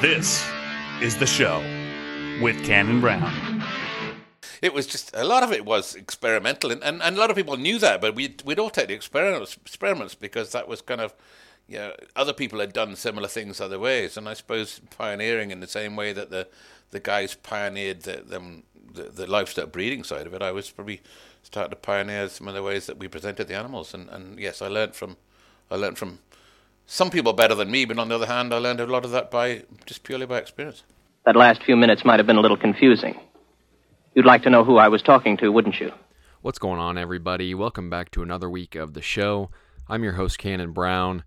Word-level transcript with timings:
This 0.00 0.48
is 1.02 1.16
the 1.16 1.26
show 1.26 1.58
with 2.40 2.64
Cannon 2.64 3.00
Brown. 3.00 3.64
It 4.62 4.72
was 4.72 4.86
just 4.86 5.10
a 5.14 5.24
lot 5.24 5.42
of 5.42 5.52
it 5.52 5.64
was 5.64 5.96
experimental, 5.96 6.70
and, 6.70 6.84
and, 6.84 7.02
and 7.02 7.16
a 7.16 7.18
lot 7.18 7.30
of 7.30 7.36
people 7.36 7.56
knew 7.56 7.78
that, 7.80 8.00
but 8.00 8.14
we'd, 8.14 8.42
we'd 8.42 8.60
all 8.60 8.70
take 8.70 8.88
the 8.88 8.94
experiments, 8.94 9.56
experiments 9.56 10.14
because 10.14 10.52
that 10.52 10.68
was 10.68 10.80
kind 10.82 11.00
of, 11.00 11.14
you 11.66 11.78
know, 11.78 11.92
other 12.14 12.32
people 12.32 12.60
had 12.60 12.72
done 12.72 12.94
similar 12.94 13.26
things 13.26 13.60
other 13.60 13.78
ways, 13.78 14.16
and 14.16 14.28
I 14.28 14.34
suppose 14.34 14.80
pioneering 14.96 15.50
in 15.50 15.58
the 15.58 15.66
same 15.66 15.96
way 15.96 16.12
that 16.12 16.30
the, 16.30 16.46
the 16.92 17.00
guys 17.00 17.34
pioneered 17.34 18.02
the, 18.02 18.22
them, 18.24 18.62
the, 18.92 19.04
the 19.04 19.26
livestock 19.26 19.72
breeding 19.72 20.04
side 20.04 20.28
of 20.28 20.34
it, 20.34 20.42
I 20.42 20.52
was 20.52 20.70
probably 20.70 21.02
starting 21.42 21.70
to 21.70 21.76
pioneer 21.76 22.28
some 22.28 22.46
of 22.46 22.54
the 22.54 22.62
ways 22.62 22.86
that 22.86 22.98
we 22.98 23.08
presented 23.08 23.48
the 23.48 23.56
animals, 23.56 23.94
and, 23.94 24.08
and 24.10 24.38
yes, 24.38 24.62
I 24.62 24.68
learned 24.68 24.94
from, 24.94 25.16
I 25.72 25.74
learned 25.74 25.98
from 25.98 26.20
some 26.86 27.10
people 27.10 27.32
better 27.32 27.54
than 27.54 27.70
me, 27.70 27.84
but 27.84 27.98
on 27.98 28.08
the 28.08 28.14
other 28.14 28.26
hand, 28.26 28.54
I 28.54 28.58
learned 28.58 28.80
a 28.80 28.86
lot 28.86 29.04
of 29.04 29.10
that 29.10 29.30
by 29.30 29.64
just 29.84 30.04
purely 30.04 30.26
by 30.26 30.38
experience. 30.38 30.84
That 31.24 31.36
last 31.36 31.62
few 31.64 31.76
minutes 31.76 32.04
might 32.04 32.20
have 32.20 32.26
been 32.26 32.36
a 32.36 32.40
little 32.40 32.56
confusing. 32.56 33.18
You'd 34.14 34.26
like 34.26 34.44
to 34.44 34.50
know 34.50 34.64
who 34.64 34.76
I 34.76 34.88
was 34.88 35.02
talking 35.02 35.36
to, 35.38 35.50
wouldn't 35.50 35.80
you? 35.80 35.92
What's 36.40 36.60
going 36.60 36.78
on, 36.78 36.96
everybody? 36.96 37.54
Welcome 37.54 37.90
back 37.90 38.12
to 38.12 38.22
another 38.22 38.48
week 38.48 38.76
of 38.76 38.94
the 38.94 39.02
show. 39.02 39.50
I'm 39.88 40.04
your 40.04 40.12
host, 40.12 40.38
Cannon 40.38 40.72
Brown, 40.72 41.24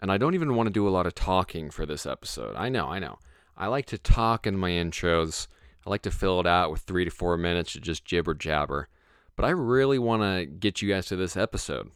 and 0.00 0.12
I 0.12 0.16
don't 0.16 0.34
even 0.34 0.54
want 0.54 0.68
to 0.68 0.72
do 0.72 0.88
a 0.88 0.90
lot 0.90 1.06
of 1.06 1.14
talking 1.14 1.70
for 1.70 1.84
this 1.84 2.06
episode. 2.06 2.54
I 2.56 2.68
know, 2.68 2.86
I 2.86 3.00
know. 3.00 3.18
I 3.56 3.66
like 3.66 3.86
to 3.86 3.98
talk 3.98 4.46
in 4.46 4.56
my 4.56 4.70
intros. 4.70 5.48
I 5.84 5.90
like 5.90 6.02
to 6.02 6.10
fill 6.10 6.38
it 6.40 6.46
out 6.46 6.70
with 6.70 6.82
three 6.82 7.04
to 7.04 7.10
four 7.10 7.36
minutes 7.36 7.74
of 7.74 7.82
just 7.82 8.04
jibber 8.04 8.34
jabber. 8.34 8.88
But 9.34 9.44
I 9.44 9.50
really 9.50 9.98
want 9.98 10.22
to 10.22 10.46
get 10.46 10.80
you 10.80 10.88
guys 10.88 11.06
to 11.06 11.16
this 11.16 11.36
episode. 11.36 11.90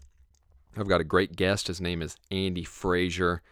I've 0.77 0.89
got 0.89 1.01
a 1.01 1.05
great 1.05 1.37
guest. 1.37 1.69
His 1.69 1.81
name 1.81 2.03
is 2.03 2.17
Andy 2.31 2.65
Frazier. 2.65 3.43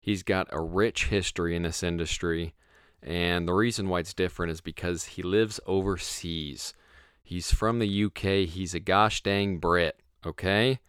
He's 0.00 0.22
got 0.22 0.48
a 0.50 0.60
rich 0.60 1.06
history 1.06 1.54
in 1.54 1.62
this 1.62 1.82
industry, 1.82 2.54
and 3.02 3.46
the 3.46 3.52
reason 3.52 3.88
why 3.88 4.00
it's 4.00 4.14
different 4.14 4.52
is 4.52 4.60
because 4.60 5.04
he 5.04 5.22
lives 5.22 5.60
overseas. 5.66 6.74
He's 7.22 7.52
from 7.52 7.78
the 7.78 8.04
UK. 8.04 8.48
He's 8.48 8.74
a 8.74 8.80
gosh 8.80 9.22
dang 9.22 9.58
Brit, 9.58 10.00
okay? 10.26 10.80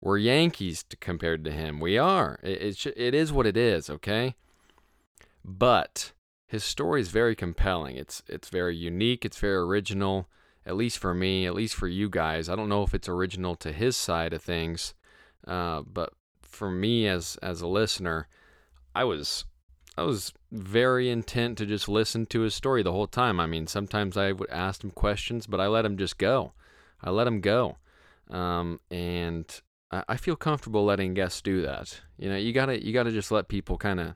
We're 0.00 0.18
Yankees 0.18 0.84
compared 1.00 1.44
to 1.44 1.50
him. 1.50 1.80
We 1.80 1.98
are. 1.98 2.38
It, 2.42 2.86
it, 2.86 2.92
it 2.96 3.14
is 3.14 3.32
what 3.32 3.46
it 3.46 3.56
is, 3.56 3.90
okay? 3.90 4.36
But 5.44 6.12
his 6.46 6.64
story 6.64 7.00
is 7.00 7.08
very 7.10 7.34
compelling. 7.34 7.96
It's 7.96 8.22
it's 8.26 8.48
very 8.48 8.76
unique. 8.76 9.24
It's 9.24 9.38
very 9.38 9.56
original 9.56 10.28
at 10.66 10.76
least 10.76 10.98
for 10.98 11.14
me, 11.14 11.46
at 11.46 11.54
least 11.54 11.74
for 11.74 11.88
you 11.88 12.08
guys. 12.08 12.48
I 12.48 12.56
don't 12.56 12.68
know 12.68 12.82
if 12.82 12.94
it's 12.94 13.08
original 13.08 13.54
to 13.56 13.72
his 13.72 13.96
side 13.96 14.32
of 14.32 14.42
things, 14.42 14.94
uh, 15.46 15.82
but 15.82 16.12
for 16.42 16.70
me 16.70 17.06
as 17.06 17.36
as 17.42 17.60
a 17.60 17.66
listener, 17.66 18.28
I 18.94 19.04
was 19.04 19.44
I 19.96 20.02
was 20.02 20.32
very 20.52 21.10
intent 21.10 21.58
to 21.58 21.66
just 21.66 21.88
listen 21.88 22.26
to 22.26 22.40
his 22.40 22.54
story 22.54 22.82
the 22.82 22.92
whole 22.92 23.06
time. 23.06 23.40
I 23.40 23.46
mean, 23.46 23.66
sometimes 23.66 24.16
I 24.16 24.32
would 24.32 24.50
ask 24.50 24.84
him 24.84 24.90
questions, 24.90 25.46
but 25.46 25.60
I 25.60 25.66
let 25.66 25.84
him 25.84 25.96
just 25.96 26.18
go. 26.18 26.52
I 27.02 27.10
let 27.10 27.26
him 27.26 27.40
go, 27.40 27.78
um, 28.28 28.80
and 28.90 29.46
I, 29.90 30.04
I 30.10 30.16
feel 30.16 30.36
comfortable 30.36 30.84
letting 30.84 31.14
guests 31.14 31.40
do 31.40 31.62
that. 31.62 32.00
You 32.18 32.28
know, 32.28 32.36
you 32.36 32.52
gotta 32.52 32.84
you 32.84 32.92
gotta 32.92 33.12
just 33.12 33.30
let 33.30 33.48
people 33.48 33.78
kind 33.78 34.00
of 34.00 34.14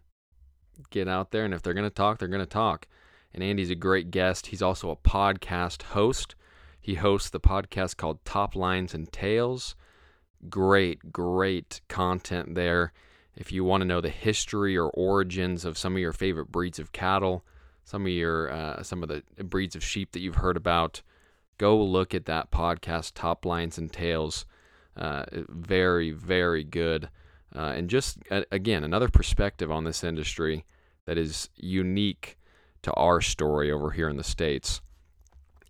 get 0.90 1.08
out 1.08 1.30
there, 1.30 1.46
and 1.46 1.54
if 1.54 1.62
they're 1.62 1.72
gonna 1.72 1.88
talk, 1.88 2.18
they're 2.18 2.28
gonna 2.28 2.44
talk 2.44 2.86
and 3.34 3.42
Andy's 3.42 3.70
a 3.70 3.74
great 3.74 4.10
guest. 4.12 4.46
He's 4.46 4.62
also 4.62 4.90
a 4.90 4.96
podcast 4.96 5.82
host. 5.82 6.36
He 6.80 6.94
hosts 6.94 7.30
the 7.30 7.40
podcast 7.40 7.96
called 7.96 8.24
Toplines 8.24 8.94
and 8.94 9.10
Tales. 9.10 9.74
Great, 10.48 11.12
great 11.12 11.80
content 11.88 12.54
there. 12.54 12.92
If 13.36 13.50
you 13.50 13.64
want 13.64 13.80
to 13.80 13.86
know 13.86 14.00
the 14.00 14.10
history 14.10 14.76
or 14.76 14.90
origins 14.90 15.64
of 15.64 15.76
some 15.76 15.94
of 15.94 15.98
your 15.98 16.12
favorite 16.12 16.52
breeds 16.52 16.78
of 16.78 16.92
cattle, 16.92 17.44
some 17.84 18.02
of 18.02 18.12
your 18.12 18.50
uh, 18.50 18.82
some 18.82 19.02
of 19.02 19.08
the 19.08 19.22
breeds 19.42 19.74
of 19.74 19.82
sheep 19.82 20.12
that 20.12 20.20
you've 20.20 20.36
heard 20.36 20.56
about, 20.56 21.02
go 21.58 21.82
look 21.82 22.14
at 22.14 22.26
that 22.26 22.50
podcast, 22.50 23.14
Toplines 23.14 23.76
and 23.76 23.92
Tales. 23.92 24.46
Uh, 24.96 25.24
very, 25.48 26.12
very 26.12 26.62
good, 26.62 27.08
uh, 27.56 27.72
and 27.74 27.90
just 27.90 28.18
again 28.52 28.84
another 28.84 29.08
perspective 29.08 29.68
on 29.68 29.82
this 29.82 30.04
industry 30.04 30.64
that 31.06 31.18
is 31.18 31.48
unique 31.56 32.38
to 32.84 32.92
our 32.92 33.20
story 33.20 33.70
over 33.70 33.90
here 33.90 34.08
in 34.08 34.16
the 34.16 34.24
States. 34.24 34.80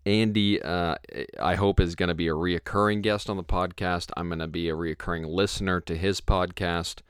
Andy, 0.06 0.60
uh, 0.60 0.97
I 1.41 1.54
hope, 1.54 1.80
is 1.80 1.94
going 1.94 2.10
to 2.10 2.14
be 2.14 2.28
a 2.28 2.32
reoccurring 2.32 3.02
guest 3.02 3.30
on 3.30 3.38
the 3.38 3.44
podcast. 3.44 4.10
I'm 4.16 4.28
going 4.28 4.41
to 4.41 4.47
be 4.47 4.69
a 4.69 4.75
reoccurring 4.75 5.26
listener 5.26 5.80
to 5.80 5.97
his 5.97 6.20
podcast. 6.20 7.00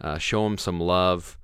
Uh, 0.00 0.18
show 0.18 0.44
him 0.46 0.58
some 0.58 0.80
love. 0.80 1.38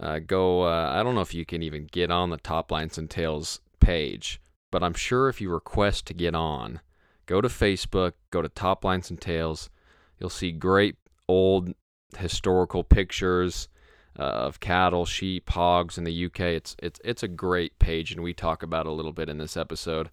Uh, 0.00 0.18
go, 0.18 0.62
uh, 0.62 0.90
I 0.92 1.02
don't 1.02 1.14
know 1.14 1.20
if 1.20 1.34
you 1.34 1.44
can 1.44 1.62
even 1.62 1.86
get 1.92 2.10
on 2.10 2.30
the 2.30 2.38
Toplines 2.38 2.98
and 2.98 3.08
Tales 3.08 3.60
page, 3.78 4.40
but 4.72 4.82
I'm 4.82 4.94
sure 4.94 5.28
if 5.28 5.40
you 5.40 5.50
request 5.50 6.06
to 6.06 6.14
get 6.14 6.34
on, 6.34 6.80
go 7.26 7.40
to 7.40 7.48
Facebook, 7.48 8.14
go 8.30 8.42
to 8.42 8.48
Toplines 8.48 9.10
and 9.10 9.20
Tales. 9.20 9.70
You'll 10.18 10.30
see 10.30 10.50
great 10.50 10.96
old 11.28 11.74
historical 12.18 12.82
pictures 12.82 13.68
uh, 14.20 14.22
of 14.22 14.60
cattle, 14.60 15.06
sheep, 15.06 15.48
hogs 15.48 15.96
in 15.96 16.04
the 16.04 16.26
UK. 16.26 16.40
It's 16.40 16.76
it's 16.78 17.00
it's 17.02 17.22
a 17.22 17.28
great 17.28 17.78
page, 17.78 18.12
and 18.12 18.22
we 18.22 18.34
talk 18.34 18.62
about 18.62 18.86
a 18.86 18.92
little 18.92 19.12
bit 19.12 19.30
in 19.30 19.38
this 19.38 19.56
episode. 19.56 20.10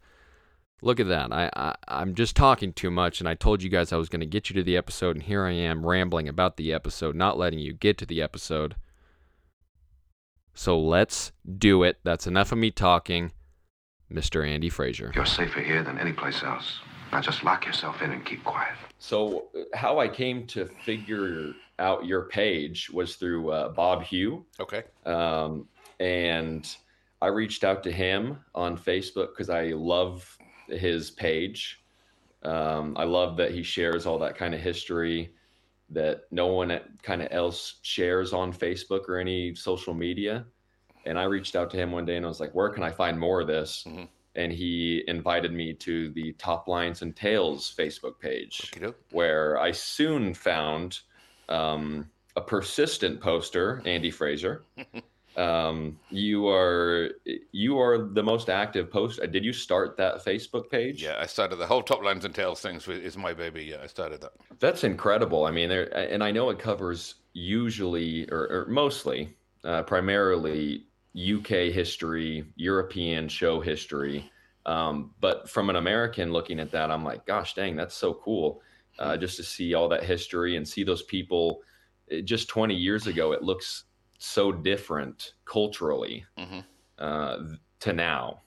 Look 0.81 0.99
at 0.99 1.07
that. 1.07 1.33
I, 1.33 1.49
I 1.55 1.75
I'm 1.89 2.15
just 2.15 2.35
talking 2.35 2.71
too 2.71 2.89
much, 2.89 3.19
and 3.19 3.27
I 3.27 3.35
told 3.35 3.61
you 3.61 3.69
guys 3.69 3.91
I 3.91 3.97
was 3.97 4.09
going 4.09 4.21
to 4.21 4.25
get 4.25 4.49
you 4.49 4.53
to 4.55 4.63
the 4.63 4.77
episode, 4.77 5.17
and 5.17 5.23
here 5.23 5.43
I 5.43 5.51
am 5.51 5.85
rambling 5.85 6.29
about 6.29 6.55
the 6.55 6.71
episode, 6.71 7.15
not 7.15 7.37
letting 7.37 7.59
you 7.59 7.73
get 7.73 7.97
to 7.97 8.05
the 8.05 8.21
episode. 8.21 8.75
So 10.53 10.79
let's 10.79 11.33
do 11.57 11.83
it. 11.83 11.99
That's 12.03 12.25
enough 12.25 12.51
of 12.51 12.57
me 12.57 12.71
talking. 12.71 13.31
Mr. 14.11 14.47
Andy 14.47 14.69
Frazier. 14.69 15.11
You're 15.13 15.25
safer 15.25 15.59
here 15.59 15.83
than 15.83 15.99
any 15.99 16.13
place 16.13 16.41
else. 16.41 16.79
Now 17.11 17.19
just 17.19 17.43
lock 17.43 17.65
yourself 17.65 18.01
in 18.01 18.11
and 18.11 18.25
keep 18.25 18.41
quiet. 18.45 18.77
So, 18.99 19.49
how 19.73 19.99
I 19.99 20.07
came 20.07 20.47
to 20.47 20.65
figure 20.65 21.53
out 21.79 22.05
your 22.05 22.23
page 22.23 22.89
was 22.89 23.15
through 23.15 23.51
uh, 23.51 23.69
Bob 23.69 24.03
Hugh. 24.03 24.45
Okay. 24.59 24.83
Um, 25.05 25.67
and 25.99 26.75
I 27.21 27.27
reached 27.27 27.63
out 27.63 27.83
to 27.83 27.91
him 27.91 28.39
on 28.55 28.77
Facebook 28.77 29.29
because 29.29 29.49
I 29.49 29.67
love 29.67 30.37
his 30.67 31.11
page. 31.11 31.83
Um, 32.43 32.95
I 32.97 33.03
love 33.03 33.37
that 33.37 33.51
he 33.51 33.63
shares 33.63 34.05
all 34.05 34.19
that 34.19 34.37
kind 34.37 34.53
of 34.53 34.61
history 34.61 35.33
that 35.89 36.23
no 36.31 36.47
one 36.47 36.79
kind 37.01 37.21
of 37.21 37.29
else 37.31 37.75
shares 37.81 38.33
on 38.33 38.51
Facebook 38.51 39.07
or 39.07 39.17
any 39.17 39.55
social 39.55 39.93
media. 39.93 40.45
And 41.05 41.17
I 41.17 41.23
reached 41.23 41.55
out 41.55 41.71
to 41.71 41.77
him 41.77 41.91
one 41.91 42.05
day 42.05 42.17
and 42.17 42.25
I 42.25 42.29
was 42.29 42.39
like, 42.39 42.53
where 42.53 42.69
can 42.69 42.83
I 42.83 42.91
find 42.91 43.17
more 43.17 43.41
of 43.41 43.47
this? 43.47 43.85
Mm-hmm. 43.87 44.03
And 44.37 44.51
he 44.51 45.03
invited 45.07 45.51
me 45.51 45.73
to 45.73 46.09
the 46.11 46.31
Toplines 46.33 47.01
and 47.01 47.15
Tales 47.15 47.73
Facebook 47.77 48.19
page, 48.19 48.71
where 49.11 49.59
I 49.59 49.71
soon 49.71 50.33
found 50.33 50.99
um, 51.49 52.09
a 52.35 52.41
persistent 52.41 53.19
poster, 53.19 53.81
Andy 53.85 54.11
Frazier. 54.11 54.63
um, 55.37 55.99
you 56.09 56.47
are 56.47 57.11
you 57.51 57.79
are 57.79 58.09
the 58.09 58.23
most 58.23 58.49
active 58.49 58.91
post. 58.91 59.19
Did 59.31 59.43
you 59.43 59.53
start 59.53 59.97
that 59.97 60.23
Facebook 60.23 60.69
page? 60.69 61.03
Yeah, 61.03 61.17
I 61.19 61.25
started 61.25 61.57
the 61.57 61.67
whole 61.67 61.83
Toplines 61.83 62.23
and 62.23 62.33
Tales 62.33 62.61
things 62.61 62.87
is 62.87 63.17
my 63.17 63.33
baby. 63.33 63.63
Yeah, 63.63 63.77
I 63.83 63.87
started 63.87 64.21
that. 64.21 64.33
That's 64.59 64.83
incredible. 64.83 65.45
I 65.45 65.51
mean, 65.51 65.69
there, 65.69 65.95
and 65.97 66.23
I 66.23 66.31
know 66.31 66.49
it 66.49 66.59
covers 66.59 67.15
usually 67.33 68.27
or, 68.31 68.47
or 68.49 68.65
mostly, 68.67 69.35
uh, 69.63 69.83
primarily 69.83 70.86
UK 71.17 71.73
history, 71.73 72.45
European 72.55 73.27
show 73.27 73.59
history. 73.59 74.29
Um, 74.65 75.11
but 75.19 75.49
from 75.49 75.69
an 75.69 75.77
American 75.77 76.31
looking 76.31 76.59
at 76.59 76.71
that, 76.71 76.91
I'm 76.91 77.03
like, 77.03 77.25
gosh, 77.25 77.53
dang, 77.53 77.75
that's 77.75 77.95
so 77.95 78.13
cool 78.13 78.61
uh, 78.99 79.17
just 79.17 79.37
to 79.37 79.43
see 79.43 79.73
all 79.73 79.89
that 79.89 80.03
history 80.03 80.57
and 80.57 80.67
see 80.67 80.83
those 80.83 81.03
people. 81.03 81.61
It, 82.07 82.23
just 82.23 82.49
20 82.49 82.75
years 82.75 83.07
ago, 83.07 83.31
it 83.31 83.43
looks 83.43 83.85
so 84.19 84.51
different 84.51 85.33
culturally 85.45 86.25
mm-hmm. 86.37 86.59
uh, 86.99 87.37
to 87.79 87.93
now. 87.93 88.41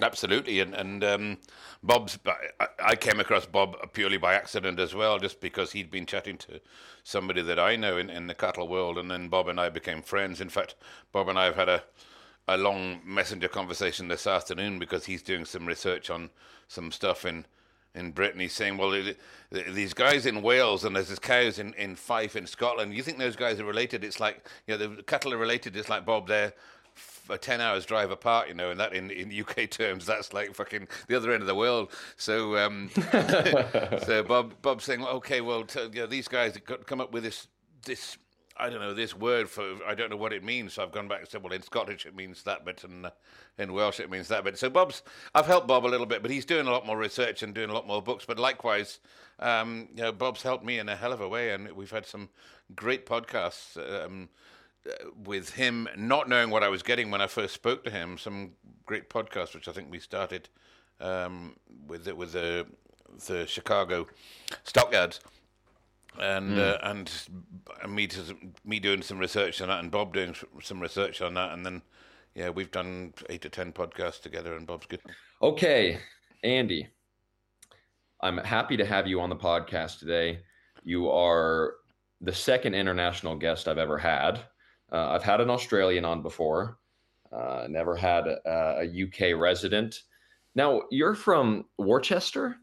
Absolutely, 0.00 0.60
and 0.60 0.72
and 0.72 1.02
um, 1.02 1.38
Bob's. 1.82 2.16
I 2.78 2.94
came 2.94 3.18
across 3.18 3.44
Bob 3.44 3.92
purely 3.92 4.18
by 4.18 4.34
accident 4.34 4.78
as 4.78 4.94
well, 4.94 5.18
just 5.18 5.40
because 5.40 5.72
he'd 5.72 5.90
been 5.90 6.06
chatting 6.06 6.38
to 6.38 6.60
somebody 7.02 7.42
that 7.42 7.58
I 7.58 7.74
know 7.74 7.96
in, 7.96 8.08
in 8.08 8.28
the 8.28 8.34
cattle 8.34 8.68
world, 8.68 8.98
and 8.98 9.10
then 9.10 9.28
Bob 9.28 9.48
and 9.48 9.60
I 9.60 9.68
became 9.68 10.00
friends. 10.02 10.40
In 10.40 10.48
fact, 10.48 10.76
Bob 11.10 11.28
and 11.28 11.36
I 11.36 11.46
have 11.46 11.56
had 11.56 11.68
a 11.68 11.82
a 12.46 12.56
long 12.56 13.00
messenger 13.04 13.48
conversation 13.48 14.08
this 14.08 14.26
afternoon 14.26 14.78
because 14.78 15.06
he's 15.06 15.22
doing 15.22 15.44
some 15.44 15.66
research 15.66 16.08
on 16.08 16.30
some 16.68 16.92
stuff 16.92 17.24
in 17.24 17.44
in 17.94 18.12
Britain. 18.12 18.40
He's 18.40 18.52
saying, 18.52 18.76
well, 18.76 18.92
it, 18.92 19.18
these 19.50 19.94
guys 19.94 20.24
in 20.24 20.42
Wales 20.42 20.84
and 20.84 20.94
there's 20.94 21.08
these 21.08 21.18
cows 21.18 21.58
in, 21.58 21.74
in 21.74 21.96
Fife 21.96 22.36
in 22.36 22.46
Scotland. 22.46 22.94
You 22.94 23.02
think 23.02 23.18
those 23.18 23.34
guys 23.34 23.58
are 23.58 23.64
related? 23.64 24.04
It's 24.04 24.20
like, 24.20 24.46
you 24.68 24.78
know, 24.78 24.94
the 24.94 25.02
cattle 25.02 25.34
are 25.34 25.38
related. 25.38 25.76
It's 25.76 25.88
like 25.88 26.04
Bob, 26.06 26.28
they're 26.28 26.52
a 27.30 27.38
10 27.38 27.60
hours 27.60 27.84
drive 27.86 28.10
apart, 28.10 28.48
you 28.48 28.54
know, 28.54 28.70
and 28.70 28.80
that 28.80 28.92
in, 28.92 29.10
in 29.10 29.32
UK 29.32 29.68
terms, 29.70 30.06
that's 30.06 30.32
like 30.32 30.54
fucking 30.54 30.88
the 31.08 31.16
other 31.16 31.32
end 31.32 31.42
of 31.42 31.46
the 31.46 31.54
world. 31.54 31.90
So, 32.16 32.56
um, 32.56 32.90
so 34.04 34.24
Bob, 34.26 34.54
Bob's 34.62 34.84
saying, 34.84 35.04
okay, 35.04 35.40
well, 35.40 35.64
t- 35.64 35.80
you 35.92 36.00
know, 36.00 36.06
these 36.06 36.28
guys 36.28 36.54
have 36.54 36.86
come 36.86 37.00
up 37.00 37.12
with 37.12 37.22
this, 37.22 37.48
this 37.84 38.18
I 38.60 38.68
don't 38.68 38.80
know 38.80 38.92
this 38.92 39.16
word 39.16 39.48
for 39.48 39.76
I 39.86 39.94
don't 39.94 40.10
know 40.10 40.16
what 40.16 40.32
it 40.32 40.44
means. 40.44 40.74
So 40.74 40.82
I've 40.82 40.92
gone 40.92 41.08
back 41.08 41.20
and 41.20 41.28
said, 41.28 41.42
well, 41.42 41.52
in 41.52 41.62
Scottish 41.62 42.04
it 42.04 42.14
means 42.14 42.42
that 42.42 42.64
bit, 42.64 42.84
and 42.84 43.06
uh, 43.06 43.10
in 43.58 43.72
Welsh 43.72 44.00
it 44.00 44.10
means 44.10 44.28
that 44.28 44.44
bit. 44.44 44.58
So 44.58 44.68
Bob's 44.68 45.02
I've 45.34 45.46
helped 45.46 45.66
Bob 45.66 45.86
a 45.86 45.88
little 45.88 46.06
bit, 46.06 46.20
but 46.20 46.30
he's 46.30 46.44
doing 46.44 46.66
a 46.66 46.70
lot 46.70 46.86
more 46.86 46.98
research 46.98 47.42
and 47.42 47.54
doing 47.54 47.70
a 47.70 47.72
lot 47.72 47.86
more 47.86 48.02
books. 48.02 48.26
But 48.26 48.38
likewise, 48.38 49.00
um, 49.38 49.88
you 49.96 50.02
know, 50.02 50.12
Bob's 50.12 50.42
helped 50.42 50.64
me 50.64 50.78
in 50.78 50.88
a 50.88 50.96
hell 50.96 51.12
of 51.12 51.22
a 51.22 51.28
way, 51.28 51.50
and 51.50 51.72
we've 51.72 51.90
had 51.90 52.04
some 52.04 52.28
great 52.76 53.06
podcasts. 53.06 53.78
Um, 54.04 54.28
with 55.24 55.50
him 55.50 55.88
not 55.96 56.28
knowing 56.28 56.50
what 56.50 56.62
I 56.62 56.68
was 56.68 56.82
getting 56.82 57.10
when 57.10 57.20
I 57.20 57.26
first 57.26 57.54
spoke 57.54 57.84
to 57.84 57.90
him, 57.90 58.18
some 58.18 58.52
great 58.86 59.10
podcasts 59.10 59.54
which 59.54 59.68
I 59.68 59.72
think 59.72 59.90
we 59.90 60.00
started 60.00 60.48
um, 61.00 61.56
with 61.86 62.04
the, 62.04 62.14
with 62.14 62.32
the 62.32 62.66
the 63.26 63.46
Chicago 63.46 64.06
Stockyards, 64.64 65.20
and 66.18 66.58
uh, 66.58 66.78
and 66.82 67.10
me 67.88 68.06
to, 68.06 68.36
me 68.64 68.78
doing 68.78 69.02
some 69.02 69.18
research 69.18 69.60
on 69.60 69.68
that, 69.68 69.80
and 69.80 69.90
Bob 69.90 70.14
doing 70.14 70.34
some 70.62 70.80
research 70.80 71.20
on 71.20 71.34
that, 71.34 71.52
and 71.52 71.64
then 71.64 71.82
yeah, 72.34 72.48
we've 72.50 72.70
done 72.70 73.12
eight 73.28 73.42
to 73.42 73.48
ten 73.48 73.72
podcasts 73.72 74.22
together, 74.22 74.54
and 74.54 74.66
Bob's 74.66 74.86
good. 74.86 75.00
Okay, 75.42 75.98
Andy, 76.44 76.88
I'm 78.20 78.38
happy 78.38 78.76
to 78.76 78.84
have 78.84 79.06
you 79.06 79.20
on 79.20 79.30
the 79.30 79.36
podcast 79.36 79.98
today. 79.98 80.40
You 80.84 81.10
are 81.10 81.74
the 82.20 82.34
second 82.34 82.74
international 82.74 83.36
guest 83.36 83.68
I've 83.68 83.78
ever 83.78 83.98
had. 83.98 84.40
Uh, 84.92 85.08
I've 85.10 85.22
had 85.22 85.40
an 85.40 85.50
Australian 85.50 86.04
on 86.04 86.22
before. 86.22 86.78
Uh, 87.32 87.66
never 87.68 87.94
had 87.94 88.26
a, 88.26 88.82
a 88.82 88.84
UK 89.32 89.38
resident. 89.40 90.02
Now 90.54 90.82
you're 90.90 91.14
from 91.14 91.64
Worcester. 91.78 92.56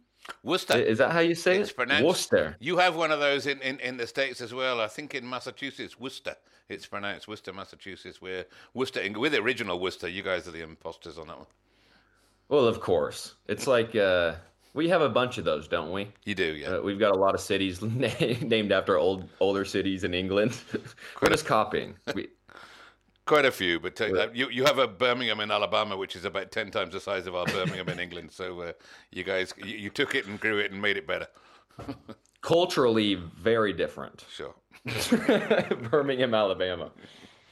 Worcester. 0.43 0.77
Is 0.77 0.97
that 0.97 1.11
how 1.11 1.19
you 1.21 1.35
say 1.35 1.57
It's 1.59 1.69
it? 1.71 1.75
pronounced- 1.75 2.03
Worcester. 2.05 2.57
You 2.59 2.77
have 2.77 2.95
one 2.97 3.11
of 3.11 3.19
those 3.19 3.47
in, 3.47 3.61
in, 3.61 3.79
in 3.79 3.95
the 3.95 4.05
States 4.05 4.41
as 4.41 4.53
well. 4.53 4.81
I 4.81 4.87
think 4.87 5.15
in 5.15 5.27
Massachusetts, 5.29 5.97
Worcester. 5.99 6.35
It's 6.67 6.85
pronounced 6.85 7.29
Worcester, 7.29 7.53
Massachusetts, 7.53 8.21
where 8.21 8.45
Worcester, 8.73 9.01
with 9.17 9.31
the 9.31 9.39
original 9.41 9.79
Worcester, 9.79 10.09
you 10.09 10.21
guys 10.21 10.49
are 10.49 10.51
the 10.51 10.63
imposters 10.63 11.17
on 11.17 11.27
that 11.27 11.37
one. 11.37 11.47
Well, 12.49 12.65
of 12.67 12.81
course. 12.81 13.35
It's 13.47 13.67
like 13.67 13.95
uh, 13.95 14.35
we 14.77 14.87
have 14.89 15.01
a 15.01 15.09
bunch 15.09 15.37
of 15.37 15.43
those, 15.43 15.67
don't 15.67 15.91
we? 15.91 16.07
You 16.23 16.35
do, 16.35 16.55
yeah. 16.55 16.67
Uh, 16.75 16.81
we've 16.81 16.99
got 16.99 17.11
a 17.11 17.17
lot 17.17 17.33
of 17.33 17.41
cities 17.41 17.81
named 18.41 18.71
after 18.71 18.97
old 18.97 19.27
older 19.39 19.65
cities 19.65 20.03
in 20.03 20.13
England. 20.13 20.57
We're 21.21 21.29
just 21.29 21.45
copying. 21.45 21.95
We, 22.13 22.29
Quite 23.25 23.43
a 23.43 23.51
few, 23.51 23.77
but 23.81 23.99
uh, 23.99 24.29
you 24.33 24.47
you 24.49 24.63
have 24.63 24.77
a 24.77 24.87
Birmingham 24.87 25.41
in 25.41 25.51
Alabama, 25.51 25.97
which 25.97 26.15
is 26.15 26.23
about 26.23 26.49
ten 26.49 26.71
times 26.71 26.93
the 26.93 27.01
size 27.01 27.27
of 27.27 27.35
our 27.35 27.45
Birmingham 27.45 27.89
in 27.89 27.99
England. 27.99 28.31
So 28.31 28.61
uh, 28.61 28.71
you 29.11 29.25
guys, 29.25 29.53
you, 29.57 29.75
you 29.75 29.89
took 29.89 30.15
it 30.15 30.27
and 30.27 30.39
grew 30.39 30.59
it 30.59 30.71
and 30.71 30.81
made 30.81 30.95
it 30.95 31.05
better. 31.05 31.27
culturally, 32.41 33.15
very 33.15 33.73
different. 33.73 34.23
Sure. 34.29 34.55
Birmingham, 35.91 36.33
Alabama. 36.33 36.91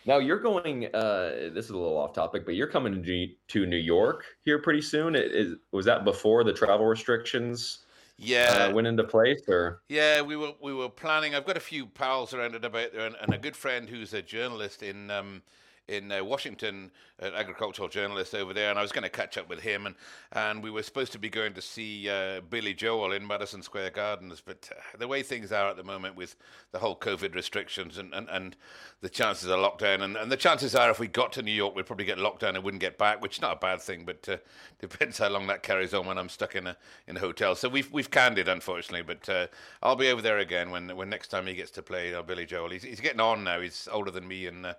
Now 0.06 0.20
you're 0.20 0.40
going. 0.40 0.86
Uh, 0.94 1.50
this 1.54 1.66
is 1.66 1.72
a 1.72 1.78
little 1.78 1.98
off 1.98 2.14
topic, 2.14 2.46
but 2.46 2.56
you're 2.56 2.68
coming 2.70 3.02
to, 3.04 3.28
to 3.48 3.66
New 3.66 3.78
York 3.78 4.26
here 4.44 4.62
pretty 4.62 4.82
soon. 4.82 5.16
It 5.16 5.32
Is 5.34 5.56
was 5.72 5.86
that 5.86 6.04
before 6.04 6.44
the 6.44 6.54
travel 6.54 6.86
restrictions 6.86 7.86
Yeah. 8.18 8.70
uh, 8.70 8.72
went 8.72 8.88
into 8.88 9.04
place, 9.04 9.42
or 9.48 9.84
Yeah, 9.88 10.22
we 10.22 10.36
were 10.36 10.54
we 10.62 10.74
were 10.74 10.90
planning. 10.90 11.36
I've 11.36 11.46
got 11.46 11.58
a 11.58 11.62
few 11.62 11.86
pals 11.88 12.34
around 12.34 12.56
and 12.56 12.66
about 12.66 12.92
there, 12.92 13.06
and, 13.06 13.16
and 13.16 13.34
a 13.34 13.38
good 13.38 13.56
friend 13.56 13.88
who's 13.90 14.14
a 14.14 14.22
journalist 14.22 14.82
in 14.82 15.12
um, 15.12 15.44
in 15.88 16.12
uh, 16.12 16.24
Washington, 16.24 16.92
an 17.20 17.34
agricultural 17.34 17.88
journalist 17.88 18.34
over 18.34 18.54
there, 18.54 18.70
and 18.70 18.80
I 18.80 18.82
was 18.82 18.92
going 18.92 19.04
to 19.04 19.10
catch 19.10 19.38
up 19.38 19.48
with 19.48 19.60
him, 19.60 19.86
and 19.86 19.96
and 20.32 20.64
we 20.64 20.72
were 20.72 20.84
supposed 20.84 21.12
to 21.12 21.20
be 21.20 21.30
going 21.30 21.54
to 21.54 21.62
see 21.62 22.10
uh, 22.10 22.42
Billy 22.42 22.74
Joel 22.74 23.12
in 23.12 23.26
Madison 23.26 23.62
Square 23.62 23.92
Gardens, 23.92 24.42
but 24.44 24.70
uh, 24.72 24.98
the 24.98 25.08
way 25.08 25.22
things 25.22 25.52
are 25.52 25.70
at 25.70 25.78
the 25.78 25.84
moment 25.84 26.16
with 26.16 26.36
the 26.72 26.80
whole 26.80 26.98
COVID 26.98 27.36
restrictions 27.36 27.98
and, 27.98 28.14
and, 28.14 28.28
and 28.30 28.56
the 29.02 29.10
chances 29.10 29.50
of 29.50 29.60
lockdown, 29.60 30.02
and, 30.02 30.18
and 30.18 30.32
the 30.32 30.38
chances 30.38 30.76
are 30.76 30.90
if 30.90 31.00
we 31.00 31.08
got 31.08 31.32
to 31.34 31.44
New 31.44 31.52
York, 31.52 31.76
we'd 31.76 31.86
probably 31.86 32.06
get 32.06 32.18
locked 32.18 32.42
down 32.42 32.56
and 32.56 32.64
wouldn't 32.64 32.82
get 32.82 32.98
back, 32.98 33.22
which 33.22 33.38
is 33.38 33.42
not 33.42 33.58
a 33.58 33.60
bad 33.60 33.82
thing, 33.82 34.06
but 34.06 34.28
uh, 34.28 34.38
depends 34.80 35.20
how 35.20 35.30
long 35.30 35.48
that 35.48 35.64
carries 35.64 35.94
on 35.94 36.06
when 36.06 36.18
I'm 36.18 36.30
stuck 36.30 36.56
in 36.56 36.68
a 36.68 36.78
in 37.08 37.18
a 37.18 37.20
hotel. 37.20 37.54
So 37.56 37.70
we've 37.70 37.92
we've 37.92 38.10
canned 38.10 38.40
it, 38.40 38.48
unfortunately, 38.48 39.04
but 39.04 39.30
uh, 39.30 39.48
I'll 39.84 39.96
be 39.96 40.10
over 40.10 40.22
there 40.22 40.40
again 40.40 40.72
when 40.72 40.96
when 40.96 41.10
next 41.10 41.28
time 41.28 41.46
he 41.46 41.54
gets 41.54 41.72
to 41.72 41.84
play 41.84 42.14
uh, 42.14 42.24
Billy 42.24 42.46
Joel. 42.46 42.72
He's 42.72 42.84
he's 42.84 43.00
getting 43.00 43.22
on 43.22 43.44
now. 43.44 43.62
He's 43.62 43.88
older 43.92 44.10
than 44.10 44.28
me 44.28 44.48
and. 44.48 44.76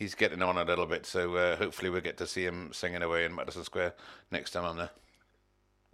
He's 0.00 0.14
getting 0.16 0.42
on 0.42 0.56
a 0.56 0.64
little 0.64 0.86
bit, 0.86 1.04
so 1.06 1.36
uh, 1.36 1.56
hopefully 1.56 1.90
we'll 1.90 2.00
get 2.00 2.16
to 2.16 2.26
see 2.26 2.42
him 2.44 2.70
singing 2.72 3.02
away 3.02 3.24
in 3.26 3.34
Madison 3.34 3.62
Square 3.64 3.94
next 4.32 4.50
time 4.52 4.64
I'm 4.64 4.76
there. 4.78 4.90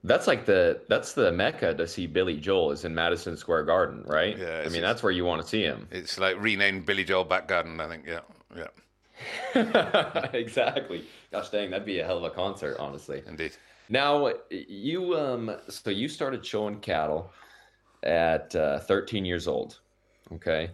that's 0.05 0.29
like 0.29 0.47
the 0.47 0.81
that's 0.89 1.13
the 1.15 1.33
mecca 1.33 1.75
to 1.75 1.87
see 1.89 2.07
Billy 2.07 2.37
Joel 2.39 2.71
is 2.71 2.85
in 2.85 2.95
Madison 2.95 3.37
Square 3.37 3.65
Garden, 3.65 4.05
right? 4.07 4.39
Yeah, 4.39 4.63
I 4.65 4.69
mean 4.69 4.83
that's 4.83 5.03
where 5.03 5.11
you 5.13 5.25
want 5.25 5.43
to 5.43 5.49
see 5.49 5.63
him. 5.63 5.89
It's 5.91 6.19
like 6.19 6.41
renamed 6.41 6.87
Billy 6.87 7.03
Joel 7.05 7.25
Back 7.25 7.49
Garden, 7.49 7.81
I 7.81 7.89
think. 7.89 8.07
Yeah, 8.07 8.21
yeah, 9.55 10.31
exactly. 10.33 11.05
Gosh 11.33 11.49
dang, 11.49 11.71
that'd 11.71 11.85
be 11.85 11.99
a 11.99 12.05
hell 12.07 12.19
of 12.19 12.25
a 12.25 12.31
concert, 12.31 12.77
honestly. 12.79 13.23
indeed. 13.27 13.53
Now, 13.89 14.33
you 14.51 15.17
um, 15.17 15.57
so 15.69 15.91
you 15.91 16.09
started 16.09 16.47
showing 16.47 16.79
cattle 16.81 17.33
at 18.05 18.55
uh, 18.55 18.79
13 18.81 19.25
years 19.25 19.49
old. 19.49 19.81
Okay. 20.33 20.71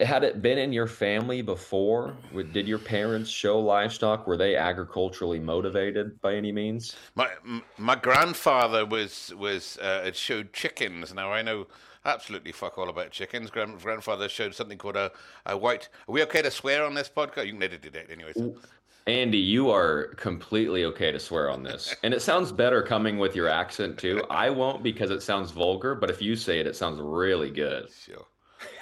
Had 0.00 0.24
it 0.24 0.42
been 0.42 0.58
in 0.58 0.74
your 0.74 0.86
family 0.86 1.40
before? 1.40 2.14
Did 2.52 2.68
your 2.68 2.78
parents 2.78 3.30
show 3.30 3.58
livestock? 3.58 4.26
Were 4.26 4.36
they 4.36 4.54
agriculturally 4.54 5.40
motivated 5.40 6.20
by 6.20 6.34
any 6.34 6.52
means? 6.52 6.94
My 7.14 7.30
my 7.78 7.94
grandfather 7.94 8.84
was 8.84 9.32
was 9.38 9.78
uh, 9.80 10.02
had 10.04 10.14
showed 10.14 10.52
chickens. 10.52 11.14
Now 11.14 11.32
I 11.32 11.40
know 11.40 11.66
absolutely 12.04 12.52
fuck 12.52 12.76
all 12.76 12.90
about 12.90 13.10
chickens. 13.10 13.50
Grand, 13.50 13.80
grandfather 13.80 14.28
showed 14.28 14.54
something 14.54 14.76
called 14.76 14.96
a, 14.96 15.10
a 15.46 15.56
white. 15.56 15.88
Are 16.06 16.12
we 16.12 16.22
okay 16.24 16.42
to 16.42 16.50
swear 16.50 16.84
on 16.84 16.92
this 16.92 17.08
podcast? 17.08 17.46
You 17.46 17.52
can 17.52 17.62
edit 17.62 17.86
it 17.86 17.96
anyway 18.10 18.32
anyways. 18.36 18.58
Andy, 19.06 19.38
you 19.38 19.70
are 19.70 20.08
completely 20.16 20.84
okay 20.84 21.12
to 21.12 21.20
swear 21.20 21.48
on 21.48 21.62
this. 21.62 21.94
And 22.02 22.12
it 22.12 22.20
sounds 22.20 22.50
better 22.50 22.82
coming 22.82 23.18
with 23.18 23.36
your 23.36 23.48
accent 23.48 23.98
too. 23.98 24.24
I 24.30 24.50
won't 24.50 24.82
because 24.82 25.10
it 25.10 25.22
sounds 25.22 25.52
vulgar, 25.52 25.94
but 25.94 26.10
if 26.10 26.20
you 26.20 26.36
say 26.36 26.60
it, 26.60 26.66
it 26.66 26.76
sounds 26.76 27.00
really 27.00 27.50
good. 27.50 27.88
Sure. 27.92 28.26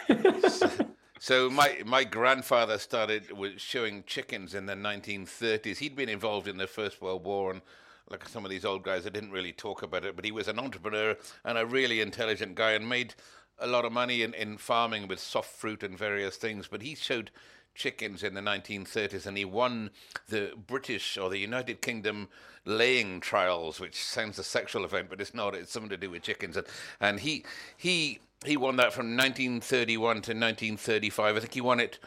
so, 1.25 1.49
my 1.49 1.79
my 1.87 2.05
grandfather 2.05 2.77
started 2.77 3.33
with 3.33 3.59
showing 3.59 4.05
chickens 4.07 4.53
in 4.53 4.67
the 4.67 4.75
1930s. 4.75 5.79
He'd 5.79 5.97
been 5.97 6.11
involved 6.11 6.47
in 6.47 6.59
the 6.59 6.67
First 6.67 7.01
World 7.01 7.25
War 7.25 7.51
and. 7.51 7.63
Like 8.11 8.29
some 8.29 8.45
of 8.45 8.51
these 8.51 8.67
old 8.67 8.83
guys, 8.83 9.05
that 9.05 9.15
didn't 9.15 9.31
really 9.31 9.55
talk 9.55 9.83
about 9.83 10.05
it, 10.05 10.15
but 10.15 10.27
he 10.27 10.31
was 10.31 10.47
an 10.47 10.59
entrepreneur 10.59 11.17
and 11.43 11.57
a 11.57 11.65
really 11.65 12.03
intelligent 12.03 12.55
guy, 12.55 12.73
and 12.73 12.87
made 12.87 13.15
a 13.59 13.67
lot 13.67 13.87
of 13.87 13.93
money 13.93 14.21
in, 14.21 14.35
in 14.35 14.59
farming 14.59 15.09
with 15.09 15.19
soft 15.19 15.51
fruit 15.51 15.83
and 15.83 15.97
various 15.97 16.37
things. 16.37 16.69
But 16.69 16.83
he 16.83 16.95
showed 16.95 17.31
chickens 17.75 18.23
in 18.23 18.35
the 18.35 18.43
1930s, 18.43 19.27
and 19.27 19.39
he 19.39 19.47
won 19.47 19.91
the 20.29 20.53
British 20.67 21.17
or 21.17 21.31
the 21.31 21.39
United 21.39 21.81
Kingdom 21.81 22.29
laying 22.65 23.21
trials, 23.21 23.81
which 23.81 24.03
sounds 24.03 24.39
a 24.39 24.45
sexual 24.45 24.85
event, 24.85 25.09
but 25.11 25.21
it's 25.21 25.35
not. 25.35 25.55
It's 25.55 25.73
something 25.73 25.91
to 25.91 25.97
do 25.97 26.11
with 26.11 26.23
chickens, 26.23 26.57
and 26.57 26.67
and 27.01 27.21
he 27.21 27.45
he 27.77 28.21
he 28.45 28.57
won 28.57 28.77
that 28.77 28.93
from 28.93 29.17
1931 29.17 30.15
to 30.15 30.17
1935. 30.33 31.37
I 31.37 31.41
think 31.41 31.55
he 31.55 31.61
won 31.61 31.81
it 31.81 31.99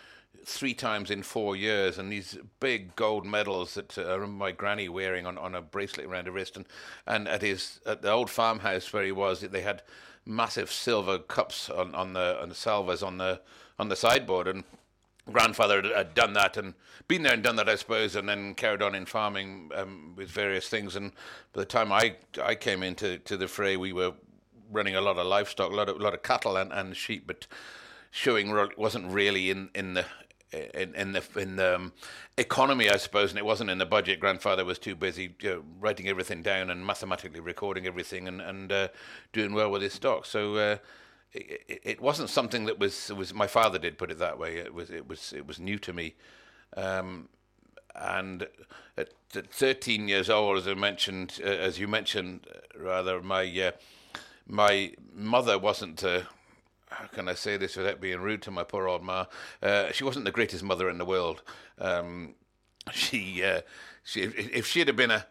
three 0.46 0.74
times 0.74 1.12
in 1.12 1.24
four 1.24 1.56
years, 1.56 1.98
and 1.98 2.12
these 2.12 2.38
big 2.60 2.96
gold 2.96 3.25
medals 3.25 3.74
that 3.74 3.98
uh, 3.98 4.03
I 4.03 4.13
remember 4.13 4.38
my 4.38 4.51
granny 4.51 4.88
wearing 4.88 5.25
on, 5.25 5.38
on 5.38 5.56
a 5.56 5.62
bracelet 5.62 6.08
around 6.08 6.25
her 6.25 6.32
wrist, 6.32 6.56
and, 6.56 6.65
and 7.06 7.27
at 7.27 7.41
his 7.41 7.79
at 7.86 8.01
the 8.01 8.12
old 8.12 8.29
farmhouse 8.29 8.91
where 8.94 9.03
he 9.03 9.12
was, 9.12 9.41
they 9.41 9.62
had 9.62 9.82
massive 10.25 10.72
silver 10.72 11.17
cups 11.20 11.70
on, 11.70 11.94
on 11.96 12.13
the 12.13 12.41
on 12.41 12.50
the 12.50 12.56
salvers 12.56 13.03
on 13.03 13.17
the 13.17 13.41
on 13.77 13.89
the 13.89 13.96
sideboard, 13.96 14.48
and 14.48 14.63
grandfather 15.32 15.82
had- 15.94 16.13
done 16.13 16.34
that 16.34 16.56
and 16.56 16.74
been 17.08 17.24
there 17.24 17.34
and 17.34 17.44
done 17.44 17.58
that, 17.58 17.70
I 17.70 17.75
suppose, 17.75 18.15
and 18.15 18.27
then 18.27 18.53
carried 18.56 18.82
on 18.82 18.96
in 18.96 19.06
farming 19.06 19.72
um, 19.75 20.13
with 20.15 20.29
various 20.29 20.67
things. 20.70 20.96
And 20.96 21.12
by 21.53 21.62
the 21.62 21.65
time 21.65 21.91
I 21.91 22.15
I 22.41 22.56
came 22.56 22.84
into 22.84 23.17
to 23.20 23.38
the 23.38 23.48
fray, 23.48 23.75
we 23.75 23.91
were 23.91 24.13
running 24.72 24.96
a 24.96 25.02
lot 25.02 25.18
of 25.18 25.26
livestock, 25.28 25.72
a 25.72 25.76
lot 25.76 25.90
of 25.90 26.00
lot 26.00 26.14
of 26.14 26.24
cattle 26.24 26.58
and, 26.58 26.72
and 26.72 26.96
sheep, 26.96 27.26
but 27.28 27.48
showing 28.12 28.52
wasn't 28.78 29.12
really 29.12 29.50
in 29.50 29.70
in 29.76 29.94
the 29.94 30.06
in, 30.52 30.96
in 30.96 31.12
the 31.12 31.24
in 31.36 31.56
the 31.58 31.76
um, 31.76 31.94
economy, 32.38 32.90
I 32.90 32.98
suppose, 32.98 33.32
and 33.32 33.38
it 33.40 33.46
wasn't 33.46 33.70
in 33.70 33.78
the 33.78 33.86
budget. 33.86 34.20
Grandfather 34.20 34.66
was 34.66 34.80
too 34.80 34.96
busy 34.96 35.36
you 35.42 35.50
know, 35.50 35.64
writing 35.80 36.08
everything 36.08 36.42
down 36.42 36.70
and 36.70 36.86
mathematically 36.86 37.40
recording 37.40 37.86
everything 37.86 38.28
and 38.28 38.42
and 38.42 38.72
uh, 38.72 38.88
doing 39.34 39.54
well 39.54 39.72
with 39.72 39.82
his 39.82 39.94
stock. 39.94 40.26
So. 40.26 40.56
Uh, 40.56 40.78
it, 41.34 41.82
it- 41.84 42.02
wasn't 42.02 42.30
something 42.30 42.66
that 42.66 42.80
was 42.80 43.12
was 43.14 43.34
my 43.34 43.48
father 43.48 43.78
did 43.78 43.98
put 43.98 44.10
it 44.12 44.18
that 44.20 44.40
way. 44.40 44.58
It 44.58 44.74
was 44.74 44.90
it 44.90 45.08
was 45.08 45.34
it 45.34 45.46
was 45.46 45.60
new 45.60 45.78
to 45.80 45.92
me, 45.94 46.16
um, 46.76 47.28
and 47.96 48.48
at 48.98 49.10
13 49.32 50.08
years 50.08 50.30
old, 50.30 50.58
as 50.58 50.68
I 50.68 50.74
mentioned, 50.74 51.40
uh, 51.44 51.48
as 51.48 51.80
you 51.80 51.88
mentioned, 51.88 52.48
uh, 52.54 52.80
rather 52.80 53.22
my 53.22 53.44
uh, 53.62 53.72
my 54.48 54.94
mother 55.13 55.58
wasn't. 55.60 56.04
Uh, 56.04 56.22
how 56.89 57.08
can 57.08 57.27
I 57.27 57.34
say 57.34 57.58
this 57.58 57.75
without 57.75 58.00
being 58.00 58.20
rude 58.20 58.42
to 58.44 58.51
my 58.51 58.63
poor 58.63 58.88
old 58.88 59.04
ma? 59.04 59.25
Uh, 59.62 59.92
she 59.92 60.04
wasn't 60.04 60.25
the 60.25 60.32
greatest 60.32 60.63
mother 60.63 60.89
in 60.89 60.98
the 60.98 61.06
world. 61.06 61.44
Um, 61.80 62.36
she, 62.92 63.44
uh, 63.44 63.62
she, 64.04 64.22
if 64.22 64.66
she'd 64.66 64.88
have 64.88 64.96
been 64.96 65.12
a, 65.12 65.25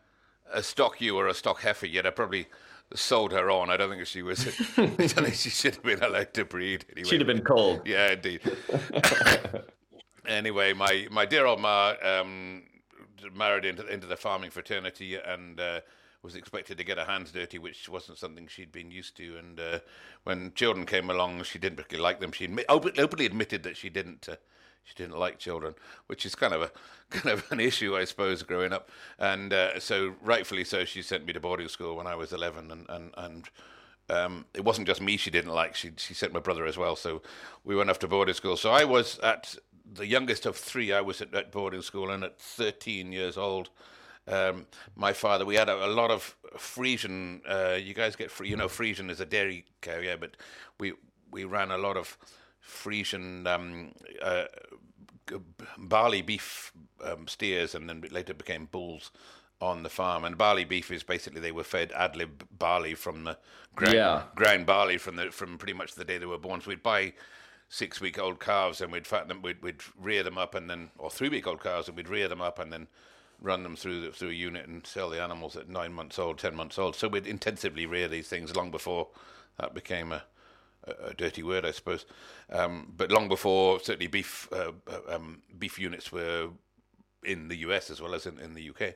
a 0.53 0.63
stock 0.63 1.01
ewe 1.01 1.17
or 1.17 1.29
a 1.29 1.35
stock 1.35 1.61
heifer, 1.61 1.87
you'd 1.87 2.05
have 2.05 2.15
probably 2.15 2.47
sold 2.95 3.33
her 3.33 3.51
on. 3.51 3.71
I 3.71 3.77
don't 3.77 3.91
think 3.91 4.07
she 4.07 4.23
was. 4.23 4.47
I 4.77 4.87
don't 4.87 4.99
think 4.99 5.35
she 5.35 5.51
should 5.51 5.77
have 5.77 5.85
been 5.85 6.03
allowed 6.03 6.35
to 6.35 6.45
breed. 6.45 6.85
Anyway. 6.93 7.09
She'd 7.09 7.21
have 7.21 7.27
been 7.27 7.43
cold. 7.43 7.83
Yeah, 7.87 8.13
indeed. 8.13 8.41
anyway, 10.27 10.73
my 10.75 11.09
my 11.11 11.25
dear 11.25 11.47
old 11.47 11.61
ma 11.61 11.95
um, 12.03 12.65
married 13.35 13.65
into 13.65 13.87
into 13.87 14.07
the 14.07 14.17
farming 14.17 14.51
fraternity 14.51 15.17
and. 15.17 15.59
Uh, 15.59 15.81
was 16.27 16.35
expected 16.35 16.77
to 16.77 16.85
get 16.85 16.99
her 16.99 17.05
hands 17.05 17.31
dirty, 17.31 17.59
which 17.59 17.89
wasn't 17.89 18.19
something 18.19 18.49
she'd 18.49 18.73
been 18.73 18.91
used 18.91 19.17
to. 19.17 19.37
And 19.39 19.61
uh, 19.61 19.79
when 20.25 20.53
children 20.55 20.85
came 20.85 21.09
along, 21.09 21.45
she 21.45 21.59
didn't 21.59 21.77
particularly 21.77 22.03
like 22.03 22.21
them. 22.21 22.33
She 22.33 22.49
openly 22.69 23.25
admitted 23.25 23.63
that 23.63 23.77
she 23.77 23.89
didn't. 23.89 24.29
Uh, 24.29 24.37
she 24.83 24.95
didn't 24.95 25.19
like 25.19 25.39
children, 25.39 25.75
which 26.07 26.25
is 26.25 26.37
kind 26.37 26.53
of 26.53 26.63
a 26.63 26.71
kind 27.11 27.33
of 27.33 27.51
an 27.51 27.61
issue, 27.61 27.97
I 27.97 28.05
suppose, 28.05 28.43
growing 28.43 28.73
up. 28.73 28.91
And 29.19 29.53
uh, 29.53 29.81
so, 29.81 30.15
rightfully 30.21 30.65
so, 30.65 30.85
she 30.85 31.01
sent 31.01 31.25
me 31.27 31.33
to 31.33 31.41
boarding 31.41 31.69
school 31.69 31.97
when 31.97 32.07
I 32.07 32.17
was 32.17 32.33
eleven, 32.33 32.71
and 32.71 32.87
and 32.89 33.15
and. 33.17 33.49
Um, 34.09 34.45
it 34.55 34.65
wasn't 34.65 34.87
just 34.87 35.01
me 35.01 35.17
she 35.17 35.33
didn't 35.33 35.51
like. 35.53 35.75
She 35.75 35.91
she 35.97 36.15
sent 36.15 36.33
my 36.33 36.39
brother 36.39 36.65
as 36.65 36.77
well. 36.77 36.95
So 36.95 37.23
we 37.65 37.75
went 37.75 37.91
off 37.91 37.99
to 38.01 38.09
boarding 38.09 38.37
school. 38.37 38.57
So 38.57 38.71
I 38.71 38.85
was 38.85 39.19
at 39.19 39.57
the 39.85 40.07
youngest 40.07 40.47
of 40.47 40.57
three. 40.57 40.93
I 40.93 41.01
was 41.01 41.21
at, 41.21 41.35
at 41.35 41.51
boarding 41.51 41.83
school, 41.83 42.11
and 42.11 42.23
at 42.23 42.39
13 42.39 43.11
years 43.11 43.37
old, 43.37 43.71
um, 44.29 44.67
my 44.97 45.13
father, 45.13 45.45
we 45.45 45.55
had 45.55 45.69
a, 45.69 45.87
a 45.87 45.89
lot 45.89 46.11
of 46.11 46.35
Friesian. 46.57 47.41
Uh, 47.49 47.77
you 47.77 47.95
guys 47.95 48.17
get 48.17 48.31
free, 48.31 48.49
you 48.49 48.57
know, 48.57 48.67
Friesian 48.69 49.11
is 49.11 49.21
a 49.21 49.27
dairy 49.27 49.65
cow, 49.81 49.99
yeah, 49.99 50.17
but 50.17 50.37
we 50.79 50.93
we 51.31 51.45
ran 51.45 51.71
a 51.71 51.79
lot 51.79 51.97
of 51.97 52.17
Friesian 52.63 53.47
um, 53.47 53.93
uh, 54.23 54.45
barley 55.79 56.23
beef 56.23 56.73
um, 57.05 57.29
steers, 57.29 57.75
and 57.75 57.89
then 57.89 58.03
later 58.11 58.35
became 58.35 58.67
bulls 58.67 59.11
on 59.61 59.83
the 59.83 59.89
farm. 59.89 60.25
And 60.25 60.37
barley 60.37 60.65
beef 60.65 60.91
is 60.91 61.03
basically 61.03 61.41
they 61.41 61.53
were 61.53 61.65
fed 61.65 61.93
ad 61.93 62.17
lib 62.17 62.45
barley 62.59 62.95
from 62.95 63.25
the 63.25 63.39
ground, 63.75 63.95
Yeah. 63.95 64.23
ground 64.35 64.67
barley 64.67 64.99
from 64.99 65.17
the 65.17 65.31
from 65.31 65.59
pretty 65.59 65.73
much 65.73 65.95
the 65.95 66.05
day 66.05 66.19
they 66.19 66.27
were 66.27 66.39
born. 66.39 66.61
So 66.61 66.69
we'd 66.71 66.83
buy 66.83 67.15
six 67.69 68.01
week 68.01 68.19
old 68.19 68.39
calves 68.39 68.81
and 68.81 68.93
we'd 68.93 69.07
fatten 69.07 69.29
them, 69.29 69.43
we'd, 69.43 69.61
we'd 69.63 69.81
rear 70.01 70.23
them 70.23 70.39
up 70.39 70.55
and 70.55 70.71
then, 70.71 70.91
or 70.99 71.11
three 71.11 71.29
week 71.29 71.47
old 71.49 71.61
calves 71.63 71.89
and 71.89 71.97
we'd 71.97 72.09
rear 72.09 72.29
them 72.29 72.41
up 72.41 72.59
and 72.61 72.73
then 72.73 72.87
run 73.41 73.63
them 73.63 73.77
through 73.77 74.01
the, 74.03 74.11
through 74.11 74.31
a 74.31 74.35
unit 74.35 74.67
and 74.67 74.87
sell 74.87 75.11
the 75.11 75.23
animals 75.23 75.57
at 75.57 75.69
nine 75.69 75.93
months 75.93 76.19
old, 76.19 76.39
ten 76.39 76.55
months 76.55 76.79
old. 76.79 76.97
So 76.97 77.09
we'd 77.09 77.27
intensively 77.27 77.87
rear 77.87 78.09
these 78.09 78.29
things 78.29 78.55
long 78.57 78.71
before 78.71 79.09
that 79.59 79.75
became 79.75 80.13
a, 80.13 80.23
a, 80.85 81.09
a 81.09 81.15
dirty 81.15 81.43
word, 81.43 81.65
I 81.65 81.71
suppose. 81.71 82.05
Um, 82.51 82.93
but 82.97 83.11
long 83.11 83.29
before 83.29 83.81
certainly 83.81 84.07
beef 84.07 84.49
uh, 84.53 84.73
um, 85.09 85.43
beef 85.59 85.79
units 85.79 86.13
were 86.13 86.49
in 87.25 87.49
the 87.49 87.57
US 87.59 87.91
as 87.91 88.01
well 88.01 88.15
as 88.15 88.27
in, 88.27 88.39
in 88.39 88.55
the 88.55 88.71
UK. 88.71 88.95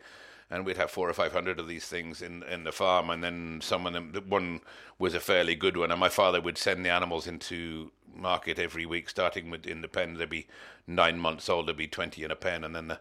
And 0.52 0.66
we'd 0.66 0.78
have 0.78 0.90
four 0.90 1.09
or 1.09 1.12
five 1.12 1.32
hundred 1.32 1.61
of 1.61 1.68
these 1.68 1.87
things 1.87 2.20
in, 2.23 2.42
in 2.42 2.64
the 2.64 2.73
farm, 2.73 3.09
and 3.09 3.23
then 3.23 3.61
some 3.62 3.87
of 3.87 3.92
them. 3.92 4.12
One 4.28 4.62
was 4.99 5.14
a 5.14 5.20
fairly 5.20 5.54
good 5.54 5.76
one, 5.76 5.92
and 5.92 6.00
my 6.00 6.09
father 6.09 6.40
would 6.40 6.59
send 6.59 6.85
the 6.85 6.90
animals 6.90 7.28
into 7.28 7.92
market 8.16 8.59
every 8.59 8.85
week, 8.85 9.09
starting 9.09 9.49
with 9.49 9.64
in 9.64 9.80
the 9.80 9.87
pen. 9.87 10.14
They'd 10.14 10.28
be 10.28 10.49
nine 10.88 11.20
months 11.20 11.49
old, 11.49 11.68
they'd 11.68 11.76
be 11.76 11.87
twenty 11.87 12.25
in 12.25 12.32
a 12.32 12.37
pen, 12.37 12.64
and 12.64 12.75
then 12.75 12.88
the 12.88 12.99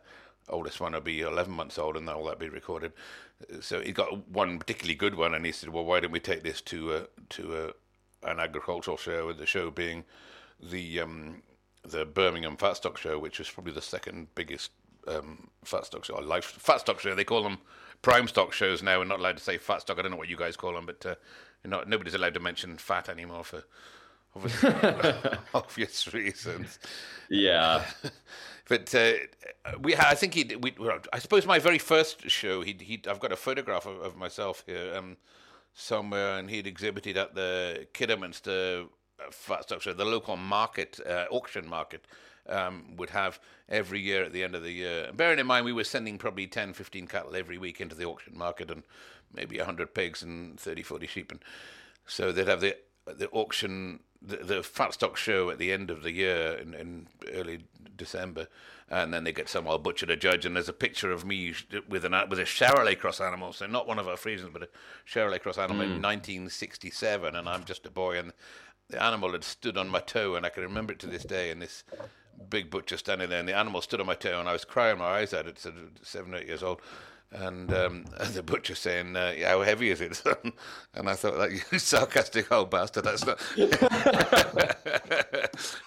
oldest 0.49 0.79
one 0.79 0.93
would 0.93 1.03
be 1.03 1.21
eleven 1.21 1.53
months 1.53 1.77
old, 1.77 1.97
and 1.97 2.09
all 2.09 2.25
that 2.25 2.39
be 2.39 2.49
recorded. 2.49 2.93
So 3.61 3.81
he 3.81 3.91
got 3.91 4.27
one 4.29 4.59
particularly 4.59 4.95
good 4.95 5.15
one, 5.15 5.33
and 5.33 5.45
he 5.45 5.51
said, 5.51 5.69
"Well, 5.69 5.85
why 5.85 5.99
don't 5.99 6.11
we 6.11 6.19
take 6.19 6.43
this 6.43 6.61
to 6.61 6.93
a 6.93 7.07
to 7.29 7.73
a, 8.23 8.29
an 8.29 8.39
agricultural 8.39 8.97
show?" 8.97 9.27
With 9.27 9.37
the 9.37 9.45
show 9.45 9.71
being 9.71 10.03
the 10.61 10.99
um, 10.99 11.41
the 11.83 12.05
Birmingham 12.05 12.57
Fat 12.57 12.77
Stock 12.77 12.97
Show, 12.97 13.19
which 13.19 13.39
was 13.39 13.49
probably 13.49 13.73
the 13.73 13.81
second 13.81 14.27
biggest 14.35 14.71
um, 15.07 15.49
fat 15.63 15.85
stock 15.85 16.05
show, 16.05 16.15
or 16.15 16.21
life 16.21 16.45
fat 16.45 16.81
stock 16.81 16.99
show. 16.99 17.15
They 17.15 17.23
call 17.23 17.43
them 17.43 17.59
prime 18.01 18.27
stock 18.27 18.53
shows 18.53 18.83
now. 18.83 18.99
We're 18.99 19.05
not 19.05 19.19
allowed 19.19 19.37
to 19.37 19.43
say 19.43 19.57
fat 19.57 19.81
stock. 19.81 19.99
I 19.99 20.01
don't 20.01 20.11
know 20.11 20.17
what 20.17 20.29
you 20.29 20.37
guys 20.37 20.57
call 20.57 20.73
them, 20.73 20.85
but 20.85 21.05
uh, 21.05 21.15
not, 21.65 21.87
nobody's 21.87 22.13
allowed 22.13 22.33
to 22.35 22.39
mention 22.39 22.77
fat 22.77 23.09
anymore 23.09 23.43
for 23.43 23.63
obvious, 24.35 25.35
obvious 25.53 26.13
reasons. 26.13 26.79
Yeah. 27.29 27.85
But 28.67 28.93
uh, 28.93 29.13
we, 29.81 29.95
I 29.95 30.13
think 30.13 30.35
he, 30.35 30.55
we, 30.55 30.75
I 31.11 31.17
suppose 31.17 31.47
my 31.47 31.57
very 31.57 31.79
first 31.79 32.29
show, 32.29 32.61
he, 32.61 32.77
he, 32.79 33.01
I've 33.09 33.19
got 33.19 33.31
a 33.31 33.35
photograph 33.35 33.87
of, 33.87 33.99
of 33.99 34.15
myself 34.15 34.63
here 34.67 34.93
um, 34.95 35.17
somewhere, 35.73 36.37
and 36.37 36.51
he'd 36.51 36.67
exhibited 36.67 37.17
at 37.17 37.33
the 37.33 37.87
Kidderminster 37.93 38.85
uh, 39.19 39.61
Stock 39.61 39.81
Show, 39.81 39.93
the 39.93 40.05
local 40.05 40.37
market, 40.37 40.99
uh, 41.03 41.25
auction 41.31 41.67
market, 41.67 42.05
um, 42.47 42.95
would 42.95 43.09
have 43.09 43.39
every 43.69 44.01
year 44.01 44.23
at 44.23 44.33
the 44.33 44.43
end 44.43 44.53
of 44.53 44.61
the 44.61 44.71
year. 44.71 45.09
Bearing 45.15 45.39
in 45.39 45.47
mind, 45.47 45.65
we 45.65 45.73
were 45.73 45.83
sending 45.83 46.19
probably 46.19 46.45
10, 46.45 46.73
15 46.73 47.07
cattle 47.07 47.35
every 47.35 47.57
week 47.57 47.81
into 47.81 47.95
the 47.95 48.05
auction 48.05 48.37
market, 48.37 48.69
and 48.69 48.83
maybe 49.33 49.57
100 49.57 49.95
pigs 49.95 50.21
and 50.21 50.59
30, 50.59 50.83
40 50.83 51.07
sheep, 51.07 51.31
and 51.31 51.43
so 52.05 52.31
they'd 52.31 52.47
have 52.47 52.61
the 52.61 52.75
the 53.17 53.29
auction, 53.29 54.01
the, 54.21 54.37
the 54.37 54.63
fat 54.63 54.93
stock 54.93 55.17
show 55.17 55.49
at 55.49 55.57
the 55.57 55.71
end 55.71 55.89
of 55.89 56.03
the 56.03 56.11
year 56.11 56.53
in, 56.53 56.73
in 56.73 57.07
early 57.33 57.63
December, 57.95 58.47
and 58.89 59.13
then 59.13 59.23
they 59.23 59.31
get 59.31 59.49
some 59.49 59.67
old 59.67 59.83
butcher 59.83 60.05
to 60.05 60.15
judge, 60.15 60.45
and 60.45 60.55
there's 60.55 60.69
a 60.69 60.73
picture 60.73 61.11
of 61.11 61.25
me 61.25 61.53
with 61.87 62.05
an 62.05 62.15
with 62.29 62.39
a 62.39 62.43
Charolais 62.43 62.97
cross 62.97 63.21
animal, 63.21 63.53
so 63.53 63.67
not 63.67 63.87
one 63.87 63.99
of 63.99 64.07
our 64.07 64.15
Friesians, 64.15 64.51
but 64.51 64.63
a 64.63 64.69
Charolais 65.05 65.41
cross 65.41 65.57
animal 65.57 65.81
in 65.81 65.97
hmm. 65.97 66.01
1967, 66.01 67.35
and 67.35 67.47
I'm 67.47 67.63
just 67.63 67.85
a 67.85 67.91
boy, 67.91 68.17
and 68.17 68.33
the 68.89 69.01
animal 69.01 69.31
had 69.31 69.43
stood 69.43 69.77
on 69.77 69.89
my 69.89 69.99
toe, 69.99 70.35
and 70.35 70.45
I 70.45 70.49
can 70.49 70.63
remember 70.63 70.93
it 70.93 70.99
to 70.99 71.07
this 71.07 71.23
day, 71.23 71.51
and 71.51 71.61
this 71.61 71.83
big 72.49 72.69
butcher 72.69 72.97
standing 72.97 73.29
there, 73.29 73.39
and 73.39 73.47
the 73.47 73.55
animal 73.55 73.81
stood 73.81 73.99
on 73.99 74.07
my 74.07 74.15
toe, 74.15 74.39
and 74.39 74.49
I 74.49 74.53
was 74.53 74.65
crying 74.65 74.97
my 74.97 75.05
eyes 75.05 75.33
out 75.33 75.47
at 75.47 75.59
seven, 75.59 76.33
eight 76.33 76.47
years 76.47 76.63
old. 76.63 76.81
And 77.31 77.71
um, 77.73 78.05
the 78.33 78.41
butcher 78.41 78.75
saying, 78.75 79.15
uh, 79.15 79.33
"How 79.43 79.61
heavy 79.61 79.91
is 79.91 80.01
it?" 80.01 80.21
and 80.95 81.09
I 81.09 81.13
thought, 81.13 81.37
"That 81.37 81.51
you 81.51 81.59
sarcastic 81.79 82.51
old 82.51 82.71
bastard." 82.71 83.03
That's 83.03 83.25
not. 83.25 83.39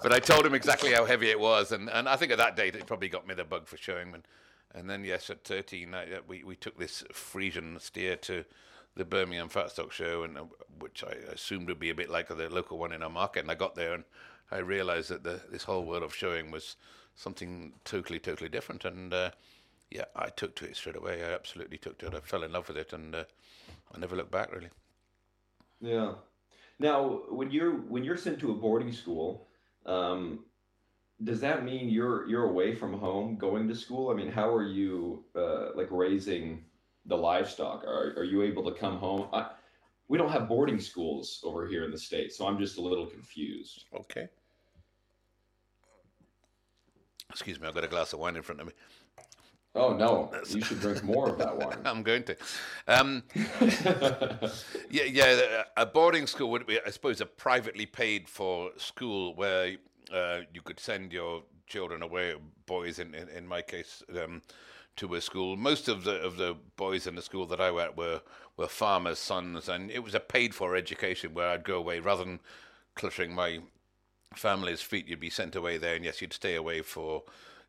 but 0.02 0.12
I 0.12 0.20
told 0.20 0.46
him 0.46 0.54
exactly 0.54 0.92
how 0.92 1.04
heavy 1.04 1.30
it 1.30 1.40
was, 1.40 1.72
and, 1.72 1.90
and 1.90 2.08
I 2.08 2.16
think 2.16 2.30
at 2.30 2.38
that 2.38 2.56
date 2.56 2.76
it 2.76 2.86
probably 2.86 3.08
got 3.08 3.26
me 3.26 3.34
the 3.34 3.44
bug 3.44 3.66
for 3.66 3.76
showing. 3.76 4.14
And, 4.14 4.22
and 4.74 4.88
then 4.88 5.04
yes, 5.04 5.30
at 5.30 5.42
thirteen, 5.42 5.94
I, 5.94 6.20
we 6.28 6.44
we 6.44 6.54
took 6.54 6.78
this 6.78 7.02
Friesian 7.12 7.80
steer 7.80 8.14
to 8.16 8.44
the 8.94 9.04
Birmingham 9.04 9.48
Fat 9.48 9.70
Stock 9.70 9.90
Show, 9.90 10.22
and 10.22 10.38
uh, 10.38 10.44
which 10.78 11.02
I 11.02 11.12
assumed 11.32 11.68
would 11.68 11.80
be 11.80 11.90
a 11.90 11.94
bit 11.94 12.10
like 12.10 12.28
the 12.28 12.48
local 12.50 12.78
one 12.78 12.92
in 12.92 13.02
our 13.02 13.10
market. 13.10 13.40
And 13.40 13.50
I 13.50 13.54
got 13.54 13.74
there, 13.74 13.94
and 13.94 14.04
I 14.50 14.58
realised 14.58 15.08
that 15.08 15.24
the, 15.24 15.40
this 15.50 15.64
whole 15.64 15.84
world 15.84 16.02
of 16.02 16.14
showing 16.14 16.50
was 16.50 16.76
something 17.16 17.72
totally, 17.84 18.18
totally 18.18 18.48
different. 18.48 18.84
And 18.84 19.12
uh, 19.12 19.30
yeah, 19.94 20.04
I 20.16 20.28
took 20.28 20.54
to 20.56 20.64
it 20.64 20.76
straight 20.76 20.96
away. 20.96 21.22
I 21.24 21.32
absolutely 21.32 21.78
took 21.78 21.98
to 21.98 22.06
it. 22.06 22.14
I 22.14 22.20
fell 22.20 22.42
in 22.42 22.52
love 22.52 22.68
with 22.68 22.76
it, 22.76 22.92
and 22.92 23.14
uh, 23.14 23.24
I 23.94 23.98
never 23.98 24.16
looked 24.16 24.30
back 24.30 24.52
really. 24.52 24.70
Yeah. 25.80 26.14
Now, 26.78 27.22
when 27.28 27.50
you're 27.50 27.72
when 27.72 28.04
you're 28.04 28.16
sent 28.16 28.38
to 28.40 28.50
a 28.50 28.54
boarding 28.54 28.92
school, 28.92 29.48
um, 29.86 30.44
does 31.22 31.40
that 31.40 31.64
mean 31.64 31.88
you're 31.88 32.28
you're 32.28 32.48
away 32.48 32.74
from 32.74 32.98
home 32.98 33.36
going 33.36 33.68
to 33.68 33.74
school? 33.74 34.10
I 34.10 34.14
mean, 34.14 34.30
how 34.30 34.52
are 34.54 34.66
you 34.66 35.24
uh, 35.36 35.70
like 35.74 35.88
raising 35.90 36.64
the 37.06 37.16
livestock? 37.16 37.84
Are 37.84 38.14
are 38.16 38.24
you 38.24 38.42
able 38.42 38.64
to 38.64 38.78
come 38.78 38.96
home? 38.96 39.28
I, 39.32 39.50
we 40.08 40.18
don't 40.18 40.30
have 40.30 40.48
boarding 40.48 40.80
schools 40.80 41.40
over 41.44 41.66
here 41.66 41.84
in 41.84 41.90
the 41.90 41.98
states, 41.98 42.36
so 42.36 42.46
I'm 42.46 42.58
just 42.58 42.78
a 42.78 42.80
little 42.80 43.06
confused. 43.06 43.84
Okay. 43.94 44.28
Excuse 47.30 47.58
me, 47.58 47.66
I've 47.66 47.74
got 47.74 47.84
a 47.84 47.88
glass 47.88 48.12
of 48.12 48.18
wine 48.18 48.36
in 48.36 48.42
front 48.42 48.60
of 48.60 48.66
me. 48.66 48.74
Oh 49.74 49.94
no, 49.94 50.30
you 50.48 50.60
should 50.60 50.80
drink 50.80 51.02
more 51.04 51.30
of 51.30 51.38
that 51.38 51.56
wine. 51.56 51.78
I'm 51.84 52.02
going 52.02 52.24
to. 52.24 52.36
Um, 52.86 53.22
yeah, 54.90 55.04
yeah. 55.04 55.62
A 55.76 55.86
boarding 55.86 56.26
school 56.26 56.50
would 56.50 56.66
be, 56.66 56.78
I 56.84 56.90
suppose, 56.90 57.20
a 57.22 57.26
privately 57.26 57.86
paid 57.86 58.28
for 58.28 58.70
school 58.76 59.34
where 59.34 59.76
uh, 60.12 60.40
you 60.52 60.60
could 60.60 60.78
send 60.78 61.12
your 61.12 61.42
children 61.66 62.02
away, 62.02 62.34
boys 62.66 62.98
in 62.98 63.14
in, 63.14 63.28
in 63.30 63.46
my 63.46 63.62
case, 63.62 64.02
um, 64.22 64.42
to 64.96 65.14
a 65.14 65.22
school. 65.22 65.56
Most 65.56 65.88
of 65.88 66.04
the 66.04 66.20
of 66.20 66.36
the 66.36 66.54
boys 66.76 67.06
in 67.06 67.14
the 67.14 67.22
school 67.22 67.46
that 67.46 67.60
I 67.60 67.70
were 67.70 67.82
at 67.82 67.96
were 67.96 68.20
were 68.58 68.68
farmers' 68.68 69.18
sons, 69.18 69.70
and 69.70 69.90
it 69.90 70.00
was 70.00 70.14
a 70.14 70.20
paid 70.20 70.54
for 70.54 70.76
education 70.76 71.32
where 71.32 71.48
I'd 71.48 71.64
go 71.64 71.78
away 71.78 71.98
rather 71.98 72.24
than 72.24 72.40
cluttering 72.94 73.34
my 73.34 73.60
family's 74.36 74.82
feet. 74.82 75.08
You'd 75.08 75.18
be 75.18 75.30
sent 75.30 75.56
away 75.56 75.78
there, 75.78 75.94
and 75.94 76.04
yes, 76.04 76.20
you'd 76.20 76.34
stay 76.34 76.56
away 76.56 76.82
for 76.82 77.22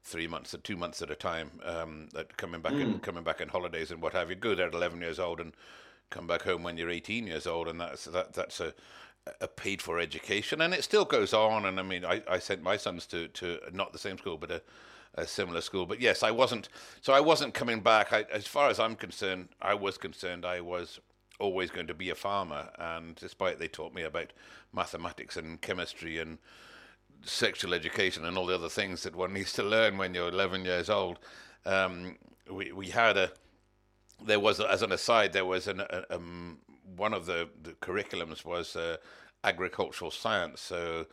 three 0.04 0.28
months 0.28 0.54
or 0.54 0.58
two 0.58 0.76
months 0.76 1.02
at 1.02 1.10
a 1.10 1.16
time. 1.16 1.52
Um, 1.64 2.10
that 2.14 2.38
coming 2.38 2.62
back 2.62 2.74
and 2.74 3.02
coming 3.02 3.24
back 3.24 3.42
in 3.42 3.50
holidays 3.50 3.92
and 3.92 4.02
what 4.02 4.14
have 4.14 4.30
you. 4.30 4.36
Go 4.36 4.56
there 4.56 4.68
at 4.68 4.74
eleven 4.74 5.02
years 5.02 5.20
old 5.20 5.40
and 5.40 5.54
come 6.10 6.28
back 6.28 6.44
home 6.44 6.64
when 6.64 6.78
you're 6.78 6.90
eighteen 6.90 7.28
years 7.28 7.48
old, 7.48 7.68
and 7.68 7.80
that's 7.80 8.06
that 8.06 8.34
that's 8.34 8.60
a 8.60 8.74
a 9.40 9.48
paid 9.48 9.82
for 9.82 10.00
education, 10.00 10.62
and 10.62 10.74
it 10.74 10.84
still 10.84 11.06
goes 11.06 11.34
on. 11.34 11.66
And 11.66 11.80
I 11.80 11.84
mean, 11.84 12.04
I, 12.04 12.22
I 12.30 12.40
sent 12.40 12.62
my 12.62 12.78
sons 12.78 13.06
to 13.08 13.28
to 13.30 13.60
not 13.72 13.94
the 13.94 14.00
same 14.00 14.18
school, 14.18 14.38
but 14.38 14.52
a 14.52 14.62
a 15.16 15.28
similar 15.28 15.62
school. 15.62 15.86
But 15.86 16.02
yes, 16.02 16.24
I 16.24 16.32
wasn't. 16.32 16.70
So 17.02 17.14
I 17.14 17.20
wasn't 17.20 17.54
coming 17.54 17.80
back. 17.80 18.12
I, 18.12 18.26
as 18.32 18.48
far 18.48 18.70
as 18.70 18.80
I'm 18.80 18.96
concerned, 18.96 19.50
I 19.62 19.74
was 19.76 19.98
concerned. 19.98 20.46
I 20.46 20.60
was 20.62 21.00
always 21.40 21.72
going 21.72 21.88
to 21.88 21.94
be 21.94 22.10
a 22.10 22.16
farmer, 22.16 22.70
and 22.78 23.16
despite 23.16 23.60
they 23.60 23.68
taught 23.68 23.94
me 23.94 24.04
about 24.04 24.34
mathematics 24.74 25.38
and 25.38 25.62
chemistry 25.62 26.18
and 26.20 26.38
sexual 27.24 27.74
education 27.74 28.26
and 28.26 28.38
all 28.38 28.46
the 28.46 28.56
other 28.56 28.70
things 28.70 29.04
that 29.04 29.16
one 29.16 29.34
needs 29.38 29.54
to 29.54 29.64
learn 29.64 29.98
when 29.98 30.14
you're 30.14 30.30
11 30.30 30.66
years 30.66 30.90
old, 30.90 31.20
um, 31.66 32.18
we 32.52 32.72
we 32.72 32.88
had 32.90 33.18
a 33.18 33.32
there 34.26 34.40
was 34.40 34.60
as 34.60 34.82
an 34.82 34.92
aside 34.92 35.34
there 35.34 35.46
was 35.46 35.68
an 35.68 35.82
a, 35.82 36.04
um, 36.10 36.60
one 36.96 37.14
of 37.14 37.26
the, 37.26 37.50
the 37.64 37.72
curriculums 37.74 38.46
was 38.46 38.76
uh, 38.76 38.98
agricultural 39.44 40.12
science. 40.12 40.62
So 40.62 41.06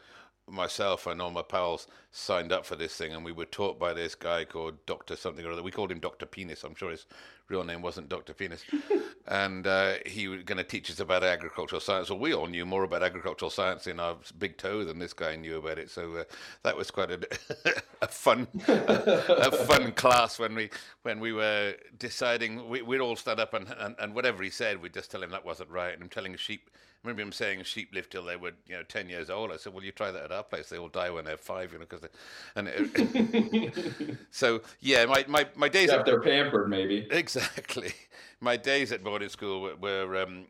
myself 0.51 1.07
and 1.07 1.21
all 1.21 1.31
my 1.31 1.43
pals 1.43 1.87
signed 2.13 2.53
up 2.53 2.67
for 2.67 2.77
this 2.77 2.97
thing, 2.97 3.13
and 3.13 3.25
we 3.25 3.33
were 3.33 3.45
taught 3.45 3.79
by 3.79 3.93
this 3.93 4.15
guy 4.15 4.45
called 4.45 4.85
Doctor 4.87 5.17
something 5.17 5.45
or 5.45 5.53
other. 5.53 5.63
We 5.63 5.71
called 5.71 5.93
him 5.93 6.01
Doctor 6.01 6.27
Penis. 6.27 6.65
I'm 6.65 6.75
sure 6.75 6.91
his 6.91 7.07
real 7.49 7.65
name 7.65 7.83
wasn't 7.83 8.09
Doctor 8.09 8.35
Penis, 8.35 8.65
and 9.29 9.67
uh, 9.67 9.95
he 10.07 10.29
was 10.29 10.43
going 10.43 10.59
to 10.59 10.65
teach 10.65 10.91
us 10.91 11.01
about 11.01 11.23
agricultural 11.23 11.81
science. 11.81 12.11
Well, 12.11 12.19
we 12.19 12.35
all 12.35 12.47
knew 12.47 12.67
more 12.67 12.85
about 12.85 13.03
agricultural 13.03 13.51
science 13.51 13.87
in 13.87 14.01
our 14.01 14.17
big 14.39 14.57
toe 14.57 14.85
than 14.85 14.99
this 14.99 15.13
guy 15.13 15.37
knew 15.37 15.59
about 15.59 15.79
it. 15.79 15.91
So 15.91 16.15
uh, 16.15 16.25
that 16.63 16.77
was 16.77 16.91
quite 16.91 17.11
a, 17.11 17.21
a 18.03 18.09
fun, 18.09 18.49
a 18.67 19.53
fun 19.53 19.93
class 19.97 20.39
when 20.39 20.55
we 20.55 20.71
when 21.03 21.21
we 21.21 21.33
were 21.33 21.75
deciding. 21.99 22.69
We, 22.69 22.83
would 22.83 23.01
all 23.01 23.17
stand 23.17 23.41
up 23.41 23.55
and, 23.55 23.73
and 23.79 23.95
and 23.99 24.15
whatever 24.15 24.43
he 24.43 24.51
said, 24.51 24.83
we'd 24.83 24.95
just 24.95 25.11
tell 25.11 25.23
him 25.23 25.31
that 25.31 25.45
wasn't 25.45 25.71
right. 25.71 25.95
And 25.95 26.03
I'm 26.03 26.09
telling 26.09 26.35
a 26.35 26.39
sheep 26.39 26.71
remember 27.03 27.23
him 27.23 27.33
saying 27.33 27.63
sheep 27.65 27.91
live 27.95 28.09
till 28.11 28.25
they 28.25 28.37
were, 28.37 28.53
you 28.67 28.77
know, 28.77 28.83
ten 28.83 29.09
years 29.09 29.31
old. 29.31 29.51
I 29.53 29.57
said, 29.57 29.73
"Well, 29.73 29.85
you 29.85 29.93
try 29.93 30.11
that 30.11 30.25
at 30.25 30.33
our 30.33 30.43
place; 30.43 30.69
they 30.69 30.79
all 30.79 30.89
die 30.89 31.11
when 31.11 31.25
they're 31.25 31.37
five, 31.37 31.73
you 31.73 31.79
know." 31.79 31.87
Because, 31.89 32.09
and 32.55 32.69
it, 32.69 34.17
so 34.31 34.63
yeah, 34.81 35.07
my 35.07 35.25
my 35.29 35.47
my 35.57 35.69
days. 35.69 35.85
Except 35.85 36.01
at, 36.01 36.07
they're 36.07 36.21
pampered, 36.21 36.69
maybe. 36.69 37.07
Exactly, 37.11 37.93
my 38.41 38.57
days 38.57 38.93
at 38.93 39.03
boarding 39.05 39.29
school 39.29 39.63
were, 39.63 39.77
were 39.77 40.23
um, 40.23 40.47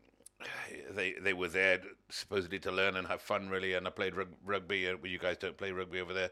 they 0.91 1.13
they 1.13 1.33
were 1.33 1.47
there 1.47 1.79
supposedly 2.09 2.59
to 2.59 2.71
learn 2.71 2.95
and 2.95 3.07
have 3.07 3.21
fun, 3.21 3.49
really. 3.49 3.73
And 3.73 3.87
I 3.87 3.89
played 3.89 4.15
rug, 4.15 4.29
rugby. 4.45 4.87
Uh, 4.87 4.97
you 5.03 5.19
guys 5.19 5.37
don't 5.37 5.57
play 5.57 5.71
rugby 5.71 6.01
over 6.01 6.13
there. 6.13 6.31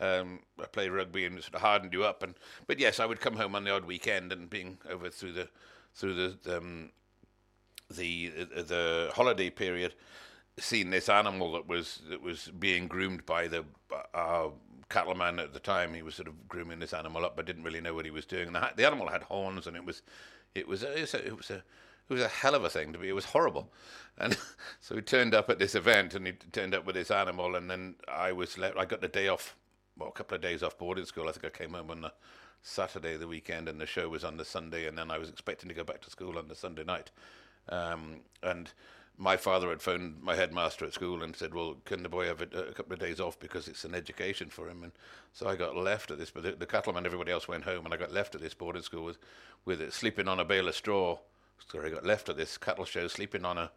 Um, 0.00 0.40
I 0.58 0.64
played 0.64 0.90
rugby 0.90 1.26
and 1.26 1.36
it 1.36 1.44
sort 1.44 1.56
of 1.56 1.60
hardened 1.60 1.92
you 1.92 2.04
up. 2.04 2.22
And 2.22 2.34
but 2.66 2.78
yes, 2.78 3.00
I 3.00 3.06
would 3.06 3.20
come 3.20 3.36
home 3.36 3.54
on 3.54 3.64
the 3.64 3.70
odd 3.70 3.84
weekend 3.84 4.32
and 4.32 4.48
being 4.48 4.78
over 4.88 5.10
through 5.10 5.32
the 5.32 5.48
through 5.94 6.14
the 6.14 6.56
um, 6.56 6.90
the 7.90 8.28
the 8.28 9.10
holiday 9.14 9.50
period, 9.50 9.94
seeing 10.58 10.90
this 10.90 11.08
animal 11.08 11.52
that 11.52 11.66
was 11.68 12.02
that 12.08 12.22
was 12.22 12.50
being 12.58 12.88
groomed 12.88 13.26
by 13.26 13.48
the 13.48 13.64
uh, 14.14 14.48
cattleman 14.88 15.38
at 15.38 15.52
the 15.52 15.60
time. 15.60 15.94
He 15.94 16.02
was 16.02 16.14
sort 16.14 16.28
of 16.28 16.48
grooming 16.48 16.78
this 16.80 16.92
animal 16.92 17.24
up, 17.24 17.36
but 17.36 17.46
didn't 17.46 17.64
really 17.64 17.80
know 17.80 17.94
what 17.94 18.04
he 18.04 18.10
was 18.10 18.26
doing. 18.26 18.48
And 18.48 18.56
the, 18.56 18.70
the 18.76 18.86
animal 18.86 19.08
had 19.08 19.22
horns, 19.22 19.66
and 19.66 19.76
it 19.76 19.84
was 19.84 20.02
it 20.54 20.68
was 20.68 20.82
it 20.82 21.00
was 21.00 21.14
a, 21.14 21.26
it 21.26 21.36
was 21.36 21.50
a 21.50 21.56
it 21.56 22.14
was 22.14 22.22
a 22.22 22.28
hell 22.28 22.54
of 22.54 22.64
a 22.64 22.70
thing 22.70 22.92
to 22.92 22.98
be. 22.98 23.08
It 23.08 23.14
was 23.14 23.26
horrible, 23.26 23.72
and 24.18 24.36
so 24.80 24.96
he 24.96 25.00
turned 25.02 25.34
up 25.34 25.48
at 25.48 25.58
this 25.58 25.74
event, 25.74 26.14
and 26.14 26.26
he 26.26 26.32
turned 26.32 26.74
up 26.74 26.84
with 26.84 26.96
this 26.96 27.10
animal, 27.10 27.54
and 27.56 27.70
then 27.70 27.94
I 28.08 28.32
was 28.32 28.58
left. 28.58 28.76
I 28.76 28.84
got 28.84 29.00
the 29.00 29.08
day 29.08 29.28
off, 29.28 29.56
well, 29.96 30.08
a 30.08 30.12
couple 30.12 30.34
of 30.34 30.42
days 30.42 30.62
off 30.62 30.76
boarding 30.76 31.06
school. 31.06 31.28
I 31.28 31.32
think 31.32 31.44
I 31.46 31.56
came 31.56 31.72
home 31.72 31.90
on 31.90 32.02
the 32.02 32.12
Saturday, 32.62 33.16
the 33.16 33.28
weekend, 33.28 33.68
and 33.68 33.80
the 33.80 33.86
show 33.86 34.08
was 34.08 34.24
on 34.24 34.36
the 34.36 34.44
Sunday, 34.44 34.86
and 34.86 34.98
then 34.98 35.10
I 35.10 35.18
was 35.18 35.28
expecting 35.28 35.68
to 35.68 35.74
go 35.74 35.84
back 35.84 36.00
to 36.02 36.10
school 36.10 36.36
on 36.36 36.48
the 36.48 36.54
Sunday 36.54 36.84
night. 36.84 37.10
Um, 37.68 38.20
and 38.42 38.72
my 39.20 39.36
father 39.36 39.68
had 39.68 39.82
phoned 39.82 40.22
my 40.22 40.34
headmaster 40.34 40.86
at 40.86 40.94
school 40.94 41.22
and 41.22 41.36
said, 41.36 41.54
"Well, 41.54 41.76
can 41.84 42.02
the 42.02 42.08
boy 42.08 42.26
have 42.26 42.40
a, 42.40 42.44
a, 42.44 42.72
couple 42.72 42.94
of 42.94 42.98
days 42.98 43.20
off 43.20 43.38
because 43.38 43.68
it's 43.68 43.84
an 43.84 43.94
education 43.94 44.48
for 44.48 44.68
him?" 44.68 44.82
And 44.82 44.92
so 45.34 45.46
I 45.46 45.56
got 45.56 45.76
left 45.76 46.10
at 46.10 46.18
this. 46.18 46.30
But 46.30 46.42
the, 46.42 46.52
the 46.52 46.66
cattleman, 46.66 47.04
everybody 47.04 47.30
else 47.30 47.46
went 47.46 47.64
home, 47.64 47.84
and 47.84 47.92
I 47.92 47.98
got 47.98 48.12
left 48.12 48.34
at 48.34 48.40
this 48.40 48.54
boarding 48.54 48.82
school 48.82 49.04
with, 49.04 49.18
with 49.66 49.82
it, 49.82 49.92
sleeping 49.92 50.26
on 50.26 50.40
a 50.40 50.44
bale 50.44 50.68
of 50.68 50.74
straw. 50.74 51.18
So 51.70 51.82
I 51.84 51.90
got 51.90 52.06
left 52.06 52.30
at 52.30 52.38
this 52.38 52.56
cattle 52.56 52.86
show, 52.86 53.06
sleeping 53.08 53.44
on 53.44 53.58
a, 53.58 53.70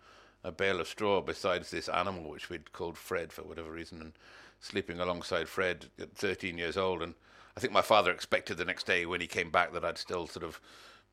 a 0.45 0.51
bale 0.51 0.79
of 0.79 0.87
straw 0.87 1.19
besides 1.19 1.69
this 1.69 1.89
animal, 1.89 2.29
which 2.29 2.49
we'd 2.49 2.71
called 2.71 2.97
Fred 2.97 3.33
for 3.33 3.43
whatever 3.43 3.69
reason, 3.69 3.99
and 3.99 4.13
sleeping 4.61 5.01
alongside 5.01 5.49
Fred 5.49 5.87
at 5.99 6.15
13 6.15 6.57
years 6.57 6.77
old. 6.77 7.01
And 7.01 7.15
I 7.57 7.59
think 7.59 7.73
my 7.73 7.81
father 7.81 8.11
expected 8.11 8.55
the 8.55 8.65
next 8.65 8.85
day 8.85 9.05
when 9.05 9.19
he 9.19 9.27
came 9.27 9.51
back 9.51 9.73
that 9.73 9.83
I'd 9.83 9.97
still 9.97 10.25
sort 10.25 10.45
of 10.45 10.61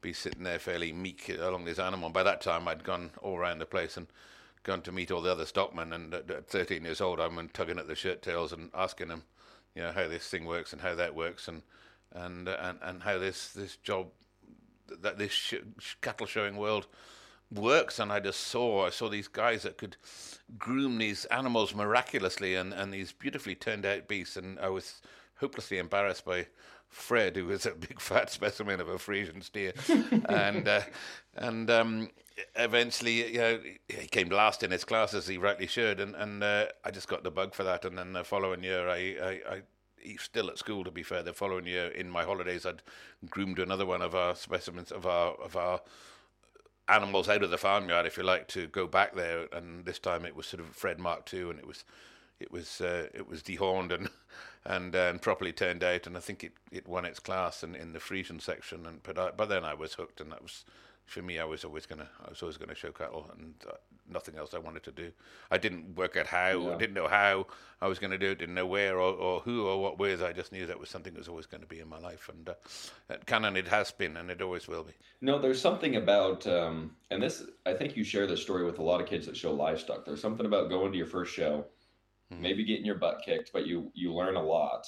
be 0.01 0.13
sitting 0.13 0.45
there 0.45 0.59
fairly 0.59 0.93
meek 0.93 1.29
along 1.29 1.65
this 1.65 1.79
animal. 1.79 2.11
By 2.11 2.23
that 2.23 2.41
time, 2.41 2.69
I'd 2.69 2.85
gone 2.85 3.11
all 3.23 3.37
around 3.37 3.59
the 3.59 3.67
place 3.67 3.97
and 3.97 4.07
gone 4.63 4.83
to 4.83 4.93
meet 4.93 5.11
all 5.11 5.23
the 5.23 5.33
other 5.33 5.47
stockmen. 5.47 5.93
And 5.93 6.15
at 6.15 6.49
13 6.49 6.85
years 6.85 7.01
old, 7.01 7.21
I'm 7.21 7.49
tugging 7.51 7.79
at 7.79 7.89
the 7.89 7.95
shirt 7.95 8.23
tails 8.23 8.53
and 8.53 8.71
asking 8.75 9.09
them, 9.09 9.25
you 9.75 9.83
know, 9.83 9.93
how 9.93 10.09
this 10.09 10.27
thing 10.29 10.45
works 10.45 10.73
and 10.73 10.83
how 10.83 10.95
that 10.95 11.15
works 11.15 11.49
and 11.49 11.63
and 12.13 12.49
and, 12.49 12.79
and 12.83 13.03
how 13.03 13.19
this 13.19 13.53
this 13.53 13.77
job 13.77 14.09
that 15.01 15.19
this 15.19 15.33
sh- 15.33 15.55
cattle 16.01 16.27
showing 16.27 16.57
world 16.57 16.87
works 17.53 17.99
and 17.99 18.13
I 18.13 18.21
just 18.21 18.41
saw 18.41 18.87
I 18.87 18.91
saw 18.91 19.09
these 19.09 19.29
guys 19.29 19.63
that 19.63 19.79
could 19.79 19.97
groom 20.59 20.99
these 20.99 21.25
animals 21.27 21.75
miraculously 21.75 22.55
and, 22.55 22.73
and 22.73 22.93
these 22.93 23.13
beautifully 23.13 23.55
turned 23.55 23.87
out 23.87 24.09
beasts 24.09 24.37
and 24.37 24.59
I 24.59 24.69
was 24.69 25.01
hopelessly 25.37 25.79
embarrassed 25.79 26.25
by 26.25 26.47
Fred, 26.91 27.37
who 27.37 27.47
was 27.47 27.67
a 27.67 27.71
big 27.71 28.01
fat 28.01 28.31
specimen 28.31 28.81
of 28.81 28.89
a 28.89 28.97
Friesian 28.97 29.43
steer, 29.43 29.73
and 30.29 30.69
uh, 30.69 30.83
and 31.35 31.71
um, 31.71 32.11
eventually, 32.57 33.33
you 33.33 33.39
know, 33.39 33.61
he 33.89 34.07
came 34.09 34.29
last 34.29 34.63
in 34.63 34.71
his 34.71 34.85
class 34.85 35.15
as 35.15 35.27
he 35.27 35.39
rightly 35.39 35.67
should, 35.67 36.01
and 36.01 36.15
and 36.17 36.43
uh, 36.43 36.67
I 36.85 36.91
just 36.91 37.09
got 37.09 37.23
the 37.23 37.31
bug 37.31 37.55
for 37.55 37.65
that, 37.65 37.85
and 37.85 37.97
then 37.97 38.13
the 38.13 38.25
following 38.25 38.63
year, 38.65 38.89
I, 38.89 39.17
I, 39.23 39.41
I 39.49 39.63
he's 39.99 40.23
still 40.23 40.49
at 40.49 40.59
school 40.59 40.85
to 40.85 40.91
be 40.91 41.03
fair. 41.03 41.23
The 41.23 41.33
following 41.33 41.67
year, 41.67 41.89
in 41.89 42.11
my 42.11 42.25
holidays, 42.25 42.67
I'd 42.67 42.83
groomed 43.29 43.59
another 43.59 43.87
one 43.87 44.03
of 44.03 44.15
our 44.15 44.35
specimens 44.35 44.91
of 44.91 45.07
our 45.07 45.35
of 45.35 45.57
our 45.57 45.81
animals 46.89 47.29
out 47.29 47.45
of 47.45 47.51
the 47.51 47.59
farmyard, 47.59 48.07
if 48.07 48.17
you 48.17 48.25
like, 48.25 48.49
to 48.49 48.67
go 48.67 48.87
back 48.87 49.15
there, 49.15 49.47
and 49.53 49.85
this 49.85 50.01
time 50.01 50.25
it 50.25 50.35
was 50.35 50.47
sort 50.47 50.61
of 50.61 50.75
Fred 50.75 50.99
Mark 50.99 51.33
II, 51.33 51.51
and 51.51 51.59
it 51.59 51.67
was 51.67 51.85
it 52.41 52.51
was 52.51 52.81
uh, 52.81 53.07
it 53.15 53.29
was 53.29 53.43
dehorned. 53.43 53.93
And 53.93 54.09
and, 54.65 54.95
uh, 54.95 55.09
and 55.11 55.23
properly 55.23 55.53
turned 55.53 55.83
out, 55.83 56.07
and 56.07 56.17
I 56.17 56.21
think 56.21 56.45
it, 56.45 56.53
it 56.71 56.89
won 56.89 57.05
its 57.05 57.21
class 57.21 57.63
in, 57.63 57.75
in 57.75 57.93
the 57.93 57.99
Friesian 57.99 58.41
section. 58.41 58.87
And 58.87 59.03
but 59.03 59.19
I, 59.19 59.31
but 59.31 59.49
then 59.49 59.65
I 59.65 59.75
was 59.75 59.95
hooked, 59.95 60.21
and 60.21 60.33
that 60.33 60.43
was 60.43 60.65
for 61.05 61.23
me. 61.23 61.39
I 61.39 61.45
was 61.45 61.65
always 61.65 61.87
gonna 61.87 62.09
I 62.25 62.31
was 62.31 62.43
always 62.43 62.57
gonna 62.57 62.75
show 62.75 62.93
cattle, 62.93 63.31
and 63.37 63.55
uh, 63.69 63.77
nothing 64.13 64.37
else 64.37 64.55
I 64.55 64.59
wanted 64.59 64.83
to 64.85 64.93
do. 64.93 65.13
I 65.51 65.59
didn't 65.59 65.97
work 65.97 66.17
out 66.17 66.27
how, 66.27 66.71
yeah. 66.71 66.77
didn't 66.77 66.95
know 66.95 67.09
how 67.09 67.47
I 67.81 67.87
was 67.87 67.99
going 67.99 68.11
to 68.11 68.19
do 68.19 68.31
it, 68.31 68.39
didn't 68.39 68.55
know 68.55 68.67
where 68.67 68.99
or, 68.99 69.15
or 69.15 69.41
who 69.41 69.67
or 69.67 69.81
what 69.81 69.99
ways. 69.99 70.21
I 70.21 70.33
just 70.33 70.53
knew 70.53 70.67
that 70.67 70.79
was 70.79 70.91
something 70.91 71.13
that 71.13 71.19
was 71.19 71.29
always 71.29 71.47
going 71.47 71.63
to 71.63 71.67
be 71.67 71.81
in 71.81 71.89
my 71.89 71.99
life, 71.99 72.29
and 72.29 72.49
uh, 72.49 72.55
at 73.09 73.27
Cannon 73.27 73.57
it 73.57 73.69
has 73.69 73.91
been, 73.91 74.17
and 74.17 74.31
it 74.31 74.43
always 74.43 74.69
will 74.69 74.83
be. 74.83 74.93
No, 75.21 75.39
there's 75.39 75.61
something 75.61 75.97
about, 75.97 76.47
um, 76.47 76.93
and 77.11 77.23
this 77.23 77.45
I 77.67 77.75
think 77.75 77.97
you 77.97 78.05
share 78.05 78.27
this 78.27 78.43
story 78.43 78.65
with 78.65 78.79
a 78.79 78.83
lot 78.83 79.01
of 79.01 79.07
kids 79.07 79.27
that 79.27 79.37
show 79.37 79.53
livestock. 79.53 80.05
There's 80.05 80.21
something 80.21 80.47
about 80.47 80.69
going 80.69 80.93
to 80.93 80.99
your 80.99 81.07
first 81.07 81.33
show 81.33 81.65
mm-hmm. 82.33 82.43
maybe 82.43 82.65
getting 82.65 82.85
your 82.85 82.97
butt 82.99 83.23
kicked, 83.25 83.53
but 83.53 83.67
you 83.67 83.91
you 83.95 84.13
learn 84.13 84.37
a 84.37 84.43
lot. 84.43 84.87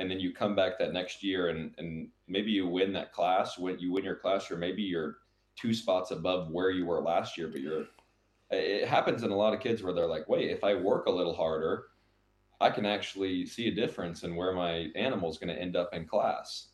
And 0.00 0.08
then 0.08 0.20
you 0.20 0.32
come 0.32 0.54
back 0.54 0.78
that 0.78 0.92
next 0.92 1.22
year 1.22 1.48
and 1.48 1.74
and 1.78 2.08
maybe 2.28 2.50
you 2.50 2.68
win 2.68 2.92
that 2.92 3.12
class, 3.12 3.58
when 3.58 3.78
you 3.78 3.92
win 3.92 4.04
your 4.04 4.16
class, 4.16 4.50
or 4.50 4.56
maybe 4.56 4.82
you're 4.82 5.18
two 5.56 5.74
spots 5.74 6.12
above 6.12 6.50
where 6.50 6.70
you 6.70 6.86
were 6.86 7.00
last 7.00 7.36
year, 7.36 7.48
but 7.48 7.60
you're 7.60 7.86
it 8.50 8.88
happens 8.88 9.22
in 9.24 9.30
a 9.30 9.36
lot 9.36 9.52
of 9.52 9.60
kids 9.60 9.82
where 9.82 9.92
they're 9.92 10.06
like, 10.06 10.28
wait, 10.28 10.50
if 10.50 10.64
I 10.64 10.74
work 10.74 11.06
a 11.06 11.10
little 11.10 11.34
harder, 11.34 11.88
I 12.60 12.70
can 12.70 12.86
actually 12.86 13.44
see 13.44 13.68
a 13.68 13.74
difference 13.74 14.22
in 14.22 14.34
where 14.34 14.52
my 14.52 14.88
animal 14.96 15.30
is 15.30 15.38
going 15.38 15.54
to 15.54 15.60
end 15.60 15.76
up 15.76 15.92
in 15.92 16.06
class. 16.06 16.68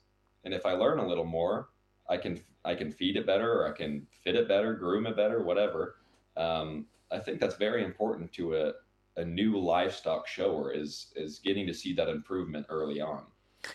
And 0.44 0.54
if 0.54 0.66
I 0.66 0.72
learn 0.72 0.98
a 0.98 1.06
little 1.06 1.24
more, 1.24 1.70
I 2.08 2.16
can 2.16 2.40
I 2.64 2.74
can 2.74 2.90
feed 2.90 3.16
it 3.16 3.26
better, 3.26 3.52
or 3.52 3.68
I 3.68 3.76
can 3.76 4.06
fit 4.22 4.36
it 4.36 4.48
better, 4.48 4.74
groom 4.74 5.06
it 5.06 5.16
better, 5.16 5.42
whatever. 5.42 5.96
Um, 6.36 6.86
I 7.10 7.18
think 7.18 7.40
that's 7.40 7.56
very 7.56 7.84
important 7.84 8.32
to 8.34 8.56
a 8.56 8.72
a 9.16 9.24
new 9.24 9.58
livestock 9.58 10.26
shower 10.26 10.72
is 10.72 11.12
is 11.16 11.38
getting 11.38 11.66
to 11.66 11.74
see 11.74 11.92
that 11.94 12.08
improvement 12.08 12.66
early 12.68 13.00
on. 13.00 13.22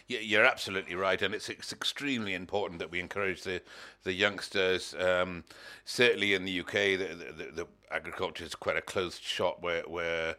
Yeah, 0.08 0.20
you're 0.20 0.46
absolutely 0.46 0.96
right, 0.96 1.22
and 1.22 1.34
it's 1.34 1.50
it's 1.50 1.74
extremely 1.74 2.34
important 2.34 2.80
that 2.80 2.92
we 2.92 3.00
encourage 3.00 3.44
the 3.44 3.62
the 4.04 4.14
youngsters. 4.14 4.94
Um, 5.00 5.44
certainly 5.86 6.34
in 6.34 6.46
the 6.46 6.60
UK, 6.60 6.74
the, 6.74 7.34
the, 7.38 7.52
the 7.54 7.68
agriculture 7.92 8.44
is 8.44 8.56
quite 8.56 8.78
a 8.78 8.82
closed 8.82 9.24
shop 9.24 9.62
where 9.62 9.84
where 9.84 10.36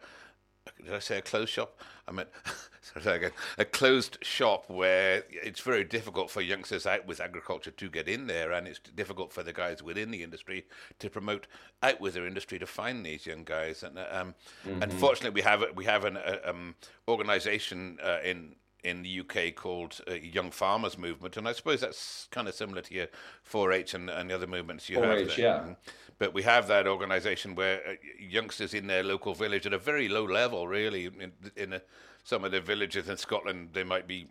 did 0.83 0.93
I 0.93 0.99
say 0.99 1.17
a 1.17 1.21
closed 1.21 1.51
shop? 1.51 1.79
I 2.07 2.11
meant 2.11 2.29
sorry 3.01 3.17
again, 3.17 3.31
a 3.57 3.65
closed 3.65 4.17
shop 4.21 4.69
where 4.69 5.23
it's 5.29 5.61
very 5.61 5.83
difficult 5.83 6.31
for 6.31 6.41
youngsters 6.41 6.85
out 6.85 7.05
with 7.05 7.19
agriculture 7.19 7.71
to 7.71 7.89
get 7.89 8.07
in 8.07 8.27
there, 8.27 8.51
and 8.51 8.67
it's 8.67 8.79
difficult 8.79 9.31
for 9.31 9.43
the 9.43 9.53
guys 9.53 9.83
within 9.83 10.11
the 10.11 10.23
industry 10.23 10.65
to 10.99 11.09
promote 11.09 11.47
out 11.83 12.01
with 12.01 12.13
their 12.13 12.25
industry 12.25 12.57
to 12.57 12.65
find 12.65 13.05
these 13.05 13.25
young 13.25 13.43
guys. 13.43 13.83
And 13.83 13.99
um, 13.99 14.33
mm-hmm. 14.65 14.81
unfortunately, 14.81 15.39
we 15.39 15.41
have 15.41 15.63
we 15.75 15.85
have 15.85 16.05
an 16.05 16.17
uh, 16.17 16.37
um, 16.45 16.75
organisation 17.07 17.99
uh, 18.03 18.19
in 18.23 18.55
in 18.83 19.03
the 19.03 19.19
UK 19.19 19.55
called 19.55 19.99
uh, 20.09 20.13
Young 20.13 20.51
Farmers 20.51 20.97
Movement, 20.97 21.37
and 21.37 21.47
I 21.47 21.53
suppose 21.53 21.81
that's 21.81 22.27
kind 22.31 22.47
of 22.47 22.55
similar 22.55 22.81
to 22.81 22.93
your 22.93 23.07
4-H 23.49 23.93
and, 23.93 24.09
and 24.09 24.29
the 24.29 24.35
other 24.35 24.47
movements 24.47 24.89
you 24.89 24.97
4-H, 24.97 25.19
have. 25.19 25.27
There. 25.27 25.39
Yeah. 25.39 25.59
Mm-hmm. 25.59 25.71
But 26.17 26.33
we 26.33 26.43
have 26.43 26.67
that 26.67 26.87
organisation 26.87 27.55
where 27.55 27.81
uh, 27.87 27.93
youngsters 28.19 28.73
in 28.73 28.87
their 28.87 29.03
local 29.03 29.33
village 29.33 29.65
at 29.65 29.73
a 29.73 29.77
very 29.77 30.07
low 30.07 30.23
level, 30.23 30.67
really, 30.67 31.05
in, 31.05 31.31
in 31.55 31.73
a, 31.73 31.81
some 32.23 32.43
of 32.43 32.51
the 32.51 32.61
villages 32.61 33.09
in 33.09 33.17
Scotland, 33.17 33.69
there 33.73 33.85
might 33.85 34.07
be 34.07 34.27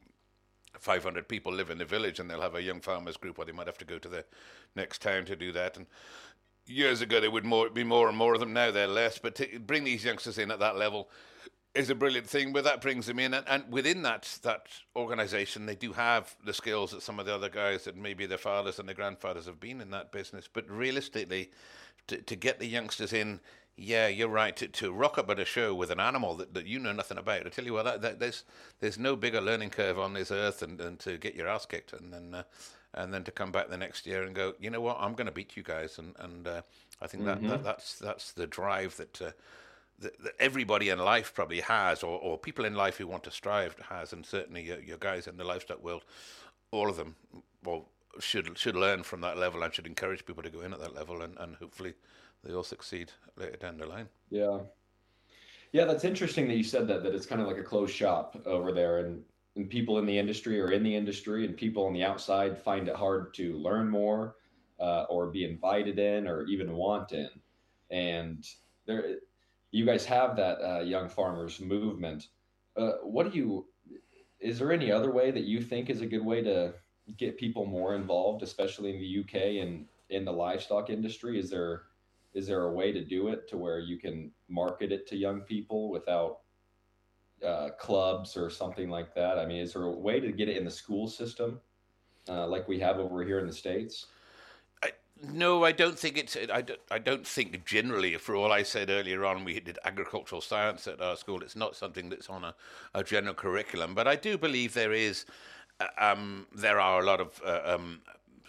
500 0.79 1.29
people 1.29 1.53
live 1.53 1.71
in 1.71 1.79
the 1.79 1.85
village, 1.85 2.19
and 2.19 2.31
they'll 2.31 2.41
have 2.41 2.55
a 2.55 2.63
young 2.63 2.81
farmers 2.81 3.17
group, 3.17 3.39
or 3.39 3.45
they 3.45 3.53
might 3.53 3.67
have 3.67 3.79
to 3.79 3.85
go 3.85 3.99
to 3.99 4.09
the 4.09 4.25
next 4.77 5.03
town 5.03 5.25
to 5.27 5.37
do 5.37 5.53
that. 5.53 5.77
And 5.77 5.87
years 6.67 7.01
ago, 7.01 7.21
there 7.21 7.31
would 7.31 7.45
more, 7.45 7.69
be 7.69 7.85
more 7.85 8.09
and 8.09 8.17
more 8.17 8.35
of 8.35 8.41
them. 8.41 8.53
Now 8.53 8.71
they're 8.71 8.87
less. 8.87 9.19
But 9.19 9.35
to 9.37 9.59
bring 9.59 9.85
these 9.85 10.05
youngsters 10.05 10.39
in 10.39 10.51
at 10.51 10.61
that 10.61 10.77
level 10.77 11.09
is 11.75 11.91
a 11.91 11.95
brilliant 11.95 12.29
thing, 12.29 12.53
but 12.53 12.65
that 12.65 12.81
brings 12.81 13.07
them 13.07 13.19
in, 13.19 13.33
and, 13.33 13.47
and 13.49 13.71
within 13.71 14.03
that 14.03 14.39
that 14.43 14.67
organisation, 14.97 15.67
they 15.67 15.77
do 15.77 15.93
have 15.93 16.35
the 16.45 16.53
skills 16.53 16.91
that 16.91 17.03
some 17.03 17.21
of 17.21 17.27
the 17.27 17.35
other 17.35 17.49
guys 17.49 17.85
that 17.85 17.97
maybe 17.97 18.27
their 18.27 18.39
fathers 18.39 18.79
and 18.79 18.89
their 18.89 18.95
grandfathers 18.95 19.47
have 19.47 19.61
been 19.61 19.81
in 19.81 19.91
that 19.91 20.11
business. 20.11 20.49
But 20.53 20.69
realistically, 20.69 21.51
to, 22.09 22.17
to 22.19 22.37
get 22.37 22.59
the 22.59 22.67
youngsters 22.67 23.13
in, 23.13 23.41
yeah, 23.77 24.09
you're 24.09 24.29
right. 24.29 24.57
To, 24.57 24.67
to 24.67 24.93
rock 24.93 25.17
up 25.17 25.31
at 25.31 25.39
a 25.39 25.45
show 25.45 25.75
with 25.75 25.91
an 25.91 26.01
animal 26.01 26.35
that, 26.37 26.55
that 26.55 26.67
you 26.67 26.81
know 26.81 26.93
nothing 26.93 27.19
about, 27.19 27.47
I 27.47 27.51
tell 27.51 27.65
you 27.65 27.75
what, 27.75 27.85
that, 27.85 28.03
that, 28.03 28.19
there's 28.19 28.43
there's 28.81 28.99
no 28.99 29.15
bigger 29.15 29.41
learning 29.41 29.71
curve 29.71 29.99
on 29.99 30.13
this 30.13 30.33
earth 30.33 30.61
than, 30.61 30.77
than 30.77 30.97
to 30.99 31.19
get 31.19 31.37
your 31.37 31.49
ass 31.49 31.67
kicked 31.67 31.93
and 31.93 32.13
then 32.13 32.35
uh, 32.35 32.43
and 32.95 33.15
then 33.15 33.23
to 33.23 33.31
come 33.31 33.53
back 33.53 33.69
the 33.69 33.77
next 33.77 34.07
year 34.07 34.25
and 34.25 34.35
go, 34.35 34.55
you 34.59 34.71
know 34.71 34.81
what, 34.81 34.97
I'm 34.99 35.15
going 35.15 35.27
to 35.27 35.33
beat 35.33 35.57
you 35.57 35.63
guys, 35.63 35.99
and 35.99 36.17
and 36.19 36.49
uh, 36.49 36.63
I 37.01 37.07
think 37.07 37.25
that, 37.27 37.41
that 37.43 37.63
that's 37.63 37.97
that's 38.01 38.33
the 38.33 38.49
drive 38.49 38.97
that. 38.97 39.23
Uh, 39.23 39.31
that, 40.01 40.23
that 40.23 40.33
everybody 40.39 40.89
in 40.89 40.99
life 40.99 41.33
probably 41.35 41.61
has, 41.61 42.03
or, 42.03 42.19
or 42.21 42.39
people 42.39 42.65
in 42.65 42.75
life 42.75 42.97
who 42.97 43.07
want 43.07 43.25
to 43.25 43.31
strive 43.31 43.77
has, 43.89 44.13
and 44.13 44.25
certainly 44.25 44.63
your, 44.63 44.81
your 44.81 44.99
guys 44.99 45.27
in 45.27 45.37
the 45.37 45.45
livestock 45.45 45.83
world, 45.83 46.05
all 46.71 46.89
of 46.89 46.97
them, 46.97 47.17
well, 47.65 47.89
should 48.19 48.59
should 48.59 48.75
learn 48.75 49.03
from 49.03 49.21
that 49.21 49.39
level 49.39 49.63
and 49.63 49.73
should 49.73 49.87
encourage 49.87 50.27
people 50.27 50.43
to 50.43 50.51
go 50.51 50.63
in 50.63 50.73
at 50.73 50.81
that 50.81 50.95
level, 50.95 51.23
and, 51.23 51.37
and 51.39 51.57
hopefully 51.57 51.95
they 52.43 52.53
all 52.53 52.65
succeed 52.65 53.13
later 53.37 53.57
down 53.57 53.79
the 53.79 53.87
line. 53.87 54.09
Yeah. 54.31 54.59
Yeah, 55.73 55.85
that's 55.85 56.05
interesting 56.05 56.49
that 56.49 56.57
you 56.57 56.65
said 56.65 56.89
that, 56.89 57.05
that 57.05 57.15
it's 57.15 57.27
kind 57.27 57.41
of 57.41 57.47
like 57.47 57.59
a 57.59 57.63
closed 57.63 57.95
shop 57.95 58.41
over 58.45 58.73
there 58.73 58.99
and, 58.99 59.23
and 59.55 59.71
people 59.71 59.99
in 59.99 60.07
the 60.07 60.19
industry 60.19 60.61
are 60.61 60.73
in 60.73 60.83
the 60.83 60.95
industry 60.95 61.45
and 61.47 61.57
people 61.57 61.87
on 61.87 61.93
the 61.93 62.03
outside 62.03 62.59
find 62.59 62.89
it 62.89 62.97
hard 62.97 63.33
to 63.35 63.57
learn 63.57 63.89
more 63.89 64.37
uh, 64.81 65.05
or 65.09 65.29
be 65.29 65.45
invited 65.45 65.99
in 66.01 66.27
or 66.27 66.45
even 66.47 66.73
want 66.73 67.13
in. 67.13 67.31
And 67.91 68.45
there, 68.87 69.19
you 69.71 69.87
guys 69.87 70.05
have 70.05 70.37
that 70.37 70.59
uh, 70.61 70.81
young 70.81 71.09
farmers 71.09 71.61
movement. 71.61 72.29
Uh, 72.77 72.93
what 73.03 73.31
do 73.31 73.37
you, 73.37 73.67
is 74.41 74.59
there 74.59 74.73
any 74.73 74.91
other 74.91 75.13
way 75.13 75.31
that 75.31 75.45
you 75.45 75.61
think 75.61 75.91
is 75.91 76.01
a 76.01 76.07
good 76.07 76.25
way 76.25 76.43
to 76.43 76.75
get 77.17 77.39
people 77.39 77.67
more 77.67 77.95
involved, 77.95 78.43
especially 78.43 78.95
in 78.95 79.01
the 79.01 79.21
UK 79.21 79.63
and 79.65 79.87
in 80.09 80.25
the 80.25 80.33
livestock 80.33 80.91
industry? 80.91 81.39
Is 81.39 81.51
there, 81.51 81.83
is 82.35 82.47
there 82.47 82.65
a 82.65 82.73
way 82.73 82.93
to 82.93 83.05
do 83.05 83.29
it 83.29 83.49
to 83.49 83.57
where 83.57 83.79
you 83.79 83.99
can 83.99 84.31
market 84.49 84.93
it 84.93 85.07
to 85.09 85.17
young 85.17 85.41
people 85.41 85.91
without 85.91 86.41
uh, 87.45 87.71
clubs 87.79 88.37
or 88.37 88.51
something 88.51 88.89
like 88.89 89.15
that? 89.15 89.39
I 89.39 89.47
mean, 89.47 89.61
is 89.61 89.73
there 89.73 89.85
a 89.85 89.91
way 89.91 90.21
to 90.21 90.33
get 90.33 90.49
it 90.49 90.57
in 90.57 90.65
the 90.65 90.71
school 90.71 91.09
system 91.09 91.61
uh, 92.29 92.47
like 92.47 92.69
we 92.69 92.79
have 92.81 92.99
over 92.99 93.25
here 93.25 93.39
in 93.39 93.47
the 93.47 93.53
states? 93.53 94.07
No, 95.23 95.65
I 95.65 95.73
don't 95.73 95.99
think 95.99 96.17
it's. 96.17 96.37
I 96.37 96.63
don't, 96.63 96.81
I 96.91 96.99
don't 96.99 97.27
think 97.27 97.67
generally, 97.67 98.17
for 98.17 98.35
all 98.35 98.53
I 98.53 98.63
said 98.63 98.89
earlier 98.89 99.27
on, 99.27 99.45
we 99.45 99.61
did 99.61 99.79
agricultural 99.85 100.41
science 100.41 100.87
at 100.87 101.03
our 101.03 101.17
school. 101.17 101.43
It's 101.43 101.57
not 101.57 101.77
something 101.77 102.09
that's 102.09 102.31
on 102.31 102.43
a, 102.43 102.55
a 102.95 103.05
general 103.05 103.35
curriculum, 103.35 103.95
but 103.95 104.09
I 104.09 104.17
do 104.17 104.39
believe 104.39 104.73
there 104.73 104.93
is. 104.93 105.27
Uh, 105.79 105.87
um, 105.99 106.47
there 106.55 106.81
are 106.81 107.01
a 107.01 107.05
lot 107.05 107.21
of 107.21 107.41
uh, 107.45 107.61
um, 107.65 108.01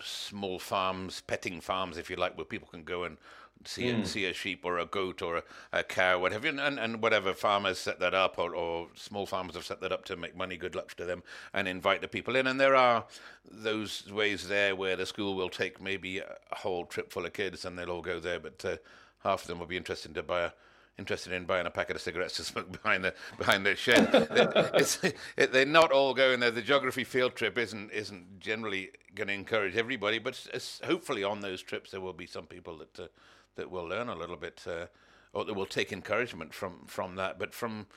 small 0.01 0.59
farms, 0.59 1.21
petting 1.27 1.59
farms, 1.59 1.97
if 1.97 2.09
you 2.09 2.15
like, 2.15 2.37
where 2.37 2.45
people 2.45 2.69
can 2.69 2.83
go 2.83 3.03
and 3.03 3.17
see 3.65 3.83
mm. 3.83 4.05
see 4.05 4.25
a 4.25 4.33
sheep 4.33 4.61
or 4.63 4.77
a 4.77 4.85
goat 4.85 5.21
or 5.21 5.37
a, 5.37 5.43
a 5.71 5.83
cow, 5.83 6.19
whatever, 6.19 6.47
and, 6.47 6.59
and 6.59 7.01
whatever 7.01 7.33
farmers 7.33 7.79
set 7.79 7.99
that 7.99 8.13
up 8.13 8.37
or, 8.37 8.55
or 8.55 8.87
small 8.95 9.25
farmers 9.25 9.55
have 9.55 9.65
set 9.65 9.81
that 9.81 9.91
up 9.91 10.05
to 10.05 10.15
make 10.15 10.35
money. 10.35 10.57
Good 10.57 10.75
luck 10.75 10.93
to 10.95 11.05
them, 11.05 11.23
and 11.53 11.67
invite 11.67 12.01
the 12.01 12.07
people 12.07 12.35
in. 12.35 12.47
And 12.47 12.59
there 12.59 12.75
are 12.75 13.05
those 13.49 14.11
ways 14.11 14.47
there 14.47 14.75
where 14.75 14.95
the 14.95 15.05
school 15.05 15.35
will 15.35 15.49
take 15.49 15.81
maybe 15.81 16.19
a 16.19 16.37
whole 16.51 16.85
trip 16.85 17.11
full 17.11 17.25
of 17.25 17.33
kids, 17.33 17.65
and 17.65 17.77
they'll 17.77 17.91
all 17.91 18.01
go 18.01 18.19
there, 18.19 18.39
but 18.39 18.63
uh, 18.65 18.77
half 19.23 19.41
of 19.41 19.47
them 19.47 19.59
will 19.59 19.67
be 19.67 19.77
interested 19.77 20.13
to 20.15 20.23
buy 20.23 20.41
a 20.41 20.51
interested 20.97 21.33
in 21.33 21.45
buying 21.45 21.65
a 21.65 21.69
packet 21.69 21.95
of 21.95 22.01
cigarettes 22.01 22.35
to 22.35 22.43
smoke 22.51 22.71
behind 22.71 23.03
the 23.03 23.13
behind 23.37 23.65
the 23.65 23.75
shed. 23.75 24.07
it, 25.37 25.51
they're 25.51 25.65
not 25.65 25.91
all 25.91 26.13
going 26.13 26.39
there. 26.39 26.51
The 26.51 26.61
geography 26.61 27.03
field 27.03 27.35
trip 27.35 27.57
isn't 27.57 27.91
isn't 27.91 28.39
generally 28.39 28.91
going 29.15 29.27
to 29.27 29.33
encourage 29.33 29.75
everybody, 29.75 30.19
but 30.19 30.47
hopefully 30.85 31.23
on 31.23 31.41
those 31.41 31.61
trips 31.61 31.91
there 31.91 32.01
will 32.01 32.13
be 32.13 32.27
some 32.27 32.45
people 32.45 32.77
that 32.77 32.99
uh, 32.99 33.07
that 33.55 33.71
will 33.71 33.87
learn 33.87 34.09
a 34.09 34.15
little 34.15 34.37
bit, 34.37 34.63
uh, 34.67 34.87
or 35.33 35.45
that 35.45 35.53
will 35.53 35.65
take 35.65 35.91
encouragement 35.91 36.53
from 36.53 36.85
from 36.87 37.15
that. 37.15 37.39
But 37.39 37.53
from 37.53 37.87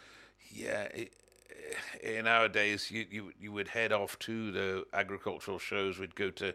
yeah. 0.51 0.85
It, 0.85 1.13
in 2.03 2.27
our 2.27 2.49
days, 2.49 2.91
you, 2.91 3.07
you 3.11 3.33
you 3.41 3.53
would 3.53 3.69
head 3.69 3.93
off 3.93 4.19
to 4.21 4.53
the 4.53 4.85
agricultural 4.93 5.59
shows. 5.59 5.99
We'd 5.99 6.15
go 6.15 6.31
to 6.31 6.55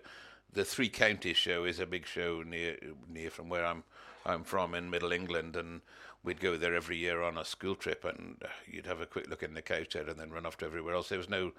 the 0.52 0.66
Three 0.66 0.90
Counties 0.90 1.38
show 1.38 1.64
is 1.64 1.80
a 1.80 1.86
big 1.86 2.06
show 2.06 2.44
near 2.44 2.78
near 3.08 3.30
from 3.30 3.50
where 3.50 3.66
I'm 3.66 3.84
I'm 4.26 4.44
from 4.44 4.76
in 4.76 4.90
Middle 4.90 5.12
England, 5.12 5.56
and 5.56 5.82
we'd 6.24 6.40
go 6.40 6.58
there 6.58 6.76
every 6.76 6.98
year 6.98 7.22
on 7.22 7.38
a 7.38 7.46
school 7.46 7.76
trip, 7.76 8.04
and 8.06 8.42
you'd 8.68 8.86
have 8.86 9.02
a 9.02 9.06
quick 9.06 9.30
look 9.30 9.44
in 9.44 9.54
the 9.54 9.62
cow 9.62 9.84
shed 9.88 10.10
and 10.10 10.20
then 10.20 10.32
run 10.32 10.46
off 10.46 10.58
to 10.58 10.66
everywhere 10.66 10.96
else. 10.96 11.10
There 11.10 11.18
was 11.18 11.30
no 11.30 11.54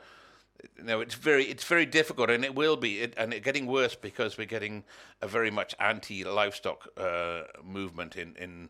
no, 0.83 1.01
it's 1.01 1.15
very 1.15 1.45
it's 1.45 1.65
very 1.65 1.87
difficult, 1.87 2.31
and 2.31 2.45
it 2.45 2.55
will 2.55 2.77
be, 2.77 3.01
it, 3.01 3.15
and 3.17 3.33
it's 3.33 3.45
getting 3.45 3.67
worse 3.67 3.95
because 3.95 4.39
we're 4.39 4.47
getting 4.47 4.85
a 5.21 5.29
very 5.29 5.51
much 5.51 5.75
anti-livestock 5.79 6.89
uh, 6.97 7.43
movement 7.63 8.17
in 8.17 8.37
in 8.37 8.69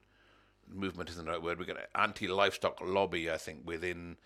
movement 0.68 1.11
isn't 1.11 1.24
the 1.24 1.31
right 1.31 1.42
word. 1.42 1.59
We 1.59 1.66
get 1.66 1.76
an 1.76 1.83
anti-livestock 1.94 2.81
lobby, 2.83 3.31
I 3.31 3.37
think, 3.37 3.66
within 3.66 4.16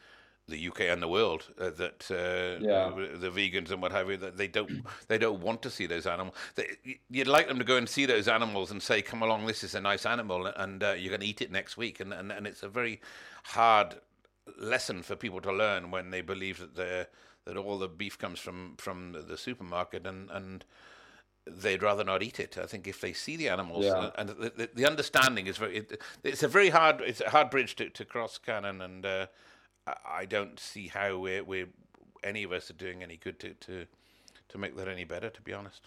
the 0.46 0.68
UK 0.68 0.82
and 0.82 1.02
the 1.02 1.08
world 1.08 1.46
uh, 1.58 1.70
that 1.70 2.10
uh, 2.10 2.62
yeah. 2.62 2.90
the 3.16 3.30
vegans 3.30 3.70
and 3.70 3.80
what 3.80 3.92
have 3.92 4.10
you 4.10 4.18
that 4.18 4.36
they 4.36 4.46
don't 4.46 4.84
they 5.08 5.16
don't 5.16 5.40
want 5.40 5.62
to 5.62 5.70
see 5.70 5.86
those 5.86 6.06
animals. 6.06 6.36
They, 6.54 6.98
you'd 7.10 7.26
like 7.26 7.48
them 7.48 7.58
to 7.58 7.64
go 7.64 7.76
and 7.76 7.88
see 7.88 8.06
those 8.06 8.28
animals 8.28 8.70
and 8.70 8.82
say, 8.82 9.02
"Come 9.02 9.22
along, 9.22 9.46
this 9.46 9.64
is 9.64 9.74
a 9.74 9.80
nice 9.80 10.04
animal, 10.04 10.46
and 10.46 10.82
uh, 10.82 10.92
you're 10.92 11.10
going 11.10 11.20
to 11.20 11.26
eat 11.26 11.42
it 11.42 11.50
next 11.50 11.76
week." 11.76 12.00
And, 12.00 12.12
and 12.12 12.30
and 12.30 12.46
it's 12.46 12.62
a 12.62 12.68
very 12.68 13.00
hard 13.44 13.96
lesson 14.58 15.02
for 15.02 15.16
people 15.16 15.40
to 15.40 15.52
learn 15.52 15.90
when 15.90 16.10
they 16.10 16.20
believe 16.20 16.58
that 16.58 16.76
they're 16.76 17.08
that 17.46 17.56
all 17.56 17.78
the 17.78 17.88
beef 17.88 18.18
comes 18.18 18.38
from 18.38 18.74
from 18.78 19.12
the 19.28 19.36
supermarket 19.36 20.06
and 20.06 20.30
and 20.30 20.64
they'd 21.46 21.82
rather 21.82 22.04
not 22.04 22.22
eat 22.22 22.40
it. 22.40 22.56
I 22.56 22.66
think 22.66 22.86
if 22.86 23.00
they 23.00 23.12
see 23.12 23.36
the 23.36 23.48
animals 23.48 23.84
yeah. 23.84 24.10
and 24.16 24.30
the, 24.30 24.52
the, 24.56 24.70
the, 24.74 24.86
understanding 24.86 25.46
is 25.46 25.58
very, 25.58 25.78
it, 25.78 26.00
it's 26.22 26.42
a 26.42 26.48
very 26.48 26.70
hard, 26.70 27.02
it's 27.02 27.20
a 27.20 27.30
hard 27.30 27.50
bridge 27.50 27.76
to, 27.76 27.90
to 27.90 28.04
cross, 28.04 28.38
Cannon, 28.38 28.80
and 28.80 29.04
uh, 29.04 29.26
I 30.06 30.24
don't 30.24 30.58
see 30.58 30.88
how 30.88 31.18
we're, 31.18 31.44
we're, 31.44 31.68
any 32.22 32.44
of 32.44 32.52
us 32.52 32.70
are 32.70 32.74
doing 32.74 33.02
any 33.02 33.16
good 33.16 33.38
to, 33.40 33.50
to 33.54 33.86
to 34.48 34.58
make 34.58 34.76
that 34.76 34.88
any 34.88 35.04
better. 35.04 35.28
To 35.30 35.42
be 35.42 35.52
honest. 35.52 35.82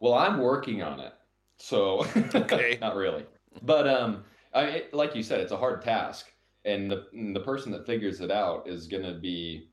Well, 0.00 0.14
I'm 0.14 0.38
working 0.38 0.82
on 0.82 1.00
it, 1.00 1.14
so 1.56 2.06
okay, 2.34 2.76
not 2.80 2.96
really, 2.96 3.24
but 3.62 3.88
um, 3.88 4.24
I 4.54 4.84
like 4.92 5.14
you 5.14 5.22
said, 5.22 5.40
it's 5.40 5.52
a 5.52 5.56
hard 5.56 5.80
task, 5.80 6.30
and 6.66 6.90
the 6.90 7.06
and 7.12 7.34
the 7.34 7.40
person 7.40 7.72
that 7.72 7.86
figures 7.86 8.20
it 8.20 8.30
out 8.30 8.68
is 8.68 8.86
going 8.86 9.04
to 9.04 9.14
be 9.14 9.70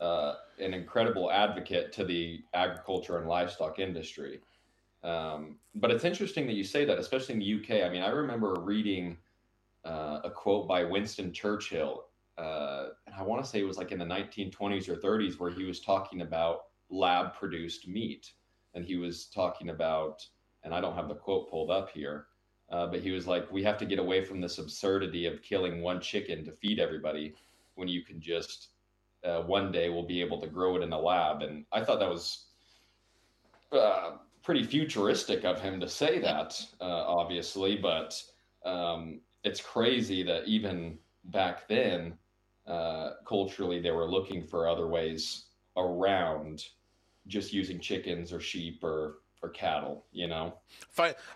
uh, 0.00 0.34
an 0.58 0.74
incredible 0.74 1.30
advocate 1.30 1.92
to 1.92 2.04
the 2.04 2.42
agriculture 2.54 3.18
and 3.18 3.28
livestock 3.28 3.78
industry. 3.78 4.40
Um, 5.02 5.56
but 5.74 5.90
it's 5.90 6.04
interesting 6.04 6.46
that 6.46 6.54
you 6.54 6.64
say 6.64 6.84
that, 6.84 6.98
especially 6.98 7.34
in 7.34 7.40
the 7.40 7.54
UK. 7.54 7.84
I 7.84 7.88
mean, 7.88 8.02
I 8.02 8.08
remember 8.08 8.54
reading 8.60 9.16
uh, 9.84 10.20
a 10.24 10.30
quote 10.30 10.66
by 10.66 10.84
Winston 10.84 11.32
Churchill, 11.32 12.04
uh, 12.36 12.88
and 13.06 13.14
I 13.16 13.22
want 13.22 13.42
to 13.42 13.48
say 13.48 13.60
it 13.60 13.64
was 13.64 13.78
like 13.78 13.92
in 13.92 13.98
the 13.98 14.04
1920s 14.04 14.88
or 14.88 14.96
30s, 14.96 15.38
where 15.38 15.50
he 15.50 15.64
was 15.64 15.80
talking 15.80 16.22
about 16.22 16.66
lab 16.90 17.34
produced 17.34 17.88
meat. 17.88 18.32
And 18.74 18.84
he 18.84 18.96
was 18.96 19.26
talking 19.26 19.70
about, 19.70 20.24
and 20.62 20.74
I 20.74 20.80
don't 20.80 20.94
have 20.94 21.08
the 21.08 21.14
quote 21.14 21.50
pulled 21.50 21.70
up 21.70 21.90
here, 21.90 22.26
uh, 22.70 22.86
but 22.86 23.00
he 23.00 23.10
was 23.10 23.26
like, 23.26 23.50
we 23.50 23.62
have 23.64 23.78
to 23.78 23.86
get 23.86 23.98
away 23.98 24.22
from 24.24 24.40
this 24.40 24.58
absurdity 24.58 25.26
of 25.26 25.42
killing 25.42 25.80
one 25.80 26.00
chicken 26.00 26.44
to 26.44 26.52
feed 26.52 26.78
everybody 26.78 27.34
when 27.76 27.88
you 27.88 28.04
can 28.04 28.20
just 28.20 28.68
uh, 29.24 29.42
one 29.42 29.72
day 29.72 29.88
we'll 29.88 30.06
be 30.06 30.20
able 30.20 30.40
to 30.40 30.46
grow 30.46 30.76
it 30.76 30.82
in 30.82 30.92
a 30.92 30.98
lab. 30.98 31.42
And 31.42 31.64
I 31.72 31.82
thought 31.84 32.00
that 32.00 32.08
was 32.08 32.46
uh, 33.72 34.12
pretty 34.42 34.64
futuristic 34.64 35.44
of 35.44 35.60
him 35.60 35.80
to 35.80 35.88
say 35.88 36.18
that, 36.20 36.60
uh, 36.80 36.84
obviously. 36.84 37.76
But 37.76 38.20
um, 38.64 39.20
it's 39.44 39.60
crazy 39.60 40.22
that 40.24 40.46
even 40.46 40.98
back 41.24 41.68
then, 41.68 42.14
uh, 42.66 43.12
culturally, 43.26 43.80
they 43.80 43.90
were 43.90 44.10
looking 44.10 44.42
for 44.42 44.68
other 44.68 44.86
ways 44.86 45.46
around 45.76 46.64
just 47.26 47.52
using 47.52 47.78
chickens 47.78 48.32
or 48.32 48.40
sheep 48.40 48.82
or 48.82 49.18
or 49.40 49.50
cattle, 49.50 50.04
you 50.10 50.26
know. 50.26 50.54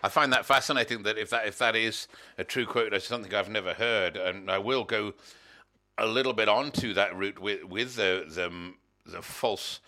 I 0.03 0.09
find 0.09 0.33
that 0.33 0.45
fascinating 0.45 1.03
that 1.03 1.17
if 1.17 1.29
that 1.29 1.47
if 1.47 1.57
that 1.59 1.75
is 1.75 2.07
a 2.37 2.43
true 2.43 2.65
quote, 2.65 2.91
that's 2.91 3.07
something 3.07 3.33
I've 3.33 3.49
never 3.49 3.73
heard, 3.73 4.17
and 4.17 4.51
I 4.51 4.57
will 4.57 4.83
go 4.83 5.13
a 5.97 6.07
little 6.07 6.33
bit 6.33 6.49
onto 6.49 6.93
that 6.93 7.15
route 7.15 7.39
with 7.39 7.63
with 7.65 7.95
the 7.95 8.25
the, 8.27 8.73
the 9.11 9.21
false 9.21 9.79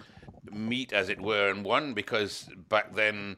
meat, 0.51 0.93
as 0.93 1.09
it 1.09 1.21
were, 1.21 1.49
and 1.49 1.65
one 1.65 1.93
because 1.93 2.49
back 2.69 2.95
then. 2.95 3.37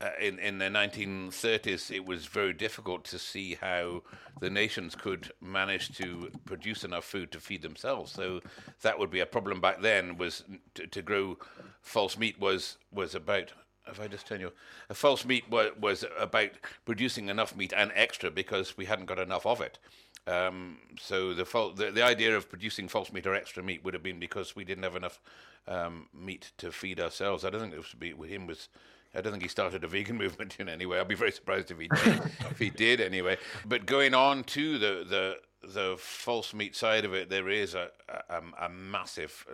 Uh, 0.00 0.10
in 0.20 0.40
in 0.40 0.58
the 0.58 0.64
1930s, 0.64 1.88
it 1.88 2.04
was 2.04 2.26
very 2.26 2.52
difficult 2.52 3.04
to 3.04 3.16
see 3.16 3.54
how 3.54 4.02
the 4.40 4.50
nations 4.50 4.96
could 4.96 5.30
manage 5.40 5.96
to 5.96 6.32
produce 6.44 6.82
enough 6.82 7.04
food 7.04 7.30
to 7.30 7.38
feed 7.38 7.62
themselves. 7.62 8.10
So 8.10 8.40
that 8.82 8.98
would 8.98 9.10
be 9.10 9.20
a 9.20 9.24
problem 9.24 9.60
back 9.60 9.80
then. 9.82 10.18
Was 10.18 10.42
to, 10.74 10.88
to 10.88 11.00
grow 11.00 11.38
false 11.80 12.18
meat 12.18 12.40
was 12.40 12.76
was 12.90 13.14
about 13.14 13.52
if 13.86 14.00
I 14.00 14.08
just 14.08 14.26
tell 14.26 14.40
you, 14.40 14.52
a 14.88 14.94
false 14.94 15.24
meat 15.24 15.48
was, 15.50 15.70
was 15.78 16.04
about 16.18 16.50
producing 16.84 17.28
enough 17.28 17.54
meat 17.54 17.72
and 17.76 17.92
extra 17.94 18.30
because 18.30 18.76
we 18.76 18.86
hadn't 18.86 19.06
got 19.06 19.18
enough 19.18 19.46
of 19.46 19.60
it. 19.60 19.78
Um, 20.26 20.78
so 20.98 21.34
the, 21.34 21.44
fal- 21.44 21.72
the 21.72 21.90
the 21.90 22.02
idea 22.02 22.36
of 22.36 22.48
producing 22.48 22.88
false 22.88 23.12
meat 23.12 23.26
or 23.26 23.34
extra 23.34 23.62
meat 23.62 23.84
would 23.84 23.94
have 23.94 24.02
been 24.02 24.18
because 24.18 24.56
we 24.56 24.64
didn't 24.64 24.84
have 24.84 24.96
enough 24.96 25.20
um, 25.68 26.08
meat 26.14 26.52
to 26.58 26.72
feed 26.72 26.98
ourselves. 26.98 27.44
I 27.44 27.50
don't 27.50 27.60
think 27.60 27.74
it 27.74 27.78
was 27.78 27.94
be 27.98 28.12
with 28.14 28.30
him 28.30 28.46
was. 28.46 28.68
I 29.16 29.20
don't 29.20 29.32
think 29.32 29.44
he 29.44 29.48
started 29.48 29.84
a 29.84 29.88
vegan 29.88 30.16
movement 30.24 30.56
in 30.58 30.68
any 30.68 30.86
way. 30.86 30.98
I'd 30.98 31.08
be 31.08 31.14
very 31.14 31.30
surprised 31.30 31.70
if 31.70 31.78
he 31.78 31.88
did, 31.88 32.20
if 32.50 32.58
he 32.58 32.70
did 32.70 33.00
anyway. 33.00 33.38
But 33.64 33.86
going 33.86 34.14
on 34.14 34.44
to 34.44 34.78
the 34.78 35.04
the 35.08 35.36
the 35.66 35.96
false 35.98 36.52
meat 36.52 36.74
side 36.74 37.04
of 37.04 37.14
it, 37.14 37.28
there 37.28 37.48
is 37.48 37.74
a 37.74 37.90
a, 38.30 38.40
a 38.60 38.68
massive 38.70 39.46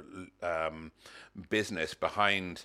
um, 0.43 0.93
business 1.51 1.95
behind 1.95 2.65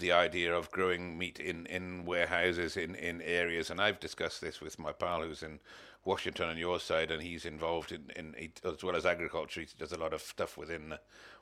the 0.00 0.12
idea 0.12 0.54
of 0.54 0.70
growing 0.70 1.16
meat 1.16 1.38
in, 1.38 1.66
in 1.66 2.04
warehouses 2.04 2.76
in, 2.76 2.94
in 2.96 3.22
areas. 3.22 3.70
And 3.70 3.80
I've 3.80 4.00
discussed 4.00 4.40
this 4.40 4.60
with 4.60 4.78
my 4.78 4.92
pal 4.92 5.22
who's 5.22 5.42
in 5.42 5.60
Washington 6.04 6.48
on 6.48 6.58
your 6.58 6.80
side, 6.80 7.10
and 7.10 7.22
he's 7.22 7.44
involved 7.44 7.92
in, 7.92 8.10
in 8.16 8.34
as 8.64 8.82
well 8.82 8.96
as 8.96 9.06
agriculture. 9.06 9.60
He 9.60 9.66
does 9.78 9.92
a 9.92 9.98
lot 9.98 10.12
of 10.12 10.20
stuff 10.20 10.56
within 10.56 10.94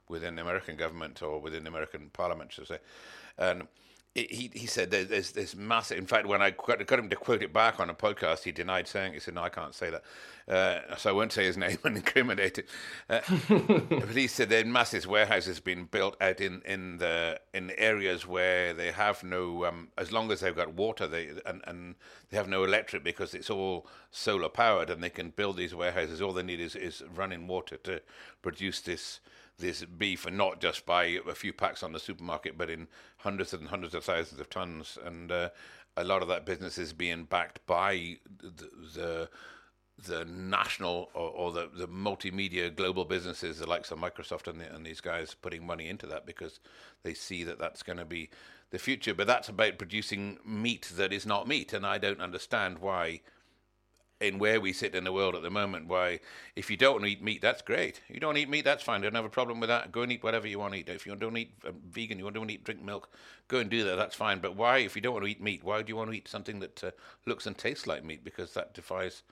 within 0.09 0.37
the 0.37 0.42
American 0.42 0.77
government 0.77 1.22
or 1.22 1.40
within 1.40 1.64
the 1.64 1.70
American 1.70 2.11
Parliament, 2.12 2.53
should 2.53 2.64
I 2.64 2.66
say. 2.66 2.79
And 3.38 3.68
he 4.14 4.51
he 4.53 4.66
said 4.66 4.90
there's 4.90 5.33
there's 5.33 5.57
massive. 5.57 5.96
In 5.96 6.07
fact, 6.07 6.27
when 6.27 6.42
I 6.42 6.51
got 6.51 6.98
him 6.98 7.09
to 7.09 7.16
quote 7.16 7.42
it 7.42 7.51
back 7.53 7.81
on 7.81 7.88
a 7.88 7.94
podcast, 7.94 8.42
he 8.42 8.53
denied 8.53 8.87
saying. 8.87 9.12
It. 9.12 9.14
He 9.14 9.20
said, 9.20 9.35
"No, 9.35 9.42
I 9.42 9.48
can't 9.48 9.75
say 9.75 9.90
that." 9.90 10.03
Uh, 10.46 10.96
so 10.96 11.09
I 11.09 11.12
won't 11.14 11.33
say 11.33 11.46
his 11.46 11.57
name 11.66 11.79
and 11.85 11.96
incriminate 11.96 12.59
it. 12.59 12.68
Uh, 13.09 13.20
but 13.88 14.11
he 14.11 14.27
said 14.27 14.51
there 14.51 14.64
massive 14.66 15.07
warehouses 15.07 15.61
being 15.61 15.87
built 15.87 16.16
out 16.20 16.40
in, 16.42 16.61
in 16.66 16.98
the 16.98 17.40
in 17.55 17.70
areas 17.79 18.27
where 18.27 18.75
they 18.75 18.92
have 18.92 19.25
no. 19.25 19.64
Um, 19.64 19.88
as 19.96 20.12
long 20.12 20.31
as 20.31 20.40
they've 20.40 20.55
got 20.55 20.75
water, 20.75 21.07
they 21.07 21.31
and, 21.46 21.62
and 21.66 21.94
they 22.29 22.37
have 22.37 22.48
no 22.48 22.64
electric 22.64 23.03
because 23.03 23.33
it's 23.33 23.48
all 23.48 23.87
solar 24.11 24.51
powered, 24.51 24.90
and 24.90 25.03
they 25.03 25.11
can 25.11 25.31
build 25.31 25.57
these 25.57 25.75
warehouses. 25.75 26.20
All 26.20 26.35
they 26.35 26.42
need 26.42 26.61
is 26.61 26.77
is 26.77 27.03
running 27.14 27.46
water 27.46 27.79
to 27.79 28.03
produce 28.42 28.83
this 28.83 29.20
this 29.62 29.85
beef, 29.85 30.27
and 30.27 30.37
not 30.37 30.61
just 30.61 30.85
buy 30.85 31.18
a 31.27 31.35
few 31.35 31.55
packs 31.55 31.83
on 31.83 31.92
the 31.92 32.01
supermarket, 32.01 32.59
but 32.59 32.68
in 32.68 32.88
hundreds 33.18 33.55
and 33.55 33.68
hundreds 33.68 33.94
of 33.94 34.05
thousands 34.05 34.40
of 34.40 34.51
tons. 34.51 34.98
And 35.03 35.33
uh, 35.33 35.48
a 35.96 36.05
lot 36.05 36.20
of 36.20 36.29
that 36.29 36.44
business 36.44 36.77
is 36.77 36.92
being 36.92 37.25
backed 37.25 37.64
by 37.66 38.18
the 38.42 38.68
the, 38.94 39.29
the 40.07 40.25
national 40.25 41.11
or, 41.14 41.31
or, 41.31 41.53
the, 41.53 41.70
the 41.75 41.87
multimedia 41.87 42.75
global 42.75 43.05
businesses, 43.05 43.59
the 43.59 43.68
likes 43.68 43.92
of 43.92 43.98
Microsoft 43.98 44.48
and, 44.48 44.61
the, 44.61 44.75
and 44.75 44.85
these 44.85 45.01
guys, 45.01 45.37
putting 45.40 45.64
money 45.64 45.88
into 45.88 46.07
that 46.07 46.27
because 46.27 46.59
they 47.05 47.14
see 47.14 47.44
that 47.44 47.59
that's 47.59 47.85
going 47.85 47.98
to 47.98 48.05
be 48.05 48.29
the 48.70 48.79
future. 48.79 49.14
But 49.14 49.29
that's 49.29 49.48
about 49.48 49.79
producing 49.79 50.38
meat 50.44 50.90
that 50.96 51.12
is 51.12 51.25
not 51.25 51.46
meat, 51.46 51.72
and 51.72 51.87
I 51.87 51.98
don't 51.98 52.20
understand 52.20 52.81
why 52.81 53.20
in 54.22 54.38
where 54.38 54.61
we 54.61 54.72
sit 54.72 54.94
in 54.94 55.04
the 55.04 55.12
world 55.12 55.35
at 55.35 55.42
the 55.42 55.50
moment. 55.50 55.88
Why, 55.88 56.20
if 56.56 56.70
you 56.70 56.76
don't 56.76 57.04
eat 57.04 57.22
meat, 57.22 57.42
that's 57.42 57.62
great. 57.62 58.00
You 58.08 58.20
don't 58.20 58.37
eat 58.37 58.48
meat, 58.48 58.64
that's 58.64 58.82
fine. 58.82 59.00
I 59.00 59.04
don't 59.04 59.14
have 59.14 59.24
a 59.24 59.30
problem 59.30 59.61
with 59.61 59.68
that. 59.68 59.92
Go 59.92 60.02
and 60.02 60.12
eat 60.12 60.22
whatever 60.22 60.46
you 60.46 60.58
want 60.58 60.74
to 60.74 60.80
eat. 60.80 60.88
If 60.88 61.06
you 61.06 61.14
don't 61.16 61.37
eat 61.37 61.52
uh, 61.66 61.72
vegan, 61.90 62.18
you 62.18 62.30
don't 62.30 62.50
eat 62.50 62.64
drink 62.64 62.82
milk, 62.82 63.11
go 63.48 63.58
and 63.58 63.68
do 63.68 63.85
that. 63.85 63.96
That's 63.96 64.14
fine. 64.14 64.38
But 64.38 64.56
why, 64.56 64.78
if 64.78 64.96
you 64.96 65.02
don't 65.02 65.14
want 65.14 65.24
to 65.24 65.30
eat 65.30 65.42
meat, 65.42 65.64
why 65.64 65.82
do 65.82 65.88
you 65.88 65.96
want 65.96 66.11
to 66.11 66.16
eat 66.16 66.28
something 66.28 66.61
that 66.61 66.85
uh, 66.85 66.90
looks 67.26 67.46
and 67.46 67.56
tastes 67.56 67.87
like 67.87 68.04
meat? 68.04 68.24
Because 68.24 68.54
that 68.54 68.74
defies 68.74 69.22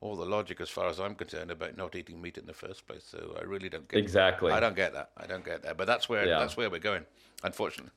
all 0.00 0.16
the 0.16 0.24
logic, 0.24 0.60
as 0.60 0.70
far 0.70 0.88
as 0.88 0.98
I'm 0.98 1.14
concerned, 1.14 1.50
about 1.50 1.76
not 1.76 1.94
eating 1.94 2.20
meat 2.20 2.38
in 2.38 2.46
the 2.46 2.54
first 2.54 2.86
place. 2.86 3.04
So 3.04 3.36
I 3.38 3.44
really 3.44 3.68
don't 3.68 3.86
get 3.88 3.98
exactly. 3.98 4.52
I 4.52 4.60
don't 4.60 4.76
get 4.76 4.92
that. 4.94 5.10
I 5.16 5.26
don't 5.26 5.44
get 5.44 5.62
that. 5.62 5.76
But 5.76 5.86
that's 5.86 6.08
where 6.08 6.26
yeah. 6.26 6.38
that's 6.38 6.56
where 6.56 6.70
we're 6.70 6.78
going, 6.78 7.04
unfortunately. 7.44 7.92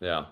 Yeah, 0.00 0.26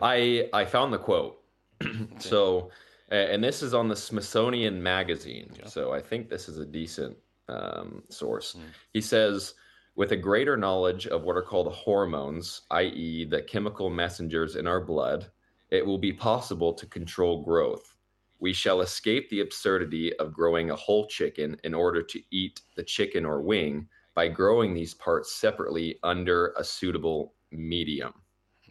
I 0.00 0.48
I 0.52 0.64
found 0.64 0.92
the 0.92 0.98
quote. 0.98 1.42
so 2.18 2.70
and 3.10 3.42
this 3.42 3.62
is 3.62 3.74
on 3.74 3.88
the 3.88 3.96
Smithsonian 3.96 4.82
Magazine. 4.82 5.50
Yeah. 5.58 5.66
So 5.66 5.92
I 5.92 6.00
think 6.00 6.28
this 6.28 6.48
is 6.48 6.58
a 6.58 6.64
decent 6.64 7.16
um, 7.48 8.02
source. 8.08 8.54
Mm. 8.54 8.62
He 8.92 9.00
says, 9.00 9.54
with 9.94 10.12
a 10.12 10.16
greater 10.16 10.56
knowledge 10.56 11.06
of 11.06 11.22
what 11.22 11.36
are 11.36 11.42
called 11.42 11.72
hormones, 11.72 12.62
i.e., 12.70 13.26
the 13.26 13.42
chemical 13.42 13.90
messengers 13.90 14.56
in 14.56 14.66
our 14.66 14.80
blood, 14.80 15.30
it 15.70 15.84
will 15.84 15.98
be 15.98 16.12
possible 16.12 16.72
to 16.72 16.86
control 16.86 17.42
growth. 17.44 17.94
We 18.40 18.52
shall 18.52 18.80
escape 18.80 19.28
the 19.30 19.40
absurdity 19.40 20.16
of 20.16 20.32
growing 20.32 20.70
a 20.70 20.76
whole 20.76 21.06
chicken 21.06 21.56
in 21.64 21.74
order 21.74 22.02
to 22.02 22.20
eat 22.30 22.60
the 22.74 22.82
chicken 22.82 23.24
or 23.24 23.40
wing 23.40 23.86
by 24.14 24.28
growing 24.28 24.74
these 24.74 24.94
parts 24.94 25.32
separately 25.32 25.98
under 26.02 26.52
a 26.56 26.64
suitable 26.64 27.34
medium. 27.50 28.12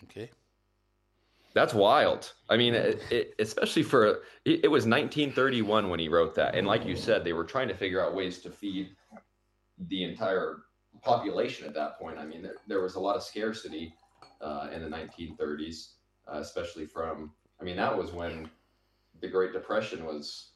Okay. 0.04 0.30
That's 1.54 1.74
wild. 1.74 2.32
I 2.50 2.58
mean, 2.58 2.74
it, 2.74 3.02
it, 3.12 3.34
especially 3.40 3.84
for 3.84 4.22
it, 4.46 4.62
it, 4.64 4.72
was 4.72 4.86
1931 4.86 5.90
when 5.90 6.00
he 6.00 6.08
wrote 6.08 6.34
that, 6.36 6.56
and 6.56 6.66
like 6.66 6.86
you 6.86 6.96
said, 6.96 7.24
they 7.24 7.34
were 7.34 7.44
trying 7.44 7.68
to 7.68 7.74
figure 7.76 8.04
out 8.04 8.16
ways 8.16 8.40
to 8.40 8.50
feed 8.50 8.96
the 9.90 10.04
entire 10.04 10.60
population 11.02 11.68
at 11.68 11.74
that 11.74 12.00
point. 12.00 12.18
I 12.18 12.26
mean, 12.26 12.42
there, 12.42 12.56
there 12.68 12.82
was 12.82 12.96
a 12.96 13.00
lot 13.00 13.16
of 13.16 13.24
scarcity 13.24 13.94
uh, 14.40 14.70
in 14.74 14.82
the 14.82 14.90
1930s, 14.90 15.90
uh, 16.32 16.40
especially 16.40 16.86
from. 16.86 17.32
I 17.60 17.64
mean, 17.64 17.76
that 17.76 17.96
was 17.96 18.12
when 18.12 18.50
the 19.20 19.28
Great 19.28 19.54
Depression 19.54 20.06
was 20.06 20.52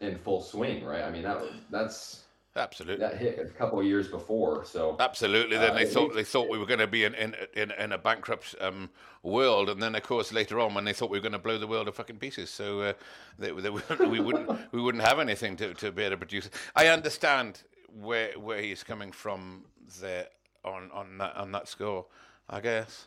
in 0.00 0.18
full 0.18 0.40
swing, 0.40 0.84
right? 0.84 1.02
I 1.02 1.10
mean, 1.10 1.22
that 1.24 1.40
was 1.40 1.50
that's 1.70 2.23
Absolutely. 2.56 3.04
That 3.04 3.16
hit 3.16 3.38
a 3.40 3.46
couple 3.46 3.80
of 3.80 3.84
years 3.84 4.06
before. 4.06 4.64
So 4.64 4.96
absolutely. 5.00 5.56
Then 5.56 5.72
uh, 5.72 5.74
they 5.74 5.86
thought 5.86 6.14
they 6.14 6.22
thought 6.22 6.48
we 6.48 6.56
were 6.56 6.66
going 6.66 6.78
to 6.78 6.86
be 6.86 7.04
in 7.04 7.14
in 7.14 7.34
in, 7.54 7.72
in 7.72 7.92
a 7.92 7.98
bankrupt 7.98 8.54
um, 8.60 8.90
world, 9.24 9.68
and 9.68 9.82
then 9.82 9.96
of 9.96 10.02
course 10.04 10.32
later 10.32 10.60
on 10.60 10.72
when 10.72 10.84
they 10.84 10.92
thought 10.92 11.10
we 11.10 11.18
were 11.18 11.22
going 11.22 11.32
to 11.32 11.38
blow 11.38 11.58
the 11.58 11.66
world 11.66 11.86
to 11.86 11.92
fucking 11.92 12.18
pieces, 12.18 12.50
so 12.50 12.80
uh, 12.80 12.92
they, 13.38 13.50
they, 13.50 13.70
we 14.06 14.20
wouldn't 14.20 14.48
we 14.72 14.80
wouldn't 14.80 15.02
have 15.02 15.18
anything 15.18 15.56
to, 15.56 15.74
to 15.74 15.90
be 15.90 16.02
able 16.02 16.12
to 16.12 16.16
produce. 16.16 16.48
I 16.76 16.86
understand 16.88 17.62
where 18.00 18.30
where 18.38 18.62
he's 18.62 18.84
coming 18.84 19.10
from 19.10 19.64
there 20.00 20.28
on 20.64 20.90
on 20.92 21.18
that 21.18 21.34
on 21.36 21.50
that 21.52 21.66
score. 21.66 22.06
I 22.48 22.60
guess. 22.60 23.06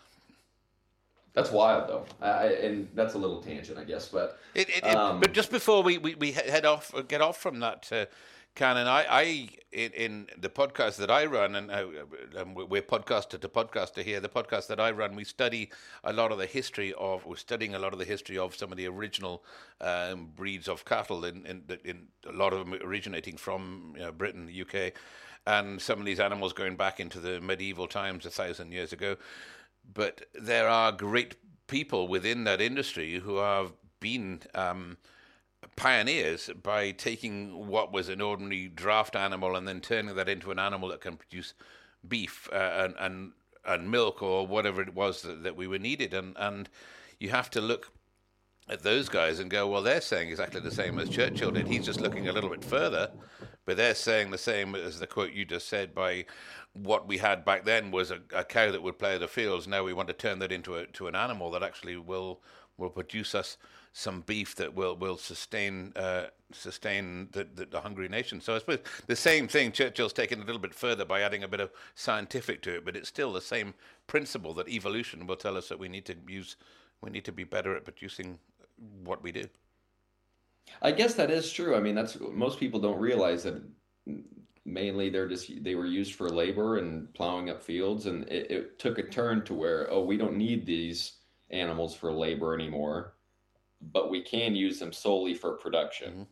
That's 1.34 1.52
wild, 1.52 1.88
though, 1.88 2.06
I, 2.20 2.48
and 2.48 2.88
that's 2.96 3.14
a 3.14 3.18
little 3.20 3.44
tangent, 3.44 3.78
I 3.78 3.84
guess. 3.84 4.10
But 4.10 4.40
it, 4.56 4.70
it, 4.70 4.84
um, 4.84 5.20
but 5.20 5.34
just 5.34 5.52
before 5.52 5.84
we, 5.84 6.00
we, 6.00 6.16
we 6.16 6.32
head 6.32 6.66
off, 6.66 6.92
get 7.08 7.22
off 7.22 7.38
from 7.38 7.60
that, 7.60 7.88
uh, 7.92 8.06
Cannon, 8.58 8.88
I, 8.88 9.06
I 9.08 9.50
in, 9.72 9.92
in, 9.92 10.28
the 10.36 10.50
podcast 10.50 10.96
that 10.96 11.12
I 11.12 11.28
run, 11.28 11.54
and 11.54 11.70
uh, 11.70 11.86
um, 12.40 12.56
we're 12.56 12.82
podcaster 12.82 13.40
to 13.40 13.48
podcaster 13.48 14.02
here. 14.02 14.20
The 14.20 14.30
podcast 14.30 14.66
that 14.70 14.80
I 14.80 14.90
run, 14.90 15.16
we 15.16 15.26
study 15.26 15.70
a 16.04 16.12
lot 16.12 16.32
of 16.32 16.40
the 16.40 16.48
history 16.48 16.92
of. 16.98 17.24
We're 17.28 17.36
studying 17.36 17.76
a 17.76 17.80
lot 17.80 17.94
of 17.94 18.00
the 18.00 18.06
history 18.06 18.36
of 18.36 18.56
some 18.56 18.72
of 18.72 18.78
the 18.80 18.88
original 18.88 19.44
um, 19.80 20.32
breeds 20.36 20.68
of 20.68 20.86
cattle, 20.86 21.24
in, 21.24 21.46
in, 21.46 21.66
in, 21.86 22.08
a 22.28 22.32
lot 22.32 22.52
of 22.52 22.66
them 22.66 22.74
originating 22.84 23.38
from 23.38 23.94
you 23.96 24.02
know, 24.02 24.12
Britain, 24.12 24.48
the 24.48 24.62
UK, 24.64 24.94
and 25.46 25.80
some 25.80 26.00
of 26.00 26.06
these 26.08 26.20
animals 26.20 26.52
going 26.52 26.76
back 26.76 27.00
into 27.00 27.20
the 27.20 27.40
medieval 27.40 27.86
times, 27.86 28.26
a 28.26 28.32
thousand 28.32 28.72
years 28.72 28.92
ago. 28.92 29.18
But 29.94 30.26
there 30.34 30.68
are 30.68 30.92
great 30.92 31.36
people 31.68 32.08
within 32.08 32.44
that 32.46 32.60
industry 32.60 33.20
who 33.20 33.38
have 33.38 33.72
been. 34.00 34.42
Um, 34.56 34.98
pioneers 35.78 36.50
by 36.62 36.92
taking 36.92 37.68
what 37.68 37.94
was 37.94 38.10
an 38.10 38.20
ordinary 38.20 38.68
draft 38.68 39.16
animal 39.16 39.56
and 39.56 39.66
then 39.66 39.80
turning 39.80 40.16
that 40.16 40.28
into 40.28 40.52
an 40.52 40.60
animal 40.60 40.90
that 40.90 41.00
can 41.00 41.16
produce 41.16 41.54
beef 42.06 42.50
uh, 42.52 42.56
and, 42.56 42.96
and 43.00 43.32
and 43.66 43.92
milk 43.92 44.22
or 44.24 44.48
whatever 44.48 44.82
it 44.82 44.94
was 44.94 45.22
that, 45.22 45.44
that 45.44 45.56
we 45.56 45.68
were 45.68 45.80
needed. 45.80 46.14
And 46.14 46.36
and 46.38 46.68
you 47.20 47.30
have 47.30 47.50
to 47.52 47.62
look 47.62 47.92
at 48.70 48.84
those 48.84 49.08
guys 49.08 49.40
and 49.40 49.50
go 49.50 49.66
well 49.68 49.82
they're 49.82 50.02
saying 50.02 50.30
exactly 50.30 50.60
the 50.60 50.72
same 50.72 51.00
as 51.00 51.08
Churchill 51.08 51.52
did. 51.52 51.68
He's 51.68 51.86
just 51.86 52.02
looking 52.02 52.28
a 52.28 52.34
little 52.34 52.50
bit 52.50 52.66
further 52.66 53.12
but 53.68 53.76
they're 53.76 53.94
saying 53.94 54.32
the 54.32 54.38
same 54.38 54.74
as 54.76 55.00
the 55.00 55.06
quote 55.06 55.34
you 55.34 55.44
just 55.44 55.68
said 55.68 55.94
by 55.94 56.26
what 56.72 57.06
we 57.06 57.18
had 57.18 57.44
back 57.44 57.66
then 57.66 57.92
was 57.92 58.12
a, 58.12 58.20
a 58.34 58.46
cow 58.46 58.72
that 58.72 58.82
would 58.82 58.98
plough 58.98 59.18
the 59.18 59.28
fields. 59.28 59.68
Now 59.68 59.84
we 59.84 59.94
want 59.94 60.08
to 60.08 60.14
turn 60.14 60.40
that 60.40 60.54
into 60.54 60.76
a 60.76 60.88
to 60.88 61.08
an 61.08 61.16
animal 61.16 61.52
that 61.52 61.64
actually 61.64 61.98
will 61.98 62.40
will 62.78 62.90
produce 62.90 63.36
us 63.36 63.58
some 63.94 64.22
beef 64.22 64.56
that 64.56 64.76
will 64.76 64.96
will 64.96 65.18
sustain 65.18 65.92
uh, 65.96 66.26
sustain 66.52 67.28
the, 67.32 67.48
the, 67.56 67.66
the, 67.66 67.82
hungry 67.82 68.08
nation. 68.08 68.40
So 68.40 68.56
I 68.56 68.60
suppose 68.60 68.80
the 69.08 69.16
same 69.16 69.48
thing 69.48 69.72
Churchill's 69.72 70.14
taken 70.14 70.42
a 70.42 70.46
little 70.46 70.62
bit 70.62 70.74
further 70.74 71.04
by 71.04 71.22
adding 71.22 71.44
a 71.44 71.48
bit 71.48 71.60
of 71.60 71.72
scientific 71.96 72.62
to 72.64 72.76
it, 72.76 72.86
but 72.86 72.96
it's 72.96 73.10
still 73.10 73.34
the 73.34 73.42
same 73.42 73.74
principle 74.06 74.54
that 74.54 74.70
evolution 74.70 75.28
will 75.28 75.36
tell 75.36 75.58
us 75.58 75.68
that 75.70 75.80
we 75.80 75.90
need 75.90 76.06
to 76.06 76.16
use 76.28 76.56
we 77.02 77.10
need 77.10 77.26
to 77.26 77.32
be 77.32 77.44
better 77.44 77.76
at 77.76 77.84
producing 77.84 78.40
what 79.04 79.24
we 79.24 79.32
do. 79.32 79.46
I 80.82 80.92
guess 80.92 81.14
that 81.16 81.32
is 81.32 81.52
true. 81.52 81.76
I 81.76 81.80
mean, 81.80 81.96
that's 81.96 82.18
most 82.20 82.60
people 82.60 82.80
don't 82.80 83.00
realize 83.00 83.44
that 83.44 83.62
mainly 84.66 85.10
they're 85.10 85.28
just 85.28 85.64
they 85.64 85.76
were 85.76 85.86
used 85.86 86.16
for 86.16 86.30
labor 86.30 86.78
and 86.78 87.14
plowing 87.14 87.50
up 87.50 87.64
fields, 87.64 88.06
and 88.06 88.24
it, 88.26 88.52
it 88.52 88.80
took 88.80 88.98
a 88.98 89.04
turn 89.04 89.44
to 89.46 89.54
where 89.54 89.92
oh 89.92 90.04
we 90.04 90.18
don't 90.18 90.38
need 90.38 90.66
these 90.66 91.14
animals 91.50 91.96
for 91.96 92.12
labor 92.12 92.54
anymore 92.54 93.14
but 93.82 94.10
we 94.10 94.22
can 94.22 94.56
use 94.56 94.80
them 94.80 94.92
solely 94.92 95.34
for 95.34 95.54
production. 95.54 96.12
Mm-hmm. 96.12 96.24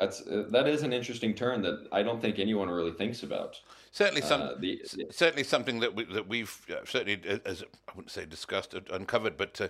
That's 0.00 0.20
uh, 0.26 0.44
that 0.50 0.68
is 0.68 0.82
an 0.82 0.92
interesting 0.92 1.34
turn 1.34 1.60
that 1.62 1.88
I 1.90 2.02
don't 2.04 2.20
think 2.20 2.38
anyone 2.38 2.68
really 2.70 2.92
thinks 2.92 3.24
about. 3.24 3.60
Certainly, 3.90 4.22
some 4.22 4.42
uh, 4.42 4.54
the, 4.58 4.80
certainly 5.10 5.42
something 5.42 5.80
that 5.80 5.94
we 5.94 6.04
that 6.04 6.28
we've 6.28 6.66
uh, 6.70 6.84
certainly 6.84 7.20
uh, 7.28 7.38
as 7.44 7.64
I 7.88 7.92
wouldn't 7.96 8.12
say 8.12 8.24
discussed 8.24 8.74
uncovered, 8.90 9.36
but 9.36 9.60
uh, 9.60 9.68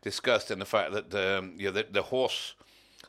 discussed 0.00 0.50
in 0.50 0.60
the 0.60 0.64
fact 0.64 0.92
that 0.92 1.10
the 1.10 1.38
um, 1.38 1.54
you 1.58 1.66
know, 1.66 1.72
the, 1.72 1.86
the 1.90 2.02
horse 2.02 2.54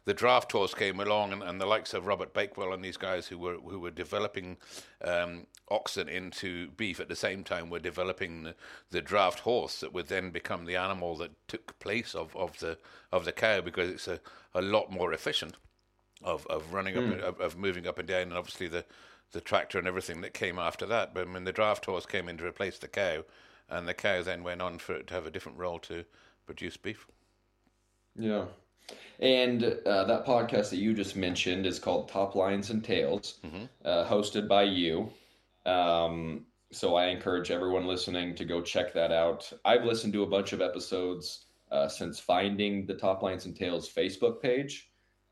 the 0.06 0.14
draft 0.14 0.52
horse 0.52 0.74
came 0.74 1.00
along, 1.00 1.34
and, 1.34 1.44
and 1.44 1.60
the 1.60 1.66
likes 1.66 1.94
of 1.94 2.06
Robert 2.06 2.34
Bakewell 2.34 2.74
and 2.74 2.84
these 2.84 2.98
guys 2.98 3.28
who 3.28 3.38
were 3.38 3.56
who 3.56 3.80
were 3.80 3.92
developing 3.92 4.58
um, 5.04 5.48
oxen 5.70 6.08
into 6.08 6.70
beef 6.72 7.00
at 7.00 7.10
the 7.10 7.16
same 7.16 7.44
time 7.44 7.70
were 7.70 7.80
developing 7.80 8.44
the, 8.44 8.56
the, 8.90 9.02
draft 9.02 9.40
horse 9.40 9.82
that 9.82 9.94
would 9.94 10.08
then 10.08 10.32
become 10.32 10.66
the 10.66 10.78
animal 10.78 11.18
that 11.18 11.32
took 11.48 11.78
place 11.80 12.16
of, 12.16 12.36
of 12.36 12.58
the 12.60 12.78
of 13.12 13.26
the 13.26 13.32
cow 13.32 13.60
because 13.60 13.90
it's 13.90 14.08
a, 14.08 14.20
a 14.54 14.62
lot 14.62 14.92
more 14.92 15.12
efficient 15.14 15.58
of, 16.24 16.48
of 16.48 16.74
running 16.74 16.96
mm. 16.96 17.12
up 17.12 17.20
hmm. 17.20 17.24
of, 17.24 17.40
of 17.42 17.58
moving 17.58 17.88
up 17.88 18.00
and 18.00 18.08
down, 18.08 18.24
and 18.24 18.34
obviously 18.34 18.68
the 18.68 18.86
the 19.32 19.42
tractor 19.42 19.78
and 19.78 19.88
everything 19.88 20.22
that 20.22 20.34
came 20.34 20.58
after 20.58 20.86
that. 20.86 21.14
But 21.14 21.28
I 21.28 21.32
mean, 21.32 21.44
the 21.44 21.52
draft 21.52 21.86
horse 21.86 22.06
came 22.06 22.30
in 22.30 22.38
to 22.38 22.46
replace 22.46 22.78
the 22.80 22.88
cow, 22.88 23.24
and 23.70 23.88
the 23.88 23.94
cow 23.94 24.22
then 24.24 24.44
went 24.44 24.62
on 24.62 24.80
for 24.80 24.96
it 24.96 25.08
to 25.08 25.14
have 25.14 25.26
a 25.26 25.32
different 25.32 25.58
role 25.58 25.80
to 25.80 26.06
produce 26.46 26.78
beef. 26.78 27.08
Yeah. 28.16 28.46
And 29.20 29.64
uh, 29.64 30.04
that 30.04 30.26
podcast 30.26 30.70
that 30.70 30.78
you 30.78 30.94
just 30.94 31.16
mentioned 31.16 31.66
is 31.66 31.80
called 31.80 32.10
Toplines 32.10 32.70
and 32.70 32.84
Tales, 32.84 33.40
mm-hmm. 33.46 33.66
uh, 33.84 34.06
hosted 34.06 34.48
by 34.48 34.64
you. 34.64 35.10
Um, 35.66 36.46
so 36.72 36.96
I 36.96 37.08
encourage 37.08 37.50
everyone 37.50 37.88
listening 37.88 38.36
to 38.36 38.46
go 38.46 38.62
check 38.62 38.94
that 38.94 39.12
out. 39.12 39.52
I've 39.66 39.86
listened 39.86 40.14
to 40.14 40.24
a 40.24 40.28
bunch 40.28 40.54
of 40.54 40.62
episodes 40.62 41.46
uh, 41.72 41.88
since 41.88 42.20
finding 42.20 42.86
the 42.86 42.94
Toplines 42.94 43.46
and 43.46 43.56
Tales 43.56 43.92
Facebook 43.92 44.42
page. 44.42 44.92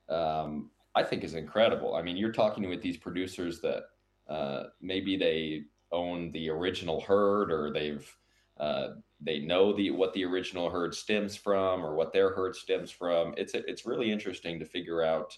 Um, 0.09 0.71
I 0.95 1.03
think 1.03 1.23
is 1.23 1.35
incredible. 1.35 1.95
I 1.95 2.01
mean, 2.01 2.15
you're 2.15 2.31
talking 2.31 2.67
with 2.69 2.81
these 2.81 2.97
producers 2.97 3.59
that 3.61 3.83
uh, 4.29 4.63
maybe 4.81 5.17
they 5.17 5.63
own 5.91 6.31
the 6.31 6.49
original 6.49 7.01
herd 7.01 7.51
or 7.51 7.71
they've 7.71 8.09
uh, 8.57 8.87
they 9.21 9.39
know 9.39 9.73
the 9.73 9.91
what 9.91 10.13
the 10.13 10.25
original 10.25 10.69
herd 10.69 10.93
stems 10.93 11.35
from 11.35 11.85
or 11.85 11.95
what 11.95 12.13
their 12.13 12.33
herd 12.33 12.55
stems 12.55 12.91
from. 12.91 13.33
It's 13.37 13.53
it's 13.53 13.85
really 13.85 14.11
interesting 14.11 14.59
to 14.59 14.65
figure 14.65 15.03
out 15.03 15.37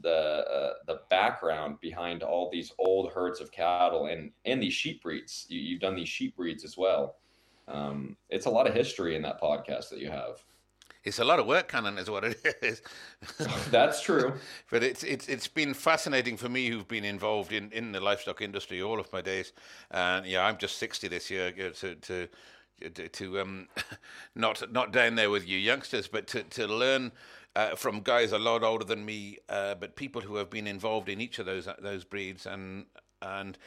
the 0.00 0.10
uh, 0.10 0.72
the 0.86 1.00
background 1.10 1.78
behind 1.80 2.22
all 2.22 2.50
these 2.50 2.72
old 2.78 3.12
herds 3.12 3.40
of 3.40 3.52
cattle 3.52 4.06
and 4.06 4.30
and 4.44 4.62
these 4.62 4.72
sheep 4.72 5.02
breeds. 5.02 5.46
You, 5.48 5.74
have 5.74 5.80
done 5.80 5.96
these 5.96 6.08
sheep 6.08 6.36
breeds 6.36 6.64
as 6.64 6.76
well. 6.76 7.16
Um, 7.68 8.16
it's 8.28 8.46
a 8.46 8.50
lot 8.50 8.66
of 8.66 8.74
history 8.74 9.14
in 9.14 9.22
that 9.22 9.40
podcast 9.40 9.90
that 9.90 10.00
you 10.00 10.10
have. 10.10 10.42
It's 11.04 11.18
a 11.18 11.24
lot 11.24 11.40
of 11.40 11.46
work, 11.46 11.68
Cannon, 11.68 11.98
is 11.98 12.08
what 12.08 12.22
it 12.24 12.56
is. 12.62 12.80
That's 13.70 14.02
true. 14.02 14.34
but 14.70 14.84
it's 14.84 15.02
it's 15.02 15.28
it's 15.28 15.48
been 15.48 15.74
fascinating 15.74 16.36
for 16.36 16.48
me, 16.48 16.68
who've 16.68 16.86
been 16.86 17.04
involved 17.04 17.52
in, 17.52 17.72
in 17.72 17.92
the 17.92 18.00
livestock 18.00 18.40
industry 18.40 18.80
all 18.80 19.00
of 19.00 19.12
my 19.12 19.20
days. 19.20 19.52
And 19.90 20.24
yeah, 20.26 20.44
I'm 20.46 20.58
just 20.58 20.76
sixty 20.78 21.08
this 21.08 21.30
year. 21.30 21.50
To 21.52 21.94
to 21.94 22.28
to 23.12 23.40
um, 23.40 23.68
not 24.34 24.72
not 24.72 24.92
down 24.92 25.14
there 25.14 25.30
with 25.30 25.46
you 25.46 25.58
youngsters, 25.58 26.08
but 26.08 26.26
to 26.28 26.42
to 26.42 26.66
learn. 26.66 27.12
Uh, 27.54 27.76
from 27.76 28.00
guys 28.00 28.32
a 28.32 28.38
lot 28.38 28.62
older 28.62 28.84
than 28.84 29.04
me, 29.04 29.36
uh, 29.50 29.74
but 29.74 29.94
people 29.94 30.22
who 30.22 30.36
have 30.36 30.48
been 30.48 30.66
involved 30.66 31.10
in 31.10 31.20
each 31.20 31.38
of 31.38 31.44
those 31.44 31.68
those 31.80 32.02
breeds, 32.02 32.46
and 32.46 32.86
and 33.20 33.58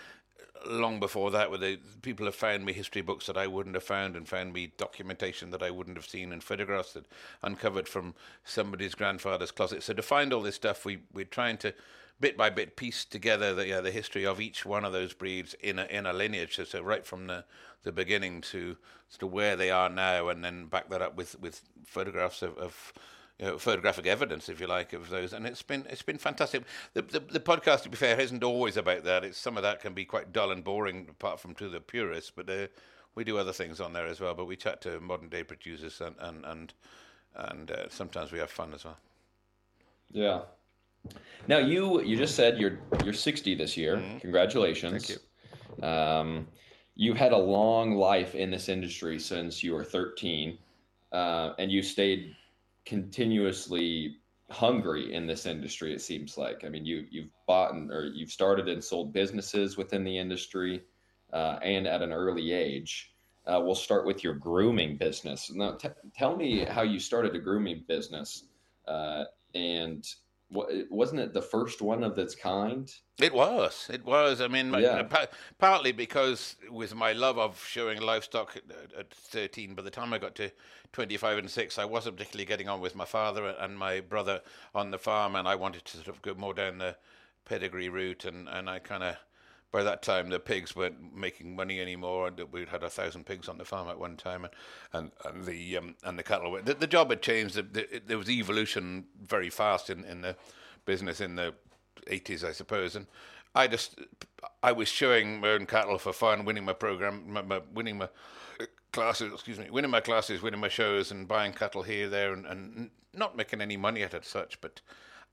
long 0.66 1.00
before 1.00 1.30
that, 1.32 1.50
where 1.50 1.60
the 1.60 1.78
people 2.02 2.26
have 2.26 2.34
found 2.34 2.66
me 2.66 2.74
history 2.74 3.04
books 3.04 3.28
that 3.28 3.38
I 3.38 3.46
wouldn't 3.46 3.76
have 3.76 3.84
found, 3.84 4.16
and 4.16 4.28
found 4.28 4.54
me 4.54 4.72
documentation 4.78 5.52
that 5.52 5.62
I 5.62 5.70
wouldn't 5.70 5.98
have 5.98 6.08
seen, 6.08 6.32
and 6.32 6.44
photographs 6.44 6.94
that 6.94 7.06
uncovered 7.44 7.88
from 7.88 8.16
somebody's 8.44 8.96
grandfather's 8.96 9.52
closet. 9.52 9.84
So 9.84 9.94
to 9.94 10.02
find 10.02 10.34
all 10.34 10.42
this 10.42 10.56
stuff, 10.56 10.84
we 10.84 11.00
we're 11.14 11.26
trying 11.26 11.58
to 11.58 11.74
bit 12.20 12.38
by 12.38 12.50
bit 12.50 12.76
pieced 12.76 13.12
together 13.12 13.54
the 13.54 13.68
yeah, 13.68 13.82
the 13.82 13.92
history 13.92 14.26
of 14.26 14.40
each 14.40 14.66
one 14.66 14.86
of 14.86 14.94
those 14.94 15.14
breeds 15.14 15.54
in 15.62 15.80
a 15.80 15.86
in 15.86 16.06
a 16.06 16.14
lineage. 16.14 16.56
So, 16.56 16.64
so 16.64 16.82
right 16.82 17.06
from 17.06 17.28
the 17.28 17.46
the 17.84 17.92
beginning 17.92 18.42
to 18.42 18.78
to 19.20 19.28
where 19.28 19.56
they 19.56 19.72
are 19.72 19.90
now, 19.90 20.30
and 20.30 20.44
then 20.44 20.66
back 20.68 20.90
that 20.90 21.02
up 21.02 21.16
with 21.16 21.40
with 21.40 21.62
photographs 21.86 22.42
of, 22.42 22.58
of 22.58 22.94
you 23.40 23.46
know, 23.46 23.58
photographic 23.58 24.08
evidence, 24.08 24.48
if 24.48 24.62
you 24.62 24.68
like, 24.68 24.94
of 24.94 25.10
those. 25.10 25.34
And 25.34 25.46
it's 25.46 25.62
been 25.62 25.86
it's 25.90 26.02
been 26.02 26.18
fantastic. 26.18 26.64
The, 26.94 27.02
the, 27.02 27.20
the 27.20 27.40
podcast, 27.40 27.84
to 27.84 27.90
be 27.90 27.98
fair, 27.98 28.20
isn't 28.20 28.44
always 28.44 28.78
about 28.78 29.04
that. 29.04 29.24
It's 29.24 29.38
some 29.38 29.58
of 29.58 29.64
that 29.64 29.82
can 29.82 29.94
be 29.94 30.06
quite 30.06 30.32
dull 30.32 30.52
and 30.52 30.64
boring, 30.64 31.08
apart 31.10 31.40
from 31.40 31.54
to 31.56 31.70
the 31.70 31.82
purists. 31.82 32.32
But 32.36 32.50
uh, 32.50 32.68
we 33.14 33.24
do 33.24 33.38
other 33.38 33.54
things 33.54 33.82
on 33.82 33.94
there 33.94 34.08
as 34.08 34.20
well. 34.20 34.34
But 34.34 34.46
we 34.46 34.56
chat 34.56 34.82
to 34.82 35.00
modern 35.00 35.30
day 35.30 35.44
producers, 35.44 36.02
and 36.02 36.16
and 36.20 36.46
and, 36.46 36.74
and 37.36 37.72
uh, 37.72 37.90
sometimes 37.90 38.32
we 38.32 38.40
have 38.40 38.52
fun 38.52 38.74
as 38.74 38.86
well. 38.86 38.98
Yeah. 40.12 40.42
Now 41.48 41.58
you 41.60 42.02
you 42.02 42.16
just 42.18 42.36
said 42.36 42.58
you're 42.58 42.80
you're 43.04 43.14
60 43.14 43.56
this 43.56 43.78
year. 43.78 43.98
Mm-hmm. 43.98 44.18
Congratulations. 44.20 45.08
Thank 45.08 45.20
you. 45.20 45.88
Um, 45.88 46.48
you've 46.96 47.18
had 47.18 47.34
a 47.34 47.38
long 47.38 47.96
life 47.96 48.36
in 48.36 48.50
this 48.50 48.70
industry 48.70 49.20
since 49.20 49.62
you 49.62 49.74
were 49.74 49.84
13, 49.84 50.58
uh, 51.12 51.52
and 51.60 51.72
you 51.72 51.82
stayed 51.82 52.36
continuously 52.86 54.18
hungry 54.50 55.14
in 55.14 55.28
this 55.28 55.46
industry. 55.46 55.94
It 55.94 56.02
seems 56.02 56.38
like. 56.38 56.64
I 56.66 56.70
mean, 56.70 56.86
you 56.86 57.06
you've 57.10 57.30
bought 57.48 57.74
and, 57.74 57.92
or 57.92 58.08
you've 58.08 58.32
started 58.32 58.68
and 58.68 58.84
sold 58.84 59.14
businesses 59.14 59.78
within 59.78 60.04
the 60.04 60.18
industry, 60.18 60.82
uh, 61.34 61.58
and 61.62 61.88
at 61.88 62.02
an 62.02 62.12
early 62.12 62.54
age. 62.54 63.12
Uh, 63.48 63.62
we'll 63.64 63.76
start 63.76 64.08
with 64.08 64.24
your 64.24 64.34
grooming 64.34 64.98
business. 64.98 65.52
Now, 65.54 65.74
t- 65.74 65.90
tell 66.18 66.36
me 66.36 66.66
how 66.66 66.82
you 66.82 67.00
started 67.00 67.36
a 67.36 67.40
grooming 67.40 67.84
business, 67.88 68.46
uh, 68.88 69.26
and 69.54 70.04
wasn't 70.90 71.22
it 71.22 71.34
the 71.34 71.42
first 71.42 71.82
one 71.82 72.04
of 72.04 72.18
its 72.18 72.36
kind? 72.36 72.92
It 73.20 73.34
was. 73.34 73.90
It 73.92 74.04
was. 74.06 74.42
I 74.42 74.48
mean, 74.48 74.74
yeah. 74.74 75.08
Uh, 75.12 75.26
partly 75.58 75.92
because 75.92 76.56
with 76.70 76.96
my 76.96 77.14
love 77.14 77.38
of 77.38 77.64
showing 77.66 78.02
livestock 78.02 78.58
at, 78.58 79.00
at 79.00 79.14
13, 79.14 79.76
by 79.76 79.84
the 79.84 79.90
time 79.90 80.14
I 80.14 80.18
got 80.18 80.36
to 80.36 80.52
25 80.94 81.38
and 81.40 81.50
6, 81.50 81.78
I 81.78 81.86
wasn't 81.86 82.18
particularly 82.18 82.46
getting 82.46 82.70
on 82.70 82.82
with 82.82 82.96
my 82.96 83.06
father 83.06 83.48
and 83.60 83.78
my 83.78 84.00
brother 84.00 84.42
on 84.74 84.92
the 84.92 84.98
farm, 84.98 85.36
and 85.36 85.48
I 85.48 85.56
wanted 85.56 85.86
to 85.86 85.98
sort 85.98 86.08
of 86.08 86.22
go 86.22 86.34
more 86.34 86.54
down 86.54 86.78
the 86.78 86.96
pedigree 87.46 87.90
route, 87.90 88.26
and, 88.26 88.48
and 88.50 88.70
I 88.70 88.80
kind 88.80 89.04
of 89.04 89.16
by 89.76 89.84
that 89.84 90.02
time 90.02 90.30
the 90.30 90.40
pigs 90.40 90.74
weren't 90.74 91.14
making 91.14 91.54
money 91.54 91.82
anymore, 91.82 92.28
and 92.28 92.40
we 92.50 92.64
had 92.64 92.82
a 92.82 92.90
thousand 92.90 93.26
pigs 93.26 93.50
on 93.50 93.58
the 93.58 93.66
farm 93.66 93.90
at 93.90 94.00
one 94.00 94.16
time, 94.16 94.46
and 94.46 94.54
and, 94.94 95.12
and 95.26 95.46
the 95.46 95.78
um, 95.78 95.96
and 96.06 96.18
the 96.18 96.24
cattle. 96.24 96.50
Were, 96.50 96.62
the, 96.62 96.76
the 96.76 96.88
job 96.88 97.10
had 97.10 97.22
changed. 97.22 97.56
The, 97.56 97.64
the, 97.64 98.02
there 98.08 98.18
was 98.18 98.30
evolution 98.30 99.04
very 99.22 99.50
fast 99.50 99.90
in, 99.90 100.06
in 100.06 100.22
the 100.22 100.38
business 100.86 101.20
in 101.20 101.36
the 101.36 101.54
eighties, 102.08 102.42
I 102.46 102.54
suppose, 102.54 102.96
and 102.96 103.08
I 103.54 103.68
just 103.68 104.00
I 104.64 104.72
was 104.72 104.88
showing 104.88 105.42
my 105.42 105.50
own 105.50 105.66
cattle 105.66 105.98
for 105.98 106.14
fun, 106.14 106.46
winning 106.46 106.64
my 106.64 106.74
program, 106.74 107.34
my, 107.34 107.42
my, 107.42 107.60
winning 107.74 107.98
my 107.98 108.08
classes. 108.94 109.34
Excuse 109.34 109.60
me, 109.60 109.70
winning 109.70 109.92
my 109.92 110.00
classes, 110.00 110.42
winning 110.42 110.62
my 110.62 110.70
shows, 110.70 111.12
and 111.12 111.28
buying 111.28 111.52
cattle 111.52 111.84
here, 111.84 112.08
there, 112.08 112.32
and, 112.32 112.46
and 112.46 112.92
not 113.14 113.36
making 113.36 113.60
any 113.60 113.76
money 113.76 114.04
at 114.04 114.14
it, 114.14 114.24
such, 114.24 114.62
but 114.62 114.80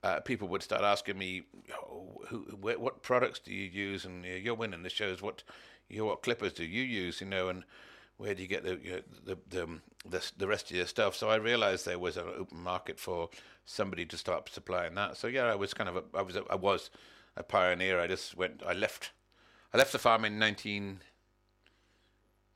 uh, 0.02 0.20
people 0.20 0.48
would 0.48 0.62
start 0.62 0.82
asking 0.82 1.18
me, 1.18 1.42
oh, 1.72 2.22
who, 2.28 2.40
what 2.60 3.02
products 3.02 3.38
do 3.38 3.54
you 3.54 3.68
use? 3.68 4.04
And 4.04 4.24
you 4.24 4.32
know, 4.32 4.36
you're 4.36 4.54
winning 4.54 4.82
the 4.82 4.90
shows. 4.90 5.22
What, 5.22 5.42
you 5.88 5.98
know, 5.98 6.06
what 6.06 6.22
clippers 6.22 6.52
do 6.52 6.64
you 6.64 6.82
use? 6.82 7.20
You 7.20 7.28
know, 7.28 7.48
and 7.48 7.64
where 8.16 8.34
do 8.34 8.42
you 8.42 8.48
get 8.48 8.64
the, 8.64 8.78
you 8.82 8.90
know, 8.92 9.00
the, 9.24 9.38
the, 9.48 9.62
um, 9.64 9.82
the 10.08 10.24
the 10.36 10.48
rest 10.48 10.70
of 10.70 10.76
your 10.76 10.86
stuff? 10.86 11.14
So 11.14 11.28
I 11.28 11.36
realized 11.36 11.86
there 11.86 11.98
was 11.98 12.16
an 12.16 12.24
open 12.36 12.58
market 12.62 12.98
for 12.98 13.30
somebody 13.64 14.04
to 14.06 14.16
start 14.16 14.48
supplying 14.48 14.94
that. 14.96 15.16
So 15.16 15.28
yeah, 15.28 15.44
I 15.44 15.54
was 15.54 15.72
kind 15.74 15.88
of 15.88 15.96
a, 15.96 16.02
I 16.14 16.22
was 16.22 16.36
a, 16.36 16.44
I 16.50 16.56
was 16.56 16.90
a 17.36 17.42
pioneer. 17.42 18.00
I 18.00 18.06
just 18.06 18.36
went. 18.36 18.62
I 18.66 18.72
left. 18.72 19.12
I 19.72 19.78
left 19.78 19.92
the 19.92 19.98
farm 19.98 20.24
in 20.24 20.38
19. 20.38 21.00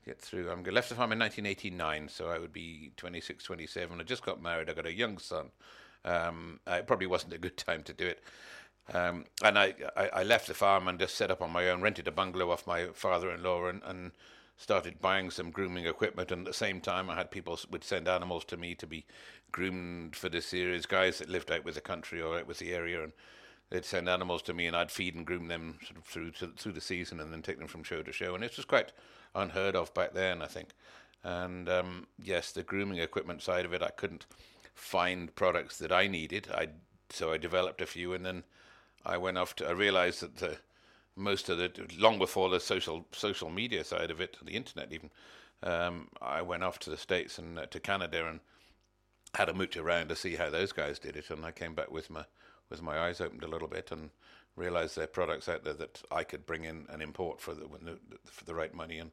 Get 0.04 0.20
through. 0.20 0.50
I'm 0.50 0.62
left 0.62 0.88
the 0.88 0.94
farm 0.94 1.10
in 1.10 1.18
1989, 1.18 2.08
so 2.08 2.28
I 2.28 2.38
would 2.38 2.52
be 2.52 2.92
26, 2.96 3.42
27. 3.42 4.00
I 4.00 4.04
just 4.04 4.24
got 4.24 4.40
married. 4.40 4.70
I 4.70 4.74
got 4.74 4.86
a 4.86 4.92
young 4.92 5.18
son. 5.18 5.50
Um, 6.06 6.60
it 6.66 6.86
probably 6.86 7.08
wasn't 7.08 7.34
a 7.34 7.38
good 7.38 7.56
time 7.56 7.82
to 7.82 7.92
do 7.92 8.06
it. 8.06 8.22
Um, 8.94 9.24
and 9.42 9.58
I, 9.58 9.74
I, 9.96 10.08
I, 10.08 10.22
left 10.22 10.46
the 10.46 10.54
farm 10.54 10.86
and 10.86 10.96
just 10.96 11.16
set 11.16 11.32
up 11.32 11.42
on 11.42 11.50
my 11.50 11.68
own, 11.68 11.82
rented 11.82 12.06
a 12.06 12.12
bungalow 12.12 12.52
off 12.52 12.68
my 12.68 12.86
father-in-law, 12.94 13.66
and, 13.66 13.82
and 13.84 14.12
started 14.56 15.00
buying 15.00 15.30
some 15.30 15.50
grooming 15.50 15.86
equipment. 15.86 16.30
And 16.30 16.42
at 16.42 16.52
the 16.52 16.56
same 16.56 16.80
time, 16.80 17.10
I 17.10 17.16
had 17.16 17.32
people 17.32 17.58
would 17.70 17.82
send 17.82 18.06
animals 18.06 18.44
to 18.46 18.56
me 18.56 18.76
to 18.76 18.86
be 18.86 19.04
groomed 19.50 20.14
for 20.14 20.28
the 20.28 20.40
series. 20.40 20.86
Guys 20.86 21.18
that 21.18 21.28
lived 21.28 21.50
out 21.50 21.64
with 21.64 21.74
the 21.74 21.80
country 21.80 22.22
or 22.22 22.38
out 22.38 22.46
with 22.46 22.58
the 22.58 22.72
area, 22.72 23.02
and 23.02 23.12
they'd 23.70 23.84
send 23.84 24.08
animals 24.08 24.42
to 24.42 24.54
me, 24.54 24.68
and 24.68 24.76
I'd 24.76 24.92
feed 24.92 25.16
and 25.16 25.26
groom 25.26 25.48
them 25.48 25.80
sort 25.84 25.98
of 25.98 26.04
through 26.04 26.30
to, 26.32 26.52
through 26.56 26.72
the 26.72 26.80
season, 26.80 27.18
and 27.18 27.32
then 27.32 27.42
take 27.42 27.58
them 27.58 27.68
from 27.68 27.82
show 27.82 28.04
to 28.04 28.12
show. 28.12 28.36
And 28.36 28.44
it 28.44 28.56
was 28.56 28.64
quite 28.64 28.92
unheard 29.34 29.74
of 29.74 29.92
back 29.94 30.14
then, 30.14 30.42
I 30.42 30.46
think. 30.46 30.68
And 31.24 31.68
um, 31.68 32.06
yes, 32.22 32.52
the 32.52 32.62
grooming 32.62 32.98
equipment 32.98 33.42
side 33.42 33.64
of 33.64 33.72
it, 33.72 33.82
I 33.82 33.90
couldn't 33.90 34.26
find 34.76 35.34
products 35.34 35.78
that 35.78 35.90
I 35.90 36.06
needed. 36.06 36.48
I 36.54 36.68
so 37.10 37.32
I 37.32 37.38
developed 37.38 37.80
a 37.80 37.86
few, 37.86 38.12
and 38.12 38.24
then 38.24 38.44
I 39.04 39.16
went 39.16 39.38
off 39.38 39.56
to. 39.56 39.66
I 39.66 39.72
realized 39.72 40.20
that 40.20 40.36
the 40.36 40.58
most 41.16 41.48
of 41.48 41.58
the 41.58 41.72
long 41.98 42.18
before 42.18 42.50
the 42.50 42.60
social 42.60 43.06
social 43.12 43.50
media 43.50 43.82
side 43.82 44.10
of 44.10 44.20
it, 44.20 44.36
the 44.42 44.52
internet 44.52 44.92
even. 44.92 45.10
Um, 45.62 46.08
I 46.20 46.42
went 46.42 46.62
off 46.62 46.78
to 46.80 46.90
the 46.90 46.98
states 46.98 47.38
and 47.38 47.58
uh, 47.58 47.66
to 47.66 47.80
Canada 47.80 48.28
and 48.28 48.40
had 49.34 49.48
a 49.48 49.54
mooch 49.54 49.76
around 49.76 50.08
to 50.08 50.16
see 50.16 50.36
how 50.36 50.50
those 50.50 50.70
guys 50.70 50.98
did 50.98 51.16
it, 51.16 51.30
and 51.30 51.44
I 51.44 51.50
came 51.50 51.74
back 51.74 51.90
with 51.90 52.10
my 52.10 52.24
with 52.68 52.82
my 52.82 52.98
eyes 52.98 53.20
opened 53.20 53.42
a 53.42 53.48
little 53.48 53.68
bit 53.68 53.90
and 53.90 54.10
realized 54.56 54.96
there 54.96 55.04
are 55.04 55.08
products 55.08 55.48
out 55.48 55.64
there 55.64 55.74
that 55.74 56.02
I 56.10 56.24
could 56.24 56.46
bring 56.46 56.64
in 56.64 56.86
and 56.90 57.02
import 57.02 57.40
for 57.40 57.54
the 57.54 57.66
for 58.24 58.44
the 58.44 58.54
right 58.54 58.74
money 58.74 58.98
and 58.98 59.10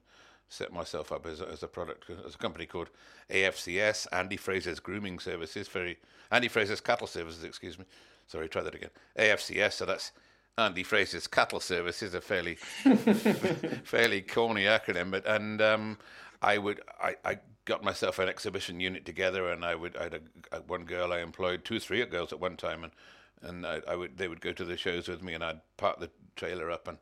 set 0.53 0.71
myself 0.71 1.11
up 1.11 1.25
as 1.25 1.41
a, 1.41 1.49
as 1.49 1.63
a 1.63 1.67
product 1.67 2.05
as 2.25 2.35
a 2.35 2.37
company 2.37 2.65
called 2.65 2.89
AFCS, 3.29 4.07
Andy 4.11 4.37
Frazier's 4.37 4.79
Grooming 4.79 5.19
Services, 5.19 5.67
very 5.67 5.97
Andy 6.31 6.47
Frazier's 6.47 6.81
Cattle 6.81 7.07
Services, 7.07 7.43
excuse 7.43 7.79
me. 7.79 7.85
Sorry, 8.27 8.47
try 8.47 8.61
that 8.61 8.75
again. 8.75 8.91
AFCS, 9.17 9.73
so 9.73 9.85
that's 9.85 10.11
Andy 10.57 10.83
Frazier's 10.83 11.27
Cattle 11.27 11.59
Services, 11.59 12.13
a 12.13 12.21
fairly 12.21 12.55
fairly 13.83 14.21
corny 14.21 14.63
acronym, 14.63 15.09
but 15.09 15.25
and 15.25 15.61
um, 15.61 15.97
I 16.41 16.59
would 16.59 16.81
I, 17.01 17.15
I 17.25 17.39
got 17.65 17.83
myself 17.83 18.19
an 18.19 18.29
exhibition 18.29 18.79
unit 18.79 19.05
together, 19.05 19.51
and 19.51 19.65
I 19.65 19.73
would 19.73 19.97
I 19.97 20.03
had 20.03 20.21
a, 20.51 20.61
one 20.61 20.85
girl 20.85 21.11
I 21.11 21.19
employed, 21.19 21.65
two 21.65 21.79
three 21.79 22.05
girls 22.05 22.31
at 22.31 22.39
one 22.39 22.57
time, 22.57 22.83
and 22.83 22.93
and 23.41 23.65
I, 23.65 23.81
I 23.87 23.95
would 23.95 24.17
they 24.17 24.27
would 24.27 24.41
go 24.41 24.53
to 24.53 24.63
the 24.63 24.77
shows 24.77 25.07
with 25.07 25.23
me, 25.23 25.33
and 25.33 25.43
I'd 25.43 25.61
park 25.77 25.99
the 25.99 26.11
trailer 26.35 26.69
up, 26.69 26.87
and 26.87 26.99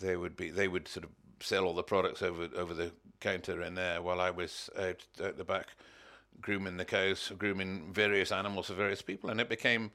they 0.00 0.16
would 0.16 0.36
be 0.36 0.48
they 0.48 0.68
would 0.68 0.88
sort 0.88 1.04
of 1.04 1.10
sell 1.40 1.64
all 1.64 1.74
the 1.74 1.82
products 1.82 2.22
over 2.22 2.48
over 2.56 2.74
the 2.74 2.92
counter 3.20 3.62
in 3.62 3.74
there 3.74 4.00
while 4.02 4.20
I 4.20 4.30
was 4.30 4.70
out 4.78 5.04
at 5.22 5.36
the 5.36 5.44
back 5.44 5.68
grooming 6.40 6.76
the 6.76 6.84
cows, 6.84 7.32
grooming 7.36 7.92
various 7.92 8.30
animals 8.30 8.66
for 8.68 8.74
various 8.74 9.02
people, 9.02 9.28
and 9.30 9.40
it 9.40 9.48
became 9.48 9.90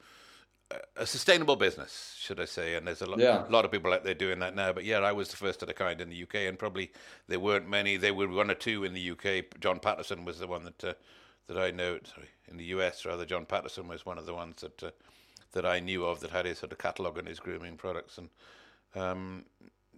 a 0.96 1.06
sustainable 1.06 1.56
business, 1.56 2.16
should 2.18 2.40
I 2.40 2.44
say? 2.46 2.74
And 2.74 2.86
there's 2.86 3.02
a 3.02 3.06
lot, 3.06 3.18
Yeah. 3.18 3.46
a 3.46 3.50
lot 3.50 3.64
of 3.64 3.70
people 3.70 3.92
out 3.92 4.04
there 4.04 4.14
doing 4.14 4.40
that 4.40 4.54
now. 4.54 4.72
But 4.72 4.84
yeah, 4.84 4.98
I 4.98 5.12
was 5.12 5.28
the 5.28 5.36
first 5.36 5.62
of 5.62 5.68
the 5.68 5.74
kind 5.74 6.00
in 6.00 6.10
the 6.10 6.22
UK, 6.22 6.46
and 6.46 6.58
probably 6.58 6.90
there 7.28 7.40
weren't 7.40 7.68
many. 7.68 7.96
There 7.96 8.14
were 8.14 8.28
one 8.28 8.50
or 8.50 8.54
two 8.54 8.84
in 8.84 8.92
the 8.92 9.10
UK. 9.12 9.44
John 9.60 9.78
Patterson 9.80 10.24
was 10.24 10.38
the 10.38 10.46
one 10.46 10.64
that 10.64 10.84
uh, 10.84 10.94
that 11.46 11.58
I 11.58 11.70
know. 11.70 11.98
Sorry, 12.04 12.28
in 12.48 12.56
the 12.56 12.64
US 12.66 13.04
rather, 13.04 13.24
John 13.24 13.46
Patterson 13.46 13.88
was 13.88 14.04
one 14.04 14.18
of 14.18 14.26
the 14.26 14.34
ones 14.34 14.60
that 14.62 14.82
uh, 14.82 14.90
that 15.52 15.64
I 15.64 15.80
knew 15.80 16.04
of 16.04 16.20
that 16.20 16.30
had 16.30 16.46
his 16.46 16.58
sort 16.58 16.72
of 16.72 16.78
catalogue 16.78 17.18
and 17.18 17.28
his 17.28 17.40
grooming 17.40 17.76
products. 17.76 18.18
And 18.18 18.30
um, 18.94 19.44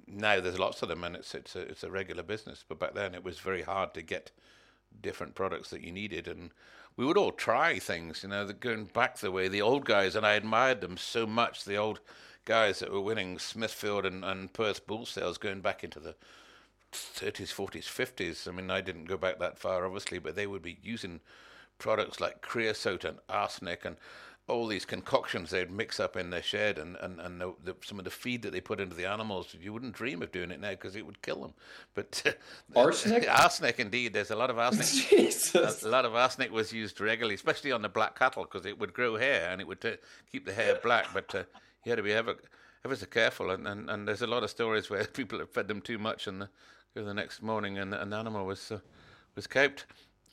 now 0.07 0.41
there's 0.41 0.59
lots 0.59 0.83
of 0.83 0.89
them, 0.89 1.05
and 1.05 1.17
it's 1.17 1.35
it's 1.35 1.57
a 1.57 1.61
it's 1.61 1.85
a 1.85 1.91
regular 1.91 2.23
business. 2.23 2.65
But 2.67 2.79
back 2.79 2.95
then 2.95 3.15
it 3.15 3.25
was 3.25 3.39
very 3.39 3.63
hard 3.63 3.95
to 3.95 4.03
get 4.03 4.31
different 5.01 5.35
products 5.35 5.71
that 5.71 5.83
you 5.83 5.93
needed, 5.93 6.29
and 6.29 6.51
we 6.97 7.05
would 7.05 7.19
all 7.19 7.33
try 7.33 7.79
things. 7.79 8.23
You 8.23 8.31
know, 8.31 8.47
the, 8.47 8.53
going 8.53 8.85
back 8.87 9.19
the 9.19 9.31
way 9.31 9.49
the 9.49 9.63
old 9.63 9.85
guys, 9.85 10.17
and 10.17 10.27
I 10.27 10.35
admired 10.35 10.81
them 10.81 10.97
so 10.97 11.27
much. 11.27 11.65
The 11.65 11.77
old 11.77 12.01
guys 12.45 12.79
that 12.79 12.93
were 12.93 13.01
winning 13.01 13.39
Smithfield 13.39 14.07
and, 14.07 14.25
and 14.25 14.53
Perth 14.53 14.87
bull 14.87 15.07
sales, 15.07 15.39
going 15.39 15.61
back 15.61 15.83
into 15.83 16.01
the 16.01 16.15
30s, 16.93 17.53
40s, 17.53 17.85
50s. 17.85 18.49
I 18.49 18.53
mean, 18.53 18.71
I 18.71 18.81
didn't 18.81 19.05
go 19.05 19.17
back 19.17 19.39
that 19.39 19.59
far, 19.59 19.85
obviously, 19.85 20.19
but 20.19 20.37
they 20.37 20.47
would 20.47 20.63
be 20.63 20.79
using 20.83 21.21
products 21.79 22.21
like 22.21 22.41
creosote 22.41 23.05
and 23.05 23.19
arsenic 23.29 23.85
and 23.85 23.97
all 24.49 24.69
these 24.69 24.85
concoctions 24.85 25.51
they'd 25.51 25.71
mix 25.71 25.99
up 25.99 26.17
in 26.17 26.31
their 26.31 26.43
shed 26.43 26.79
and, 26.79 26.97
and, 27.01 27.21
and 27.21 27.41
the, 27.41 27.53
the, 27.65 27.75
some 27.85 27.99
of 27.99 28.05
the 28.05 28.11
feed 28.11 28.43
that 28.43 28.53
they 28.53 28.61
put 28.61 28.79
into 28.79 28.95
the 28.95 29.05
animals. 29.05 29.57
You 29.61 29.73
wouldn't 29.73 29.95
dream 29.95 30.23
of 30.23 30.31
doing 30.31 30.53
it 30.53 30.61
now 30.61 30.71
because 30.71 30.95
it 30.95 31.05
would 31.05 31.21
kill 31.21 31.41
them. 31.41 31.55
But 31.95 32.37
Arsenic? 32.77 33.29
arsenic, 33.29 33.81
indeed. 33.81 34.13
There's 34.13 34.31
a 34.31 34.37
lot 34.37 34.51
of 34.51 34.59
arsenic. 34.59 34.87
Jesus. 35.11 35.83
A 35.83 35.89
lot 35.89 36.05
of 36.05 36.15
arsenic 36.15 36.53
was 36.53 36.73
used 36.73 37.01
regularly, 37.01 37.35
especially 37.35 37.73
on 37.73 37.83
the 37.83 37.89
black 37.89 38.17
cattle, 38.17 38.45
because 38.45 38.67
it 38.67 38.79
would 38.79 38.93
grow 38.93 39.17
hair 39.17 39.51
and 39.51 39.61
it 39.61 39.67
would 39.67 39.85
uh, 39.85 39.93
keep 40.31 40.47
the 40.47 40.53
hair 40.53 40.79
black. 40.81 41.07
But 41.13 41.35
uh, 41.35 41.43
you 41.85 41.91
had 41.91 41.97
to 41.97 42.05
be 42.05 42.13
ever, 42.13 42.37
ever 42.85 42.95
so 42.95 43.07
careful. 43.07 43.51
And, 43.51 43.67
and, 43.67 43.91
and 43.91 44.07
there's 44.07 44.23
a 44.23 44.29
lot 44.29 44.45
of 44.45 44.51
stories 44.51 44.89
where 44.89 45.05
people 45.13 45.41
have 45.41 45.51
fed 45.51 45.67
them 45.67 45.81
too 45.81 45.99
much, 45.99 46.29
and 46.29 46.43
the, 46.43 46.49
the 46.95 47.15
next 47.15 47.43
morning 47.43 47.79
and, 47.79 47.93
and 47.93 48.13
the 48.13 48.17
animal 48.17 48.47
was 48.47 48.71
uh, 48.71 48.79
was 49.35 49.47
coped. 49.49 49.87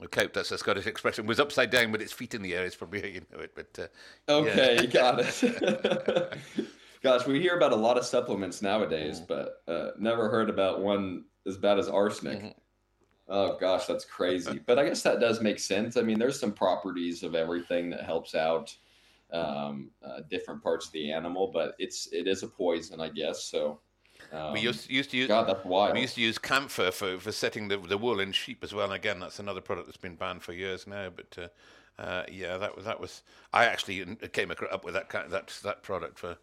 Coped, 0.08 0.34
that's 0.34 0.52
a 0.52 0.58
Scottish 0.58 0.88
expression. 0.88 1.26
Was 1.26 1.40
upside 1.40 1.70
down 1.70 1.92
with 1.92 2.02
its 2.02 2.14
feet 2.14 2.34
in 2.34 2.42
the 2.42 2.54
air. 2.54 2.66
Is 2.66 2.76
probably 2.76 3.02
how 3.02 3.08
you 3.16 3.22
know 3.32 3.40
it. 3.40 3.56
But 3.56 3.92
uh, 4.30 4.32
Okay, 4.32 4.76
yeah. 4.76 4.86
got 4.88 5.20
it. 5.20 6.38
Gosh, 7.04 7.28
we 7.28 7.42
hear 7.42 7.58
about 7.58 7.74
a 7.74 7.78
lot 7.78 7.98
of 7.98 8.06
supplements 8.06 8.62
nowadays, 8.62 9.20
but 9.20 9.62
uh, 9.68 9.90
never 10.00 10.30
heard 10.30 10.50
about 10.50 10.80
one 10.80 11.26
as 11.46 11.58
bad 11.58 11.78
as 11.78 11.90
arsenic. 11.90 12.56
Oh 13.28 13.58
gosh, 13.58 13.86
that's 13.86 14.06
crazy. 14.06 14.60
But 14.66 14.80
I 14.80 14.86
guess 14.86 15.02
that 15.04 15.20
does 15.20 15.42
make 15.42 15.60
sense. 15.60 15.98
I 15.98 16.02
mean, 16.02 16.18
there's 16.18 16.40
some 16.40 16.54
properties 16.54 17.24
of 17.24 17.36
everything 17.36 17.90
that 17.90 18.04
helps 18.04 18.36
out 18.36 18.74
um, 19.34 19.90
uh, 20.06 20.22
different 20.30 20.64
parts 20.64 20.86
of 20.86 20.92
the 20.94 21.12
animal, 21.12 21.48
but 21.52 21.76
it's 21.80 22.08
it 22.14 22.28
is 22.28 22.44
a 22.44 22.48
poison, 22.48 23.02
I 23.02 23.10
guess. 23.10 23.44
So 23.44 23.80
um, 24.34 24.54
we 24.54 24.60
used, 24.60 24.90
used 24.90 25.12
to 25.12 25.18
use 25.18 25.28
God, 25.28 25.48
that's 25.48 25.64
wild. 25.66 25.94
We 25.94 26.02
used 26.02 26.16
to 26.16 26.22
use 26.22 26.38
camphor 26.38 26.92
for, 26.92 27.18
for 27.18 27.32
setting 27.32 27.68
the, 27.68 27.78
the 27.78 27.98
wool 27.98 28.20
in 28.20 28.32
sheep 28.32 28.64
as 28.64 28.74
well. 28.74 28.86
And 28.86 28.94
again, 28.94 29.20
that's 29.20 29.40
another 29.40 29.62
product 29.62 29.88
that's 29.88 29.98
been 29.98 30.16
banned 30.16 30.44
for 30.44 30.54
years 30.54 30.88
now. 30.88 31.10
But 31.16 31.38
uh, 31.38 32.02
uh, 32.02 32.24
yeah, 32.32 32.58
that 32.58 32.76
was 32.76 32.86
that 32.86 33.00
was. 33.00 33.24
I 33.54 33.66
actually 33.66 34.04
came 34.32 34.52
up 34.52 34.84
with 34.84 34.94
that 34.96 35.10
that 35.30 35.54
that 35.64 35.84
product 35.84 36.20
for 36.20 36.38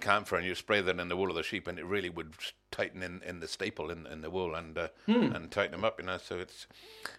camphor, 0.00 0.36
and 0.36 0.46
you 0.46 0.54
spray 0.54 0.80
that 0.80 0.98
in 1.00 1.08
the 1.08 1.16
wool 1.16 1.30
of 1.30 1.36
the 1.36 1.42
sheep, 1.42 1.66
and 1.66 1.78
it 1.78 1.84
really 1.84 2.10
would 2.10 2.34
tighten 2.70 3.02
in, 3.02 3.22
in 3.26 3.40
the 3.40 3.48
staple 3.48 3.90
in, 3.90 4.06
in 4.06 4.20
the 4.20 4.30
wool 4.30 4.54
and 4.54 4.78
uh, 4.78 4.88
and 5.06 5.50
tighten 5.50 5.72
them 5.72 5.84
up. 5.84 5.98
You 5.98 6.06
know, 6.06 6.18
so 6.18 6.38
it's. 6.38 6.66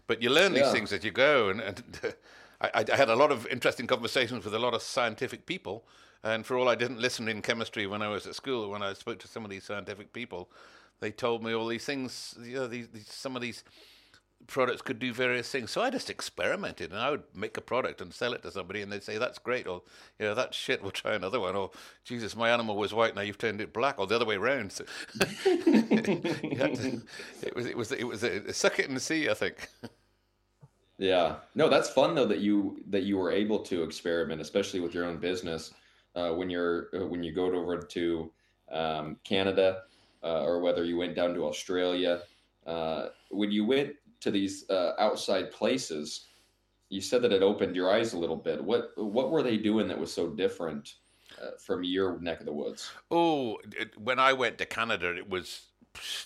But 0.07 0.21
you 0.21 0.29
learn 0.29 0.53
these 0.53 0.63
Yeah. 0.63 0.71
things 0.71 0.93
as 0.93 1.03
you 1.03 1.11
go, 1.11 1.49
and. 1.49 1.61
and 1.61 1.83
I, 2.61 2.85
I 2.89 2.95
had 2.95 3.09
a 3.09 3.15
lot 3.17 3.33
of 3.33 3.45
interesting 3.47 3.85
conversations 3.85 4.45
with 4.45 4.53
a 4.53 4.59
lot 4.59 4.73
of 4.73 4.81
scientific 4.81 5.45
people, 5.45 5.83
and 6.25 6.45
for 6.45 6.57
all 6.57 6.67
I 6.67 6.75
didn't 6.75 6.99
listen 6.99 7.29
in 7.29 7.41
chemistry 7.41 7.87
when 7.87 8.01
I 8.01 8.09
was 8.09 8.25
at 8.27 8.35
school, 8.35 8.69
when 8.69 8.81
I 8.81 8.93
spoke 8.93 9.19
to 9.19 9.27
some 9.27 9.45
of 9.45 9.51
these 9.51 9.63
scientific 9.63 10.11
people, 10.11 10.49
they 10.99 11.11
told 11.11 11.43
me 11.43 11.53
all 11.53 11.67
these 11.67 11.85
things. 11.85 12.35
You 12.43 12.55
know, 12.55 12.67
these, 12.67 12.87
these 12.89 13.07
some 13.07 13.35
of 13.35 13.41
these 13.43 13.63
products 14.47 14.81
could 14.81 14.99
do 14.99 15.13
various 15.13 15.49
things. 15.49 15.71
So 15.71 15.81
I 15.81 15.89
just 15.91 16.09
experimented, 16.09 16.91
and 16.91 16.99
I 16.99 17.11
would 17.11 17.23
make 17.35 17.57
a 17.57 17.61
product 17.61 18.01
and 18.01 18.11
sell 18.11 18.33
it 18.33 18.41
to 18.41 18.51
somebody, 18.51 18.81
and 18.81 18.91
they'd 18.91 19.03
say 19.03 19.19
that's 19.19 19.37
great, 19.37 19.67
or 19.67 19.83
you 20.19 20.25
know 20.25 20.33
that's 20.33 20.57
shit. 20.57 20.81
We'll 20.81 20.91
try 20.91 21.13
another 21.13 21.39
one, 21.39 21.55
or 21.55 21.69
Jesus, 22.03 22.35
my 22.35 22.49
animal 22.49 22.75
was 22.75 22.91
white, 22.93 23.15
now 23.15 23.21
you've 23.21 23.37
turned 23.37 23.61
it 23.61 23.71
black, 23.71 23.99
or 23.99 24.07
the 24.07 24.15
other 24.15 24.25
way 24.25 24.35
around. 24.35 24.71
So 24.71 24.85
to- 25.19 27.01
it 27.43 27.55
was 27.55 27.65
it 27.67 27.77
was 27.77 27.91
it 27.91 28.07
was 28.07 28.23
a, 28.23 28.51
suck 28.51 28.79
it 28.79 28.89
and 28.89 28.99
see. 28.99 29.29
I 29.29 29.35
think. 29.35 29.69
Yeah. 30.97 31.35
No, 31.55 31.69
that's 31.69 31.89
fun 31.89 32.15
though 32.15 32.25
that 32.25 32.39
you 32.39 32.79
that 32.87 33.03
you 33.03 33.17
were 33.17 33.31
able 33.31 33.59
to 33.59 33.83
experiment, 33.83 34.41
especially 34.41 34.79
with 34.79 34.93
your 34.93 35.05
own 35.05 35.17
business. 35.17 35.73
Uh, 36.15 36.31
when 36.31 36.49
you're 36.49 36.87
uh, 36.95 37.05
when 37.05 37.23
you 37.23 37.33
go 37.33 37.53
over 37.53 37.77
to 37.77 38.31
um, 38.71 39.17
Canada, 39.23 39.81
uh, 40.23 40.43
or 40.43 40.59
whether 40.59 40.85
you 40.85 40.97
went 40.97 41.15
down 41.15 41.33
to 41.33 41.45
Australia, 41.45 42.21
uh, 42.65 43.07
when 43.31 43.51
you 43.51 43.65
went 43.65 43.93
to 44.21 44.31
these 44.31 44.65
outside 44.97 45.51
places, 45.51 46.27
you 46.89 47.01
said 47.01 47.21
that 47.21 47.33
it 47.33 47.43
opened 47.43 47.75
your 47.75 47.91
eyes 47.91 48.13
a 48.13 48.17
little 48.17 48.37
bit. 48.37 48.63
What 48.63 48.91
what 48.95 49.29
were 49.29 49.43
they 49.43 49.57
doing 49.57 49.87
that 49.89 49.99
was 49.99 50.11
so 50.11 50.29
different 50.29 50.95
from 51.59 51.83
your 51.83 52.19
neck 52.21 52.39
of 52.39 52.45
the 52.45 52.53
woods? 52.53 52.91
Oh, 53.11 53.57
it, 53.77 53.99
when 53.99 54.19
I 54.19 54.33
went 54.33 54.57
to 54.59 54.65
Canada, 54.65 55.13
it 55.15 55.29
was 55.29 55.67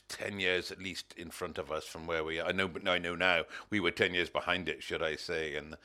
ten 0.07 0.39
years 0.39 0.71
at 0.71 0.79
least 0.79 1.13
in 1.17 1.29
front 1.29 1.57
of 1.57 1.71
us 1.71 1.85
from 1.85 2.07
where 2.07 2.23
we. 2.23 2.39
I 2.41 2.51
know, 2.51 2.67
but 2.67 2.87
I 2.87 2.99
know 2.99 3.15
now 3.15 3.43
we 3.69 3.79
were 3.79 3.91
ten 3.91 4.13
years 4.13 4.29
behind 4.29 4.69
it, 4.69 4.83
should 4.83 5.01
I 5.01 5.15
say? 5.15 5.55
And 5.55 5.75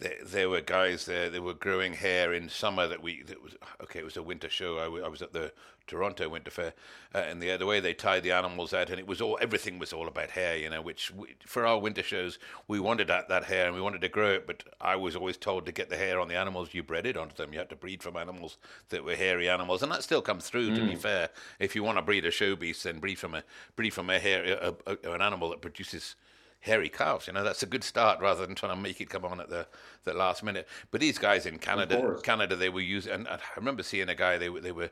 there, 0.00 0.16
there 0.24 0.50
were 0.50 0.62
guys 0.62 1.04
there. 1.04 1.28
They 1.28 1.40
were 1.40 1.54
growing 1.54 1.92
hair 1.92 2.32
in 2.32 2.48
summer. 2.48 2.88
That 2.88 3.02
we. 3.02 3.22
That 3.22 3.42
was 3.42 3.54
okay. 3.82 4.00
It 4.00 4.04
was 4.04 4.16
a 4.16 4.22
winter 4.22 4.48
show. 4.48 4.78
I, 4.78 5.08
was 5.08 5.22
at 5.22 5.32
the 5.32 5.52
Toronto 5.86 6.28
Winter 6.28 6.50
Fair, 6.50 6.72
uh, 7.14 7.18
and 7.18 7.42
the 7.42 7.56
the 7.56 7.66
way 7.66 7.80
they 7.80 7.92
tied 7.92 8.22
the 8.22 8.32
animals 8.32 8.72
out, 8.72 8.88
and 8.90 8.98
it 8.98 9.06
was 9.06 9.20
all 9.20 9.38
everything 9.42 9.78
was 9.78 9.92
all 9.92 10.08
about 10.08 10.30
hair. 10.30 10.56
You 10.56 10.70
know, 10.70 10.80
which 10.80 11.10
we, 11.10 11.34
for 11.44 11.66
our 11.66 11.78
winter 11.78 12.02
shows 12.02 12.38
we 12.66 12.80
wanted 12.80 13.08
that 13.08 13.28
that 13.28 13.44
hair 13.44 13.66
and 13.66 13.74
we 13.74 13.82
wanted 13.82 14.00
to 14.00 14.08
grow 14.08 14.30
it, 14.30 14.46
but 14.46 14.64
I 14.80 14.96
was 14.96 15.14
always 15.14 15.36
told 15.36 15.66
to 15.66 15.72
get 15.72 15.90
the 15.90 15.96
hair 15.96 16.18
on 16.18 16.28
the 16.28 16.36
animals 16.36 16.72
you 16.72 16.82
bred 16.82 17.06
it 17.06 17.16
onto 17.16 17.34
them. 17.34 17.52
You 17.52 17.58
had 17.58 17.70
to 17.70 17.76
breed 17.76 18.02
from 18.02 18.16
animals 18.16 18.56
that 18.88 19.04
were 19.04 19.16
hairy 19.16 19.50
animals, 19.50 19.82
and 19.82 19.92
that 19.92 20.02
still 20.02 20.22
comes 20.22 20.48
through. 20.48 20.74
To 20.74 20.86
be 20.86 20.96
fair, 20.96 21.28
if 21.58 21.76
you 21.76 21.82
want 21.82 21.98
to 21.98 22.02
breed 22.02 22.24
a 22.24 22.30
show 22.30 22.56
beast, 22.56 22.84
then 22.84 23.00
breed 23.00 23.18
from 23.18 23.34
a 23.34 23.42
breed 23.76 23.90
from 23.90 24.08
a 24.08 24.18
hair 24.18 24.44
a, 24.44 24.74
a, 24.86 25.12
an 25.12 25.20
animal 25.20 25.50
that 25.50 25.60
produces 25.60 26.16
hairy 26.60 26.88
calves. 26.88 27.26
You 27.26 27.32
know, 27.32 27.44
that's 27.44 27.62
a 27.62 27.66
good 27.66 27.84
start 27.84 28.20
rather 28.20 28.46
than 28.46 28.54
trying 28.54 28.74
to 28.74 28.80
make 28.80 29.00
it 29.00 29.10
come 29.10 29.24
on 29.24 29.40
at 29.40 29.48
the, 29.48 29.66
the 30.04 30.14
last 30.14 30.42
minute. 30.42 30.68
But 30.90 31.00
these 31.00 31.18
guys 31.18 31.46
in 31.46 31.58
Canada. 31.58 32.18
Canada, 32.22 32.56
they 32.56 32.68
were 32.68 32.80
using. 32.80 33.12
And 33.12 33.28
I 33.28 33.38
remember 33.56 33.82
seeing 33.82 34.08
a 34.08 34.14
guy. 34.14 34.38
They 34.38 34.48
were 34.50 34.60
they 34.60 34.72
were 34.72 34.90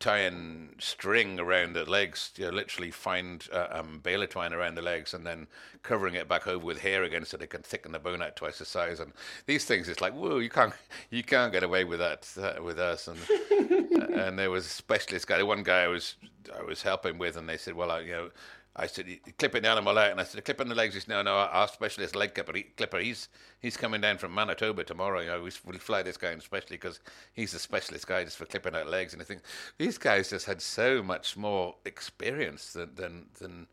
tying 0.00 0.70
string 0.78 1.38
around 1.38 1.74
the 1.74 1.84
legs, 1.84 2.32
you 2.36 2.46
know, 2.46 2.50
literally 2.50 2.90
find 2.90 3.46
uh, 3.52 3.66
um, 3.70 4.00
baler 4.02 4.26
twine 4.26 4.54
around 4.54 4.74
the 4.74 4.82
legs, 4.82 5.12
and 5.12 5.26
then 5.26 5.46
covering 5.82 6.14
it 6.14 6.26
back 6.26 6.46
over 6.46 6.64
with 6.64 6.80
hair 6.80 7.02
again, 7.02 7.24
so 7.24 7.36
they 7.36 7.46
can 7.46 7.62
thicken 7.62 7.92
the 7.92 7.98
bone 7.98 8.22
out 8.22 8.34
twice 8.34 8.58
the 8.58 8.64
size. 8.64 8.98
And 8.98 9.12
these 9.44 9.66
things, 9.66 9.88
it's 9.88 10.00
like, 10.00 10.14
whoa, 10.14 10.38
you 10.38 10.48
can't 10.48 10.72
you 11.10 11.22
can't 11.22 11.52
get 11.52 11.62
away 11.62 11.84
with 11.84 12.00
that 12.00 12.28
uh, 12.40 12.62
with 12.62 12.78
us. 12.78 13.08
And 13.08 13.18
and 14.14 14.38
there 14.38 14.50
was 14.50 14.66
a 14.66 14.70
specialist 14.70 15.26
guy. 15.26 15.42
One 15.42 15.62
guy 15.62 15.82
I 15.82 15.88
was 15.88 16.16
I 16.58 16.62
was 16.62 16.82
helping 16.82 17.18
with, 17.18 17.36
and 17.36 17.48
they 17.48 17.58
said, 17.58 17.74
well, 17.74 17.90
I, 17.92 18.00
you 18.00 18.12
know. 18.12 18.30
I 18.76 18.86
said, 18.86 19.08
"You- 19.08 19.18
clipping 19.38 19.62
the 19.62 19.68
animal 19.68 19.98
out, 19.98 20.12
and 20.12 20.20
I 20.20 20.24
said, 20.24 20.44
clipping 20.44 20.68
the 20.68 20.74
legs. 20.74 20.94
He 20.94 21.00
said, 21.00 21.08
no, 21.08 21.22
no, 21.22 21.34
our 21.34 21.66
specialist 21.66 22.14
leg 22.14 22.34
clipper, 22.34 22.52
he, 22.56 22.62
clipper 22.62 22.98
he's 22.98 23.28
he's 23.60 23.76
coming 23.76 24.00
down 24.00 24.18
from 24.18 24.34
Manitoba 24.34 24.84
tomorrow. 24.84 25.20
You 25.20 25.26
know, 25.26 25.42
we, 25.42 25.50
we'll 25.64 25.78
fly 25.78 26.02
this 26.02 26.16
guy 26.16 26.30
in 26.32 26.38
especially 26.38 26.76
because 26.76 27.00
he's 27.32 27.52
the 27.52 27.58
specialist 27.58 28.06
guy 28.06 28.24
just 28.24 28.36
for 28.36 28.46
clipping 28.46 28.76
out 28.76 28.86
legs. 28.86 29.12
And 29.12 29.20
I 29.20 29.24
think 29.24 29.42
these 29.76 29.98
guys 29.98 30.30
just 30.30 30.46
had 30.46 30.62
so 30.62 31.02
much 31.02 31.36
more 31.36 31.74
experience 31.84 32.72
than 32.72 32.90
than 32.94 33.26
than, 33.40 33.66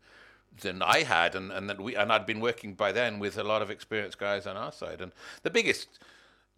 than 0.60 0.82
I 0.82 1.04
had, 1.04 1.36
and 1.36 1.52
and 1.52 1.70
that 1.70 1.80
we 1.80 1.94
and 1.94 2.12
I'd 2.12 2.26
been 2.26 2.40
working 2.40 2.74
by 2.74 2.90
then 2.90 3.20
with 3.20 3.38
a 3.38 3.44
lot 3.44 3.62
of 3.62 3.70
experienced 3.70 4.18
guys 4.18 4.46
on 4.46 4.56
our 4.56 4.72
side. 4.72 5.00
And 5.00 5.12
the 5.44 5.50
biggest 5.50 6.00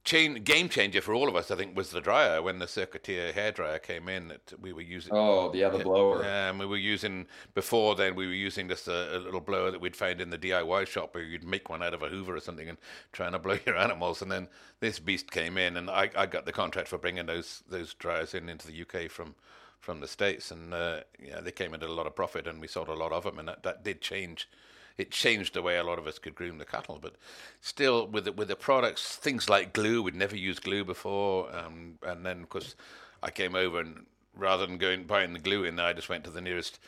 chain, 0.05 0.42
game 0.42 0.68
changer 0.68 1.01
for 1.01 1.14
all 1.14 1.28
of 1.28 1.36
us, 1.36 1.51
I 1.51 1.57
think, 1.57 1.76
was 1.76 1.90
the 1.90 2.01
dryer 2.01 2.42
when 2.42 2.59
the 2.59 2.66
Circuiteer 2.66 3.32
hair 3.32 3.53
dryer 3.53 3.78
came 3.78 4.09
in 4.09 4.28
that 4.28 4.53
we 4.61 4.72
were 4.72 4.80
using. 4.80 5.12
Oh, 5.14 5.46
yeah, 5.46 5.68
the 5.68 5.74
other 5.74 5.84
blower. 5.84 6.24
Um, 6.24 6.59
we 6.59 6.66
were 6.66 6.76
using 6.76 7.26
before 7.55 7.94
then. 7.94 8.14
We 8.14 8.26
were 8.26 8.32
using 8.32 8.68
just 8.68 8.88
a, 8.88 9.16
a, 9.16 9.18
little 9.18 9.40
blower 9.40 9.70
that 9.70 9.80
we'd 9.80 9.96
found 9.96 10.20
in 10.20 10.30
the 10.30 10.38
DIY 10.38 10.86
shop, 10.86 11.14
where 11.14 11.24
you'd 11.24 11.44
make 11.44 11.68
one 11.68 11.82
out 11.82 11.94
of 11.94 12.03
a 12.03 12.09
Hoover 12.09 12.36
or 12.36 12.40
something 12.40 12.68
and 12.68 12.78
trying 13.12 13.32
to 13.32 13.38
blow 13.38 13.59
your 13.66 13.76
animals. 13.76 14.22
And 14.22 14.30
then 14.30 14.48
this 14.80 14.98
beast 14.98 15.30
came 15.30 15.59
in, 15.59 15.76
and 15.76 15.90
I, 15.90 16.11
I 16.16 16.26
got 16.26 16.46
the 16.46 16.53
contract 16.53 16.88
for 16.88 16.98
bringing 16.98 17.26
those 17.26 17.62
those 17.68 17.94
dryers 17.94 18.34
in 18.34 18.48
into 18.48 18.66
the 18.66 18.82
UK 18.82 19.11
from 19.11 19.34
from 19.80 20.01
the 20.01 20.09
states, 20.09 20.51
and 20.51 20.74
uh, 20.74 21.01
yeah, 21.18 21.40
they 21.40 21.53
came 21.53 21.72
into 21.72 21.86
a 21.86 21.88
lot 21.88 22.07
of 22.07 22.14
profit, 22.14 22.46
and 22.46 22.61
we 22.61 22.68
sold 22.68 22.88
a 22.88 22.94
lot 22.94 23.12
of 23.12 23.24
them, 23.24 23.38
and 23.38 23.48
that, 23.48 23.62
that 23.62 23.82
did 23.82 24.01
change 24.03 24.46
it 24.99 25.11
changed 25.11 25.55
the 25.55 25.62
way 25.62 25.76
a 25.76 25.84
lot 25.84 25.99
of 25.99 26.07
us 26.07 26.18
could 26.18 26.34
groom 26.34 26.59
the 26.59 26.64
cattle. 26.64 26.99
But 27.01 27.14
still, 27.61 28.07
with 28.07 28.24
the, 28.24 28.32
with 28.32 28.49
the 28.49 28.57
products, 28.57 29.16
things 29.16 29.49
like 29.49 29.72
glue, 29.72 30.03
we'd 30.03 30.14
never 30.14 30.36
used 30.36 30.62
glue 30.62 30.84
before, 30.84 31.55
um, 31.55 31.99
and 32.03 32.24
then 32.24 32.43
of 32.43 32.49
course 32.49 32.74
I 33.22 33.30
came 33.30 33.55
over 33.55 33.80
and 33.80 34.07
rather 34.36 34.66
than 34.66 34.78
going 34.78 35.05
buying 35.05 35.32
the 35.32 35.38
glue 35.38 35.64
in, 35.64 35.76
there 35.76 35.86
I 35.86 35.93
just 35.93 36.09
went 36.09 36.24
to 36.24 36.30
the 36.30 36.41
nearest 36.41 36.78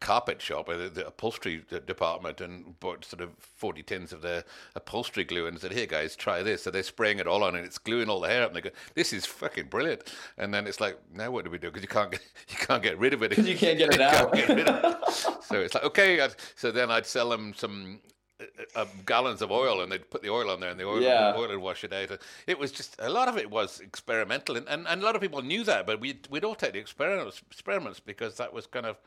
carpet 0.00 0.40
shop, 0.40 0.68
uh, 0.68 0.88
the 0.88 1.06
upholstery 1.06 1.64
department, 1.86 2.40
and 2.40 2.78
bought 2.80 3.04
sort 3.04 3.20
of 3.20 3.30
40 3.38 3.82
tins 3.82 4.12
of 4.12 4.22
their 4.22 4.44
upholstery 4.74 5.24
glue 5.24 5.46
and 5.46 5.58
said, 5.58 5.72
Here, 5.72 5.86
guys, 5.86 6.16
try 6.16 6.42
this. 6.42 6.62
So 6.62 6.70
they're 6.70 6.82
spraying 6.82 7.18
it 7.18 7.26
all 7.26 7.42
on 7.44 7.54
and 7.54 7.64
it's 7.64 7.78
gluing 7.78 8.08
all 8.08 8.20
the 8.20 8.28
hair 8.28 8.42
up. 8.42 8.48
And 8.48 8.56
they 8.56 8.60
go, 8.60 8.74
This 8.94 9.12
is 9.12 9.26
fucking 9.26 9.66
brilliant. 9.66 10.12
And 10.38 10.52
then 10.52 10.66
it's 10.66 10.80
like, 10.80 10.98
Now 11.14 11.30
what 11.30 11.44
do 11.44 11.50
we 11.50 11.58
do? 11.58 11.68
Because 11.68 11.82
you 11.82 11.88
can't 11.88 12.10
get 12.10 12.20
you 12.48 12.56
can't 12.56 12.82
get 12.82 12.98
rid 12.98 13.14
of 13.14 13.22
it. 13.22 13.30
Because 13.32 13.48
you 13.48 13.56
can't 13.56 13.78
get 13.78 13.94
it 13.94 14.00
out. 14.00 14.30
It. 14.34 15.42
so 15.44 15.60
it's 15.60 15.74
like, 15.74 15.84
Okay. 15.84 16.28
So 16.56 16.70
then 16.70 16.90
I'd 16.90 17.06
sell 17.06 17.30
them 17.30 17.54
some 17.56 18.00
uh, 18.40 18.44
uh, 18.74 18.86
gallons 19.06 19.42
of 19.42 19.50
oil 19.50 19.82
and 19.82 19.90
they'd 19.90 20.10
put 20.10 20.22
the 20.22 20.30
oil 20.30 20.50
on 20.50 20.60
there 20.60 20.70
and 20.70 20.78
the 20.78 20.84
oil, 20.84 21.00
yeah. 21.00 21.34
oil 21.36 21.48
would 21.48 21.58
wash 21.58 21.84
it 21.84 21.92
out. 21.92 22.18
It 22.46 22.58
was 22.58 22.72
just 22.72 22.96
a 22.98 23.08
lot 23.08 23.28
of 23.28 23.36
it 23.38 23.50
was 23.50 23.80
experimental 23.80 24.56
and, 24.56 24.68
and, 24.68 24.86
and 24.86 25.02
a 25.02 25.04
lot 25.04 25.14
of 25.14 25.22
people 25.22 25.42
knew 25.42 25.64
that, 25.64 25.86
but 25.86 26.00
we'd, 26.00 26.26
we'd 26.30 26.44
all 26.44 26.54
take 26.54 26.72
the 26.72 26.78
experiments, 26.78 27.42
experiments 27.50 28.00
because 28.00 28.36
that 28.36 28.52
was 28.52 28.66
kind 28.66 28.86
of 28.86 28.98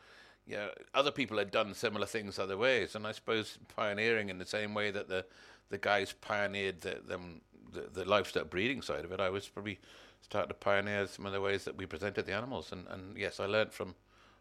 you 0.48 0.56
know, 0.56 0.70
other 0.94 1.12
people 1.12 1.38
had 1.38 1.52
done 1.52 1.74
similar 1.74 2.06
things 2.06 2.38
other 2.38 2.58
ways, 2.58 2.96
and 2.96 3.08
I 3.08 3.12
suppose 3.12 3.58
pioneering 3.76 4.30
in 4.30 4.38
the 4.38 4.46
same 4.46 4.74
way 4.74 4.92
that 4.92 5.10
the 5.10 5.26
the 5.70 5.78
guys 5.80 6.14
pioneered 6.14 6.82
the 6.82 7.02
them 7.06 7.42
the, 7.72 7.90
the 7.92 8.06
livestock 8.06 8.50
breeding 8.50 8.82
side 8.82 9.06
of 9.06 9.12
it, 9.12 9.20
I 9.20 9.30
was 9.30 9.48
probably 9.48 9.80
starting 10.22 10.50
to 10.50 10.54
pioneer 10.54 11.08
some 11.08 11.26
of 11.26 11.34
the 11.34 11.42
ways 11.42 11.66
that 11.66 11.76
we 11.76 11.86
presented 11.86 12.26
the 12.26 12.34
animals, 12.34 12.72
and, 12.72 12.88
and 12.88 13.18
yes, 13.18 13.40
I 13.40 13.46
learned 13.46 13.74
from 13.74 13.96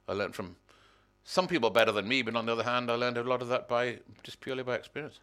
I 0.09 0.13
learned 0.13 0.35
from 0.35 0.57
some 1.25 1.47
people 1.47 1.71
better 1.71 1.93
than 1.93 2.07
me, 2.07 2.23
but 2.23 2.37
on 2.37 2.47
the 2.47 2.53
other 2.53 2.65
hand, 2.65 2.91
I 2.91 2.95
learned 2.95 3.17
a 3.17 3.23
lot 3.25 3.41
of 3.41 3.49
that 3.49 3.67
by 3.67 4.01
just 4.23 4.41
purely 4.41 4.63
by 4.63 4.75
experience. 4.75 5.21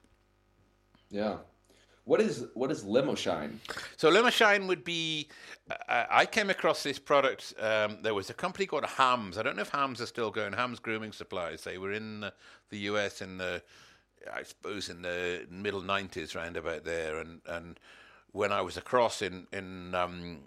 Yeah, 1.11 1.37
what 2.11 2.19
is 2.19 2.45
what 2.55 2.69
is 2.71 2.83
limo 2.83 3.15
shine? 3.15 3.61
So 3.95 4.09
limo 4.09 4.29
shine 4.29 4.67
would 4.67 4.83
be. 4.83 5.29
Uh, 5.87 6.03
I 6.09 6.25
came 6.25 6.49
across 6.49 6.83
this 6.83 6.99
product. 6.99 7.53
Um, 7.57 7.99
there 8.01 8.13
was 8.13 8.29
a 8.29 8.33
company 8.33 8.65
called 8.65 8.83
Hams. 8.83 9.37
I 9.37 9.43
don't 9.43 9.55
know 9.55 9.61
if 9.61 9.69
Hams 9.69 10.01
are 10.01 10.05
still 10.05 10.29
going. 10.29 10.51
Hams 10.51 10.79
Grooming 10.79 11.13
Supplies. 11.13 11.63
They 11.63 11.77
were 11.77 11.93
in 11.93 12.19
the, 12.19 12.33
the 12.69 12.79
U.S. 12.79 13.21
in 13.21 13.37
the, 13.37 13.63
I 14.29 14.43
suppose, 14.43 14.89
in 14.89 15.03
the 15.03 15.47
middle 15.49 15.81
'90s, 15.81 16.35
round 16.35 16.57
about 16.57 16.83
there. 16.83 17.17
And 17.17 17.39
and 17.47 17.79
when 18.33 18.51
I 18.51 18.59
was 18.59 18.75
across 18.75 19.21
in 19.21 19.47
in 19.53 19.95
um, 19.95 20.39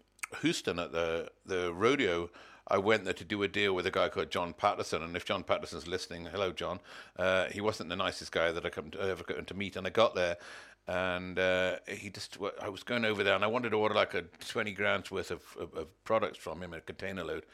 Houston 0.43 0.79
at 0.79 0.93
the 0.93 1.31
the 1.47 1.73
rodeo. 1.73 2.29
I 2.67 2.79
went 2.79 3.05
there 3.05 3.13
to 3.13 3.25
do 3.25 3.43
a 3.43 3.49
deal 3.49 3.75
with 3.75 3.87
a 3.87 3.91
guy 3.91 4.09
called 4.09 4.31
John 4.31 4.55
Patterson, 4.55 5.03
and 5.03 5.15
if 5.17 5.27
John 5.27 5.43
Patterson's 5.45 5.87
listening, 5.87 6.25
hello 6.25 6.51
John. 6.51 6.81
Uh, 7.15 7.45
he 7.51 7.61
wasn't 7.61 7.91
the 7.91 7.97
nicest 7.97 8.33
guy 8.33 8.53
that 8.53 8.65
I 8.65 8.71
to, 8.71 9.01
ever 9.01 9.23
got 9.23 9.47
to 9.47 9.55
meet, 9.55 9.77
and 9.77 9.87
I 9.87 9.91
got 9.91 10.15
there, 10.15 10.39
and 10.87 11.39
uh, 11.39 11.77
he 11.89 12.11
just 12.11 12.37
I 12.61 12.69
was 12.69 12.83
going 12.83 13.05
over 13.05 13.25
there 13.25 13.35
and 13.35 13.45
I 13.45 13.47
wanted 13.47 13.71
to 13.71 13.77
order 13.77 13.95
like 13.95 14.15
a 14.15 14.23
20 14.23 14.73
grams 14.73 15.11
worth 15.11 15.31
of, 15.31 15.43
of, 15.59 15.75
of, 15.75 16.05
products 16.05 16.39
from 16.39 16.63
him, 16.63 16.75
a 16.75 16.81
container 16.81 17.25
load, 17.25 17.45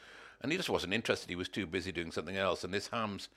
and 0.41 0.51
he 0.51 0.57
just 0.57 0.69
wasn't 0.69 0.93
interested. 0.93 1.29
He 1.29 1.35
was 1.35 1.47
too 1.47 1.65
busy 1.65 1.91
doing 1.91 2.11
something 2.11 2.35
else. 2.35 2.63
And 2.63 2.73
this 2.73 2.89
Hams 2.89 3.29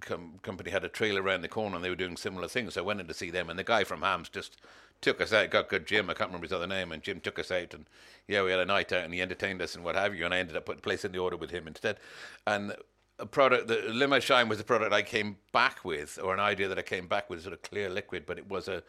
com- 0.00 0.38
company 0.42 0.70
had 0.70 0.84
a 0.84 0.88
trailer 0.88 1.22
around 1.22 1.42
the 1.42 1.48
corner 1.48 1.76
and 1.76 1.84
they 1.84 1.90
were 1.90 1.96
doing 1.96 2.16
similar 2.16 2.46
things. 2.46 2.74
So 2.74 2.82
I 2.82 2.84
went 2.84 3.00
in 3.00 3.08
to 3.08 3.14
see 3.14 3.30
them, 3.30 3.50
and 3.50 3.58
the 3.58 3.64
guy 3.64 3.82
from 3.82 4.02
Hams 4.02 4.28
just 4.28 4.58
took 5.00 5.20
us 5.20 5.32
out. 5.32 5.50
Got 5.50 5.68
good 5.68 5.86
Jim, 5.86 6.08
I 6.08 6.14
can't 6.14 6.30
remember 6.30 6.46
his 6.46 6.52
other 6.52 6.68
name, 6.68 6.92
and 6.92 7.02
Jim 7.02 7.20
took 7.20 7.38
us 7.38 7.50
out, 7.50 7.74
and 7.74 7.86
yeah, 8.28 8.42
we 8.44 8.50
had 8.52 8.60
a 8.60 8.66
night 8.66 8.92
out, 8.92 9.04
and 9.04 9.12
he 9.12 9.20
entertained 9.20 9.60
us 9.60 9.74
and 9.74 9.84
what 9.84 9.96
have 9.96 10.14
you. 10.14 10.24
And 10.24 10.32
I 10.32 10.38
ended 10.38 10.56
up 10.56 10.66
putting 10.66 10.82
placing 10.82 11.12
the 11.12 11.18
order 11.18 11.36
with 11.36 11.50
him 11.50 11.66
instead, 11.66 11.98
and 12.46 12.76
a 13.18 13.26
product, 13.26 13.66
the 13.68 13.82
Limo 13.88 14.20
Shine 14.20 14.48
was 14.48 14.60
a 14.60 14.64
product 14.64 14.92
I 14.92 15.02
came 15.02 15.36
back 15.52 15.84
with, 15.84 16.18
or 16.22 16.34
an 16.34 16.40
idea 16.40 16.68
that 16.68 16.78
I 16.78 16.82
came 16.82 17.06
back 17.06 17.30
with, 17.30 17.42
sort 17.42 17.54
of 17.54 17.62
clear 17.62 17.88
liquid, 17.88 18.24
but 18.26 18.38
it 18.38 18.48
was 18.48 18.68
a 18.68 18.82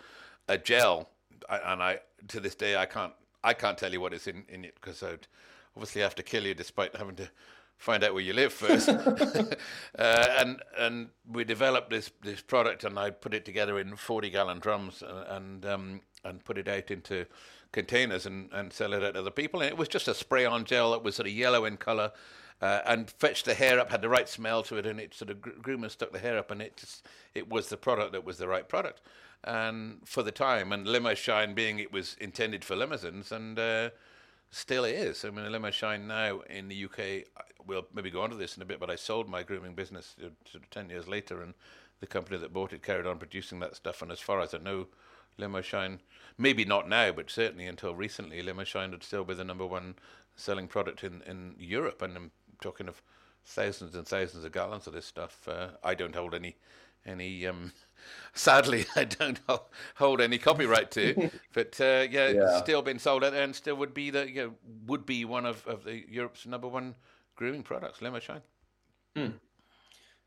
a 0.48 0.58
gel, 0.58 1.10
and 1.50 1.82
I 1.82 2.00
to 2.30 2.40
this 2.40 2.56
day 2.56 2.76
I 2.76 2.86
can't 2.86 3.14
I 3.44 3.54
can't 3.54 3.78
tell 3.78 3.92
you 3.92 4.02
what 4.02 4.14
is 4.14 4.28
in, 4.28 4.44
in 4.50 4.66
it 4.66 4.76
because 4.76 5.04
I'd 5.04 5.28
obviously 5.76 6.02
have 6.02 6.16
to 6.16 6.24
kill 6.24 6.46
you 6.46 6.54
despite 6.54 6.96
having 6.96 7.16
to 7.16 7.30
find 7.78 8.04
out 8.04 8.14
where 8.14 8.24
you 8.24 8.34
live 8.34 8.52
first. 8.52 8.90
uh, 8.90 9.56
and 9.98 10.62
and 10.78 11.10
we 11.32 11.44
developed 11.44 11.90
this 11.90 12.12
this 12.24 12.42
product, 12.42 12.84
and 12.84 12.98
I 12.98 13.12
put 13.12 13.34
it 13.34 13.46
together 13.46 13.80
in 13.80 13.96
forty 13.96 14.30
gallon 14.30 14.60
drums, 14.60 15.04
and 15.04 15.28
and, 15.28 15.66
um, 15.66 16.02
and 16.24 16.44
put 16.44 16.58
it 16.58 16.68
out 16.68 16.92
into 16.92 17.26
containers 17.72 18.26
and, 18.26 18.50
and 18.54 18.72
sell 18.72 18.94
it 18.94 19.04
out 19.04 19.14
to 19.14 19.20
other 19.20 19.32
people. 19.32 19.62
And 19.62 19.70
it 19.70 19.78
was 19.78 19.88
just 19.88 20.08
a 20.08 20.14
spray 20.14 20.46
on 20.46 20.66
gel 20.66 20.92
that 20.92 21.04
was 21.04 21.16
sort 21.16 21.28
of 21.28 21.34
yellow 21.34 21.66
in 21.66 21.78
color. 21.78 22.12
Uh, 22.60 22.82
and 22.88 23.12
fetched 23.12 23.46
the 23.46 23.54
hair 23.54 23.80
up, 23.80 23.92
had 23.92 24.02
the 24.02 24.10
right 24.10 24.28
smell 24.28 24.64
to 24.64 24.78
it, 24.78 24.86
and 24.88 25.00
it 25.00 25.14
sort 25.14 25.30
of 25.30 25.40
grew 25.42 25.76
and 25.76 25.92
stuck 25.92 26.12
the 26.12 26.18
hair 26.18 26.40
up, 26.40 26.50
and 26.50 26.60
it 26.60 26.76
just, 26.76 27.06
it 27.36 27.48
was 27.48 27.70
the 27.70 27.78
product 27.78 28.14
that 28.14 28.26
was 28.26 28.40
the 28.40 28.48
right 28.48 28.68
product 28.68 29.00
and 29.44 30.00
for 30.06 30.24
the 30.24 30.32
time, 30.32 30.72
and 30.72 30.88
limo 30.88 31.14
shine 31.14 31.54
being 31.54 31.80
it 31.80 31.92
was 31.92 32.16
intended 32.20 32.64
for 32.64 32.76
limousines, 32.76 33.32
and 33.32 33.58
uh, 33.60 33.90
still 34.52 34.84
is. 34.86 35.24
I 35.24 35.30
mean, 35.30 35.52
limo 35.52 35.72
shine 35.72 36.08
now 36.08 36.42
in 36.50 36.68
the 36.68 36.86
UK. 36.86 37.28
We'll 37.66 37.88
maybe 37.94 38.10
go 38.10 38.22
on 38.22 38.30
to 38.30 38.36
this 38.36 38.56
in 38.56 38.64
a 38.64 38.66
bit, 38.66 38.80
but 38.80 38.90
I 38.90 38.96
sold 38.96 39.30
my 39.30 39.44
grooming 39.44 39.76
business 39.76 40.16
uh, 40.20 40.30
sort 40.50 40.64
of 40.64 40.70
ten 40.70 40.90
years 40.90 41.08
later, 41.08 41.42
and 41.42 41.54
the 42.00 42.08
company 42.08 42.38
that 42.38 42.54
bought 42.54 42.74
it 42.74 42.84
carried 42.84 43.08
on 43.08 43.18
producing 43.18 43.60
that 43.60 43.76
stuff. 43.76 44.02
And 44.02 44.12
as 44.12 44.20
far 44.20 44.42
as 44.42 44.54
I 44.54 44.60
know, 44.60 44.88
limo 45.38 45.62
shine, 45.62 46.00
maybe 46.38 46.66
not 46.66 46.90
now, 46.90 47.12
but 47.12 47.30
certainly 47.30 47.68
until 47.68 47.96
recently, 47.96 48.42
limo 48.42 48.64
shine 48.64 48.92
would 48.92 49.04
still 49.04 49.24
be 49.24 49.34
the 49.34 49.44
number 49.44 49.66
one 49.66 49.96
selling 50.36 50.68
product 50.68 51.04
in 51.04 51.22
in 51.28 51.56
Europe, 51.60 52.02
and 52.02 52.18
I'm 52.18 52.32
talking 52.62 52.88
of 52.88 53.02
thousands 53.46 53.96
and 53.96 54.08
thousands 54.08 54.44
of 54.44 54.52
gallons 54.52 54.88
of 54.88 54.94
this 54.94 55.06
stuff. 55.06 55.48
Uh, 55.48 55.70
I 55.84 55.96
don't 55.96 56.16
hold 56.16 56.34
any 56.34 56.56
any 57.06 57.48
um, 57.48 57.72
sadly, 58.34 58.86
I 58.96 59.06
don't 59.06 59.40
hold 59.96 60.22
any 60.22 60.38
copyright 60.38 60.92
to, 60.92 61.30
but 61.54 61.80
uh, 61.80 62.08
yeah, 62.10 62.30
yeah, 62.30 62.62
still 62.62 62.82
been 62.82 63.00
sold 63.00 63.24
out 63.24 63.34
and 63.34 63.56
still 63.56 63.76
would 63.76 63.94
be 63.94 64.10
the 64.10 64.30
you 64.30 64.44
know, 64.44 64.54
would 64.86 65.06
be 65.06 65.26
one 65.26 65.46
of, 65.46 65.66
of 65.66 65.84
the 65.84 66.04
Europe's 66.10 66.46
number 66.46 66.68
one 66.68 66.96
grooming 67.36 67.64
products, 67.64 68.02
Limo 68.02 68.20
Shine. 68.20 68.42
Hmm. 69.16 69.30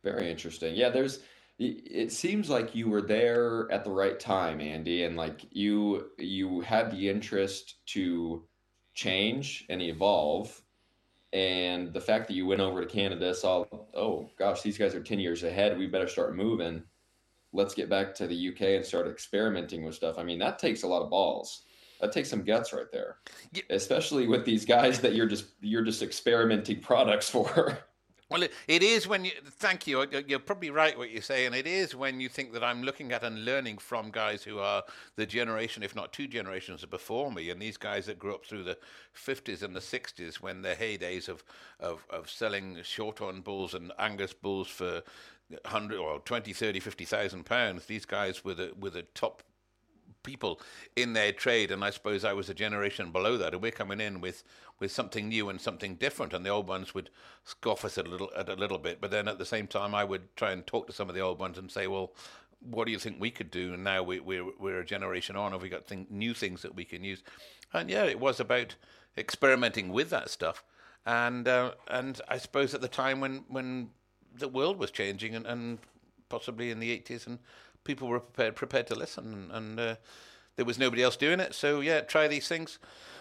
Very 0.02 0.30
interesting. 0.30 0.74
Yeah, 0.74 0.88
there's. 0.88 1.20
It 1.62 2.10
seems 2.10 2.48
like 2.48 2.74
you 2.74 2.88
were 2.88 3.02
there 3.02 3.70
at 3.70 3.84
the 3.84 3.90
right 3.90 4.18
time, 4.18 4.62
Andy, 4.62 5.02
and 5.04 5.14
like 5.14 5.44
you 5.50 6.06
you 6.16 6.62
had 6.62 6.90
the 6.90 7.06
interest 7.06 7.84
to 7.88 8.48
change 8.94 9.66
and 9.68 9.82
evolve 9.82 10.58
and 11.32 11.92
the 11.92 12.00
fact 12.00 12.28
that 12.28 12.34
you 12.34 12.46
went 12.46 12.60
over 12.60 12.80
to 12.80 12.86
Canada 12.86 13.34
saw, 13.34 13.64
oh 13.94 14.28
gosh, 14.38 14.62
these 14.62 14.78
guys 14.78 14.94
are 14.94 15.02
10 15.02 15.20
years 15.20 15.42
ahead. 15.42 15.78
We 15.78 15.86
better 15.86 16.08
start 16.08 16.36
moving 16.36 16.82
let's 17.52 17.74
get 17.74 17.88
back 17.88 18.14
to 18.14 18.26
the 18.26 18.48
UK 18.48 18.62
and 18.62 18.84
start 18.84 19.08
experimenting 19.08 19.84
with 19.84 19.94
stuff. 19.94 20.18
I 20.18 20.22
mean, 20.22 20.38
that 20.38 20.58
takes 20.58 20.82
a 20.82 20.86
lot 20.86 21.02
of 21.02 21.10
balls. 21.10 21.62
That 22.00 22.12
takes 22.12 22.30
some 22.30 22.44
guts 22.44 22.72
right 22.72 22.90
there, 22.90 23.18
yeah. 23.52 23.62
especially 23.68 24.26
with 24.26 24.46
these 24.46 24.64
guys 24.64 25.00
that 25.00 25.14
you're 25.14 25.26
just 25.26 25.48
you're 25.60 25.84
just 25.84 26.02
experimenting 26.02 26.80
products 26.80 27.28
for. 27.28 27.78
Well, 28.30 28.44
it, 28.44 28.82
is 28.82 29.08
when 29.08 29.24
you. 29.24 29.32
Thank 29.44 29.88
you. 29.88 30.06
You're 30.28 30.38
probably 30.38 30.70
right 30.70 30.96
what 30.96 31.10
you 31.10 31.20
say, 31.20 31.46
and 31.46 31.54
it 31.54 31.66
is 31.66 31.96
when 31.96 32.20
you 32.20 32.28
think 32.28 32.52
that 32.52 32.62
I'm 32.62 32.84
looking 32.84 33.10
at 33.10 33.24
and 33.24 33.44
learning 33.44 33.78
from 33.78 34.12
guys 34.12 34.44
who 34.44 34.60
are 34.60 34.84
the 35.16 35.26
generation, 35.26 35.82
if 35.82 35.96
not 35.96 36.12
two 36.12 36.28
generations 36.28 36.84
before 36.84 37.32
me, 37.32 37.50
and 37.50 37.60
these 37.60 37.76
guys 37.76 38.06
that 38.06 38.20
grew 38.20 38.34
up 38.34 38.46
through 38.46 38.62
the 38.62 38.78
50s 39.16 39.62
and 39.62 39.74
the 39.74 39.80
60s 39.80 40.36
when 40.36 40.62
the 40.62 40.76
heydays 40.76 41.28
of 41.28 41.42
of, 41.80 42.06
of 42.08 42.30
selling 42.30 42.78
shorthorn 42.84 43.40
bulls 43.40 43.74
and 43.74 43.90
Angus 43.98 44.32
bulls 44.32 44.68
for 44.68 45.02
100 45.48 45.98
or 45.98 46.20
20, 46.20 46.52
30, 46.52 46.78
50,000 46.78 47.44
pounds. 47.44 47.86
These 47.86 48.06
guys 48.06 48.44
were 48.44 48.54
the, 48.54 48.72
were 48.78 48.90
the 48.90 49.02
top 49.14 49.42
people 50.22 50.60
in 50.96 51.12
their 51.12 51.32
trade, 51.32 51.70
and 51.70 51.84
I 51.84 51.90
suppose 51.90 52.24
I 52.24 52.32
was 52.32 52.48
a 52.48 52.54
generation 52.54 53.10
below 53.10 53.36
that, 53.38 53.52
and 53.52 53.62
we're 53.62 53.70
coming 53.70 54.00
in 54.00 54.20
with, 54.20 54.44
with 54.78 54.92
something 54.92 55.28
new 55.28 55.48
and 55.48 55.60
something 55.60 55.94
different, 55.94 56.32
and 56.32 56.44
the 56.44 56.50
old 56.50 56.68
ones 56.68 56.94
would 56.94 57.10
scoff 57.44 57.84
us 57.84 57.98
a 57.98 58.02
little 58.02 58.30
at 58.36 58.48
a 58.48 58.54
little 58.54 58.78
bit, 58.78 59.00
but 59.00 59.10
then 59.10 59.28
at 59.28 59.38
the 59.38 59.44
same 59.44 59.66
time, 59.66 59.94
I 59.94 60.04
would 60.04 60.34
try 60.36 60.52
and 60.52 60.66
talk 60.66 60.86
to 60.86 60.92
some 60.92 61.08
of 61.08 61.14
the 61.14 61.20
old 61.20 61.38
ones 61.38 61.58
and 61.58 61.70
say, 61.70 61.86
well, 61.86 62.12
what 62.60 62.84
do 62.84 62.92
you 62.92 62.98
think 62.98 63.16
we 63.18 63.30
could 63.30 63.50
do? 63.50 63.72
And 63.72 63.84
now 63.84 64.02
we, 64.02 64.20
we're 64.20 64.44
we're 64.58 64.80
a 64.80 64.84
generation 64.84 65.36
on, 65.36 65.52
have 65.52 65.62
we 65.62 65.68
got 65.70 65.86
thing, 65.86 66.06
new 66.10 66.34
things 66.34 66.62
that 66.62 66.74
we 66.74 66.84
can 66.84 67.02
use? 67.02 67.22
And 67.72 67.88
yeah, 67.88 68.04
it 68.04 68.20
was 68.20 68.40
about 68.40 68.74
experimenting 69.16 69.88
with 69.88 70.10
that 70.10 70.28
stuff, 70.30 70.62
and 71.06 71.48
uh, 71.48 71.72
and 71.88 72.20
I 72.28 72.38
suppose 72.38 72.74
at 72.74 72.80
the 72.80 72.88
time 72.88 73.20
when 73.20 73.44
when 73.48 73.90
the 74.34 74.48
world 74.48 74.78
was 74.78 74.90
changing, 74.90 75.34
and, 75.34 75.46
and 75.46 75.78
possibly 76.28 76.70
in 76.70 76.80
the 76.80 76.90
eighties, 76.90 77.26
and 77.26 77.38
people 77.84 78.08
were 78.08 78.20
prepared 78.20 78.56
prepared 78.56 78.86
to 78.88 78.94
listen, 78.94 79.50
and 79.52 79.80
uh, 79.80 79.96
there 80.56 80.64
was 80.64 80.78
nobody 80.78 81.02
else 81.02 81.16
doing 81.16 81.40
it. 81.40 81.54
So 81.54 81.80
yeah, 81.80 82.00
try 82.00 82.28
these 82.28 82.48
things. 82.48 82.78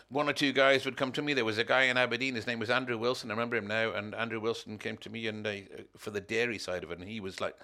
One 0.10 0.28
or 0.28 0.34
two 0.34 0.54
guys 0.54 0.86
would 0.86 0.98
come 0.98 1.12
to 1.12 1.22
me. 1.22 1.34
There 1.34 1.46
was 1.46 1.60
a 1.60 1.64
guy 1.64 1.84
in 1.84 1.96
Aberdeen. 1.98 2.34
His 2.34 2.48
name 2.48 2.58
was 2.58 2.72
Andrew 2.72 2.98
Wilson. 2.98 3.30
I 3.30 3.34
remember 3.34 3.58
him 3.58 3.68
now. 3.68 3.92
And 3.92 4.16
Andrew 4.16 4.40
Wilson 4.40 4.80
came 4.80 4.98
to 4.98 5.10
me 5.10 5.28
and 5.28 5.46
uh, 5.46 5.52
for 5.98 6.10
the 6.10 6.20
dairy 6.20 6.58
side 6.58 6.84
of 6.84 6.92
it, 6.92 6.98
and 7.00 7.08
he 7.08 7.20
was 7.20 7.40
like 7.40 7.56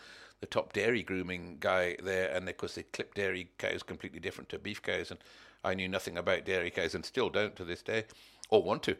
the 0.41 0.45
top 0.45 0.71
dairy 0.71 1.01
grooming 1.01 1.57
guy 1.59 1.95
there. 2.03 2.29
And 2.31 2.47
of 2.47 2.57
course, 2.57 2.75
they 2.75 2.83
clip 2.83 3.15
dairy 3.15 3.49
cows 3.57 3.81
completely 3.81 4.19
different 4.19 4.49
to 4.49 4.59
beef 4.59 4.81
cows. 4.81 5.09
And 5.09 5.19
I 5.63 5.73
knew 5.73 5.87
nothing 5.87 6.17
about 6.17 6.45
dairy 6.45 6.69
cows 6.69 6.93
and 6.93 7.03
still 7.03 7.29
don't 7.29 7.55
to 7.55 7.65
this 7.65 7.81
day, 7.81 8.05
or 8.49 8.61
want 8.61 8.83
to. 8.83 8.95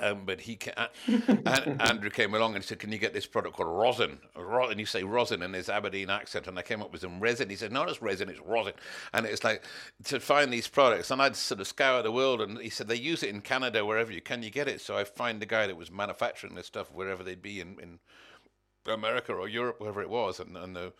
Um, 0.00 0.24
but 0.24 0.40
he 0.40 0.56
ca- 0.56 0.88
and 1.06 1.80
Andrew 1.80 2.10
came 2.10 2.34
along 2.34 2.56
and 2.56 2.64
said, 2.64 2.80
"Can 2.80 2.90
you 2.90 2.98
get 2.98 3.12
this 3.14 3.26
product 3.26 3.56
called 3.56 3.68
rosin?" 3.68 4.18
Ro- 4.34 4.68
And 4.68 4.80
you 4.80 4.86
say 4.86 5.04
rosin 5.04 5.40
in 5.42 5.52
his 5.52 5.68
Aberdeen 5.68 6.10
accent, 6.10 6.48
and 6.48 6.58
I 6.58 6.62
came 6.62 6.82
up 6.82 6.90
with 6.90 7.02
some 7.02 7.20
resin. 7.20 7.48
He 7.48 7.54
said, 7.54 7.70
"No, 7.72 7.84
it's 7.84 8.02
resin, 8.02 8.28
it's 8.28 8.40
rosin." 8.40 8.72
And 9.12 9.24
it's 9.24 9.44
like 9.44 9.62
to 10.04 10.18
find 10.18 10.52
these 10.52 10.66
products, 10.66 11.12
and 11.12 11.22
I'd 11.22 11.36
sort 11.36 11.60
of 11.60 11.68
scour 11.68 12.02
the 12.02 12.10
world, 12.10 12.40
and 12.40 12.58
he 12.58 12.70
said 12.70 12.88
they 12.88 12.96
use 12.96 13.22
it 13.22 13.30
in 13.30 13.40
Canada 13.40 13.86
wherever 13.86 14.12
you 14.12 14.20
can 14.20 14.42
you 14.42 14.50
get 14.50 14.66
it. 14.66 14.80
So 14.80 14.96
I 14.96 15.04
find 15.04 15.40
the 15.40 15.46
guy 15.46 15.68
that 15.68 15.76
was 15.76 15.92
manufacturing 15.92 16.56
this 16.56 16.66
stuff 16.66 16.90
wherever 16.92 17.22
they'd 17.22 17.40
be 17.42 17.60
in, 17.60 17.78
in 17.80 18.00
America 18.92 19.32
or 19.32 19.48
Europe, 19.48 19.80
wherever 19.80 20.02
it 20.02 20.10
was, 20.10 20.40
and, 20.40 20.56
and 20.56 20.74
the 20.74 20.92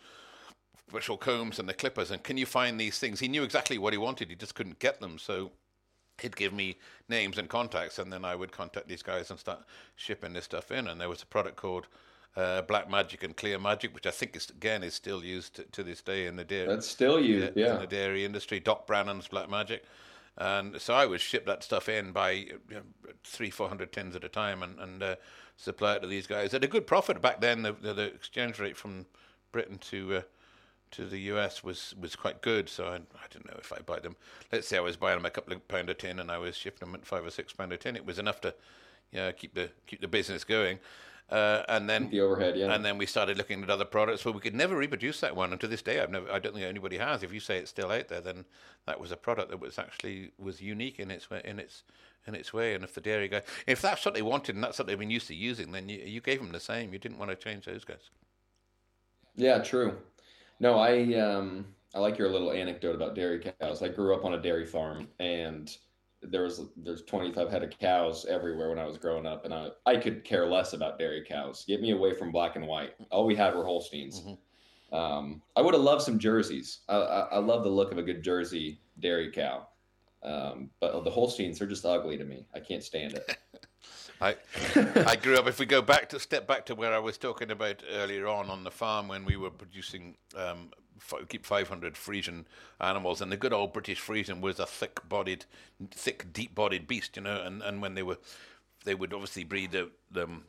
special 0.89 1.17
combs 1.17 1.59
and 1.59 1.67
the 1.67 1.73
clippers. 1.73 2.11
And 2.11 2.23
can 2.23 2.37
you 2.37 2.45
find 2.45 2.79
these 2.79 2.97
things? 2.97 3.19
He 3.19 3.27
knew 3.27 3.43
exactly 3.43 3.77
what 3.77 3.91
he 3.93 3.97
wanted, 3.97 4.29
he 4.29 4.35
just 4.35 4.55
couldn't 4.55 4.79
get 4.79 5.01
them. 5.01 5.17
So 5.19 5.51
he'd 6.21 6.35
give 6.35 6.53
me 6.53 6.77
names 7.09 7.37
and 7.37 7.49
contacts, 7.49 7.99
and 7.99 8.11
then 8.11 8.25
I 8.25 8.35
would 8.35 8.51
contact 8.51 8.87
these 8.87 9.03
guys 9.03 9.29
and 9.29 9.39
start 9.39 9.63
shipping 9.95 10.33
this 10.33 10.45
stuff 10.45 10.71
in. 10.71 10.87
And 10.87 10.99
there 10.99 11.09
was 11.09 11.21
a 11.21 11.25
product 11.25 11.57
called 11.57 11.87
uh, 12.35 12.61
Black 12.63 12.89
Magic 12.89 13.23
and 13.23 13.35
Clear 13.35 13.59
Magic, 13.59 13.93
which 13.93 14.05
I 14.05 14.11
think 14.11 14.35
is 14.35 14.49
again 14.49 14.83
is 14.83 14.93
still 14.93 15.23
used 15.23 15.55
to, 15.55 15.63
to 15.63 15.83
this 15.83 16.01
day 16.01 16.25
in 16.25 16.35
the 16.35 16.43
dairy. 16.43 16.67
That's 16.67 16.87
still 16.87 17.19
used, 17.19 17.55
yeah, 17.55 17.65
yeah. 17.65 17.75
in 17.75 17.81
the 17.81 17.87
dairy 17.87 18.25
industry. 18.25 18.59
Doc 18.59 18.87
Brannon's 18.87 19.27
Black 19.27 19.49
Magic, 19.49 19.83
and 20.37 20.79
so 20.79 20.93
I 20.93 21.05
would 21.05 21.21
ship 21.21 21.45
that 21.45 21.63
stuff 21.63 21.87
in 21.89 22.11
by 22.11 22.31
you 22.31 22.59
know, 22.71 22.81
three, 23.23 23.49
four 23.49 23.69
hundred 23.69 23.91
tins 23.91 24.15
at 24.15 24.23
a 24.23 24.29
time, 24.29 24.63
and 24.63 24.79
and 24.79 25.03
uh, 25.03 25.15
supply 25.57 25.95
it 25.95 26.01
to 26.01 26.07
these 26.07 26.27
guys 26.27 26.53
at 26.53 26.63
a 26.63 26.67
good 26.67 26.87
profit 26.87 27.21
back 27.21 27.39
then. 27.41 27.61
The 27.61 27.73
the, 27.73 27.93
the 27.93 28.03
exchange 28.03 28.59
rate 28.59 28.77
from 28.77 29.05
Britain 29.51 29.77
to 29.77 30.17
uh, 30.17 30.21
to 30.91 31.05
the 31.05 31.19
US 31.31 31.63
was, 31.63 31.93
was 31.99 32.15
quite 32.15 32.41
good, 32.41 32.69
so 32.69 32.85
I, 32.85 32.95
I 32.95 33.27
don't 33.31 33.45
know 33.45 33.57
if 33.57 33.71
I 33.73 33.79
buy 33.79 33.99
them. 33.99 34.15
Let's 34.51 34.67
say 34.67 34.77
I 34.77 34.81
was 34.81 34.97
buying 34.97 35.17
them 35.17 35.25
a 35.25 35.29
couple 35.29 35.53
of 35.53 35.67
pound 35.67 35.89
a 35.89 35.93
tin, 35.93 36.19
and 36.19 36.31
I 36.31 36.37
was 36.37 36.55
shipping 36.55 36.87
them 36.87 36.95
at 36.95 37.05
five 37.05 37.25
or 37.25 37.31
six 37.31 37.53
pound 37.53 37.73
a 37.73 37.77
tin. 37.77 37.95
It 37.95 38.05
was 38.05 38.19
enough 38.19 38.41
to, 38.41 38.53
yeah, 39.11 39.31
keep 39.31 39.53
the 39.53 39.69
keep 39.87 40.01
the 40.01 40.07
business 40.07 40.43
going. 40.43 40.79
Uh, 41.29 41.63
and 41.69 41.89
then 41.89 42.09
The 42.11 42.21
overhead, 42.21 42.55
yeah. 42.55 42.71
and 42.73 42.85
then 42.85 42.99
we 42.99 43.07
started 43.07 43.35
looking 43.35 43.63
at 43.63 43.69
other 43.69 43.85
products. 43.85 44.23
Well, 44.23 44.35
we 44.35 44.39
could 44.39 44.53
never 44.53 44.77
reproduce 44.77 45.21
that 45.21 45.35
one, 45.35 45.51
and 45.51 45.59
to 45.59 45.67
this 45.67 45.81
day, 45.81 45.99
I've 45.99 46.11
never. 46.11 46.31
I 46.31 46.37
don't 46.37 46.53
think 46.53 46.65
anybody 46.65 46.99
has. 46.99 47.23
If 47.23 47.33
you 47.33 47.39
say 47.39 47.57
it's 47.57 47.71
still 47.71 47.91
out 47.91 48.09
there, 48.09 48.21
then 48.21 48.45
that 48.85 48.99
was 48.99 49.11
a 49.11 49.17
product 49.17 49.49
that 49.49 49.59
was 49.59 49.79
actually 49.79 50.31
was 50.37 50.61
unique 50.61 50.99
in 50.99 51.09
its 51.09 51.31
way, 51.31 51.41
in 51.43 51.57
its 51.57 51.81
in 52.27 52.35
its 52.35 52.53
way. 52.53 52.75
And 52.75 52.83
if 52.83 52.93
the 52.93 53.01
dairy 53.01 53.27
guy, 53.27 53.41
if 53.65 53.81
that's 53.81 54.05
what 54.05 54.13
they 54.13 54.21
wanted 54.21 54.53
and 54.53 54.63
that's 54.63 54.77
what 54.77 54.87
they've 54.87 54.99
been 54.99 55.09
used 55.09 55.27
to 55.27 55.35
using, 55.35 55.71
then 55.71 55.89
you 55.89 55.99
you 56.05 56.21
gave 56.21 56.39
them 56.39 56.51
the 56.51 56.59
same. 56.59 56.93
You 56.93 56.99
didn't 56.99 57.17
want 57.17 57.31
to 57.31 57.35
change 57.35 57.65
those 57.65 57.83
guys. 57.83 58.11
Yeah, 59.35 59.59
true. 59.59 59.97
No, 60.59 60.77
I 60.77 61.13
um 61.15 61.65
I 61.93 61.99
like 61.99 62.17
your 62.17 62.29
little 62.29 62.51
anecdote 62.51 62.95
about 62.95 63.15
dairy 63.15 63.39
cows. 63.59 63.81
I 63.81 63.87
grew 63.87 64.15
up 64.15 64.25
on 64.25 64.33
a 64.33 64.41
dairy 64.41 64.65
farm 64.65 65.07
and 65.19 65.75
there 66.21 66.43
was 66.43 66.61
there's 66.77 67.03
25 67.03 67.49
head 67.49 67.63
of 67.63 67.69
cows 67.77 68.25
everywhere 68.25 68.69
when 68.69 68.79
I 68.79 68.85
was 68.85 68.97
growing 68.97 69.25
up 69.25 69.45
and 69.45 69.53
I 69.53 69.69
I 69.85 69.97
could 69.97 70.23
care 70.23 70.47
less 70.47 70.73
about 70.73 70.99
dairy 70.99 71.23
cows. 71.27 71.65
Get 71.67 71.81
me 71.81 71.91
away 71.91 72.13
from 72.13 72.31
black 72.31 72.55
and 72.55 72.67
white. 72.67 72.93
All 73.11 73.25
we 73.25 73.35
had 73.35 73.55
were 73.55 73.65
Holsteins. 73.65 74.23
Um, 74.91 75.41
I 75.55 75.61
would 75.61 75.73
have 75.73 75.83
loved 75.83 76.03
some 76.03 76.19
jerseys. 76.19 76.81
I, 76.87 76.95
I, 76.95 77.19
I 77.33 77.37
love 77.39 77.63
the 77.63 77.69
look 77.69 77.91
of 77.91 77.97
a 77.97 78.03
good 78.03 78.23
Jersey 78.23 78.79
dairy 78.99 79.31
cow. 79.31 79.67
Um, 80.23 80.69
but 80.79 81.03
the 81.03 81.11
Holsteins 81.11 81.61
are 81.61 81.67
just 81.67 81.85
ugly 81.85 82.17
to 82.17 82.25
me. 82.25 82.47
I 82.55 82.59
can't 82.59 82.83
stand 82.83 83.13
it. 83.13 83.37
I 84.21 84.35
I 85.05 85.15
grew 85.15 85.37
up. 85.37 85.47
If 85.47 85.59
we 85.59 85.65
go 85.65 85.81
back 85.81 86.09
to 86.09 86.19
step 86.19 86.47
back 86.47 86.65
to 86.67 86.75
where 86.75 86.93
I 86.93 86.99
was 86.99 87.17
talking 87.17 87.51
about 87.51 87.83
earlier 87.91 88.27
on 88.27 88.49
on 88.49 88.63
the 88.63 88.71
farm 88.71 89.07
when 89.07 89.25
we 89.25 89.35
were 89.35 89.49
producing 89.49 90.15
um, 90.35 90.71
keep 91.27 91.45
500 91.45 91.95
Friesian 91.95 92.45
animals, 92.79 93.21
and 93.21 93.31
the 93.31 93.37
good 93.37 93.53
old 93.53 93.73
British 93.73 94.01
Friesian 94.01 94.41
was 94.41 94.59
a 94.59 94.65
thick-bodied, 94.65 95.45
thick, 95.91 96.31
deep-bodied 96.33 96.87
beast, 96.87 97.15
you 97.15 97.23
know. 97.23 97.41
And, 97.41 97.61
and 97.61 97.81
when 97.81 97.95
they 97.95 98.03
were, 98.03 98.17
they 98.85 98.95
would 98.95 99.13
obviously 99.13 99.43
breed 99.43 99.71
the 99.71 99.91
them. 100.09 100.45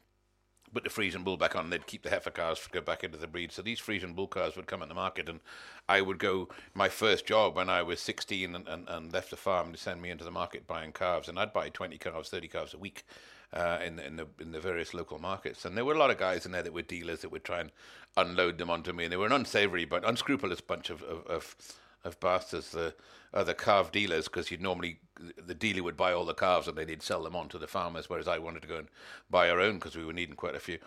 Put 0.75 0.83
the 0.83 0.91
Friesian 0.91 1.25
bull 1.25 1.37
back 1.37 1.57
on, 1.57 1.71
they'd 1.71 1.87
keep 1.87 2.03
the 2.03 2.11
heifer 2.11 2.31
calves 2.31 2.67
go 2.71 2.81
back 2.81 3.03
into 3.03 3.17
the 3.17 3.29
breed. 3.29 3.53
So 3.53 3.63
these 3.63 3.81
Friesian 3.81 4.15
bull 4.15 4.27
calves 4.27 4.57
would 4.57 4.67
come 4.67 4.83
in 4.83 4.89
the 4.89 4.95
market, 4.95 5.29
and 5.29 5.41
I 5.89 6.01
would 6.01 6.19
go. 6.19 6.49
My 6.75 6.89
first 6.89 7.25
job 7.25 7.57
when 7.57 7.71
I 7.71 7.83
was 7.83 8.01
16 8.01 8.55
and, 8.55 8.69
and, 8.69 8.89
and 8.89 9.13
left 9.13 9.31
the 9.31 9.37
farm 9.37 9.73
to 9.73 9.79
send 9.79 10.03
me 10.03 10.11
into 10.11 10.25
the 10.25 10.31
market 10.31 10.67
buying 10.67 10.93
calves, 10.93 11.29
and 11.29 11.39
I'd 11.39 11.53
buy 11.53 11.69
20 11.71 11.97
calves, 11.99 12.29
30 12.31 12.49
calves 12.49 12.75
a 12.75 12.79
week 12.79 13.05
uh, 13.53 13.79
in 13.85 13.99
in 13.99 14.17
the 14.17 14.27
in 14.41 14.53
the 14.53 14.61
various 14.61 14.95
local 14.95 15.19
markets. 15.19 15.65
And 15.65 15.77
there 15.77 15.85
were 15.85 15.95
a 15.95 15.99
lot 15.99 16.11
of 16.11 16.19
guys 16.19 16.47
in 16.47 16.53
there 16.53 16.63
that 16.63 16.73
were 16.73 16.83
dealers 16.83 17.21
that 17.21 17.31
would 17.31 17.45
try 17.45 17.61
and 17.61 17.71
unload 18.17 18.59
them 18.59 18.71
onto 18.71 18.93
me, 18.93 19.05
and 19.05 19.13
they 19.13 19.17
were 19.17 19.27
an 19.27 19.33
unsavory 19.33 19.85
but 19.85 20.09
unscrupulous 20.09 20.61
bunch 20.61 20.91
of 20.91 21.03
of, 21.03 21.27
of, 21.27 21.57
of 22.05 22.21
bastards. 22.21 22.71
The 22.71 22.95
other 23.35 23.55
calf 23.55 23.93
dealers, 23.93 24.29
because 24.29 24.51
you'd 24.51 24.63
normally 24.63 24.99
the 25.47 25.55
dealer 25.55 25.83
would 25.83 25.97
buy 25.97 26.13
all 26.13 26.25
the 26.25 26.35
calves 26.35 26.69
and 26.69 26.77
then 26.77 26.89
he'd 26.89 27.03
sell 27.03 27.23
them 27.23 27.37
on 27.37 27.49
to 27.49 27.59
the 27.59 27.67
farmers, 27.67 28.09
whereas 28.09 28.29
I 28.29 28.39
wanted 28.39 28.63
to 28.63 28.69
go 28.69 28.79
and 28.79 28.89
buy 29.31 29.51
our 29.51 29.61
own 29.61 29.75
because 29.75 29.97
we 29.97 30.05
were 30.05 30.13
needing 30.13 30.37
quite 30.37 30.55
a 30.55 30.61
few. 30.61 30.79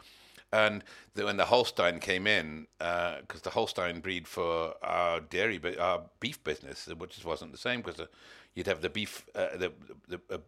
And 0.52 0.84
the, 1.14 1.26
when 1.26 1.38
the 1.38 1.46
Holstein 1.46 2.00
came 2.00 2.26
in, 2.26 2.66
because 2.80 3.42
the 3.44 3.52
Holstein 3.52 4.00
breed 4.00 4.28
for 4.28 4.74
our 4.82 5.20
dairy, 5.20 5.60
but 5.60 5.78
our 5.78 6.02
beef 6.20 6.44
business, 6.44 6.88
which 6.88 7.24
wasn't 7.24 7.52
the 7.52 7.58
same, 7.58 7.82
because 7.82 8.08
you'd 8.56 8.66
have 8.68 8.82
the 8.82 8.90
beef, 8.90 9.26
uh, 9.36 9.58
the 9.58 9.72
the 10.08 10.20
a 10.32 10.40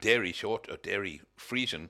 dairy 0.00 0.32
short, 0.32 0.68
or 0.70 0.76
dairy 0.76 1.22
Friesian 1.38 1.88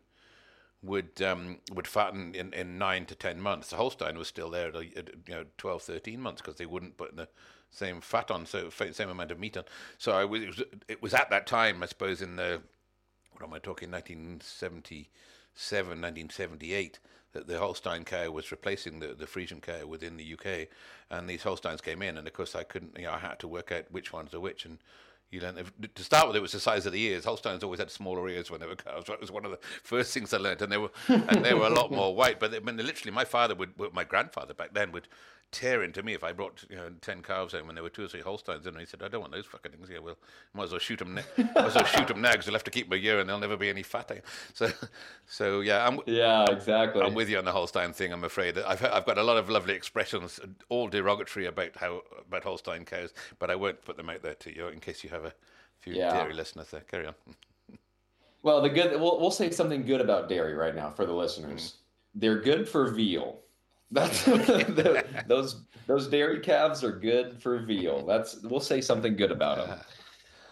would 0.83 1.23
um, 1.23 1.59
would 1.73 1.87
fatten 1.87 2.35
in, 2.35 2.53
in 2.53 2.79
nine 2.79 3.07
to 3.07 3.15
ten 3.15 3.41
months. 3.41 3.71
The 3.71 3.77
Holstein 3.77 4.19
was 4.19 4.29
still 4.29 4.51
there, 4.51 4.69
at, 4.69 4.77
at, 4.77 5.11
you 5.27 5.35
know, 5.35 5.45
12, 5.59 5.83
13 5.83 6.21
months 6.21 6.43
because 6.43 6.57
they 6.57 6.67
wouldn't 6.67 6.97
put 6.97 7.17
the 7.17 7.29
same 7.71 8.01
fat 8.01 8.31
on, 8.31 8.47
so 8.47 8.71
same 8.71 9.09
amount 9.09 9.31
of 9.31 9.41
meat 9.41 9.57
on. 9.57 9.65
So 9.99 10.13
I 10.13 10.25
was, 10.25 10.43
it 10.43 10.47
was 10.49 10.63
it 10.89 11.03
was 11.03 11.15
at 11.15 11.31
that 11.31 11.47
time, 11.47 11.83
I 11.83 11.87
suppose, 11.87 12.23
in 12.23 12.37
the 12.37 12.61
what 13.33 13.47
am 13.47 13.53
I 13.53 13.59
talking, 13.59 13.91
1977, 13.91 15.89
1978, 15.89 16.99
that 17.33 17.49
the 17.49 17.59
Holstein 17.59 18.05
cow 18.05 18.31
was 18.31 18.53
replacing 18.53 19.01
the, 19.01 19.09
the 19.09 19.27
Friesian 19.27 19.61
cow 19.61 19.87
within 19.87 20.17
the 20.17 20.35
UK, 20.35 20.69
and 21.11 21.29
these 21.29 21.43
Holsteins 21.43 21.81
came 21.81 22.01
in, 22.01 22.17
and 22.17 22.27
of 22.27 22.33
course 22.33 22.55
I 22.55 22.63
couldn't, 22.63 22.97
you 22.97 23.05
know, 23.07 23.13
I 23.13 23.19
had 23.19 23.41
to 23.41 23.49
work 23.49 23.73
out 23.73 23.91
which 23.91 24.13
ones 24.13 24.33
are 24.35 24.41
which, 24.41 24.65
and 24.65 24.79
you 25.35 25.41
learn 25.41 25.57
to 25.95 26.03
start 26.03 26.29
with. 26.29 26.37
It 26.37 26.43
was 26.43 26.53
the 26.53 26.61
size 26.61 26.87
of 26.87 26.93
the 26.93 27.03
ears. 27.03 27.25
Holsteins 27.25 27.63
always 27.63 27.81
had 27.81 27.91
smaller 27.91 28.29
ears 28.29 28.51
when 28.51 28.61
they 28.61 28.67
were 28.67 28.77
cows. 28.77 29.05
That 29.07 29.21
was 29.21 29.31
one 29.31 29.45
of 29.45 29.51
the 29.51 29.59
first 29.83 30.15
things 30.15 30.33
I 30.33 30.39
learned, 30.39 30.63
and 30.63 30.73
they 30.73 30.79
were 30.79 30.91
and 31.09 31.45
they 31.45 31.55
were 31.55 31.67
a 31.67 31.71
lot 31.71 31.91
more 31.91 32.15
white. 32.15 32.41
But 32.41 32.51
they, 32.51 32.59
I 32.59 32.61
mean, 32.61 32.77
literally, 32.77 33.13
my 33.13 33.25
father 33.25 33.55
would, 33.55 33.73
my 33.93 34.05
grandfather 34.05 34.55
back 34.55 34.73
then 34.73 34.93
would 34.93 35.09
tear 35.55 35.83
into 35.83 36.03
me 36.03 36.13
if 36.13 36.23
I 36.23 36.33
brought 36.33 36.65
you 36.69 36.77
know 36.77 36.91
ten 37.01 37.23
calves 37.23 37.53
home 37.55 37.67
when 37.67 37.75
there 37.75 37.83
were 37.85 37.89
two 37.91 38.05
or 38.05 38.09
three 38.09 38.21
Holsteins 38.21 38.67
in. 38.67 38.75
And 38.75 38.81
he 38.81 38.85
said, 38.87 39.03
"I 39.03 39.09
don't 39.09 39.21
want 39.21 39.33
those 39.33 39.47
fucking 39.47 39.73
things." 39.73 39.89
Yeah, 39.91 40.01
well, 40.01 40.17
might 40.53 40.65
as 40.65 40.71
well 40.73 40.79
shoot 40.81 40.99
them. 40.99 41.15
Ne- 41.15 41.23
might 41.55 41.57
as 41.57 41.75
well 41.75 41.85
shoot 41.85 42.09
them 42.09 42.21
now 42.21 42.33
because 42.33 42.47
you'll 42.47 42.55
have 42.55 42.65
to 42.65 42.71
keep 42.71 42.91
them 42.91 42.99
a 42.99 43.01
year 43.03 43.21
and 43.21 43.29
there'll 43.29 43.41
never 43.41 43.57
be 43.57 43.71
any 43.71 43.83
fat. 43.83 44.11
So, 44.55 44.71
so 45.27 45.61
yeah, 45.61 45.87
I'm, 45.87 46.01
Yeah, 46.07 46.45
exactly. 46.51 47.01
I'm 47.03 47.15
with 47.15 47.29
you 47.31 47.39
on 47.39 47.45
the 47.45 47.53
Holstein 47.53 47.93
thing. 47.93 48.13
I'm 48.13 48.25
afraid 48.25 48.59
I've 48.59 48.85
I've 48.85 49.07
got 49.07 49.17
a 49.19 49.23
lot 49.23 49.37
of 49.39 49.49
lovely 49.49 49.75
expressions, 49.75 50.39
all 50.69 50.89
derogatory 50.89 51.47
about 51.47 51.77
how 51.77 52.03
about 52.29 52.43
Holstein 52.45 52.85
cows, 52.85 53.15
but 53.39 53.51
I 53.51 53.55
won't 53.57 53.83
put 53.85 53.97
them 53.97 54.11
out 54.11 54.23
there 54.23 54.35
to 54.35 54.55
you 54.55 54.69
in 54.69 54.81
case 54.81 55.03
you 55.05 55.11
have 55.11 55.25
a 55.25 55.33
few 55.79 55.95
Yeah. 55.95 56.13
dairy 56.13 56.35
listeners 56.35 56.71
there. 56.71 56.81
Carry 56.83 57.07
on. 57.07 57.15
Well, 58.43 58.61
the 58.61 58.69
good 58.69 59.01
we'll 59.01 59.19
we'll 59.21 59.31
say 59.31 59.51
something 59.51 59.85
good 59.87 60.01
about 60.03 60.29
dairy 60.29 60.55
right 60.55 60.75
now 60.75 60.91
for 60.91 61.07
the 61.07 61.15
listeners. 61.15 61.63
Mm-hmm. 61.63 62.21
They're 62.21 62.41
good 62.41 62.69
for 62.69 62.91
veal. 62.91 63.41
That's 63.95 64.25
those 65.29 65.63
those 65.87 66.09
dairy 66.09 66.41
calves 66.41 66.83
are 66.83 66.93
good 66.93 67.41
for 67.41 67.61
veal. 67.61 68.05
That's 68.05 68.43
we'll 68.43 68.61
say 68.61 68.81
something 68.81 69.17
good 69.17 69.33
about 69.33 69.67
them. 69.67 69.79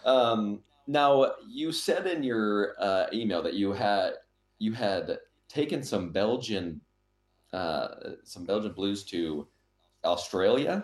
Um, 0.05 0.59
now 0.85 1.31
you 1.47 1.71
said 1.71 2.07
in 2.07 2.23
your 2.23 2.75
uh, 2.77 3.05
email 3.13 3.41
that 3.41 3.53
you 3.53 3.71
had 3.71 4.15
you 4.59 4.73
had 4.73 5.17
taken 5.47 5.81
some 5.81 6.09
Belgian 6.09 6.81
uh, 7.53 7.87
some 8.25 8.43
Belgian 8.43 8.73
blues 8.73 9.05
to 9.05 9.47
Australia. 10.03 10.83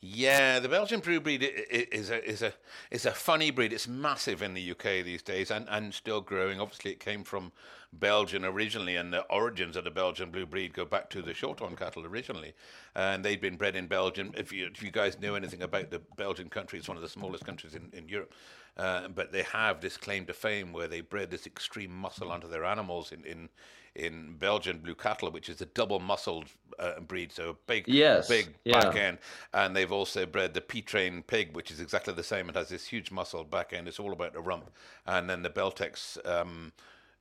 Yeah, 0.00 0.58
the 0.58 0.68
Belgian 0.68 0.98
blue 0.98 1.20
breed 1.20 1.48
is 1.70 2.10
a 2.10 2.28
is 2.28 2.42
a 2.42 2.52
is 2.90 3.06
a 3.06 3.12
funny 3.12 3.52
breed. 3.52 3.72
It's 3.72 3.86
massive 3.86 4.42
in 4.42 4.54
the 4.54 4.72
UK 4.72 5.04
these 5.04 5.22
days, 5.22 5.52
and, 5.52 5.68
and 5.70 5.94
still 5.94 6.20
growing. 6.20 6.60
Obviously, 6.60 6.90
it 6.90 6.98
came 6.98 7.22
from 7.22 7.52
Belgium 7.92 8.44
originally, 8.44 8.96
and 8.96 9.12
the 9.12 9.22
origins 9.24 9.76
of 9.76 9.84
the 9.84 9.90
Belgian 9.90 10.30
blue 10.30 10.46
breed 10.46 10.72
go 10.72 10.84
back 10.84 11.10
to 11.10 11.22
the 11.22 11.32
Shorthorn 11.34 11.76
cattle 11.76 12.06
originally, 12.06 12.54
and 12.94 13.24
they'd 13.24 13.40
been 13.40 13.56
bred 13.56 13.76
in 13.76 13.86
Belgium. 13.86 14.32
If 14.36 14.52
you 14.52 14.66
if 14.72 14.82
you 14.82 14.90
guys 14.90 15.20
know 15.20 15.34
anything 15.34 15.62
about 15.62 15.90
the 15.90 16.00
Belgian 16.16 16.48
country, 16.48 16.78
it's 16.78 16.88
one 16.88 16.96
of 16.96 17.02
the 17.02 17.08
smallest 17.08 17.44
countries 17.44 17.74
in 17.74 17.90
in 17.92 18.08
Europe. 18.08 18.32
Uh, 18.78 19.08
but 19.08 19.32
they 19.32 19.42
have 19.42 19.82
this 19.82 19.98
claim 19.98 20.24
to 20.24 20.32
fame 20.32 20.72
where 20.72 20.88
they 20.88 21.02
bred 21.02 21.30
this 21.30 21.46
extreme 21.46 21.90
muscle 21.94 22.32
onto 22.32 22.48
their 22.48 22.64
animals 22.64 23.12
in, 23.12 23.22
in 23.26 23.50
in 23.94 24.36
Belgian 24.38 24.78
blue 24.78 24.94
cattle, 24.94 25.30
which 25.30 25.48
is 25.50 25.60
a 25.60 25.66
double 25.66 26.00
muscled 26.00 26.46
uh, 26.78 26.98
breed, 27.00 27.30
so 27.30 27.50
a 27.50 27.54
big, 27.66 27.86
Yes, 27.86 28.26
big 28.26 28.54
yeah. 28.64 28.80
back 28.80 28.96
end. 28.96 29.18
And 29.52 29.76
they've 29.76 29.92
also 29.92 30.24
bred 30.24 30.54
the 30.54 30.62
Pietrain 30.62 31.26
pig, 31.26 31.54
which 31.54 31.70
is 31.70 31.80
exactly 31.80 32.14
the 32.14 32.22
same. 32.22 32.48
It 32.48 32.54
has 32.56 32.70
this 32.70 32.86
huge 32.86 33.10
muscled 33.10 33.50
back 33.50 33.74
end. 33.74 33.88
It's 33.88 34.00
all 34.00 34.12
about 34.12 34.32
the 34.32 34.40
rump. 34.40 34.70
And 35.06 35.28
then 35.28 35.42
the 35.42 35.50
Beltex 35.50 36.16
um, 36.26 36.72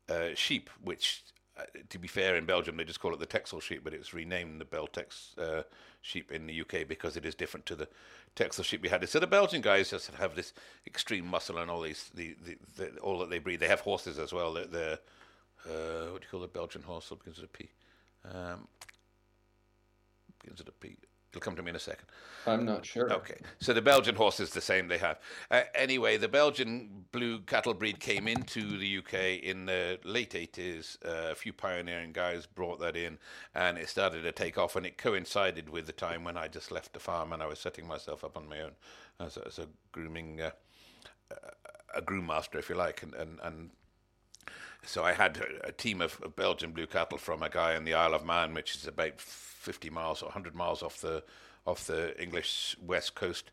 uh, 0.10 0.30
sheep, 0.36 0.70
which, 0.84 1.24
uh, 1.58 1.64
to 1.90 2.00
be 2.00 2.08
fair, 2.08 2.36
in 2.36 2.46
Belgium 2.46 2.78
they 2.78 2.84
just 2.84 3.00
call 3.00 3.14
it 3.14 3.20
the 3.20 3.26
Texel 3.26 3.60
sheep, 3.60 3.84
but 3.84 3.94
it's 3.94 4.14
renamed 4.14 4.60
the 4.60 4.66
Beltex 4.66 5.38
uh, 5.38 5.64
sheep 6.02 6.32
in 6.32 6.48
the 6.48 6.62
UK 6.62 6.88
because 6.88 7.18
it 7.18 7.26
is 7.26 7.36
different 7.36 7.66
to 7.68 7.76
the 7.76 7.88
Texel 8.36 8.64
sheep 8.64 8.82
we 8.82 8.90
had. 8.90 9.08
So 9.08 9.20
the 9.20 9.28
Belgian 9.28 9.62
guys 9.62 9.90
just 9.90 10.10
have 10.12 10.36
this 10.36 10.54
extreme 10.88 11.26
muscle 11.26 11.58
and 11.58 11.70
all 11.70 11.82
these, 11.82 12.10
the, 12.14 12.36
the, 12.46 12.58
the 12.78 13.00
all 13.00 13.20
that 13.20 13.30
they 13.30 13.40
breed. 13.40 13.60
They 13.60 13.68
have 13.68 13.82
horses 13.82 14.20
as 14.20 14.34
well. 14.34 14.54
They're, 14.54 14.66
they're 14.66 15.00
uh, 15.66 16.12
what 16.12 16.22
do 16.22 16.26
you 16.26 16.32
call 16.32 16.40
the 16.40 16.48
Belgian 16.48 16.82
horse? 16.82 17.12
It 17.12 17.20
begins 17.20 17.38
with 17.40 17.50
a 17.54 17.58
P. 17.58 17.70
Um, 18.26 18.68
begins 20.42 20.60
with 20.60 20.70
a 20.70 20.72
P. 20.72 20.96
It'll 21.32 21.40
come 21.40 21.56
to 21.56 21.64
me 21.64 21.70
in 21.70 21.78
a 21.78 21.80
second. 21.80 22.06
I'm 22.46 22.66
not 22.66 22.86
sure. 22.86 23.12
Okay, 23.14 23.38
so 23.60 23.72
the 23.72 23.82
Belgian 23.82 24.16
horse 24.16 24.42
is 24.42 24.50
the 24.50 24.60
same 24.60 24.90
they 24.90 24.98
have. 24.98 25.18
Uh, 25.50 25.62
anyway, 25.74 26.18
the 26.18 26.28
Belgian 26.28 27.06
blue 27.14 27.40
cattle 27.40 27.74
breed 27.74 28.02
came 28.02 28.28
into 28.28 28.78
the 28.78 28.98
UK 28.98 29.42
in 29.42 29.66
the 29.66 29.98
late 30.04 30.32
80s. 30.32 30.98
Uh, 31.06 31.32
a 31.32 31.36
few 31.36 31.54
pioneering 31.54 32.12
guys 32.12 32.46
brought 32.46 32.82
that 32.82 32.98
in, 32.98 33.18
and 33.56 33.78
it 33.78 33.88
started 33.88 34.24
to 34.24 34.32
take 34.34 34.58
off. 34.58 34.76
And 34.76 34.86
it 34.86 34.98
coincided 34.98 35.70
with 35.70 35.86
the 35.86 35.94
time 35.94 36.26
when 36.26 36.36
I 36.36 36.50
just 36.50 36.70
left 36.70 36.92
the 36.92 37.00
farm 37.00 37.32
and 37.32 37.42
I 37.42 37.48
was 37.48 37.60
setting 37.60 37.88
myself 37.88 38.26
up 38.26 38.36
on 38.36 38.50
my 38.50 38.60
own 38.60 38.72
as 39.20 39.38
a, 39.38 39.48
as 39.48 39.58
a 39.58 39.68
grooming, 39.94 40.42
uh, 40.42 40.52
a 41.96 42.02
groom 42.02 42.26
master, 42.26 42.60
if 42.60 42.68
you 42.68 42.76
like, 42.76 43.04
and 43.04 43.14
and, 43.14 43.40
and 43.42 43.70
so 44.84 45.04
I 45.04 45.14
had 45.14 45.38
a, 45.38 45.68
a 45.68 45.72
team 45.72 46.02
of, 46.02 46.20
of 46.22 46.36
Belgian 46.36 46.72
blue 46.72 46.88
cattle 46.88 47.18
from 47.18 47.44
a 47.44 47.50
guy 47.50 47.76
in 47.76 47.86
the 47.86 47.94
Isle 47.94 48.16
of 48.16 48.26
Man, 48.26 48.54
which 48.54 48.76
is 48.76 48.88
about 48.88 49.22
50 49.62 49.90
miles 49.90 50.22
or 50.22 50.26
100 50.26 50.56
miles 50.56 50.84
off 50.84 51.00
the 51.02 51.24
off 51.66 51.86
the 51.86 52.20
English 52.22 52.76
west 52.82 53.14
coast. 53.16 53.52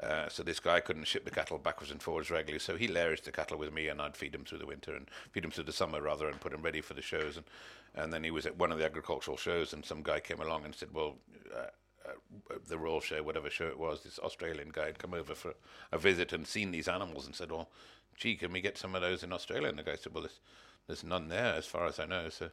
Uh, 0.00 0.28
so 0.28 0.44
this 0.44 0.60
guy 0.60 0.78
couldn't 0.78 1.08
ship 1.08 1.24
the 1.24 1.30
cattle 1.30 1.58
backwards 1.58 1.90
and 1.90 2.00
forwards 2.00 2.30
regularly, 2.30 2.60
so 2.60 2.76
he 2.76 2.86
lairaged 2.86 3.24
the 3.24 3.32
cattle 3.32 3.58
with 3.58 3.72
me, 3.72 3.88
and 3.88 4.00
I'd 4.00 4.16
feed 4.16 4.30
them 4.30 4.44
through 4.44 4.58
the 4.58 4.66
winter 4.66 4.94
and 4.94 5.10
feed 5.32 5.42
them 5.42 5.50
through 5.50 5.64
the 5.64 5.72
summer 5.72 6.00
rather, 6.00 6.28
and 6.28 6.40
put 6.40 6.52
them 6.52 6.62
ready 6.62 6.80
for 6.80 6.94
the 6.94 7.02
shows. 7.02 7.36
And 7.36 7.46
and 7.94 8.12
then 8.12 8.22
he 8.22 8.30
was 8.30 8.46
at 8.46 8.56
one 8.56 8.70
of 8.70 8.78
the 8.78 8.84
agricultural 8.84 9.36
shows, 9.36 9.72
and 9.72 9.84
some 9.84 10.02
guy 10.02 10.20
came 10.20 10.40
along 10.40 10.64
and 10.64 10.74
said, 10.74 10.92
"Well." 10.92 11.16
Uh, 11.54 11.66
uh, 12.06 12.54
the 12.68 12.78
Royal 12.78 13.00
Show, 13.00 13.22
whatever 13.22 13.50
show 13.50 13.66
it 13.66 13.78
was, 13.78 14.02
this 14.02 14.18
Australian 14.20 14.70
guy 14.72 14.86
had 14.86 14.98
come 14.98 15.12
over 15.12 15.34
for 15.34 15.54
a 15.92 15.98
visit 15.98 16.32
and 16.32 16.46
seen 16.46 16.70
these 16.70 16.88
animals 16.88 17.26
and 17.26 17.34
said, 17.34 17.50
"Well, 17.50 17.68
gee, 18.16 18.36
can 18.36 18.52
we 18.52 18.60
get 18.60 18.78
some 18.78 18.94
of 18.94 19.02
those 19.02 19.22
in 19.22 19.32
Australia?" 19.32 19.68
And 19.68 19.78
the 19.78 19.82
guy 19.82 19.96
said, 19.96 20.14
"Well, 20.14 20.22
there's, 20.22 20.40
there's 20.86 21.04
none 21.04 21.28
there 21.28 21.54
as 21.54 21.66
far 21.66 21.86
as 21.86 21.98
I 21.98 22.06
know. 22.06 22.28
So 22.30 22.50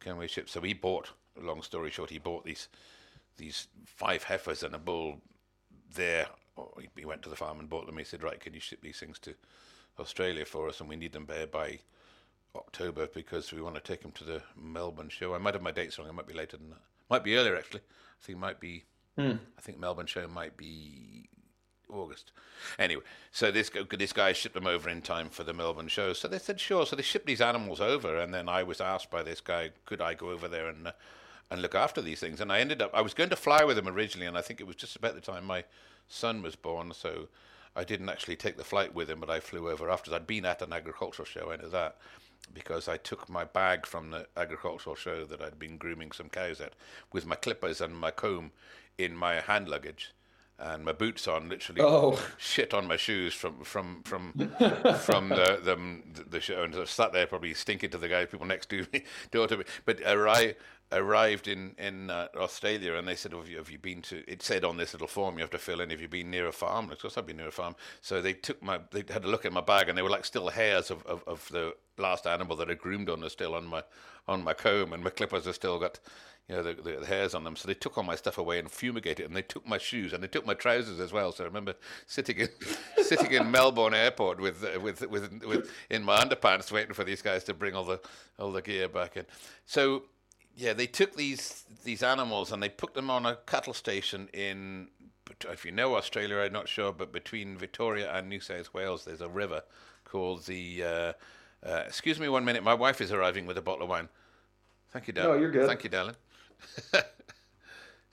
can 0.00 0.16
we 0.16 0.28
ship?" 0.28 0.48
So 0.48 0.60
he 0.60 0.72
bought. 0.72 1.10
Long 1.40 1.62
story 1.62 1.90
short, 1.90 2.10
he 2.10 2.18
bought 2.18 2.44
these 2.44 2.68
these 3.36 3.66
five 3.84 4.22
heifers 4.22 4.62
and 4.62 4.74
a 4.74 4.78
bull 4.78 5.20
there. 5.94 6.28
He- 6.78 6.88
he 7.00 7.04
went 7.04 7.22
to 7.22 7.28
the 7.28 7.36
farm 7.36 7.58
and 7.58 7.68
bought 7.68 7.86
them. 7.86 7.98
He 7.98 8.04
said, 8.04 8.22
"Right, 8.22 8.40
can 8.40 8.54
you 8.54 8.60
ship 8.60 8.80
these 8.80 8.98
things 9.00 9.18
to 9.20 9.34
Australia 9.98 10.44
for 10.44 10.68
us? 10.68 10.78
And 10.80 10.88
we 10.88 10.94
need 10.96 11.12
them 11.12 11.26
there 11.26 11.46
by 11.48 11.80
October 12.54 13.08
because 13.08 13.52
we 13.52 13.60
want 13.60 13.74
to 13.74 13.80
take 13.80 14.02
them 14.02 14.12
to 14.12 14.24
the 14.24 14.42
Melbourne 14.56 15.08
show. 15.08 15.34
I 15.34 15.38
might 15.38 15.54
have 15.54 15.62
my 15.62 15.72
dates 15.72 15.98
wrong. 15.98 16.08
It 16.08 16.12
might 16.12 16.26
be 16.28 16.34
later 16.34 16.56
than 16.56 16.70
that. 16.70 16.82
Might 17.10 17.24
be 17.24 17.36
earlier 17.36 17.56
actually. 17.56 17.80
I 17.80 18.24
think 18.24 18.36
it 18.36 18.40
might 18.40 18.60
be. 18.60 18.84
I 19.56 19.60
think 19.60 19.78
Melbourne 19.78 20.06
show 20.06 20.26
might 20.28 20.56
be 20.56 21.28
August. 21.88 22.30
Anyway, 22.78 23.02
so 23.32 23.50
this 23.50 23.70
this 23.90 24.12
guy 24.12 24.32
shipped 24.32 24.54
them 24.54 24.66
over 24.66 24.88
in 24.88 25.02
time 25.02 25.30
for 25.30 25.42
the 25.44 25.52
Melbourne 25.52 25.88
show. 25.88 26.12
So 26.12 26.28
they 26.28 26.38
said 26.38 26.60
sure. 26.60 26.86
So 26.86 26.94
they 26.96 27.02
shipped 27.02 27.26
these 27.26 27.40
animals 27.40 27.80
over, 27.80 28.16
and 28.18 28.32
then 28.32 28.48
I 28.48 28.62
was 28.62 28.80
asked 28.80 29.10
by 29.10 29.22
this 29.24 29.40
guy, 29.40 29.70
could 29.86 30.00
I 30.00 30.14
go 30.14 30.30
over 30.30 30.48
there 30.48 30.68
and 30.68 30.88
uh, 30.88 30.92
and 31.54 31.62
look 31.62 31.74
after 31.74 32.02
these 32.02 32.20
things? 32.20 32.40
And 32.40 32.52
I 32.52 32.60
ended 32.60 32.82
up 32.82 32.90
I 32.92 33.00
was 33.00 33.14
going 33.14 33.30
to 33.30 33.36
fly 33.36 33.64
with 33.64 33.78
him 33.78 33.88
originally, 33.88 34.26
and 34.26 34.36
I 34.36 34.42
think 34.42 34.60
it 34.60 34.66
was 34.66 34.76
just 34.76 34.96
about 34.96 35.14
the 35.14 35.20
time 35.22 35.44
my 35.46 35.64
son 36.08 36.42
was 36.42 36.54
born. 36.56 36.92
So 36.92 37.28
I 37.74 37.84
didn't 37.84 38.10
actually 38.10 38.36
take 38.36 38.56
the 38.58 38.64
flight 38.64 38.94
with 38.94 39.08
him, 39.08 39.20
but 39.20 39.30
I 39.30 39.40
flew 39.40 39.70
over 39.70 39.88
afterwards. 39.90 40.20
I'd 40.20 40.26
been 40.26 40.44
at 40.44 40.60
an 40.60 40.72
agricultural 40.74 41.24
show, 41.26 41.50
I 41.50 41.56
know 41.56 41.68
that. 41.70 41.96
Because 42.52 42.88
I 42.88 42.98
took 42.98 43.30
my 43.30 43.44
bag 43.44 43.86
from 43.86 44.10
the 44.10 44.26
agricultural 44.36 44.96
show 44.96 45.24
that 45.24 45.40
I'd 45.40 45.58
been 45.58 45.78
grooming 45.78 46.12
some 46.12 46.28
cows 46.28 46.60
at 46.60 46.74
with 47.10 47.24
my 47.24 47.36
clippers 47.36 47.80
and 47.80 47.96
my 47.98 48.10
comb 48.10 48.52
in 48.98 49.16
my 49.16 49.40
hand 49.40 49.66
luggage 49.66 50.12
and 50.58 50.84
my 50.84 50.92
boots 50.92 51.26
on, 51.26 51.48
literally 51.48 51.80
Oh. 51.82 52.22
shit 52.38 52.72
on 52.74 52.86
my 52.86 52.96
shoes 52.96 53.32
from 53.34 53.64
from 53.64 54.02
from 54.04 54.32
from 55.00 55.30
the, 55.30 55.58
the 55.64 55.78
the 56.28 56.40
show, 56.40 56.62
and 56.62 56.76
I 56.76 56.84
sat 56.84 57.12
there 57.12 57.26
probably 57.26 57.54
stinking 57.54 57.90
to 57.90 57.98
the 57.98 58.08
guy 58.08 58.24
people 58.26 58.46
next 58.46 58.68
to 58.68 58.86
me, 58.92 59.02
door 59.32 59.46
to 59.48 59.56
me. 59.56 59.64
But 59.86 60.04
uh, 60.04 60.14
arri 60.14 60.54
arrived 60.96 61.48
in 61.48 61.74
in 61.78 62.10
uh, 62.10 62.28
Australia, 62.36 62.94
and 62.94 63.06
they 63.06 63.14
said, 63.14 63.32
have, 63.32 63.48
you, 63.48 63.58
"Have 63.58 63.70
you 63.70 63.78
been 63.78 64.02
to?" 64.02 64.22
It 64.30 64.42
said 64.42 64.64
on 64.64 64.76
this 64.76 64.92
little 64.92 65.08
form 65.08 65.36
you 65.36 65.42
have 65.42 65.50
to 65.50 65.58
fill 65.58 65.80
in. 65.80 65.90
Have 65.90 66.00
you 66.00 66.08
been 66.08 66.30
near 66.30 66.48
a 66.48 66.52
farm? 66.52 66.90
Of 66.90 66.98
course, 67.00 67.16
I've 67.16 67.26
been 67.26 67.36
near 67.36 67.48
a 67.48 67.52
farm. 67.52 67.76
So 68.00 68.20
they 68.20 68.32
took 68.32 68.62
my, 68.62 68.80
they 68.90 69.04
had 69.08 69.24
a 69.24 69.28
look 69.28 69.44
at 69.44 69.52
my 69.52 69.60
bag, 69.60 69.88
and 69.88 69.96
they 69.96 70.02
were 70.02 70.10
like 70.10 70.24
still 70.24 70.48
hairs 70.48 70.90
of, 70.90 71.04
of, 71.06 71.22
of 71.26 71.48
the 71.50 71.74
last 71.98 72.26
animal 72.26 72.56
that 72.56 72.70
I 72.70 72.74
groomed 72.74 73.08
on 73.08 73.22
are 73.22 73.28
still 73.28 73.54
on 73.54 73.66
my 73.66 73.82
on 74.26 74.42
my 74.42 74.54
comb, 74.54 74.92
and 74.92 75.04
my 75.04 75.10
clippers 75.10 75.44
have 75.46 75.54
still 75.54 75.78
got 75.78 76.00
you 76.48 76.56
know, 76.56 76.62
the, 76.62 76.74
the, 76.74 76.96
the 77.00 77.06
hairs 77.06 77.34
on 77.34 77.44
them. 77.44 77.56
So 77.56 77.66
they 77.66 77.74
took 77.74 77.96
all 77.96 78.04
my 78.04 78.16
stuff 78.16 78.36
away 78.36 78.58
and 78.58 78.70
fumigated, 78.70 79.26
and 79.26 79.34
they 79.34 79.42
took 79.42 79.66
my 79.66 79.78
shoes 79.78 80.12
and 80.12 80.22
they 80.22 80.28
took 80.28 80.44
my 80.44 80.54
trousers 80.54 81.00
as 81.00 81.12
well. 81.12 81.32
So 81.32 81.44
I 81.44 81.46
remember 81.46 81.74
sitting 82.06 82.38
in 82.38 82.48
sitting 83.02 83.32
in 83.32 83.50
Melbourne 83.50 83.94
Airport 83.94 84.40
with 84.40 84.62
uh, 84.62 84.78
with 84.80 85.00
with 85.08 85.42
with 85.44 85.70
in 85.90 86.02
my 86.02 86.18
underpants, 86.22 86.70
waiting 86.70 86.94
for 86.94 87.04
these 87.04 87.22
guys 87.22 87.44
to 87.44 87.54
bring 87.54 87.74
all 87.74 87.84
the 87.84 88.00
all 88.38 88.52
the 88.52 88.62
gear 88.62 88.88
back 88.88 89.16
in. 89.16 89.24
So 89.64 90.04
yeah, 90.56 90.72
they 90.72 90.86
took 90.86 91.16
these 91.16 91.64
these 91.84 92.02
animals 92.02 92.52
and 92.52 92.62
they 92.62 92.68
put 92.68 92.94
them 92.94 93.10
on 93.10 93.26
a 93.26 93.36
cattle 93.46 93.74
station 93.74 94.28
in. 94.32 94.88
If 95.48 95.64
you 95.64 95.72
know 95.72 95.96
Australia, 95.96 96.38
I'm 96.38 96.52
not 96.52 96.68
sure, 96.68 96.92
but 96.92 97.12
between 97.12 97.56
Victoria 97.56 98.12
and 98.12 98.28
New 98.28 98.40
South 98.40 98.72
Wales, 98.74 99.04
there's 99.04 99.20
a 99.20 99.28
river 99.28 99.62
called 100.04 100.44
the. 100.46 100.84
Uh, 100.84 101.12
uh, 101.66 101.82
excuse 101.86 102.20
me 102.20 102.28
one 102.28 102.44
minute. 102.44 102.62
My 102.62 102.74
wife 102.74 103.00
is 103.00 103.10
arriving 103.10 103.46
with 103.46 103.56
a 103.56 103.62
bottle 103.62 103.84
of 103.84 103.88
wine. 103.88 104.08
Thank 104.90 105.06
you, 105.06 105.14
darling. 105.14 105.32
No, 105.32 105.40
you're 105.40 105.50
good. 105.50 105.66
Thank 105.66 105.82
you, 105.82 105.90
darling. 105.90 106.14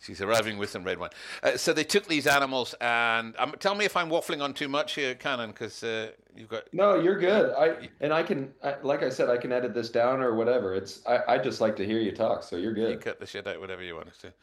She's 0.01 0.19
arriving 0.19 0.57
with 0.57 0.71
some 0.71 0.83
red 0.83 0.97
wine. 0.97 1.11
Uh, 1.43 1.57
so 1.57 1.73
they 1.73 1.83
took 1.83 2.07
these 2.07 2.25
animals, 2.25 2.73
and 2.81 3.35
um, 3.37 3.53
tell 3.59 3.75
me 3.75 3.85
if 3.85 3.95
I'm 3.95 4.09
waffling 4.09 4.41
on 4.41 4.53
too 4.53 4.67
much 4.67 4.95
here, 4.95 5.13
Cannon, 5.13 5.51
because 5.51 5.83
uh, 5.83 6.09
you've 6.35 6.49
got. 6.49 6.63
No, 6.73 6.95
you're 6.95 7.19
good. 7.19 7.53
I 7.53 7.89
and 7.99 8.11
I 8.11 8.23
can, 8.23 8.51
I, 8.63 8.77
like 8.81 9.03
I 9.03 9.09
said, 9.09 9.29
I 9.29 9.37
can 9.37 9.51
edit 9.51 9.75
this 9.75 9.89
down 9.89 10.19
or 10.21 10.33
whatever. 10.33 10.73
It's 10.73 11.05
I, 11.05 11.35
I 11.35 11.37
just 11.37 11.61
like 11.61 11.75
to 11.75 11.85
hear 11.85 11.99
you 11.99 12.11
talk, 12.11 12.41
so 12.41 12.55
you're 12.55 12.73
good. 12.73 12.91
You 12.91 12.97
cut 12.97 13.19
the 13.19 13.27
shit 13.27 13.45
out, 13.45 13.59
whatever 13.59 13.83
you 13.83 13.95
want 13.95 14.11
to. 14.21 14.33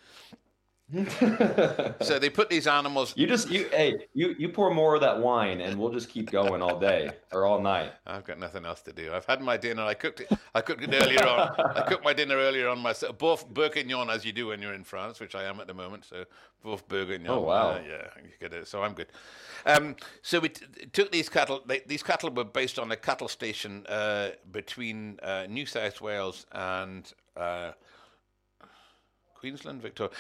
So 2.01 2.19
they 2.19 2.31
put 2.31 2.49
these 2.49 2.67
animals. 2.67 3.13
you 3.17 3.27
just 3.27 3.51
you 3.51 3.69
hey 3.71 4.07
you 4.15 4.35
you 4.39 4.49
pour 4.49 4.73
more 4.73 4.95
of 4.95 5.01
that 5.03 5.21
wine 5.21 5.61
and 5.61 5.79
we'll 5.79 5.93
just 5.93 6.09
keep 6.09 6.31
going 6.31 6.63
all 6.63 6.79
day 6.79 7.11
or 7.33 7.45
all 7.45 7.61
night. 7.61 7.93
I've 8.07 8.25
got 8.25 8.39
nothing 8.39 8.65
else 8.65 8.81
to 8.83 8.93
do. 8.93 9.13
I've 9.13 9.27
had 9.27 9.43
my 9.43 9.57
dinner. 9.57 9.83
I 9.83 9.95
cooked 9.95 10.21
it. 10.21 10.31
I 10.55 10.61
cooked 10.63 10.83
it 10.83 10.95
earlier 10.95 11.27
on. 11.27 11.55
I 11.77 11.83
cooked 11.83 12.05
my 12.05 12.13
dinner 12.15 12.37
earlier 12.37 12.69
on 12.69 12.79
myself. 12.79 13.19
Boeuf 13.19 13.47
bourguignon, 13.49 14.09
as 14.09 14.25
you 14.25 14.33
do 14.33 14.47
when 14.49 14.63
you're 14.63 14.75
in 14.75 14.85
France, 14.85 15.21
which 15.21 15.35
I 15.35 15.45
am 15.45 15.61
at 15.61 15.67
the 15.67 15.75
moment. 15.75 16.05
So 16.07 16.25
boeuf 16.65 16.87
bourguignon. 16.89 17.29
Oh, 17.29 17.41
wow. 17.41 17.71
Uh, 17.73 17.83
yeah, 17.87 18.07
you 18.23 18.31
get 18.41 18.55
it. 18.55 18.67
So 18.67 18.83
I'm 18.83 18.95
good. 18.95 19.09
Um, 19.67 19.97
so 20.23 20.41
we 20.41 20.49
t- 20.49 20.65
took 20.93 21.13
these 21.13 21.29
cattle. 21.29 21.63
They, 21.67 21.81
these 21.87 22.03
cattle 22.03 22.31
were 22.31 22.45
based 22.45 22.79
on 22.79 22.91
a 22.93 22.97
cattle 22.97 23.29
station 23.29 23.85
uh, 23.87 24.31
between 24.51 25.19
uh, 25.23 25.47
New 25.49 25.67
South 25.67 26.01
Wales 26.01 26.47
and. 26.53 27.13
Queensland, 29.39 29.81
Victoria, 29.83 30.13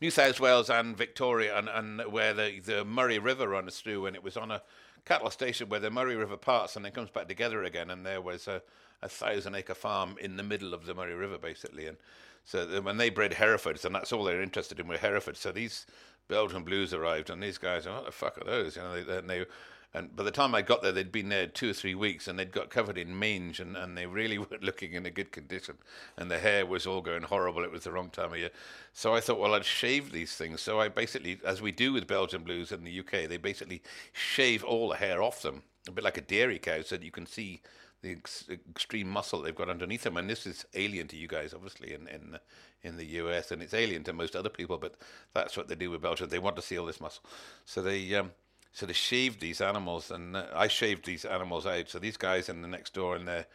New 0.00 0.10
South 0.10 0.40
Wales, 0.40 0.70
and 0.70 0.96
Victoria, 0.96 1.56
and, 1.56 1.68
and 1.68 2.12
where 2.12 2.34
the, 2.34 2.60
the 2.60 2.84
Murray 2.84 3.18
River 3.18 3.48
runs 3.48 3.78
through, 3.78 4.06
and 4.06 4.16
it 4.16 4.22
was 4.24 4.36
on 4.36 4.50
a 4.50 4.62
cattle 5.04 5.30
station 5.30 5.68
where 5.68 5.80
the 5.80 5.90
Murray 5.90 6.16
River 6.16 6.36
parts 6.36 6.76
and 6.76 6.84
then 6.84 6.92
comes 6.92 7.10
back 7.10 7.28
together 7.28 7.62
again, 7.64 7.90
and 7.90 8.04
there 8.04 8.20
was 8.20 8.48
a, 8.48 8.60
a 9.02 9.08
thousand 9.08 9.54
acre 9.54 9.74
farm 9.74 10.16
in 10.20 10.36
the 10.36 10.42
middle 10.42 10.74
of 10.74 10.84
the 10.86 10.94
Murray 10.94 11.14
River, 11.14 11.38
basically, 11.38 11.86
and 11.86 11.96
so 12.44 12.66
the- 12.66 12.82
when 12.82 12.96
they 12.96 13.10
bred 13.10 13.34
Herefords, 13.34 13.84
and 13.84 13.94
that's 13.94 14.12
all 14.12 14.24
they're 14.24 14.42
interested 14.42 14.80
in 14.80 14.88
were 14.88 14.98
Herefords. 14.98 15.38
So 15.40 15.52
these 15.52 15.86
Belgian 16.28 16.64
Blues 16.64 16.92
arrived, 16.92 17.30
and 17.30 17.42
these 17.42 17.58
guys, 17.58 17.86
what 17.86 18.04
the 18.04 18.12
fuck 18.12 18.38
are 18.38 18.44
those? 18.44 18.76
You 18.76 18.82
know, 18.82 19.02
they, 19.02 19.18
and 19.18 19.30
they, 19.30 19.44
and 19.92 20.14
by 20.14 20.22
the 20.22 20.30
time 20.30 20.54
I 20.54 20.62
got 20.62 20.82
there, 20.82 20.92
they'd 20.92 21.10
been 21.10 21.30
there 21.30 21.48
two 21.48 21.70
or 21.70 21.72
three 21.72 21.96
weeks, 21.96 22.28
and 22.28 22.38
they'd 22.38 22.52
got 22.52 22.70
covered 22.70 22.96
in 22.96 23.18
mange, 23.18 23.58
and, 23.58 23.76
and 23.76 23.98
they 23.98 24.06
really 24.06 24.38
weren't 24.38 24.62
looking 24.62 24.92
in 24.92 25.04
a 25.04 25.10
good 25.10 25.32
condition, 25.32 25.78
and 26.16 26.30
the 26.30 26.38
hair 26.38 26.64
was 26.64 26.86
all 26.86 27.00
going 27.00 27.22
horrible. 27.22 27.64
It 27.64 27.72
was 27.72 27.84
the 27.84 27.92
wrong 27.92 28.10
time 28.10 28.32
of 28.32 28.38
year, 28.38 28.50
so 28.92 29.14
I 29.14 29.20
thought, 29.20 29.40
well, 29.40 29.54
I'd 29.54 29.64
shave 29.64 30.12
these 30.12 30.34
things. 30.34 30.60
So 30.60 30.80
I 30.80 30.88
basically, 30.88 31.40
as 31.44 31.60
we 31.60 31.72
do 31.72 31.92
with 31.92 32.06
Belgian 32.06 32.44
Blues 32.44 32.70
in 32.70 32.84
the 32.84 33.00
UK, 33.00 33.28
they 33.28 33.36
basically 33.36 33.82
shave 34.12 34.62
all 34.62 34.88
the 34.88 34.96
hair 34.96 35.22
off 35.22 35.42
them, 35.42 35.62
a 35.88 35.92
bit 35.92 36.04
like 36.04 36.18
a 36.18 36.22
dairy 36.22 36.58
cow, 36.58 36.82
so 36.82 36.96
that 36.96 37.04
you 37.04 37.10
can 37.10 37.26
see 37.26 37.60
the 38.02 38.12
ex- 38.12 38.48
extreme 38.48 39.08
muscle 39.08 39.42
they've 39.42 39.54
got 39.54 39.68
underneath 39.68 40.04
them. 40.04 40.16
And 40.16 40.30
this 40.30 40.46
is 40.46 40.64
alien 40.74 41.08
to 41.08 41.16
you 41.16 41.26
guys, 41.26 41.52
obviously, 41.52 41.94
in 41.94 42.06
in 42.06 42.38
in 42.82 42.96
the 42.96 43.04
US, 43.04 43.50
and 43.50 43.60
it's 43.60 43.74
alien 43.74 44.04
to 44.04 44.12
most 44.12 44.36
other 44.36 44.48
people. 44.48 44.78
But 44.78 44.94
that's 45.34 45.56
what 45.56 45.68
they 45.68 45.74
do 45.74 45.90
with 45.90 46.00
Belgians. 46.00 46.30
They 46.30 46.38
want 46.38 46.56
to 46.56 46.62
see 46.62 46.78
all 46.78 46.86
this 46.86 47.00
muscle, 47.00 47.24
so 47.64 47.82
they 47.82 48.14
um, 48.14 48.30
so 48.72 48.86
they 48.86 48.92
shaved 48.92 49.40
these 49.40 49.60
animals, 49.60 50.10
and 50.10 50.36
I 50.36 50.68
shaved 50.68 51.04
these 51.04 51.24
animals 51.24 51.66
out. 51.66 51.88
So 51.88 51.98
these 51.98 52.16
guys 52.16 52.48
in 52.48 52.62
the 52.62 52.68
next 52.68 52.94
door 52.94 53.16
in 53.16 53.24
there 53.24 53.46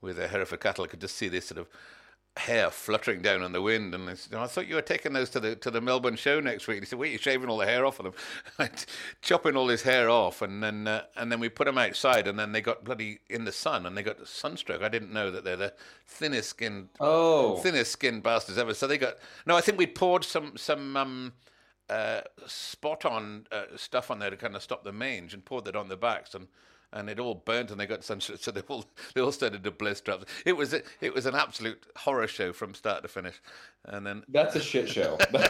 with 0.00 0.16
their 0.16 0.28
Hereford 0.28 0.60
cattle 0.60 0.86
could 0.86 1.00
just 1.00 1.16
see 1.16 1.28
this 1.28 1.46
sort 1.46 1.60
of 1.60 1.68
hair 2.38 2.70
fluttering 2.70 3.20
down 3.20 3.42
in 3.42 3.52
the 3.52 3.60
wind, 3.60 3.94
and 3.94 4.08
I 4.08 4.14
said, 4.14 4.38
"I 4.38 4.46
thought 4.46 4.66
you 4.66 4.76
were 4.76 4.82
taking 4.82 5.12
those 5.12 5.28
to 5.30 5.40
the 5.40 5.54
to 5.56 5.70
the 5.70 5.82
Melbourne 5.82 6.16
show 6.16 6.40
next 6.40 6.66
week." 6.66 6.78
And 6.78 6.86
he 6.86 6.88
said, 6.88 6.98
"Wait, 6.98 7.10
you're 7.10 7.18
shaving 7.18 7.50
all 7.50 7.58
the 7.58 7.66
hair 7.66 7.84
off 7.84 8.00
of 8.00 8.14
them, 8.58 8.70
chopping 9.20 9.56
all 9.56 9.68
his 9.68 9.82
hair 9.82 10.08
off, 10.08 10.40
and 10.40 10.62
then 10.62 10.88
uh, 10.88 11.04
and 11.16 11.30
then 11.30 11.40
we 11.40 11.50
put 11.50 11.66
them 11.66 11.76
outside, 11.78 12.26
and 12.26 12.38
then 12.38 12.52
they 12.52 12.62
got 12.62 12.84
bloody 12.84 13.20
in 13.28 13.44
the 13.44 13.52
sun, 13.52 13.84
and 13.84 13.96
they 13.96 14.02
got 14.02 14.26
sunstroke. 14.26 14.82
I 14.82 14.88
didn't 14.88 15.12
know 15.12 15.30
that 15.30 15.44
they're 15.44 15.56
the 15.56 15.74
thinnest 16.06 16.50
skinned, 16.50 16.88
Oh, 17.00 17.56
thinnest 17.58 17.92
skinned 17.92 18.22
bastards 18.22 18.58
ever. 18.58 18.72
So 18.72 18.86
they 18.86 18.98
got 18.98 19.16
no. 19.46 19.54
I 19.54 19.60
think 19.60 19.76
we 19.76 19.86
poured 19.86 20.24
some 20.24 20.56
some 20.56 20.96
um, 20.96 21.32
uh, 21.90 22.22
spot 22.46 23.04
on 23.04 23.46
uh, 23.52 23.64
stuff 23.76 24.10
on 24.10 24.18
there 24.18 24.30
to 24.30 24.36
kind 24.36 24.56
of 24.56 24.62
stop 24.62 24.84
the 24.84 24.92
mange, 24.92 25.34
and 25.34 25.44
poured 25.44 25.64
that 25.66 25.76
on 25.76 25.88
the 25.88 25.96
backs, 25.96 26.34
and 26.34 26.48
and 26.94 27.08
it 27.08 27.18
all 27.18 27.34
burnt, 27.34 27.70
and 27.70 27.80
they 27.80 27.86
got 27.86 28.04
sunstroke, 28.04 28.38
so 28.42 28.50
they 28.50 28.60
all 28.62 28.84
they 29.14 29.20
all 29.20 29.32
started 29.32 29.64
to 29.64 29.70
blister 29.70 30.12
up. 30.12 30.26
It 30.44 30.56
was 30.56 30.74
a, 30.74 30.82
it 31.00 31.14
was 31.14 31.26
an 31.26 31.34
absolute 31.34 31.86
horror 31.96 32.26
show 32.26 32.52
from 32.52 32.74
start 32.74 33.02
to 33.02 33.08
finish, 33.08 33.40
and 33.86 34.06
then 34.06 34.24
that's 34.28 34.56
a 34.56 34.60
shit 34.60 34.88
show. 34.88 35.16
but 35.32 35.42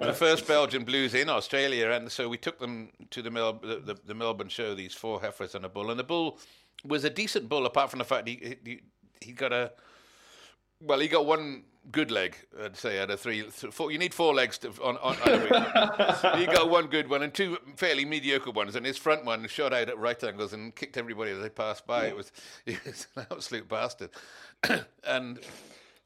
the 0.00 0.14
first 0.14 0.46
Belgian 0.46 0.84
blues 0.84 1.14
in 1.14 1.28
Australia, 1.28 1.90
and 1.90 2.10
so 2.10 2.28
we 2.28 2.38
took 2.38 2.58
them 2.58 2.90
to 3.10 3.22
the, 3.22 3.30
Mel- 3.30 3.60
the, 3.62 3.80
the, 3.84 3.96
the 4.06 4.14
Melbourne 4.14 4.48
show. 4.48 4.74
These 4.74 4.94
four 4.94 5.20
heifers 5.20 5.54
and 5.54 5.64
a 5.64 5.68
bull, 5.68 5.90
and 5.90 5.98
the 5.98 6.04
bull 6.04 6.38
was 6.84 7.04
a 7.04 7.10
decent 7.10 7.48
bull, 7.48 7.66
apart 7.66 7.90
from 7.90 7.98
the 7.98 8.04
fact 8.04 8.26
he 8.28 8.56
he, 8.64 8.80
he 9.20 9.32
got 9.32 9.52
a 9.52 9.72
well, 10.80 10.98
he 10.98 11.08
got 11.08 11.26
one 11.26 11.64
good 11.90 12.10
leg. 12.10 12.36
I'd 12.62 12.76
say 12.76 13.00
out 13.00 13.10
of 13.10 13.20
three, 13.20 13.42
th- 13.42 13.72
four. 13.72 13.90
You 13.90 13.98
need 13.98 14.14
four 14.14 14.34
legs 14.34 14.58
to, 14.58 14.68
on 14.82 14.96
on. 14.98 15.16
on 15.16 16.38
he 16.38 16.46
got 16.46 16.70
one 16.70 16.86
good 16.86 17.08
one 17.08 17.22
and 17.22 17.32
two 17.32 17.58
fairly 17.76 18.04
mediocre 18.04 18.50
ones, 18.50 18.76
and 18.76 18.84
his 18.84 18.96
front 18.98 19.24
one 19.24 19.46
shot 19.48 19.72
out 19.72 19.88
at 19.88 19.98
right 19.98 20.22
angles 20.22 20.52
and 20.52 20.74
kicked 20.74 20.96
everybody 20.96 21.30
as 21.30 21.40
they 21.40 21.48
passed 21.48 21.86
by. 21.86 22.06
It 22.06 22.16
was 22.16 22.32
he 22.66 22.76
was 22.84 23.06
an 23.16 23.26
absolute 23.30 23.68
bastard, 23.68 24.10
and 25.04 25.38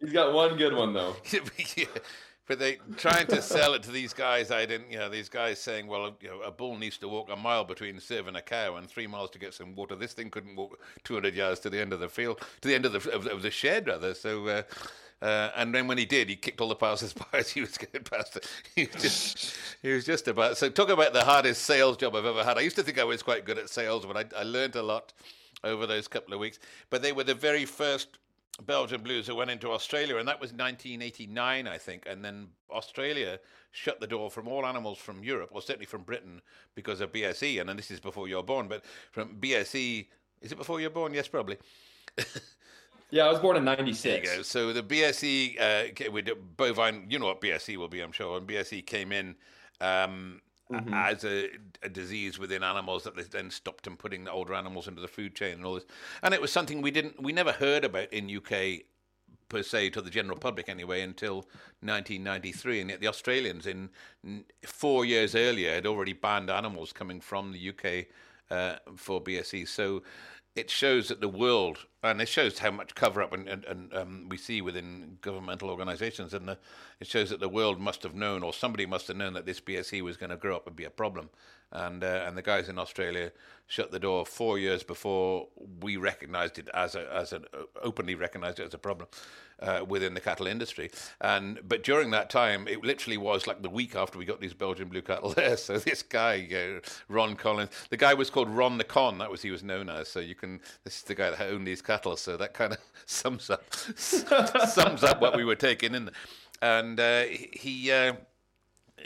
He's 0.05 0.13
got 0.13 0.33
one 0.35 0.57
good 0.57 0.75
one 0.75 0.93
though. 0.93 1.17
yeah, 1.77 1.87
but 2.47 2.59
they 2.59 2.79
trying 2.97 3.27
to 3.29 3.41
sell 3.41 3.73
it 3.75 3.83
to 3.85 3.91
these 3.91 4.13
guys. 4.13 4.51
I 4.51 4.67
didn't, 4.67 4.91
you 4.91 4.99
know, 4.99 5.09
these 5.09 5.31
guys 5.31 5.59
saying, 5.59 5.87
well, 5.87 6.17
you 6.21 6.29
know, 6.29 6.41
a 6.43 6.51
bull 6.51 6.77
needs 6.77 6.99
to 6.99 7.09
walk 7.09 7.31
a 7.31 7.37
mile 7.37 7.65
between 7.65 7.99
serving 8.01 8.37
a 8.37 8.43
cow 8.43 8.77
and 8.77 8.89
three 8.89 9.07
miles 9.07 9.31
to 9.31 9.39
get 9.39 9.55
some 9.55 9.75
water. 9.75 9.97
This 9.97 10.13
thing 10.13 10.31
couldn't 10.31 10.57
walk 10.57 10.79
200 11.05 11.35
yards 11.35 11.61
to 11.61 11.71
the 11.71 11.81
end 11.81 11.95
of 11.95 12.01
the 12.01 12.09
field, 12.09 12.41
to 12.61 12.69
the 12.69 12.75
end 12.75 12.85
of 12.85 12.93
the 12.93 13.11
of, 13.13 13.27
of 13.27 13.43
the 13.43 13.51
shed 13.51 13.87
rather. 13.87 14.15
So. 14.15 14.47
Uh, 14.47 14.63
uh, 15.25 15.51
and 15.57 15.75
then 15.75 15.87
when 15.87 15.97
he 15.97 16.05
did, 16.05 16.29
he 16.29 16.37
kicked 16.37 16.61
all 16.61 16.69
the 16.69 16.77
passers 16.77 17.13
by 17.33 17.39
as 17.39 17.51
he 17.51 17.63
was 17.63 17.79
getting 17.79 18.03
past 18.03 18.37
it. 18.37 18.47
He 18.77 18.85
was 18.93 19.03
just, 19.03 19.57
he 19.81 19.91
was 19.91 20.05
just 20.05 20.29
about. 20.29 20.59
So 20.59 20.69
talk 20.69 20.91
about 20.91 21.15
the 21.15 21.25
hardest 21.25 21.63
sales 21.63 21.97
job 21.97 22.15
I've 22.15 22.27
ever 22.27 22.45
had. 22.45 22.59
I 22.59 22.61
used 22.61 22.77
to 22.77 22.83
think 22.83 22.99
I 22.99 23.05
was 23.05 23.23
quite 23.23 23.47
good 23.47 23.57
at 23.57 23.71
sales, 23.71 24.05
but 24.05 24.19
I, 24.19 24.39
I 24.39 24.43
learned 24.43 24.77
a 24.77 24.83
lot 24.83 25.15
over 25.65 25.87
those 25.87 26.09
couple 26.09 26.35
of 26.35 26.41
weeks. 26.41 26.59
But 26.91 27.01
they 27.01 27.13
were 27.13 27.25
the 27.25 27.35
very 27.35 27.65
first 27.65 28.19
Belgian 28.67 29.03
Blues 29.03 29.27
who 29.27 29.35
went 29.35 29.51
into 29.51 29.71
Australia, 29.71 30.19
and 30.19 30.29
that 30.29 30.43
was 30.43 30.51
1989, 30.53 31.67
I 31.67 31.79
think. 31.79 32.05
And 32.07 32.23
then 32.23 32.49
Australia 32.71 33.41
shut 33.71 34.01
the 34.01 34.07
door 34.07 34.31
from 34.31 34.47
all 34.47 34.67
animals 34.67 34.99
from 34.99 35.25
Europe, 35.25 35.49
or 35.53 35.63
certainly 35.63 35.87
from 35.87 36.03
Britain, 36.03 36.43
because 36.75 37.01
of 37.01 37.13
BSE. 37.13 37.61
And 37.61 37.71
then 37.71 37.79
this 37.79 37.91
is 37.91 37.99
before 37.99 38.29
you're 38.29 38.43
born, 38.43 38.69
but 38.69 38.85
from 39.11 39.37
BSE, 39.37 40.07
is 40.43 40.53
it 40.53 40.59
before 40.59 40.83
you're 40.83 40.91
born? 40.91 41.15
Yes, 41.15 41.29
probably. 41.29 41.57
Yeah, 43.15 43.27
I 43.27 43.31
was 43.31 43.39
born 43.41 43.57
in 43.57 43.65
There 43.65 43.77
'96. 43.77 44.29
you 44.31 44.37
go. 44.39 44.43
So 44.43 44.73
the 44.73 44.83
BSE, 44.83 45.61
uh, 45.61 46.11
with 46.11 46.29
bovine, 46.57 47.07
you 47.09 47.21
know 47.21 47.27
what 47.27 47.41
BSE 47.41 47.77
will 47.77 47.89
be, 47.89 48.01
I'm 48.01 48.13
sure. 48.13 48.39
And 48.39 48.47
BSE 48.49 48.85
came 48.87 49.13
in 49.13 49.37
um, 49.81 50.43
a- 50.73 50.83
as 50.93 51.25
a, 51.25 51.51
a 51.85 51.89
disease 51.89 52.41
within 52.41 52.65
animals 52.65 53.05
that 53.05 53.17
they 53.17 53.23
then 53.23 53.51
stopped 53.51 53.85
them 53.85 53.97
putting 53.97 54.25
the 54.25 54.33
older 54.33 54.55
animals 54.55 54.89
into 54.89 55.01
the 55.01 55.07
food 55.09 55.37
chain 55.37 55.55
and 55.55 55.65
all 55.65 55.75
this. 55.77 55.87
And 56.25 56.35
it 56.35 56.41
was 56.41 56.53
something 56.53 56.83
we 56.83 56.91
didn't, 56.91 57.23
we 57.23 57.33
never 57.33 57.53
heard 57.53 57.85
about 57.85 58.13
in 58.13 58.37
UK 58.37 58.83
per 59.49 59.63
se 59.63 59.91
to 59.91 60.03
the 60.03 60.11
general 60.11 60.39
public 60.39 60.69
anyway 60.69 61.03
until 61.03 61.37
1993 61.83 62.81
and 62.81 62.91
yet 62.91 63.01
the 63.01 63.07
Australians 63.09 63.67
in 63.67 63.91
four 64.67 65.05
years 65.05 65.37
earlier 65.37 65.75
had 65.75 65.87
already 65.87 66.15
banned 66.15 66.51
animals 66.51 66.93
coming 66.93 67.21
from 67.21 67.53
the 67.53 67.69
UK 67.71 68.07
uh, 68.51 68.79
for 68.97 69.23
BSE 69.23 69.69
so 69.69 70.03
it 70.55 70.71
shows 70.71 71.09
that 71.09 71.21
the 71.21 71.29
world 71.29 71.79
and 72.03 72.21
it 72.21 72.29
shows 72.29 72.59
how 72.59 72.71
much 72.71 72.95
cover 72.95 73.23
up 73.23 73.33
and, 73.33 73.49
and, 73.49 73.65
and 73.65 73.95
um, 73.95 74.27
we 74.29 74.37
see 74.37 74.61
within 74.61 75.19
governmental 75.21 75.69
organizations 75.69 76.33
and 76.33 76.47
the, 76.49 76.59
it 77.01 77.07
shows 77.09 77.31
that 77.31 77.41
the 77.41 77.49
world 77.49 77.81
must 77.81 78.03
have 78.05 78.15
known 78.15 78.43
or 78.43 78.53
somebody 78.53 78.87
must 78.87 79.09
have 79.09 79.17
known 79.17 79.33
that 79.33 79.47
this 79.47 79.61
BSE 79.61 80.01
was 80.03 80.17
going 80.17 80.31
to 80.31 80.37
grow 80.37 80.55
up 80.55 80.67
and 80.67 80.77
be 80.77 80.85
a 80.85 80.91
problem. 80.91 81.29
And 81.73 82.05
uh, 82.05 82.23
and 82.25 82.39
the 82.39 82.43
guys 82.43 82.69
in 82.69 82.79
Australia 82.79 83.33
shut 83.67 83.91
the 83.91 83.99
door 83.99 84.25
four 84.25 84.61
years 84.61 84.85
before 84.85 85.49
we 85.81 85.97
recognised 85.97 86.57
it 86.57 86.69
as 86.73 86.95
a 86.95 87.13
as 87.13 87.33
an 87.33 87.47
openly 87.83 88.15
recognised 88.15 88.61
it 88.61 88.67
as 88.67 88.75
a 88.75 88.79
problem 88.79 89.09
uh, 89.65 89.85
within 89.85 90.15
the 90.15 90.21
cattle 90.21 90.47
industry. 90.47 90.91
And 91.21 91.59
but 91.67 91.83
during 91.83 92.11
that 92.11 92.31
time, 92.31 92.69
it 92.69 92.85
literally 92.85 93.17
was 93.17 93.47
like 93.47 93.63
the 93.63 93.71
week 93.71 93.97
after 93.97 94.19
we 94.19 94.25
got 94.25 94.41
these 94.41 94.55
Belgian 94.55 94.89
blue 94.89 95.03
cattle 95.03 95.31
there. 95.37 95.57
So 95.57 95.79
this 95.79 96.03
guy, 96.03 96.47
uh, 96.53 96.81
Ron 97.09 97.35
Collins, 97.37 97.71
the 97.91 97.97
guy 97.97 98.15
was 98.15 98.31
called 98.31 98.49
Ron 98.49 98.79
the 98.79 98.85
Con. 98.85 99.19
That 99.19 99.31
was 99.31 99.43
he 99.43 99.51
was 99.51 99.63
known 99.63 99.89
as. 99.89 100.09
So 100.09 100.21
you 100.21 100.35
can 100.35 100.61
this 100.85 100.99
is 100.99 101.03
the 101.03 101.15
guy 101.15 101.31
that 101.31 101.41
owned 101.41 101.67
these 101.67 101.83
cattle. 101.83 102.17
So 102.17 102.37
that 102.37 102.55
kind 102.55 102.73
of 102.73 102.79
sums 103.07 103.51
up 103.51 103.75
sums 103.97 105.03
up 105.03 105.21
what 105.21 105.37
we 105.37 105.45
were 105.45 105.57
taking 105.57 105.95
in. 105.95 106.11
And 106.63 107.01
uh, 107.01 107.25
he. 107.25 107.91
Uh, 107.91 108.15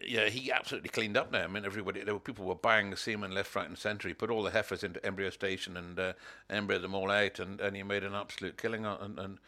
yeah, 0.06 0.28
he 0.28 0.52
absolutely 0.52 0.90
cleaned 0.90 1.16
up 1.16 1.32
now. 1.32 1.42
I 1.42 1.46
mean, 1.46 1.64
everybody, 1.64 2.02
there 2.04 2.14
were 2.14 2.20
people 2.20 2.44
were 2.44 2.54
buying 2.54 2.94
semen 2.94 3.32
left, 3.32 3.54
right, 3.56 3.66
and 3.66 3.76
centre. 3.76 4.06
He 4.06 4.14
put 4.14 4.30
all 4.30 4.42
the 4.42 4.50
heifers 4.50 4.84
into 4.84 5.04
embryo 5.04 5.30
station 5.30 5.76
and 5.76 5.98
uh, 5.98 6.12
embryoed 6.50 6.82
them 6.82 6.94
all 6.94 7.10
out, 7.10 7.38
and, 7.40 7.60
and 7.60 7.74
he 7.74 7.82
made 7.82 8.04
an 8.04 8.14
absolute 8.14 8.58
killing 8.58 8.86
on 8.86 9.18
on, 9.18 9.38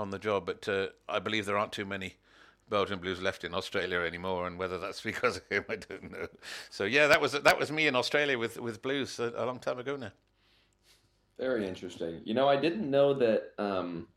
on 0.00 0.10
the 0.10 0.18
job. 0.18 0.46
But 0.46 0.68
uh, 0.68 0.88
I 1.08 1.18
believe 1.18 1.46
there 1.46 1.58
aren't 1.58 1.72
too 1.72 1.86
many 1.86 2.16
Belgian 2.68 2.98
Blues 2.98 3.20
left 3.20 3.44
in 3.44 3.54
Australia 3.54 4.00
anymore, 4.00 4.46
and 4.46 4.58
whether 4.58 4.78
that's 4.78 5.00
because 5.10 5.36
of 5.36 5.46
him, 5.48 5.64
I 5.68 5.76
don't 5.76 6.10
know. 6.10 6.26
So 6.70 6.84
yeah, 6.84 7.06
that 7.06 7.20
was 7.20 7.32
that 7.32 7.58
was 7.58 7.70
me 7.70 7.86
in 7.86 7.94
Australia 7.94 8.38
with 8.38 8.58
with 8.58 8.82
Blues 8.82 9.18
a, 9.18 9.32
a 9.36 9.44
long 9.44 9.58
time 9.58 9.78
ago 9.78 9.96
now. 9.96 10.12
Very 11.38 11.66
interesting. 11.66 12.20
You 12.24 12.34
know, 12.34 12.48
I 12.48 12.56
didn't 12.56 12.90
know 12.90 13.14
that. 13.14 13.52
Um, 13.58 14.08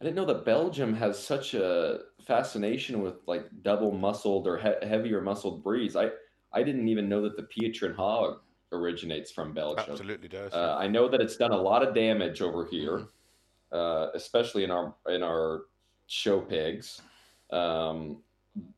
I 0.00 0.04
didn't 0.04 0.16
know 0.16 0.26
that 0.26 0.44
Belgium 0.44 0.94
has 0.94 1.18
such 1.18 1.54
a 1.54 2.02
fascination 2.24 3.02
with 3.02 3.16
like 3.26 3.46
double 3.62 3.90
muscled 3.90 4.46
or 4.46 4.56
he- 4.56 4.86
heavier 4.86 5.20
muscled 5.20 5.64
breeds. 5.64 5.96
I 5.96 6.10
I 6.52 6.62
didn't 6.62 6.88
even 6.88 7.08
know 7.08 7.22
that 7.22 7.36
the 7.36 7.42
Pietrain 7.42 7.96
hog 7.96 8.40
originates 8.70 9.30
from 9.30 9.52
Belgium. 9.52 9.86
Absolutely 9.88 10.28
does. 10.28 10.52
Uh, 10.52 10.76
I 10.78 10.86
know 10.86 11.08
that 11.08 11.20
it's 11.20 11.36
done 11.36 11.52
a 11.52 11.60
lot 11.60 11.86
of 11.86 11.94
damage 11.94 12.42
over 12.42 12.64
here, 12.64 13.06
uh, 13.72 14.08
especially 14.14 14.64
in 14.64 14.70
our 14.70 14.94
in 15.08 15.22
our 15.22 15.62
show 16.06 16.40
pigs, 16.40 17.02
um, 17.50 18.18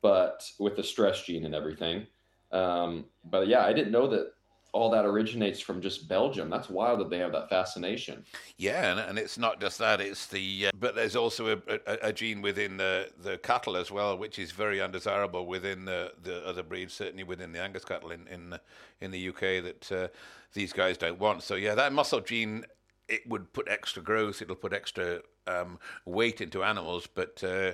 but 0.01 0.43
with 0.59 0.75
the 0.75 0.83
stress 0.83 1.23
gene 1.23 1.45
and 1.45 1.55
everything. 1.55 2.05
Um, 2.51 3.05
but 3.29 3.47
yeah, 3.47 3.65
I 3.65 3.73
didn't 3.73 3.91
know 3.91 4.07
that 4.07 4.33
all 4.73 4.89
that 4.89 5.05
originates 5.05 5.59
from 5.59 5.81
just 5.81 6.07
Belgium. 6.07 6.49
That's 6.49 6.69
wild 6.69 6.99
that 6.99 7.09
they 7.09 7.17
have 7.17 7.31
that 7.33 7.49
fascination. 7.49 8.23
Yeah, 8.57 8.91
and, 8.91 8.99
and 8.99 9.19
it's 9.19 9.37
not 9.37 9.59
just 9.59 9.77
that; 9.79 9.99
it's 9.99 10.27
the 10.27 10.67
uh, 10.67 10.71
but 10.79 10.95
there's 10.95 11.15
also 11.15 11.53
a, 11.67 11.79
a, 11.87 11.97
a 12.03 12.13
gene 12.13 12.41
within 12.41 12.77
the, 12.77 13.09
the 13.21 13.37
cattle 13.39 13.75
as 13.75 13.91
well, 13.91 14.17
which 14.17 14.39
is 14.39 14.51
very 14.51 14.81
undesirable 14.81 15.45
within 15.45 15.85
the, 15.85 16.13
the 16.23 16.45
other 16.47 16.63
breeds, 16.63 16.93
certainly 16.93 17.23
within 17.23 17.51
the 17.51 17.59
Angus 17.59 17.85
cattle 17.85 18.11
in 18.11 18.27
in, 18.27 18.57
in 19.01 19.11
the 19.11 19.29
UK 19.29 19.63
that 19.63 19.91
uh, 19.91 20.07
these 20.53 20.73
guys 20.73 20.97
don't 20.97 21.19
want. 21.19 21.43
So 21.43 21.55
yeah, 21.55 21.75
that 21.75 21.93
muscle 21.93 22.21
gene 22.21 22.65
it 23.11 23.27
would 23.27 23.53
put 23.53 23.67
extra 23.67 24.01
growth, 24.01 24.41
it'll 24.41 24.55
put 24.55 24.73
extra 24.73 25.21
um, 25.45 25.77
weight 26.05 26.41
into 26.41 26.63
animals, 26.63 27.07
but 27.13 27.43
uh, 27.43 27.73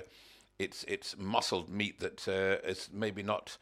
it's 0.58 0.84
it's 0.84 1.16
muscled 1.16 1.68
meat 1.70 2.00
that 2.00 2.26
uh, 2.28 2.68
is 2.68 2.90
maybe 2.92 3.22
not 3.22 3.56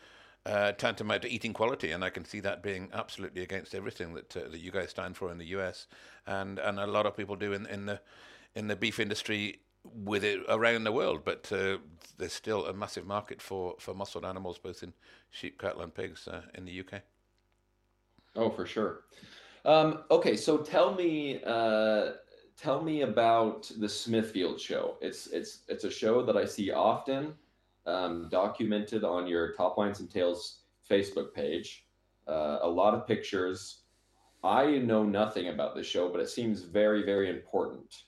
uh, 0.47 0.73
tantamount 0.73 1.23
to 1.23 1.29
eating 1.29 1.53
quality, 1.53 1.91
and 1.93 2.03
I 2.03 2.11
can 2.11 2.25
see 2.25 2.41
that 2.41 2.63
being 2.63 2.89
absolutely 2.93 3.43
against 3.43 3.75
everything 3.75 4.15
that 4.15 4.37
uh, 4.37 4.49
that 4.49 4.61
you 4.61 4.71
guys 4.71 4.91
stand 4.91 5.17
for 5.17 5.31
in 5.31 5.39
the 5.39 5.47
US, 5.59 5.87
and 6.27 6.59
and 6.59 6.81
a 6.81 6.87
lot 6.87 7.07
of 7.07 7.17
people 7.17 7.37
do 7.37 7.53
in 7.53 7.67
in 7.67 7.87
the 7.87 8.01
in 8.55 8.69
the 8.69 8.77
beef 8.77 8.99
industry 8.99 9.61
with 9.85 10.25
it 10.25 10.41
around 10.49 10.85
the 10.85 10.93
world. 10.93 11.25
But 11.25 11.53
uh, 11.53 11.79
there's 12.17 12.33
still 12.33 12.65
a 12.67 12.73
massive 12.73 13.07
market 13.07 13.43
for 13.43 13.77
for 13.79 13.95
muscled 13.95 14.25
animals, 14.25 14.59
both 14.59 14.83
in 14.83 14.95
sheep, 15.31 15.61
cattle, 15.61 15.83
and 15.83 15.95
pigs 15.95 16.27
uh, 16.27 16.43
in 16.55 16.65
the 16.65 16.81
UK. 16.81 17.03
Oh, 18.35 18.51
for 18.51 18.67
sure. 18.67 19.05
Um, 19.67 20.05
okay, 20.13 20.37
so 20.37 20.59
tell 20.59 20.95
me, 20.95 21.41
uh, 21.45 22.13
tell 22.57 22.81
me 22.83 23.03
about 23.03 23.71
the 23.79 23.89
Smithfield 23.89 24.61
show. 24.61 24.97
It's 25.01 25.27
it's 25.27 25.65
it's 25.69 25.83
a 25.83 25.91
show 25.91 26.25
that 26.25 26.37
I 26.37 26.45
see 26.45 26.71
often, 26.71 27.35
um, 27.85 28.29
documented 28.31 29.03
on 29.03 29.27
your 29.27 29.55
Toplines 29.55 29.99
and 29.99 30.09
Tales 30.09 30.61
Facebook 30.89 31.35
page. 31.35 31.85
Uh, 32.29 32.59
a 32.63 32.69
lot 32.69 32.95
of 32.95 33.09
pictures. 33.09 33.83
I 34.45 34.79
know 34.79 35.03
nothing 35.03 35.49
about 35.49 35.75
this 35.75 35.87
show, 35.87 36.09
but 36.09 36.21
it 36.21 36.31
seems 36.31 36.63
very 36.63 37.03
very 37.03 37.29
important 37.29 38.05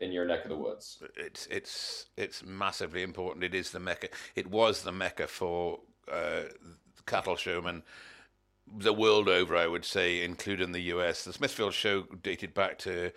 in 0.00 0.10
your 0.10 0.24
neck 0.24 0.42
of 0.44 0.50
the 0.50 0.56
woods. 0.56 1.00
It's 1.16 1.46
it's 1.46 2.06
it's 2.16 2.44
massively 2.44 3.02
important. 3.02 3.44
It 3.44 3.54
is 3.54 3.70
the 3.70 3.78
mecca. 3.78 4.08
It 4.34 4.48
was 4.48 4.82
the 4.82 4.92
mecca 4.92 5.28
for 5.28 5.78
uh, 6.10 6.42
cattle 7.06 7.36
showmen 7.36 7.84
the 8.76 8.92
world 8.92 9.28
over. 9.28 9.56
I 9.56 9.66
would 9.66 9.84
say, 9.84 10.22
including 10.22 10.72
the 10.72 10.82
U.S. 10.82 11.24
The 11.24 11.32
Smithfield 11.32 11.74
show 11.74 12.02
dated 12.22 12.54
back 12.54 12.78
to 12.80 13.12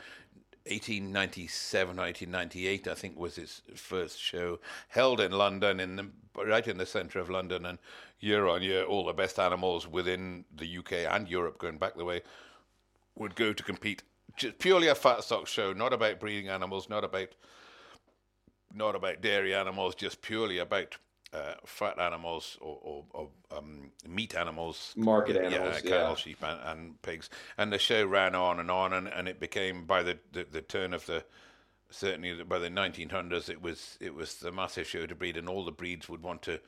1897 0.68 1.98
1898 1.98 2.88
I 2.88 2.94
think 2.94 3.18
was 3.18 3.40
its 3.40 3.64
first 3.74 4.20
show 4.20 4.60
held 4.90 5.20
in 5.20 5.32
London 5.32 5.80
in 5.80 5.96
the, 5.96 6.08
right 6.36 6.68
in 6.68 6.78
the 6.78 6.86
center 6.86 7.18
of 7.20 7.32
London 7.32 7.66
and 7.66 7.80
year 8.20 8.48
on 8.48 8.62
year 8.62 8.84
all 8.84 9.04
the 9.04 9.14
best 9.14 9.40
animals 9.40 9.88
within 9.88 10.46
the 10.56 10.78
UK 10.78 10.94
and 11.10 11.28
Europe 11.28 11.58
going 11.58 11.80
back 11.80 11.96
the 11.96 12.06
way 12.06 12.22
would 13.16 13.34
go 13.34 13.54
to 13.54 13.64
compete 13.64 14.04
just 14.36 14.60
purely 14.60 14.88
a 14.88 14.94
fat 14.94 15.24
stock 15.24 15.48
show 15.48 15.74
not 15.74 15.94
about 15.94 16.20
breeding 16.20 16.48
animals 16.48 16.88
not 16.90 17.04
about 17.04 17.30
not 18.72 18.96
about 18.96 19.20
dairy 19.20 19.56
animals 19.56 19.96
just 19.96 20.22
purely 20.22 20.60
about 20.60 20.96
uh, 21.34 21.54
fat 21.66 22.00
animals 22.00 22.58
or, 22.62 22.78
or, 22.82 23.04
or 23.12 23.30
um, 23.58 23.92
meat 24.08 24.36
animals, 24.36 24.94
market 24.98 25.38
animals, 25.38 25.82
yeah, 25.84 25.90
cattle, 25.90 26.16
sheep, 26.16 26.44
and, 26.44 26.60
and, 26.66 27.02
pigs. 27.02 27.30
And 27.58 27.72
the 27.72 27.80
show 27.80 28.06
ran 28.06 28.36
on 28.36 28.60
and 28.60 28.70
on, 28.70 28.94
and, 28.94 29.08
and 29.08 29.28
it 29.28 29.40
became 29.40 29.86
by 29.86 30.04
the, 30.04 30.20
the, 30.34 30.46
the 30.52 30.62
turn 30.62 30.94
of 30.94 31.06
the 31.06 31.24
certainly 31.92 32.42
by 32.44 32.58
the 32.58 32.70
1900s, 32.70 33.50
it 33.50 33.62
was 33.62 33.98
it 34.00 34.16
was 34.16 34.36
the 34.36 34.52
massive 34.52 34.88
show 34.88 35.06
to 35.06 35.16
breed, 35.16 35.38
and 35.38 35.48
all 35.48 35.64
the 35.64 35.72
breeds 35.72 36.10
would 36.10 36.24
want 36.24 36.42
to 36.44 36.60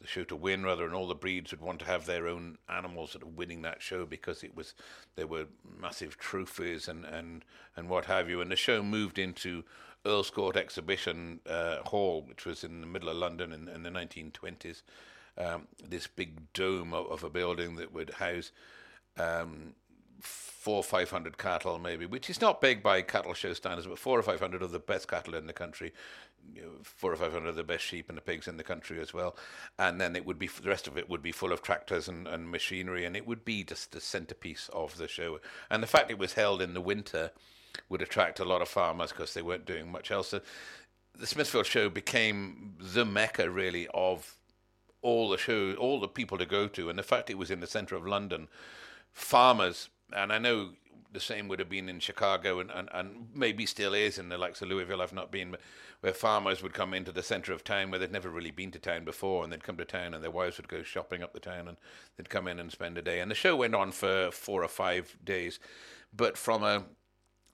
the 0.00 0.06
show 0.08 0.24
to 0.24 0.36
win 0.36 0.64
rather, 0.64 0.84
and 0.84 0.94
all 0.94 1.06
the 1.06 1.14
breeds 1.14 1.50
would 1.52 1.60
want 1.60 1.78
to 1.78 1.84
have 1.84 2.06
their 2.06 2.26
own 2.26 2.58
animals 2.68 3.12
that 3.12 3.22
are 3.22 3.26
winning 3.26 3.62
that 3.62 3.80
show 3.80 4.04
because 4.04 4.42
it 4.42 4.56
was 4.56 4.74
there 5.14 5.26
were 5.26 5.46
massive 5.80 6.18
trophies 6.18 6.88
and 6.88 7.04
and 7.04 7.44
and 7.76 7.88
what 7.88 8.06
have 8.06 8.28
you, 8.28 8.40
and 8.40 8.50
the 8.50 8.56
show 8.56 8.82
moved 8.82 9.18
into 9.18 9.64
Earl's 10.06 10.30
Court 10.30 10.56
Exhibition 10.56 11.40
uh, 11.48 11.78
Hall, 11.82 12.24
which 12.26 12.44
was 12.44 12.64
in 12.64 12.80
the 12.80 12.86
middle 12.86 13.08
of 13.08 13.16
London 13.16 13.52
in, 13.52 13.68
in 13.68 13.82
the 13.82 13.90
1920s. 13.90 14.82
Um, 15.36 15.66
this 15.82 16.06
big 16.06 16.52
dome 16.52 16.94
of, 16.94 17.06
of, 17.10 17.24
a 17.24 17.30
building 17.30 17.74
that 17.76 17.92
would 17.92 18.10
house 18.10 18.52
um, 19.18 19.74
four 20.20 20.76
or 20.76 20.82
five 20.84 21.10
hundred 21.10 21.38
cattle, 21.38 21.78
maybe, 21.78 22.06
which 22.06 22.30
is 22.30 22.40
not 22.40 22.60
big 22.60 22.82
by 22.82 23.02
cattle 23.02 23.34
show 23.34 23.52
standards, 23.52 23.86
but 23.86 23.98
four 23.98 24.18
or 24.18 24.22
five 24.22 24.38
hundred 24.38 24.62
of 24.62 24.70
the 24.70 24.78
best 24.78 25.08
cattle 25.08 25.34
in 25.34 25.46
the 25.48 25.52
country, 25.52 25.92
you 26.54 26.62
know, 26.62 26.68
four 26.82 27.12
or 27.12 27.16
five 27.16 27.32
hundred 27.32 27.48
of 27.48 27.56
the 27.56 27.64
best 27.64 27.84
sheep 27.84 28.08
and 28.08 28.16
the 28.16 28.22
pigs 28.22 28.46
in 28.46 28.56
the 28.56 28.62
country 28.62 29.00
as 29.00 29.12
well. 29.12 29.36
And 29.78 30.00
then 30.00 30.14
it 30.14 30.24
would 30.24 30.38
be 30.38 30.46
the 30.46 30.68
rest 30.68 30.86
of 30.86 30.96
it 30.96 31.10
would 31.10 31.22
be 31.22 31.32
full 31.32 31.52
of 31.52 31.62
tractors 31.62 32.06
and, 32.06 32.28
and 32.28 32.48
machinery, 32.50 33.04
and 33.04 33.16
it 33.16 33.26
would 33.26 33.44
be 33.44 33.64
just 33.64 33.90
the 33.90 34.00
centerpiece 34.00 34.70
of 34.72 34.98
the 34.98 35.08
show. 35.08 35.40
And 35.68 35.82
the 35.82 35.88
fact 35.88 36.12
it 36.12 36.18
was 36.18 36.34
held 36.34 36.62
in 36.62 36.74
the 36.74 36.80
winter 36.80 37.32
would 37.88 38.02
attract 38.02 38.40
a 38.40 38.44
lot 38.44 38.62
of 38.62 38.68
farmers 38.68 39.10
because 39.10 39.34
they 39.34 39.42
weren't 39.42 39.66
doing 39.66 39.90
much 39.90 40.10
else. 40.10 40.28
So 40.28 40.40
the 41.18 41.26
Smithfield 41.26 41.66
Show 41.66 41.88
became 41.88 42.74
the 42.80 43.04
mecca, 43.04 43.50
really, 43.50 43.86
of 43.94 44.36
all 45.02 45.28
the 45.28 45.38
shows, 45.38 45.76
all 45.76 46.00
the 46.00 46.08
people 46.08 46.38
to 46.38 46.46
go 46.46 46.66
to, 46.68 46.88
and 46.88 46.98
the 46.98 47.02
fact 47.02 47.30
it 47.30 47.38
was 47.38 47.50
in 47.50 47.60
the 47.60 47.66
centre 47.66 47.94
of 47.94 48.06
London, 48.06 48.48
farmers, 49.12 49.90
and 50.12 50.32
I 50.32 50.38
know 50.38 50.70
the 51.12 51.20
same 51.20 51.46
would 51.46 51.60
have 51.60 51.68
been 51.68 51.88
in 51.88 52.00
Chicago 52.00 52.58
and, 52.58 52.70
and, 52.72 52.88
and 52.92 53.28
maybe 53.32 53.66
still 53.66 53.94
is 53.94 54.18
in 54.18 54.28
the 54.28 54.36
likes 54.36 54.60
of 54.60 54.68
Louisville. 54.68 55.00
I've 55.00 55.12
not 55.12 55.30
been, 55.30 55.52
but 55.52 55.60
where 56.00 56.12
farmers 56.12 56.62
would 56.62 56.74
come 56.74 56.92
into 56.92 57.12
the 57.12 57.22
centre 57.22 57.52
of 57.52 57.62
town 57.62 57.90
where 57.90 58.00
they'd 58.00 58.10
never 58.12 58.28
really 58.28 58.50
been 58.50 58.72
to 58.72 58.78
town 58.80 59.04
before, 59.04 59.44
and 59.44 59.52
they'd 59.52 59.62
come 59.62 59.76
to 59.76 59.84
town 59.84 60.12
and 60.12 60.22
their 60.22 60.30
wives 60.30 60.56
would 60.56 60.68
go 60.68 60.82
shopping 60.82 61.22
up 61.22 61.32
the 61.32 61.40
town 61.40 61.68
and 61.68 61.76
they'd 62.16 62.28
come 62.28 62.48
in 62.48 62.58
and 62.58 62.72
spend 62.72 62.98
a 62.98 63.02
day. 63.02 63.20
And 63.20 63.30
the 63.30 63.36
show 63.36 63.54
went 63.54 63.76
on 63.76 63.92
for 63.92 64.30
four 64.32 64.64
or 64.64 64.68
five 64.68 65.16
days, 65.24 65.60
but 66.12 66.36
from 66.36 66.64
a 66.64 66.84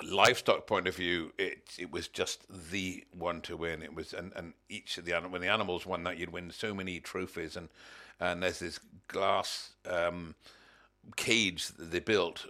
livestock 0.03 0.67
point 0.67 0.89
of 0.89 0.97
view, 0.97 1.33
it 1.39 1.75
it 1.79 1.91
was 1.91 2.09
just 2.09 2.47
the 2.71 3.05
one 3.17 3.41
to 3.43 3.57
win. 3.57 3.83
It 3.83 3.95
was 3.95 4.13
and, 4.13 4.33
and 4.37 4.55
each 4.69 4.99
of 4.99 5.05
the 5.05 5.13
when 5.13 5.41
the 5.41 5.49
animals 5.49 5.87
won 5.87 6.05
that, 6.05 6.19
you'd 6.19 6.33
win 6.33 6.51
so 6.51 6.75
many 6.75 7.01
trophies 7.01 7.57
and 7.57 7.69
and 8.19 8.43
there's 8.43 8.59
this 8.59 8.81
glass 9.09 9.71
um, 9.89 10.35
cage 11.17 11.69
that 11.69 11.91
they 11.91 12.01
built 12.01 12.47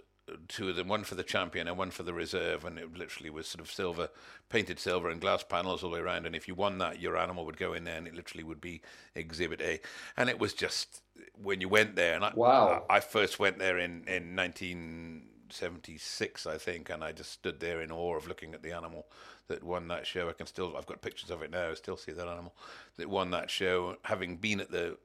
two 0.47 0.69
of 0.69 0.75
them, 0.75 0.87
one 0.87 1.03
for 1.03 1.15
the 1.15 1.23
champion 1.23 1.67
and 1.67 1.77
one 1.77 1.91
for 1.91 2.03
the 2.03 2.13
reserve, 2.13 2.65
and 2.65 2.77
it 2.77 2.97
literally 2.97 3.29
was 3.29 3.47
sort 3.47 3.61
of 3.61 3.71
silver, 3.71 4.09
painted 4.49 4.79
silver 4.79 5.09
and 5.09 5.21
glass 5.21 5.43
panels 5.43 5.83
all 5.83 5.89
the 5.89 5.95
way 5.95 6.01
around. 6.01 6.25
And 6.25 6.35
if 6.35 6.47
you 6.47 6.55
won 6.55 6.77
that, 6.79 7.01
your 7.01 7.17
animal 7.17 7.45
would 7.45 7.57
go 7.57 7.73
in 7.73 7.83
there, 7.83 7.97
and 7.97 8.07
it 8.07 8.15
literally 8.15 8.43
would 8.43 8.61
be 8.61 8.81
Exhibit 9.15 9.61
A. 9.61 9.79
And 10.17 10.29
it 10.29 10.39
was 10.39 10.53
just 10.53 11.01
when 11.41 11.61
you 11.61 11.69
went 11.69 11.95
there, 11.95 12.15
and 12.15 12.23
I, 12.23 12.31
wow, 12.33 12.85
I, 12.89 12.97
I 12.97 12.99
first 12.99 13.39
went 13.39 13.59
there 13.59 13.77
in 13.77 14.03
in 14.07 14.35
nineteen 14.35 15.23
76, 15.51 16.45
I 16.45 16.57
think, 16.57 16.89
and 16.89 17.03
I 17.03 17.11
just 17.11 17.31
stood 17.31 17.59
there 17.59 17.81
in 17.81 17.91
awe 17.91 18.15
of 18.15 18.27
looking 18.27 18.53
at 18.53 18.63
the 18.63 18.71
animal 18.71 19.05
that 19.47 19.63
won 19.63 19.87
that 19.89 20.07
show. 20.07 20.29
I 20.29 20.33
can 20.33 20.47
still, 20.47 20.75
I've 20.77 20.85
got 20.85 21.01
pictures 21.01 21.29
of 21.29 21.41
it 21.41 21.51
now. 21.51 21.69
I 21.69 21.73
still 21.73 21.97
see 21.97 22.11
that 22.11 22.27
animal 22.27 22.53
that 22.97 23.09
won 23.09 23.31
that 23.31 23.49
show, 23.49 23.97
having 24.03 24.37
been 24.37 24.59
at 24.59 24.71
the 24.71 24.97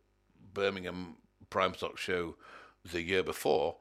Birmingham 0.55 1.17
Prime 1.51 1.75
Stock 1.75 1.99
show 1.99 2.37
the 2.91 3.03
year 3.03 3.23
before. 3.23 3.77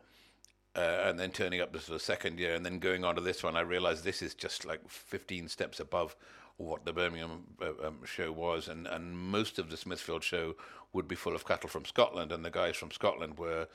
Uh, 0.76 1.03
and 1.05 1.18
then 1.18 1.32
turning 1.32 1.61
up 1.61 1.72
to 1.72 1.91
the 1.91 1.99
second 1.99 2.38
year, 2.38 2.53
and 2.53 2.66
then 2.66 2.80
going 2.80 3.05
on 3.05 3.16
to 3.16 3.22
this 3.22 3.41
one, 3.41 3.55
I 3.55 3.61
realized 3.61 4.03
this 4.03 4.22
is 4.22 4.34
just 4.34 4.66
like 4.66 4.82
15 4.89 5.47
steps 5.47 5.80
above 5.80 6.18
what 6.57 6.84
the 6.84 6.91
Birmingham 6.91 7.43
uh, 7.61 7.88
um, 7.88 7.99
show 8.03 8.30
was, 8.32 8.68
and, 8.68 8.86
and 8.86 9.18
most 9.18 9.57
of 9.57 9.70
the 9.70 9.78
Smithfield 9.78 10.22
show 10.22 10.55
would 10.91 11.07
be 11.07 11.16
full 11.16 11.34
of 11.34 11.45
cattle 11.45 11.70
from 11.70 11.86
Scotland, 11.86 12.34
and 12.34 12.43
the 12.43 12.49
guys 12.49 12.76
from 12.76 12.91
Scotland 12.91 13.38
were 13.38 13.68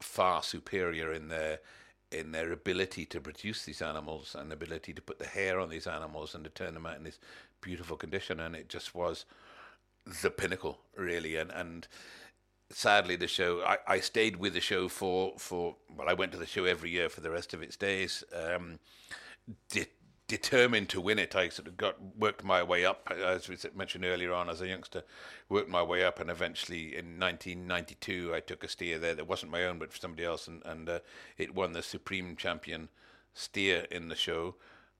far 0.00 0.42
superior 0.42 1.12
in 1.12 1.28
their 1.28 1.60
in 2.12 2.32
their 2.32 2.52
ability 2.52 3.06
to 3.06 3.20
produce 3.20 3.64
these 3.64 3.82
animals 3.82 4.34
and 4.38 4.50
the 4.50 4.54
ability 4.54 4.92
to 4.94 5.02
put 5.02 5.18
the 5.18 5.26
hair 5.26 5.60
on 5.60 5.68
these 5.68 5.86
animals 5.86 6.34
and 6.34 6.44
to 6.44 6.50
turn 6.50 6.74
them 6.74 6.86
out 6.86 6.96
in 6.96 7.04
this 7.04 7.18
beautiful 7.60 7.96
condition. 7.96 8.40
And 8.40 8.56
it 8.56 8.68
just 8.68 8.94
was 8.94 9.24
the 10.22 10.30
pinnacle, 10.30 10.80
really. 10.96 11.36
And 11.36 11.50
and 11.50 11.86
sadly, 12.70 13.16
the 13.16 13.28
show 13.28 13.62
I, 13.62 13.78
I 13.86 14.00
stayed 14.00 14.36
with 14.36 14.54
the 14.54 14.60
show 14.60 14.88
for 14.88 15.34
for 15.38 15.76
well, 15.94 16.08
I 16.08 16.14
went 16.14 16.32
to 16.32 16.38
the 16.38 16.46
show 16.46 16.64
every 16.64 16.90
year 16.90 17.08
for 17.08 17.20
the 17.20 17.30
rest 17.30 17.54
of 17.54 17.62
its 17.62 17.76
days. 17.76 18.24
Um, 18.34 18.78
did 19.68 19.88
determined 20.30 20.88
to 20.88 21.00
win 21.00 21.18
it. 21.18 21.34
I 21.34 21.48
sort 21.48 21.66
of 21.66 21.76
got 21.76 21.96
worked 22.16 22.44
my 22.44 22.62
way 22.62 22.84
up, 22.84 23.10
as 23.10 23.48
we 23.48 23.56
mentioned 23.74 24.04
earlier 24.04 24.32
on, 24.32 24.48
as 24.48 24.60
a 24.60 24.68
youngster, 24.68 25.02
worked 25.48 25.68
my 25.68 25.82
way 25.82 26.04
up, 26.04 26.20
and 26.20 26.30
eventually 26.30 26.96
in 26.96 27.18
1992 27.18 28.32
I 28.32 28.38
took 28.38 28.62
a 28.62 28.68
steer 28.68 29.00
there 29.00 29.16
that 29.16 29.26
wasn't 29.26 29.50
my 29.50 29.64
own, 29.64 29.80
but 29.80 29.92
for 29.92 29.98
somebody 29.98 30.24
else, 30.24 30.46
and 30.46 30.62
and 30.64 30.88
uh, 30.88 31.00
it 31.36 31.52
won 31.52 31.72
the 31.72 31.82
supreme 31.82 32.36
champion 32.36 32.90
steer 33.34 33.88
in 33.90 34.06
the 34.06 34.14
show, 34.14 34.54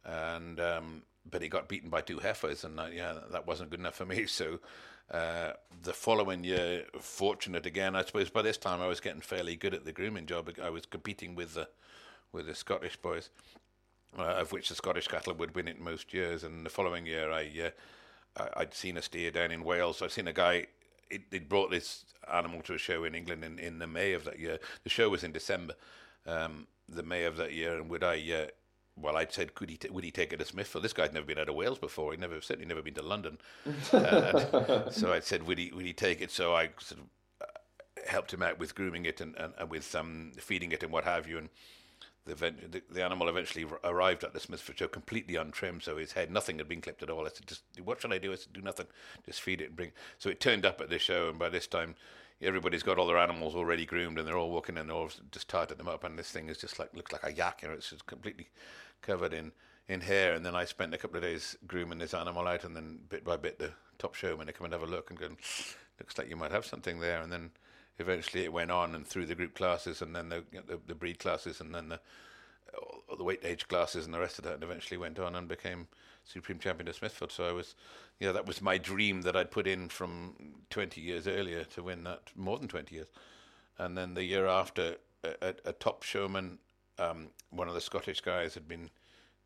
and 0.04 0.58
um, 0.58 1.02
but 1.30 1.44
it 1.44 1.48
got 1.48 1.68
beaten 1.68 1.90
by 1.90 2.00
two 2.00 2.18
heifers, 2.18 2.64
and 2.64 2.80
uh, 2.80 2.88
yeah, 2.92 3.14
that 3.30 3.46
wasn't 3.46 3.70
good 3.70 3.80
enough 3.80 3.94
for 3.94 4.06
me. 4.06 4.26
So. 4.26 4.58
Uh, 5.12 5.54
the 5.82 5.92
following 5.92 6.44
year, 6.44 6.84
fortunate 7.00 7.66
again, 7.66 7.96
I 7.96 8.04
suppose. 8.04 8.30
By 8.30 8.42
this 8.42 8.56
time, 8.56 8.80
I 8.80 8.86
was 8.86 9.00
getting 9.00 9.20
fairly 9.20 9.56
good 9.56 9.74
at 9.74 9.84
the 9.84 9.90
grooming 9.90 10.26
job. 10.26 10.48
I 10.62 10.70
was 10.70 10.86
competing 10.86 11.34
with 11.34 11.54
the 11.54 11.68
with 12.30 12.46
the 12.46 12.54
Scottish 12.54 12.96
boys, 12.96 13.28
uh, 14.18 14.22
of 14.22 14.52
which 14.52 14.68
the 14.68 14.74
Scottish 14.74 15.08
cattle 15.08 15.34
would 15.34 15.54
win 15.54 15.68
it 15.68 15.80
most 15.80 16.12
years. 16.12 16.44
And 16.44 16.64
the 16.64 16.70
following 16.70 17.06
year, 17.06 17.30
I, 17.30 17.72
uh, 18.36 18.48
I 18.54 18.60
would 18.60 18.74
seen 18.74 18.96
a 18.96 19.02
steer 19.02 19.30
down 19.30 19.50
in 19.50 19.64
Wales. 19.64 20.02
I'd 20.02 20.10
seen 20.10 20.28
a 20.28 20.32
guy. 20.32 20.66
It, 21.10 21.22
it 21.32 21.48
brought 21.48 21.70
this 21.70 22.04
animal 22.32 22.62
to 22.62 22.74
a 22.74 22.78
show 22.78 23.04
in 23.04 23.14
England 23.14 23.44
in, 23.44 23.58
in 23.58 23.78
the 23.78 23.86
May 23.86 24.12
of 24.12 24.24
that 24.24 24.38
year. 24.38 24.58
The 24.84 24.90
show 24.90 25.08
was 25.08 25.24
in 25.24 25.32
December, 25.32 25.74
um, 26.26 26.66
the 26.88 27.02
May 27.02 27.24
of 27.24 27.36
that 27.36 27.52
year. 27.52 27.76
And 27.76 27.88
would 27.90 28.04
I? 28.04 28.16
Uh, 28.32 28.46
well, 28.96 29.16
I'd 29.16 29.32
said, 29.32 29.54
could 29.54 29.70
he 29.70 29.76
t- 29.76 29.88
would 29.88 30.04
he 30.04 30.10
take 30.10 30.32
it 30.32 30.38
to 30.38 30.44
Smithfield? 30.44 30.84
This 30.84 30.92
guy'd 30.92 31.14
never 31.14 31.26
been 31.26 31.38
out 31.38 31.48
of 31.48 31.54
Wales 31.54 31.78
before. 31.78 32.12
He'd 32.12 32.20
never 32.20 32.40
certainly 32.40 32.68
never 32.68 32.82
been 32.82 32.94
to 32.94 33.02
London. 33.02 33.38
uh, 33.92 34.90
so 34.90 35.12
I 35.12 35.20
said, 35.20 35.46
would 35.46 35.58
he 35.58 35.72
would 35.74 35.86
he 35.86 35.92
take 35.92 36.20
it? 36.20 36.30
So 36.30 36.54
I 36.54 36.70
sort 36.78 37.00
of 37.00 37.06
uh, 37.40 38.10
helped 38.10 38.32
him 38.32 38.42
out 38.42 38.58
with 38.58 38.74
grooming 38.74 39.06
it 39.06 39.20
and, 39.20 39.34
and, 39.36 39.54
and 39.58 39.70
with 39.70 39.94
um, 39.94 40.32
feeding 40.38 40.72
it 40.72 40.82
and 40.82 40.92
what 40.92 41.04
have 41.04 41.26
you. 41.26 41.38
And 41.38 41.48
the, 42.26 42.34
the, 42.34 42.82
the, 42.90 43.04
animal 43.04 43.28
eventually 43.28 43.66
arrived 43.82 44.24
at 44.24 44.34
the 44.34 44.40
Smithfield 44.40 44.78
show 44.78 44.88
completely 44.88 45.36
untrimmed, 45.36 45.82
so 45.82 45.96
his 45.96 46.12
head, 46.12 46.30
nothing 46.30 46.58
had 46.58 46.68
been 46.68 46.80
clipped 46.80 47.02
at 47.02 47.10
all. 47.10 47.26
I 47.26 47.30
said, 47.30 47.46
just, 47.46 47.62
what 47.82 48.00
should 48.00 48.12
I 48.12 48.18
do? 48.18 48.32
I 48.32 48.36
said, 48.36 48.52
do 48.52 48.60
nothing, 48.60 48.86
just 49.24 49.40
feed 49.40 49.60
it 49.60 49.68
and 49.68 49.76
bring. 49.76 49.92
So 50.18 50.28
it 50.28 50.40
turned 50.40 50.66
up 50.66 50.80
at 50.80 50.90
the 50.90 50.98
show, 50.98 51.30
and 51.30 51.38
by 51.38 51.48
this 51.48 51.66
time, 51.66 51.94
everybody's 52.42 52.82
got 52.82 52.98
all 52.98 53.06
their 53.06 53.18
animals 53.18 53.54
already 53.54 53.86
groomed, 53.86 54.18
and 54.18 54.26
they're 54.26 54.36
all 54.36 54.50
walking 54.50 54.76
in 54.76 54.82
and 54.82 54.92
all 54.92 55.10
just 55.30 55.48
tarted 55.48 55.78
them 55.78 55.88
up, 55.88 56.04
and 56.04 56.18
this 56.18 56.30
thing 56.30 56.48
is 56.48 56.58
just 56.58 56.78
like 56.78 56.94
looks 56.94 57.12
like 57.12 57.24
a 57.24 57.32
yak, 57.32 57.62
know, 57.62 57.72
it's 57.72 57.90
just 57.90 58.06
completely 58.06 58.48
covered 59.02 59.32
in 59.32 59.52
in 59.88 60.00
hair. 60.00 60.34
And 60.34 60.46
then 60.46 60.54
I 60.54 60.64
spent 60.64 60.94
a 60.94 60.98
couple 60.98 61.16
of 61.16 61.22
days 61.22 61.56
grooming 61.66 61.98
this 61.98 62.14
animal 62.14 62.46
out, 62.46 62.64
and 62.64 62.76
then 62.76 63.00
bit 63.08 63.24
by 63.24 63.36
bit, 63.36 63.58
the 63.58 63.72
top 63.98 64.14
showmen 64.14 64.46
come 64.48 64.64
and 64.64 64.72
have 64.72 64.82
a 64.82 64.86
look 64.86 65.10
and 65.10 65.18
go, 65.18 65.28
looks 65.98 66.16
like 66.16 66.30
you 66.30 66.36
might 66.36 66.52
have 66.52 66.66
something 66.66 67.00
there, 67.00 67.20
and 67.20 67.32
then 67.32 67.50
eventually 68.00 68.44
it 68.44 68.52
went 68.52 68.70
on 68.70 68.94
and 68.94 69.06
through 69.06 69.26
the 69.26 69.34
group 69.34 69.54
classes 69.54 70.02
and 70.02 70.14
then 70.14 70.28
the 70.28 70.42
the, 70.52 70.78
the 70.86 70.94
breed 70.94 71.18
classes 71.18 71.60
and 71.60 71.74
then 71.74 71.88
the 71.88 72.00
the 73.16 73.24
weight 73.24 73.40
age 73.44 73.68
classes 73.68 74.04
and 74.04 74.14
the 74.14 74.18
rest 74.20 74.38
of 74.38 74.44
that, 74.44 74.54
and 74.54 74.62
eventually 74.62 74.96
went 74.96 75.18
on 75.18 75.34
and 75.34 75.48
became 75.48 75.88
supreme 76.24 76.58
champion 76.58 76.88
of 76.88 76.94
Smithfield. 76.94 77.32
So 77.32 77.44
I 77.44 77.52
was, 77.52 77.74
yeah, 78.18 78.32
that 78.32 78.46
was 78.46 78.62
my 78.62 78.78
dream 78.78 79.22
that 79.22 79.36
I'd 79.36 79.50
put 79.50 79.66
in 79.66 79.88
from 79.88 80.34
20 80.70 81.00
years 81.00 81.26
earlier 81.26 81.64
to 81.64 81.82
win 81.82 82.04
that, 82.04 82.22
more 82.36 82.58
than 82.58 82.68
20 82.68 82.94
years. 82.94 83.08
And 83.78 83.96
then 83.96 84.14
the 84.14 84.24
year 84.24 84.46
after, 84.46 84.96
a, 85.24 85.54
a 85.64 85.72
top 85.72 86.02
showman, 86.02 86.58
um, 86.98 87.28
one 87.50 87.68
of 87.68 87.74
the 87.74 87.80
Scottish 87.80 88.20
guys, 88.20 88.54
had 88.54 88.68
been 88.68 88.90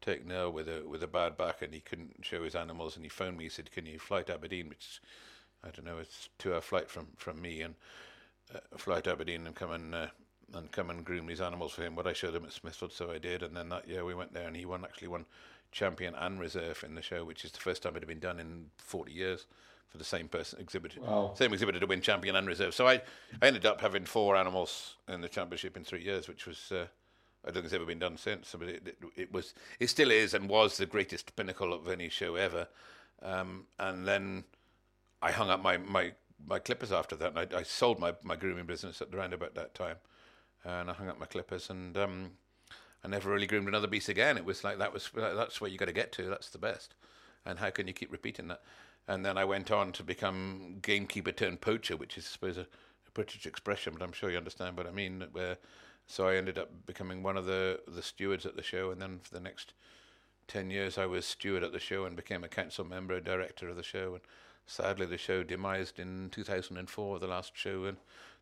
taken 0.00 0.30
ill 0.30 0.52
with 0.52 0.68
a 0.68 0.82
with 0.86 1.02
a 1.02 1.08
bad 1.08 1.36
back, 1.36 1.62
and 1.62 1.72
he 1.72 1.80
couldn't 1.80 2.16
show 2.22 2.42
his 2.42 2.54
animals. 2.54 2.96
And 2.96 3.04
he 3.04 3.08
phoned 3.08 3.38
me. 3.38 3.44
He 3.44 3.50
said, 3.50 3.70
"Can 3.70 3.86
you 3.86 3.98
fly 3.98 4.22
to 4.22 4.34
Aberdeen?" 4.34 4.68
Which 4.68 5.00
I 5.62 5.70
don't 5.70 5.84
know, 5.84 5.98
it's 5.98 6.28
two 6.38 6.52
hour 6.52 6.60
flight 6.60 6.90
from 6.90 7.08
from 7.16 7.40
me, 7.40 7.62
and 7.62 7.76
uh, 8.54 8.58
fly 8.76 9.00
to 9.02 9.12
Aberdeen 9.12 9.46
and 9.46 9.54
come 9.54 9.70
and 9.70 9.94
uh, 9.94 10.06
and 10.54 10.70
come 10.72 10.90
and 10.90 11.04
groom 11.04 11.26
these 11.26 11.40
animals 11.40 11.72
for 11.72 11.82
him. 11.82 11.96
What 11.96 12.06
I 12.06 12.12
showed 12.12 12.34
him 12.34 12.44
at 12.44 12.52
Smithfield, 12.52 12.92
so 12.92 13.10
I 13.10 13.18
did. 13.18 13.42
And 13.42 13.56
then 13.56 13.68
that 13.70 13.88
year 13.88 14.04
we 14.04 14.14
went 14.14 14.32
there, 14.34 14.46
and 14.46 14.56
he 14.56 14.64
won 14.64 14.84
actually 14.84 15.08
won 15.08 15.24
champion 15.72 16.14
and 16.14 16.38
reserve 16.38 16.84
in 16.86 16.94
the 16.94 17.02
show, 17.02 17.24
which 17.24 17.44
is 17.44 17.50
the 17.52 17.58
first 17.60 17.82
time 17.82 17.96
it 17.96 18.00
had 18.00 18.08
been 18.08 18.20
done 18.20 18.38
in 18.38 18.66
40 18.78 19.12
years 19.12 19.46
for 19.88 19.98
the 19.98 20.04
same 20.04 20.28
person 20.28 20.60
exhibitor, 20.60 21.00
Wow. 21.00 21.32
same 21.36 21.52
exhibitor 21.52 21.80
to 21.80 21.86
win 21.86 22.00
champion 22.00 22.36
and 22.36 22.46
reserve. 22.46 22.74
So 22.74 22.86
I, 22.86 22.94
I 23.42 23.46
ended 23.46 23.66
up 23.66 23.80
having 23.80 24.04
four 24.04 24.36
animals 24.36 24.96
in 25.08 25.20
the 25.20 25.28
championship 25.28 25.76
in 25.76 25.84
three 25.84 26.02
years, 26.02 26.28
which 26.28 26.46
was 26.46 26.70
uh, 26.72 26.86
I 27.44 27.48
don't 27.48 27.54
think 27.54 27.64
it's 27.66 27.74
ever 27.74 27.84
been 27.84 27.98
done 27.98 28.16
since. 28.16 28.54
But 28.58 28.68
it, 28.68 28.82
it, 28.86 28.98
it 29.16 29.32
was, 29.32 29.54
it 29.80 29.88
still 29.88 30.10
is, 30.10 30.34
and 30.34 30.48
was 30.48 30.76
the 30.76 30.86
greatest 30.86 31.34
pinnacle 31.36 31.72
of 31.72 31.88
any 31.88 32.08
show 32.08 32.36
ever. 32.36 32.68
Um, 33.22 33.66
and 33.78 34.06
then 34.06 34.44
I 35.22 35.30
hung 35.32 35.50
up 35.50 35.62
my, 35.62 35.76
my, 35.76 36.12
my 36.46 36.58
clippers 36.58 36.92
after 36.92 37.16
that, 37.16 37.36
and 37.36 37.54
I, 37.54 37.58
I 37.58 37.62
sold 37.62 37.98
my, 37.98 38.14
my 38.22 38.36
grooming 38.36 38.66
business 38.66 39.00
at 39.00 39.14
around 39.14 39.32
about 39.32 39.54
that 39.54 39.74
time, 39.74 39.96
and 40.64 40.90
I 40.90 40.92
hung 40.94 41.08
up 41.08 41.18
my 41.18 41.26
clippers, 41.26 41.70
and 41.70 41.96
um, 41.96 42.30
I 43.04 43.08
never 43.08 43.30
really 43.30 43.46
groomed 43.46 43.68
another 43.68 43.86
beast 43.86 44.08
again. 44.08 44.36
It 44.36 44.44
was 44.44 44.64
like 44.64 44.78
that 44.78 44.92
was 44.92 45.10
that's 45.14 45.60
where 45.60 45.70
you 45.70 45.78
got 45.78 45.86
to 45.86 45.92
get 45.92 46.12
to. 46.12 46.24
That's 46.24 46.50
the 46.50 46.58
best, 46.58 46.94
and 47.44 47.58
how 47.58 47.70
can 47.70 47.86
you 47.86 47.92
keep 47.92 48.12
repeating 48.12 48.48
that? 48.48 48.62
And 49.06 49.24
then 49.24 49.36
I 49.36 49.44
went 49.44 49.70
on 49.70 49.92
to 49.92 50.02
become 50.02 50.76
gamekeeper 50.80 51.32
turned 51.32 51.60
poacher, 51.60 51.96
which 51.96 52.16
is 52.16 52.26
I 52.26 52.32
suppose 52.32 52.56
a, 52.56 52.62
a 52.62 53.10
British 53.12 53.46
expression, 53.46 53.94
but 53.98 54.04
I'm 54.04 54.12
sure 54.12 54.30
you 54.30 54.38
understand 54.38 54.76
what 54.76 54.86
I 54.86 54.90
mean. 54.90 55.24
Where 55.32 55.58
so 56.06 56.28
I 56.28 56.36
ended 56.36 56.58
up 56.58 56.70
becoming 56.86 57.22
one 57.22 57.36
of 57.36 57.46
the 57.46 57.80
the 57.86 58.02
stewards 58.02 58.46
at 58.46 58.56
the 58.56 58.62
show, 58.62 58.90
and 58.90 59.00
then 59.00 59.20
for 59.22 59.34
the 59.34 59.40
next 59.40 59.74
10 60.48 60.70
years 60.70 60.98
I 60.98 61.06
was 61.06 61.24
steward 61.24 61.62
at 61.62 61.72
the 61.72 61.80
show 61.80 62.04
and 62.04 62.16
became 62.16 62.44
a 62.44 62.48
council 62.48 62.84
member, 62.84 63.14
a 63.14 63.20
director 63.20 63.68
of 63.68 63.76
the 63.76 63.82
show. 63.82 64.14
And 64.14 64.22
sadly, 64.66 65.06
the 65.06 65.18
show 65.18 65.42
demised 65.42 65.98
in 65.98 66.30
2004, 66.30 67.18
the 67.18 67.26
last 67.26 67.52
show, 67.54 67.84
and 67.84 67.96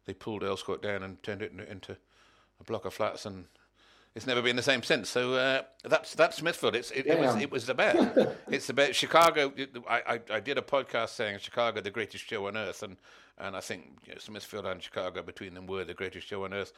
they 0.07 0.15
pulled 0.15 0.43
Earls 0.43 0.63
Court 0.63 0.83
down 0.83 1.03
and 1.03 1.23
turned 1.23 1.43
it 1.43 1.53
into, 1.69 1.97
a 2.61 2.65
block 2.65 2.85
of 2.85 2.95
flats. 2.95 3.27
And 3.27 3.47
it's 4.15 4.27
never 4.27 4.43
been 4.43 4.57
the 4.57 4.63
same 4.63 4.83
since. 4.83 5.09
So 5.09 5.35
uh, 5.35 5.63
that's 5.85 6.15
that's 6.15 6.37
Smithfield. 6.37 6.77
It's 6.77 6.91
it, 6.91 7.07
it 7.07 7.19
was 7.19 7.37
it 7.37 7.51
was 7.51 7.67
the 7.67 7.75
best. 7.75 8.19
it's 8.49 8.69
about 8.69 8.95
Chicago. 8.95 9.53
I, 9.89 10.03
I 10.07 10.21
I 10.37 10.41
did 10.41 10.59
a 10.59 10.63
podcast 10.63 11.11
saying 11.11 11.39
Chicago 11.39 11.81
the 11.81 11.91
greatest 11.91 12.29
show 12.29 12.47
on 12.47 12.57
earth, 12.57 12.83
and 12.83 12.97
and 13.39 13.57
I 13.57 13.61
think 13.61 13.85
you 14.07 14.13
know, 14.13 14.19
Smithfield 14.19 14.67
and 14.67 14.83
Chicago 14.83 15.23
between 15.23 15.55
them 15.55 15.67
were 15.67 15.85
the 15.85 15.95
greatest 15.95 16.27
show 16.27 16.45
on 16.45 16.53
earth. 16.53 16.73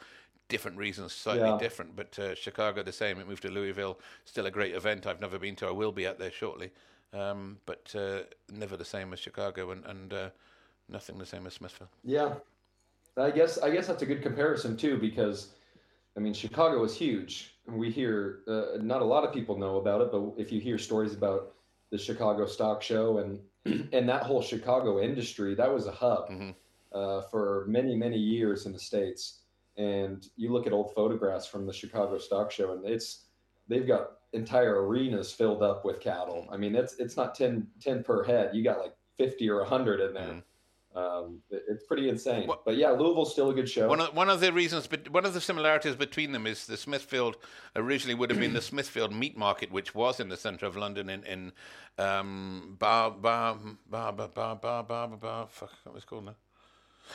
Different 0.47 0.77
reasons, 0.77 1.11
slightly 1.11 1.41
Yeah. 1.49 1.57
different, 1.59 1.95
but 1.95 2.17
uh, 2.19 2.35
Chicago 2.35 2.83
the 2.83 2.91
same. 2.93 3.19
It 3.19 3.27
moved 3.27 3.41
to 3.41 3.49
Louisville, 3.49 3.99
still 4.25 4.45
a 4.45 4.51
great 4.51 4.75
event. 4.75 5.07
I've 5.07 5.19
never 5.19 5.39
been 5.39 5.55
to. 5.57 5.67
I 5.67 5.71
will 5.71 5.91
be 5.91 6.07
out 6.07 6.19
there 6.19 6.31
shortly, 6.31 6.71
um, 7.13 7.59
but 7.65 7.93
uh, 7.95 8.23
never 8.51 8.77
the 8.77 8.85
same 8.85 9.13
as 9.13 9.19
Chicago, 9.19 9.71
and 9.71 9.85
and 9.85 10.13
uh, 10.13 10.29
nothing 10.89 11.17
the 11.17 11.25
same 11.25 11.45
as 11.47 11.53
Smithfield. 11.53 11.89
Yeah, 12.03 12.35
I 13.17 13.31
guess 13.31 13.57
I 13.57 13.69
guess 13.69 13.87
that's 13.87 14.01
a 14.01 14.05
good 14.05 14.21
comparison 14.21 14.75
too 14.77 14.97
because, 14.97 15.53
I 16.17 16.19
mean, 16.19 16.33
Chicago 16.33 16.83
is 16.83 16.95
huge. 16.95 17.55
We 17.67 17.89
hear 17.91 18.39
uh, 18.47 18.77
not 18.81 19.01
a 19.01 19.05
lot 19.05 19.23
of 19.23 19.33
people 19.33 19.57
know 19.57 19.77
about 19.77 20.01
it, 20.01 20.11
but 20.11 20.33
if 20.37 20.51
you 20.51 20.59
hear 20.59 20.77
stories 20.77 21.13
about 21.13 21.53
the 21.91 21.97
Chicago 21.97 22.45
Stock 22.45 22.81
Show 22.81 23.19
and 23.19 23.39
and 23.93 24.07
that 24.09 24.23
whole 24.23 24.41
Chicago 24.41 25.01
industry, 25.01 25.55
that 25.55 25.73
was 25.73 25.87
a 25.87 25.91
hub 25.91 26.29
Mhm. 26.29 26.55
uh, 26.93 27.21
for 27.21 27.65
many 27.67 27.95
many 27.95 28.17
years 28.17 28.65
in 28.65 28.73
the 28.73 28.79
states. 28.79 29.41
And 29.77 30.25
you 30.37 30.53
look 30.53 30.67
at 30.67 30.73
old 30.73 30.93
photographs 30.93 31.45
from 31.45 31.65
the 31.65 31.73
Chicago 31.73 32.17
Stock 32.17 32.49
Show, 32.51 32.71
and 32.73 32.85
it's 32.85 33.25
they've 33.67 33.87
got 33.87 34.14
entire 34.33 34.85
arenas 34.85 35.31
filled 35.31 35.63
up 35.63 35.85
with 35.85 35.99
cattle. 35.99 36.47
I 36.51 36.57
mean, 36.57 36.75
it's 36.75 36.95
it's 36.99 37.15
not 37.17 37.35
10, 37.35 37.67
10 37.79 38.03
per 38.03 38.23
head. 38.23 38.51
You 38.53 38.63
got 38.63 38.79
like 38.79 38.95
fifty 39.17 39.49
or 39.49 39.63
hundred 39.63 40.01
in 40.01 40.13
there. 40.13 40.23
Mhm. 40.23 40.43
Um, 40.97 41.41
it- 41.49 41.63
it's 41.67 41.83
pretty 41.85 42.07
insane. 42.07 42.47
What- 42.47 42.63
but 42.63 42.77
yeah, 42.77 42.89
Louisville's 42.91 43.33
still 43.33 43.49
a 43.49 43.53
good 43.53 43.67
show. 43.69 43.87
One 43.89 43.99
of, 43.99 44.15
one 44.15 44.29
of 44.29 44.39
the 44.39 44.53
reasons, 44.53 44.87
but 44.87 45.09
one 45.09 45.25
of 45.25 45.33
the 45.33 45.41
similarities 45.41 45.95
between 45.97 46.31
them 46.31 46.47
is 46.47 46.65
the 46.67 46.77
Smithfield 46.77 47.35
originally 47.75 48.15
would 48.15 48.29
have 48.29 48.39
been 48.39 48.53
the 48.53 48.61
Smithfield 48.71 49.11
Meat 49.13 49.35
Market, 49.37 49.71
which 49.71 49.93
was 49.93 50.19
in 50.21 50.29
the 50.29 50.37
centre 50.37 50.65
of 50.65 50.77
London 50.77 51.09
in 51.09 51.23
in 51.25 51.51
um, 51.97 52.75
Bar 52.79 53.11
Bar 53.11 53.57
Bar 53.89 54.13
Bar 54.13 54.27
Bar 54.29 54.55
Bar 54.55 54.83
Bar 54.83 55.07
Bar. 55.09 55.47
Fuck, 55.49 55.71
what 55.83 55.95
was 55.95 56.03
it 56.03 56.07
called 56.07 56.25
now? 56.25 56.35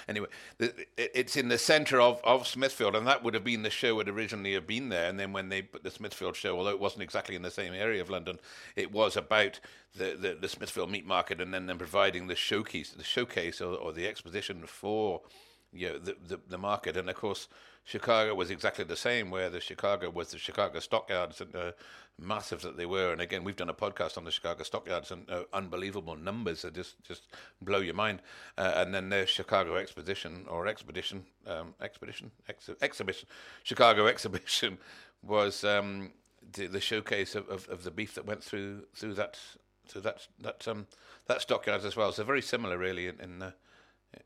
Anyway, 0.08 0.28
it's 0.96 1.36
in 1.36 1.48
the 1.48 1.58
centre 1.58 2.00
of, 2.00 2.20
of 2.24 2.46
Smithfield, 2.46 2.94
and 2.96 3.06
that 3.06 3.22
would 3.22 3.34
have 3.34 3.44
been 3.44 3.62
the 3.62 3.70
show 3.70 3.94
would 3.96 4.08
originally 4.08 4.54
have 4.54 4.66
been 4.66 4.88
there. 4.88 5.08
And 5.08 5.18
then 5.18 5.32
when 5.32 5.48
they 5.48 5.62
put 5.62 5.82
the 5.82 5.90
Smithfield 5.90 6.36
show, 6.36 6.56
although 6.56 6.70
it 6.70 6.80
wasn't 6.80 7.02
exactly 7.02 7.36
in 7.36 7.42
the 7.42 7.50
same 7.50 7.74
area 7.74 8.00
of 8.00 8.10
London, 8.10 8.38
it 8.76 8.92
was 8.92 9.16
about 9.16 9.60
the, 9.96 10.16
the, 10.18 10.36
the 10.40 10.48
Smithfield 10.48 10.90
Meat 10.90 11.06
Market, 11.06 11.40
and 11.40 11.52
then 11.52 11.66
them 11.66 11.78
providing 11.78 12.26
the 12.26 12.36
showcase, 12.36 12.90
the 12.90 13.04
showcase 13.04 13.60
or, 13.60 13.74
or 13.74 13.92
the 13.92 14.06
exposition 14.06 14.64
for 14.66 15.22
you 15.72 15.88
know, 15.88 15.98
the, 15.98 16.16
the 16.26 16.40
the 16.48 16.58
market. 16.58 16.96
And 16.96 17.08
of 17.08 17.16
course, 17.16 17.48
Chicago 17.90 18.36
was 18.36 18.52
exactly 18.52 18.84
the 18.84 18.94
same, 18.94 19.30
where 19.32 19.50
the 19.50 19.58
Chicago 19.60 20.10
was 20.10 20.30
the 20.30 20.38
Chicago 20.38 20.78
stockyards 20.78 21.40
and 21.40 21.56
uh, 21.56 21.72
massive 22.20 22.62
that 22.62 22.76
they 22.76 22.86
were. 22.86 23.10
And 23.10 23.20
again, 23.20 23.42
we've 23.42 23.56
done 23.56 23.68
a 23.68 23.74
podcast 23.74 24.16
on 24.16 24.22
the 24.22 24.30
Chicago 24.30 24.62
stockyards 24.62 25.10
and 25.10 25.28
uh, 25.28 25.42
unbelievable 25.52 26.14
numbers 26.14 26.62
that 26.62 26.72
just 26.72 27.02
just 27.02 27.24
blow 27.60 27.80
your 27.80 27.94
mind. 27.94 28.22
Uh, 28.56 28.74
and 28.76 28.94
then 28.94 29.08
their 29.08 29.26
Chicago 29.26 29.74
exposition 29.74 30.44
or 30.48 30.68
expedition, 30.68 31.24
um, 31.48 31.74
expedition, 31.82 32.30
ex- 32.48 32.70
exhibition, 32.80 33.28
Chicago 33.64 34.06
exhibition 34.06 34.78
was 35.24 35.64
um, 35.64 36.12
the, 36.52 36.68
the 36.68 36.80
showcase 36.80 37.34
of, 37.34 37.48
of, 37.48 37.68
of 37.68 37.82
the 37.82 37.90
beef 37.90 38.14
that 38.14 38.24
went 38.24 38.44
through 38.44 38.84
through 38.94 39.14
that 39.14 39.36
through 39.88 40.02
that 40.02 40.28
that 40.38 40.68
um 40.68 40.86
that 41.26 41.40
stockyards 41.42 41.84
as 41.84 41.96
well. 41.96 42.12
So 42.12 42.22
very 42.22 42.42
similar, 42.42 42.78
really, 42.78 43.08
in 43.08 43.18
in, 43.18 43.38
the, 43.40 43.52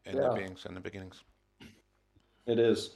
in 0.05 0.17
Yeah. 0.19 0.29
the 0.29 0.35
beings 0.35 0.67
and 0.67 0.77
the 0.77 0.81
beginnings. 0.83 1.23
It 2.47 2.59
is. 2.59 2.91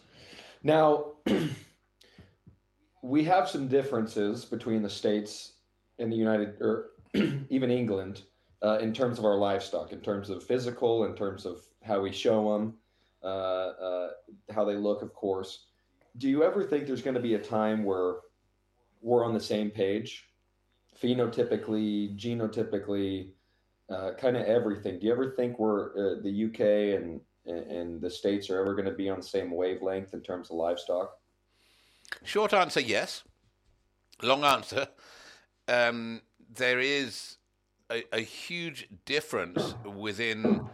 Now, 0.63 1.13
we 3.03 3.25
have 3.25 3.49
some 3.49 3.69
differences 3.69 4.45
between 4.45 4.83
the 4.83 4.91
states 4.91 5.53
and 5.99 6.11
the 6.11 6.17
United, 6.17 6.61
or 6.61 6.91
even 7.49 7.71
England, 7.71 8.23
uh, 8.63 8.79
in 8.79 8.93
terms 8.93 9.19
of 9.19 9.25
our 9.25 9.37
livestock, 9.37 9.93
in 9.93 10.01
terms 10.01 10.31
of 10.31 10.43
physical, 10.43 11.05
in 11.05 11.15
terms 11.15 11.47
of 11.47 11.63
how 11.83 12.01
we 12.01 12.13
show 12.13 12.53
them, 12.53 12.75
uh, 13.23 13.27
uh, 13.27 14.11
how 14.51 14.65
they 14.65 14.75
look, 14.75 15.03
of 15.03 15.15
course. 15.15 15.67
Do 16.19 16.29
you 16.29 16.43
ever 16.43 16.65
think 16.65 16.87
there's 16.87 17.03
going 17.03 17.15
to 17.15 17.21
be 17.21 17.35
a 17.35 17.39
time 17.39 17.85
where 17.85 18.17
we're 19.01 19.25
on 19.25 19.33
the 19.33 19.41
same 19.41 19.71
page, 19.71 20.25
phenotypically, 21.01 22.19
genotypically, 22.19 23.31
uh, 23.91 24.13
kind 24.19 24.37
of 24.37 24.45
everything? 24.47 24.99
Do 24.99 25.07
you 25.07 25.13
ever 25.13 25.31
think 25.31 25.59
we're 25.59 25.91
uh, 25.91 26.23
the 26.23 26.47
UK 26.47 27.01
and 27.01 27.21
and 27.49 28.01
the 28.01 28.11
states 28.11 28.51
are 28.51 28.61
ever 28.61 28.75
going 28.75 28.87
to 28.87 28.95
be 28.95 29.09
on 29.09 29.19
the 29.19 29.27
same 29.27 29.51
wavelength 29.51 30.15
in 30.15 30.21
terms 30.21 30.51
of 30.51 30.57
livestock? 30.57 31.17
Short 32.25 32.53
answer, 32.53 32.81
yes. 32.81 33.23
Long 34.23 34.45
answer, 34.45 34.89
um, 35.69 36.23
there 36.53 36.81
is 36.81 37.37
a, 37.91 38.05
a 38.13 38.21
huge 38.21 38.89
difference 39.05 39.75
within 39.85 40.69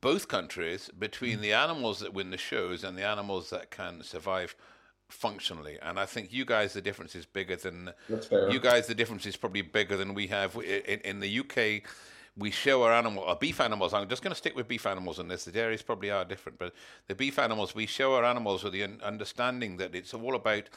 both 0.00 0.28
countries 0.28 0.90
between 0.98 1.40
the 1.40 1.52
animals 1.52 2.00
that 2.00 2.12
win 2.12 2.30
the 2.30 2.36
shows 2.38 2.84
and 2.84 2.96
the 2.96 3.06
animals 3.06 3.50
that 3.50 3.70
can 3.70 4.02
survive 4.02 4.54
functionally. 5.08 5.78
And 5.80 5.98
I 5.98 6.04
think 6.06 6.32
you 6.32 6.44
guys, 6.44 6.74
the 6.74 6.82
difference 6.82 7.14
is 7.14 7.24
bigger 7.24 7.56
than 7.56 7.92
That's 8.08 8.26
fair. 8.26 8.50
you 8.50 8.60
guys. 8.60 8.86
The 8.86 8.94
difference 8.94 9.24
is 9.26 9.36
probably 9.36 9.62
bigger 9.62 9.96
than 9.96 10.14
we 10.14 10.26
have 10.26 10.56
in, 10.56 11.00
in 11.00 11.20
the 11.20 11.40
UK. 11.40 11.88
We 12.38 12.50
show 12.52 12.84
our 12.84 12.92
animal, 12.92 13.24
our 13.24 13.36
beef 13.36 13.60
animals. 13.60 13.92
I'm 13.92 14.08
just 14.08 14.22
going 14.22 14.30
to 14.30 14.38
stick 14.38 14.54
with 14.54 14.68
beef 14.68 14.86
animals 14.86 15.18
in 15.18 15.26
this. 15.28 15.44
The 15.44 15.50
dairies 15.50 15.82
probably 15.82 16.10
are 16.10 16.24
different, 16.24 16.58
but 16.58 16.72
the 17.08 17.14
beef 17.14 17.38
animals, 17.38 17.74
we 17.74 17.86
show 17.86 18.14
our 18.14 18.24
animals 18.24 18.62
with 18.62 18.72
the 18.72 18.84
un- 18.84 19.00
understanding 19.02 19.76
that 19.78 19.94
it's 19.94 20.14
all 20.14 20.36
about 20.36 20.68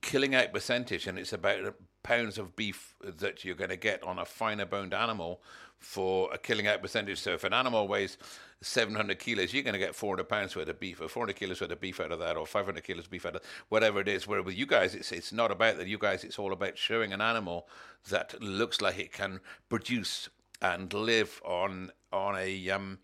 killing 0.00 0.34
out 0.34 0.52
percentage, 0.52 1.06
and 1.06 1.18
it's 1.18 1.32
about 1.32 1.74
pounds 2.02 2.38
of 2.38 2.56
beef 2.56 2.94
that 3.02 3.44
you're 3.44 3.54
going 3.54 3.70
to 3.70 3.76
get 3.76 4.02
on 4.02 4.18
a 4.18 4.24
finer 4.24 4.64
boned 4.64 4.94
animal 4.94 5.42
for 5.78 6.32
a 6.32 6.38
killing 6.38 6.66
out 6.66 6.80
percentage. 6.80 7.20
So 7.20 7.32
if 7.32 7.44
an 7.44 7.52
animal 7.52 7.88
weighs 7.88 8.16
700 8.62 9.18
kilos, 9.18 9.52
you're 9.52 9.64
going 9.64 9.74
to 9.74 9.78
get 9.78 9.94
400 9.94 10.28
pounds 10.28 10.56
worth 10.56 10.68
of 10.68 10.80
beef, 10.80 11.00
or 11.00 11.08
400 11.08 11.36
kilos 11.36 11.60
worth 11.60 11.72
of 11.72 11.80
beef 11.80 12.00
out 12.00 12.12
of 12.12 12.20
that, 12.20 12.36
or 12.36 12.46
500 12.46 12.82
kilos 12.84 13.04
of 13.04 13.10
beef 13.10 13.26
out 13.26 13.36
of 13.36 13.42
whatever 13.68 14.00
it 14.00 14.08
is. 14.08 14.26
Where 14.26 14.42
with 14.42 14.56
you 14.56 14.66
guys, 14.66 14.94
it's 14.94 15.12
it's 15.12 15.32
not 15.32 15.50
about 15.50 15.76
that. 15.76 15.88
You 15.88 15.98
guys, 15.98 16.24
it's 16.24 16.38
all 16.38 16.52
about 16.52 16.78
showing 16.78 17.12
an 17.12 17.20
animal 17.20 17.68
that 18.08 18.40
looks 18.40 18.80
like 18.80 18.98
it 18.98 19.12
can 19.12 19.40
produce 19.68 20.28
and 20.62 20.92
live 20.94 21.42
on 21.44 21.90
on 22.12 22.36
a 22.38 22.70
um 22.70 22.98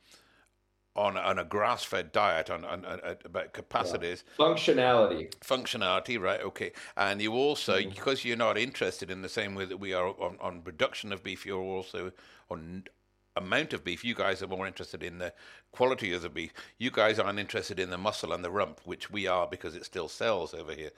on 0.96 1.16
on 1.16 1.38
a 1.38 1.44
grass 1.44 1.84
fed 1.84 2.12
diet 2.12 2.50
on, 2.50 2.64
on, 2.64 2.84
on 2.84 3.00
about 3.24 3.52
capacities 3.52 4.24
Functionality. 4.38 5.30
functionality, 5.40 6.20
right? 6.20 6.40
Okay, 6.40 6.72
and 6.96 7.20
you 7.20 7.34
also 7.34 7.76
because 7.82 8.24
you're 8.24 8.36
not 8.36 8.56
interested 8.56 9.10
in 9.10 9.22
the 9.22 9.28
same 9.28 9.54
way 9.54 9.64
that 9.64 9.78
we 9.78 9.92
are 9.92 10.08
on, 10.20 10.36
on 10.40 10.62
production 10.62 11.12
of 11.12 11.22
beef, 11.22 11.44
you're 11.44 11.60
also 11.60 12.12
on 12.50 12.84
amount 13.38 13.72
of 13.72 13.84
beef. 13.84 14.04
You 14.04 14.14
guys 14.14 14.42
are 14.42 14.46
more 14.46 14.66
interested 14.66 15.02
in 15.02 15.18
the 15.18 15.32
quality 15.72 16.12
of 16.12 16.22
the 16.22 16.28
beef. 16.28 16.52
You 16.78 16.90
guys 16.90 17.18
aren't 17.18 17.38
interested 17.38 17.80
in 17.80 17.90
the 17.90 17.98
muscle 17.98 18.32
and 18.32 18.44
the 18.44 18.50
rump, 18.50 18.80
which 18.84 19.10
we 19.10 19.26
are 19.26 19.46
because 19.46 19.74
it 19.74 19.84
still 19.84 20.08
sells 20.08 20.54
over 20.54 20.72
here. 20.72 20.90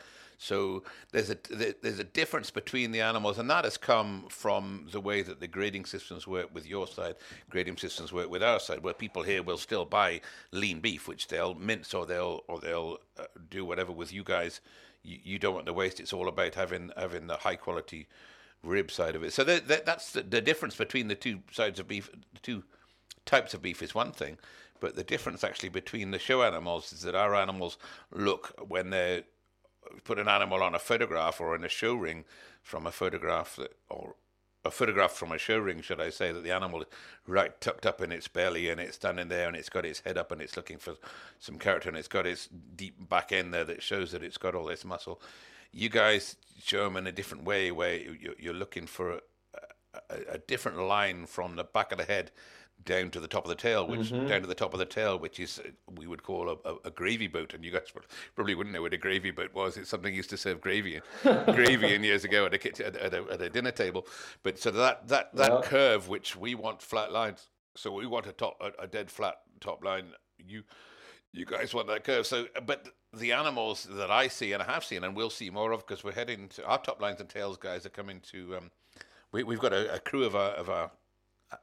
So 0.43 0.85
there's 1.13 1.29
a 1.29 1.37
there's 1.83 1.99
a 1.99 2.05
difference 2.05 2.51
between 2.51 2.93
the 2.93 3.03
animals, 3.03 3.39
and 3.39 3.51
that 3.51 3.65
has 3.65 3.77
come 3.77 4.25
from 4.31 4.89
the 4.91 5.01
way 5.01 5.21
that 5.21 5.39
the 5.39 5.47
grading 5.47 5.85
systems 5.85 6.27
work 6.27 6.49
with 6.55 6.67
your 6.67 6.87
side, 6.87 7.17
grading 7.51 7.77
systems 7.77 8.11
work 8.11 8.31
with 8.31 8.43
our 8.43 8.59
side, 8.59 8.83
where 8.83 8.95
people 8.95 9.23
here 9.23 9.43
will 9.43 9.59
still 9.59 9.85
buy 9.85 10.23
lean 10.51 10.81
beef, 10.81 11.07
which 11.07 11.29
they'll 11.29 11.55
mince 11.55 11.93
or 11.93 12.07
they'll 12.07 12.43
or 12.49 12.59
they'll 12.59 13.01
uh, 13.19 13.25
do 13.51 13.67
whatever 13.67 13.93
with 13.93 14.15
you 14.15 14.25
guys. 14.25 14.63
You, 15.03 15.19
you 15.23 15.39
don't 15.39 15.55
want 15.55 15.67
to 15.67 15.75
waste. 15.75 16.01
It's 16.01 16.15
all 16.15 16.29
about 16.29 16.55
having 16.55 16.91
having 16.97 17.27
the 17.27 17.37
high 17.37 17.57
quality 17.57 18.09
rib 18.63 18.91
side 18.91 19.17
of 19.17 19.23
it. 19.23 19.33
So 19.33 19.45
that, 19.45 19.69
that, 19.69 19.87
that's 19.87 20.13
the, 20.13 20.23
the 20.23 20.41
difference 20.41 20.77
between 20.77 21.09
the 21.09 21.15
two 21.15 21.41
sides 21.51 21.81
of 21.81 21.89
beef, 21.89 22.11
the 22.33 22.41
two 22.41 22.65
types 23.27 23.55
of 23.55 23.63
beef 23.63 23.83
is 23.83 23.95
one 23.95 24.13
thing, 24.13 24.39
but 24.81 24.97
the 24.97 25.05
difference 25.05 25.45
actually 25.45 25.69
between 25.69 26.11
the 26.11 26.19
show 26.19 26.43
animals 26.43 26.93
is 26.93 27.03
that 27.03 27.15
our 27.15 27.35
animals 27.35 27.79
look 28.13 28.55
when 28.69 28.91
they 28.91 29.25
put 30.05 30.19
an 30.19 30.29
animal 30.29 30.63
on 30.63 30.75
a 30.75 30.79
photograph 30.79 31.41
or 31.41 31.55
in 31.55 31.65
a 31.65 31.69
show 31.69 31.95
ring 31.95 32.25
from 32.63 32.87
a 32.87 32.93
photograph 32.93 33.57
that, 33.57 33.75
or 33.89 34.15
a 34.65 34.71
photograph 34.71 35.13
from 35.13 35.33
a 35.33 35.39
show 35.39 35.59
ring, 35.59 35.81
should 35.81 36.01
I 36.01 36.11
say, 36.11 36.33
that 36.33 36.45
the 36.45 36.51
animal 36.51 36.83
is 36.83 36.89
right 37.27 37.59
tucked 37.61 37.87
up 37.87 38.03
in 38.03 38.13
its 38.13 38.29
belly 38.29 38.69
and 38.69 38.79
it's 38.79 38.97
standing 38.97 39.29
there 39.29 39.49
and 39.49 39.57
it's 39.57 39.71
got 39.71 39.87
its 39.87 40.01
head 40.01 40.19
up 40.19 40.33
and 40.33 40.43
it's 40.43 40.57
looking 40.57 40.77
for 40.77 40.95
some 41.39 41.59
character 41.59 41.89
and 41.89 41.97
it's 41.97 42.09
got 42.09 42.27
its 42.27 42.49
deep 42.77 43.09
back 43.09 43.33
end 43.33 43.55
there 43.55 43.65
that 43.65 43.83
shows 43.83 44.13
that 44.13 44.23
it's 44.23 44.37
got 44.37 44.55
all 44.55 44.67
this 44.67 44.85
muscle 44.85 45.21
you 45.73 45.89
guys 45.89 46.37
show 46.63 46.85
them 46.85 46.97
in 46.97 47.07
a 47.07 47.13
different 47.13 47.45
way 47.45 47.71
where 47.71 47.99
you're 48.39 48.55
looking 48.55 48.87
for 48.87 49.13
a, 49.13 49.21
a, 50.11 50.17
a, 50.33 50.39
different 50.39 50.79
line 50.79 51.27
from 51.27 51.57
the 51.57 51.65
back 51.65 51.91
of 51.93 51.99
the 51.99 52.05
head 52.05 52.31
down 52.85 53.11
to 53.11 53.21
the 53.21 53.29
top 53.29 53.45
of 53.45 53.49
the 53.49 53.55
tail, 53.55 53.87
which 53.87 54.13
mm-hmm. 54.13 54.27
down 54.27 54.41
to 54.41 54.47
the 54.47 54.55
top 54.55 54.73
of 54.73 54.79
the 54.79 54.87
tail, 54.87 55.19
which 55.19 55.39
is 55.39 55.61
we 55.97 56.07
would 56.07 56.23
call 56.23 56.59
a, 56.65 56.75
a, 56.85 56.91
gravy 56.91 57.27
boat, 57.27 57.55
and 57.55 57.65
you 57.65 57.71
guys 57.71 57.93
probably 58.35 58.55
wouldn't 58.55 58.75
know 58.75 58.83
what 58.83 58.95
a 58.95 58.99
gravy 58.99 59.31
boat 59.31 59.53
was. 59.55 59.77
It's 59.77 59.91
something 59.91 60.15
used 60.15 60.31
to 60.31 60.37
serve 60.37 60.61
gravy 60.61 60.97
in, 60.97 61.03
gravy 61.55 61.95
in 61.95 62.05
years 62.05 62.25
ago 62.25 62.47
at 62.47 62.55
a, 62.55 62.59
kitchen, 62.59 62.87
at, 62.87 63.15
a, 63.15 63.25
at 63.31 63.43
a 63.43 63.51
dinner 63.51 63.71
table. 63.71 64.07
But 64.43 64.59
so 64.59 64.71
that 64.71 65.09
that 65.09 65.35
that 65.35 65.53
yeah. 65.53 65.61
curve, 65.63 66.09
which 66.09 66.37
we 66.37 66.55
want 66.55 66.81
flat 66.81 67.13
lines, 67.13 67.49
so 67.77 67.93
we 67.93 68.07
want 68.07 68.27
a 68.27 68.33
top 68.33 68.61
a, 68.61 68.83
a 68.83 68.87
dead 68.87 69.11
flat 69.11 69.37
top 69.61 69.85
line. 69.85 70.13
You 70.39 70.63
you 71.33 71.47
guys 71.47 71.75
want 71.75 71.89
that 71.89 72.05
curve. 72.05 72.27
So, 72.27 72.47
but 72.67 72.89
the 73.13 73.33
animals 73.33 73.87
that 73.91 74.11
I 74.11 74.29
see 74.29 74.53
and 74.53 74.63
I 74.63 74.67
have 74.67 74.85
seen 74.85 75.05
and 75.05 75.17
will 75.17 75.31
see 75.31 75.51
more 75.51 75.73
of 75.73 75.87
because 75.87 76.05
we're 76.05 76.13
heading 76.13 76.49
to 76.51 76.65
our 76.65 76.79
Toplines 76.79 77.21
and 77.21 77.29
Tales 77.29 77.57
guys 77.57 77.85
are 77.85 77.91
coming 77.91 78.21
to. 78.31 78.57
Um, 78.57 78.71
we, 79.33 79.43
we've 79.43 79.59
got 79.59 79.73
a, 79.73 79.95
a, 79.95 79.99
crew 79.99 80.25
of 80.25 80.37
our 80.37 80.51
of 80.51 80.71
our 80.71 80.91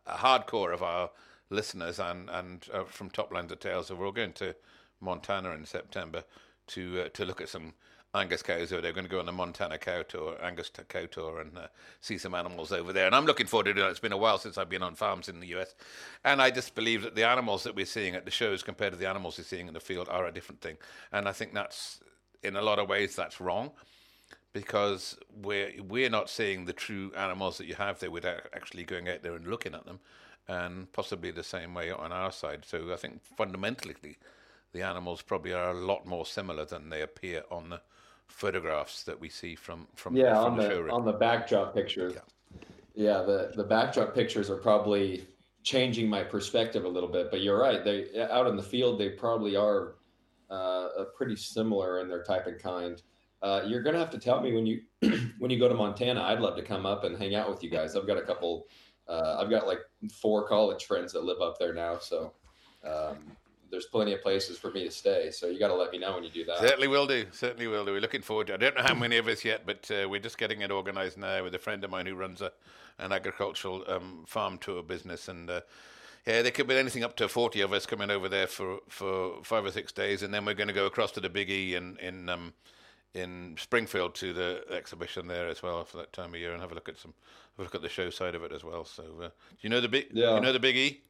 a 0.06 0.16
hardcore 0.16 0.74
of 0.74 0.84
our 0.84 1.10
listeners 1.50 2.00
and 2.00 2.30
and 2.30 2.66
uh, 2.74 2.84
from 2.84 3.10
Toplines 3.10 3.52
and 3.52 3.60
Tales. 3.60 3.88
So 3.88 3.96
we're 3.96 4.08
all 4.08 4.12
going 4.12 4.34
to 4.34 4.56
Montana 5.00 5.52
in 5.52 5.66
September 5.66 6.24
to 6.68 7.04
uh, 7.06 7.10
to 7.10 7.26
look 7.26 7.42
at 7.42 7.50
some 7.50 7.74
Angus 8.16 8.42
cows 8.42 8.72
over 8.72 8.82
there. 8.82 8.92
We're 8.92 8.96
going 8.96 9.06
to 9.06 9.12
go 9.12 9.20
on 9.20 9.26
the 9.26 9.32
Montana 9.32 9.78
cow 9.78 10.02
tour, 10.02 10.38
Angus 10.42 10.72
cow 10.88 11.06
tour, 11.06 11.42
and 11.42 11.58
uh, 11.58 11.68
see 12.00 12.18
some 12.18 12.34
animals 12.34 12.72
over 12.72 12.94
there. 12.94 13.06
And 13.06 13.16
I'm 13.16 13.26
looking 13.26 13.48
forward 13.48 13.66
to 13.66 13.74
doing 13.74 13.88
it. 13.88 13.92
It's 13.92 14.00
been 14.00 14.14
a 14.14 14.18
while 14.18 14.38
since 14.38 14.58
I've 14.58 14.70
been 14.70 14.82
on 14.82 14.96
farms 14.96 15.30
in 15.30 15.40
the 15.40 15.48
US. 15.58 15.76
And 16.24 16.42
I 16.42 16.50
just 16.50 16.74
believe 16.74 17.04
that 17.04 17.16
the 17.16 17.28
animals 17.28 17.64
that 17.64 17.76
we're 17.76 17.86
seeing 17.86 18.16
at 18.16 18.26
the 18.26 18.32
shows 18.32 18.64
compared 18.64 18.94
to 18.94 19.00
the 19.00 19.10
animals 19.10 19.38
we're 19.38 19.44
seeing 19.44 19.68
in 19.68 19.74
the 19.74 19.80
field 19.80 20.08
are 20.10 20.26
a 20.26 20.32
different 20.32 20.62
thing. 20.62 20.78
And 21.12 21.28
I 21.28 21.32
think 21.34 21.54
that's, 21.54 22.00
in 22.44 22.56
a 22.56 22.62
lot 22.62 22.80
of 22.80 22.90
ways, 22.90 23.16
that's 23.16 23.42
wrong 23.42 23.72
because 24.54 25.18
we're, 25.42 25.72
we're 25.88 26.10
not 26.10 26.30
seeing 26.30 26.66
the 26.66 26.74
true 26.74 27.12
animals 27.16 27.58
that 27.58 27.68
you 27.68 27.76
have 27.76 28.00
there 28.00 28.10
without 28.10 28.42
actually 28.56 28.84
going 28.84 29.10
out 29.10 29.22
there 29.22 29.36
and 29.36 29.48
looking 29.48 29.76
at 29.76 29.86
them. 29.86 30.00
And 30.48 30.92
possibly 30.94 31.32
the 31.32 31.44
same 31.44 31.74
way 31.74 31.92
on 31.92 32.14
our 32.14 32.32
side. 32.32 32.64
So 32.66 32.94
I 32.94 32.96
think 32.96 33.22
fundamentally, 33.36 34.18
the 34.72 34.82
animals 34.82 35.22
probably 35.22 35.52
are 35.54 35.72
a 35.72 35.74
lot 35.74 36.06
more 36.06 36.26
similar 36.26 36.64
than 36.64 36.90
they 36.90 37.02
appear 37.02 37.44
on 37.52 37.70
the 37.70 37.82
photographs 38.28 39.04
that 39.04 39.20
we 39.20 39.30
see 39.30 39.56
from 39.56 39.88
from 39.96 40.16
yeah 40.16 40.36
from 40.36 40.54
on 40.54 40.58
the, 40.58 40.68
the 40.68 40.90
on 40.92 41.06
the 41.06 41.14
backdrop 41.14 41.74
pictures. 41.74 42.14
Yeah. 42.16 42.60
yeah, 42.96 43.24
the 43.24 43.52
the 43.56 43.64
backdrop 43.64 44.14
pictures 44.14 44.50
are 44.50 44.58
probably 44.58 45.28
changing 45.64 46.10
my 46.10 46.24
perspective 46.24 46.86
a 46.86 46.88
little 46.88 47.10
bit. 47.10 47.32
But 47.32 47.42
you're 47.42 47.60
right; 47.60 47.84
they 47.84 48.08
out 48.30 48.48
in 48.48 48.56
the 48.56 48.64
field 48.64 49.00
they 49.00 49.10
probably 49.10 49.56
are 49.56 49.96
uh, 50.50 51.06
pretty 51.16 51.36
similar 51.36 52.00
in 52.00 52.08
their 52.08 52.24
type 52.24 52.48
and 52.48 52.62
kind. 52.62 53.02
Uh, 53.42 53.62
you're 53.66 53.82
gonna 53.82 54.00
have 54.00 54.10
to 54.10 54.20
tell 54.20 54.42
me 54.42 54.54
when 54.54 54.66
you 54.66 54.82
when 55.40 55.52
you 55.52 55.60
go 55.60 55.68
to 55.68 55.76
Montana. 55.76 56.22
I'd 56.22 56.40
love 56.40 56.56
to 56.58 56.64
come 56.64 56.86
up 56.86 57.04
and 57.04 57.18
hang 57.18 57.36
out 57.36 57.50
with 57.50 57.64
you 57.64 57.70
guys. 57.70 57.96
I've 57.96 58.08
got 58.08 58.18
a 58.18 58.24
couple. 58.24 58.68
Uh, 59.08 59.38
I've 59.40 59.50
got 59.50 59.68
like 59.68 59.80
four 60.12 60.48
college 60.48 60.86
friends 60.86 61.14
that 61.14 61.24
live 61.24 61.42
up 61.42 61.58
there 61.58 61.74
now, 61.74 61.98
so 61.98 62.34
um, 62.86 63.18
there's 63.70 63.86
plenty 63.86 64.14
of 64.14 64.22
places 64.22 64.58
for 64.58 64.72
me 64.72 64.84
to 64.84 64.92
stay. 64.92 65.32
So 65.32 65.48
you 65.48 65.60
got 65.60 65.70
to 65.70 65.76
let 65.76 65.92
me 65.92 65.98
know 65.98 66.14
when 66.14 66.24
you 66.24 66.30
do 66.30 66.46
that. 66.46 66.60
Certainly 66.60 66.88
will 66.88 67.08
do. 67.08 67.26
Certainly 67.32 67.68
will 67.68 67.86
do. 67.86 67.92
We're 67.92 68.02
looking 68.02 68.22
forward 68.22 68.48
to. 68.48 68.54
it. 68.54 68.56
I 68.56 68.60
don't 68.60 68.76
know 68.76 68.84
how 68.84 68.96
many 68.96 69.18
of 69.18 69.28
us 69.28 69.44
yet, 69.44 69.66
but 69.66 69.90
uh, 69.92 70.08
we're 70.10 70.22
just 70.22 70.38
getting 70.38 70.62
it 70.62 70.72
organised 70.72 71.18
now 71.18 71.44
with 71.44 71.56
a 71.56 71.60
friend 71.60 71.84
of 71.84 71.92
mine 71.92 72.06
who 72.06 72.16
runs 72.16 72.42
a 72.42 72.52
an 73.00 73.12
agricultural 73.12 73.84
um, 73.88 74.24
farm 74.26 74.58
tour 74.58 74.82
business, 74.82 75.28
and 75.28 75.50
uh, 75.50 75.62
yeah, 76.26 76.42
there 76.42 76.52
could 76.52 76.68
be 76.68 76.76
anything 76.76 77.04
up 77.04 77.16
to 77.18 77.28
forty 77.28 77.62
of 77.62 77.74
us 77.74 77.86
coming 77.86 78.10
over 78.10 78.28
there 78.28 78.48
for, 78.48 78.80
for 78.90 79.44
five 79.44 79.66
or 79.66 79.72
six 79.72 79.92
days, 79.92 80.24
and 80.24 80.34
then 80.34 80.46
we're 80.46 80.56
going 80.56 80.68
to 80.68 80.74
go 80.74 80.86
across 80.86 81.12
to 81.12 81.20
the 81.20 81.30
Big 81.30 81.50
E 81.50 81.76
in 81.76 81.98
in 81.98 82.30
um, 82.30 82.54
in 83.14 83.56
Springfield 83.60 84.16
to 84.16 84.34
the 84.34 84.64
exhibition 84.72 85.28
there 85.28 85.48
as 85.48 85.62
well 85.64 85.84
for 85.86 85.98
that 85.98 86.14
time 86.14 86.34
of 86.34 86.40
year, 86.40 86.54
and 86.54 86.62
have 86.62 86.72
a 86.72 86.76
look 86.76 86.90
at 86.90 86.98
some 86.98 87.14
have 87.56 87.60
a 87.60 87.64
look 87.64 87.76
at 87.76 87.82
the 87.82 87.90
show 87.90 88.10
side 88.10 88.36
of 88.36 88.44
it 88.44 88.52
as 88.52 88.64
well. 88.64 88.84
So, 88.86 89.04
uh, 89.22 89.28
do 89.28 89.32
you 89.62 89.70
know 89.70 89.82
the 89.82 89.90
big? 89.90 90.08
Yeah. 90.12 90.36
You 90.36 90.42
know 90.42 90.54
the 90.54 90.60
Big 90.60 90.76
E? 90.76 91.02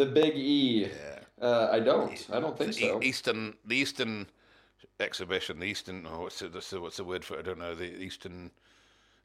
The 0.00 0.06
Big 0.06 0.34
E. 0.34 0.86
Yeah. 0.86 1.46
Uh, 1.46 1.68
I 1.70 1.78
don't. 1.78 2.26
I 2.32 2.40
don't 2.40 2.56
think 2.56 2.74
the 2.74 2.88
so. 2.88 3.02
Eastern, 3.02 3.54
the 3.66 3.76
Eastern 3.76 4.26
exhibition, 4.98 5.60
the 5.60 5.66
Eastern. 5.66 6.06
Oh, 6.10 6.22
what's 6.22 6.38
the, 6.38 6.80
what's 6.80 6.96
the 6.96 7.04
word 7.04 7.22
for? 7.22 7.34
it? 7.34 7.40
I 7.40 7.42
don't 7.42 7.58
know. 7.58 7.74
The 7.74 8.02
Eastern. 8.02 8.50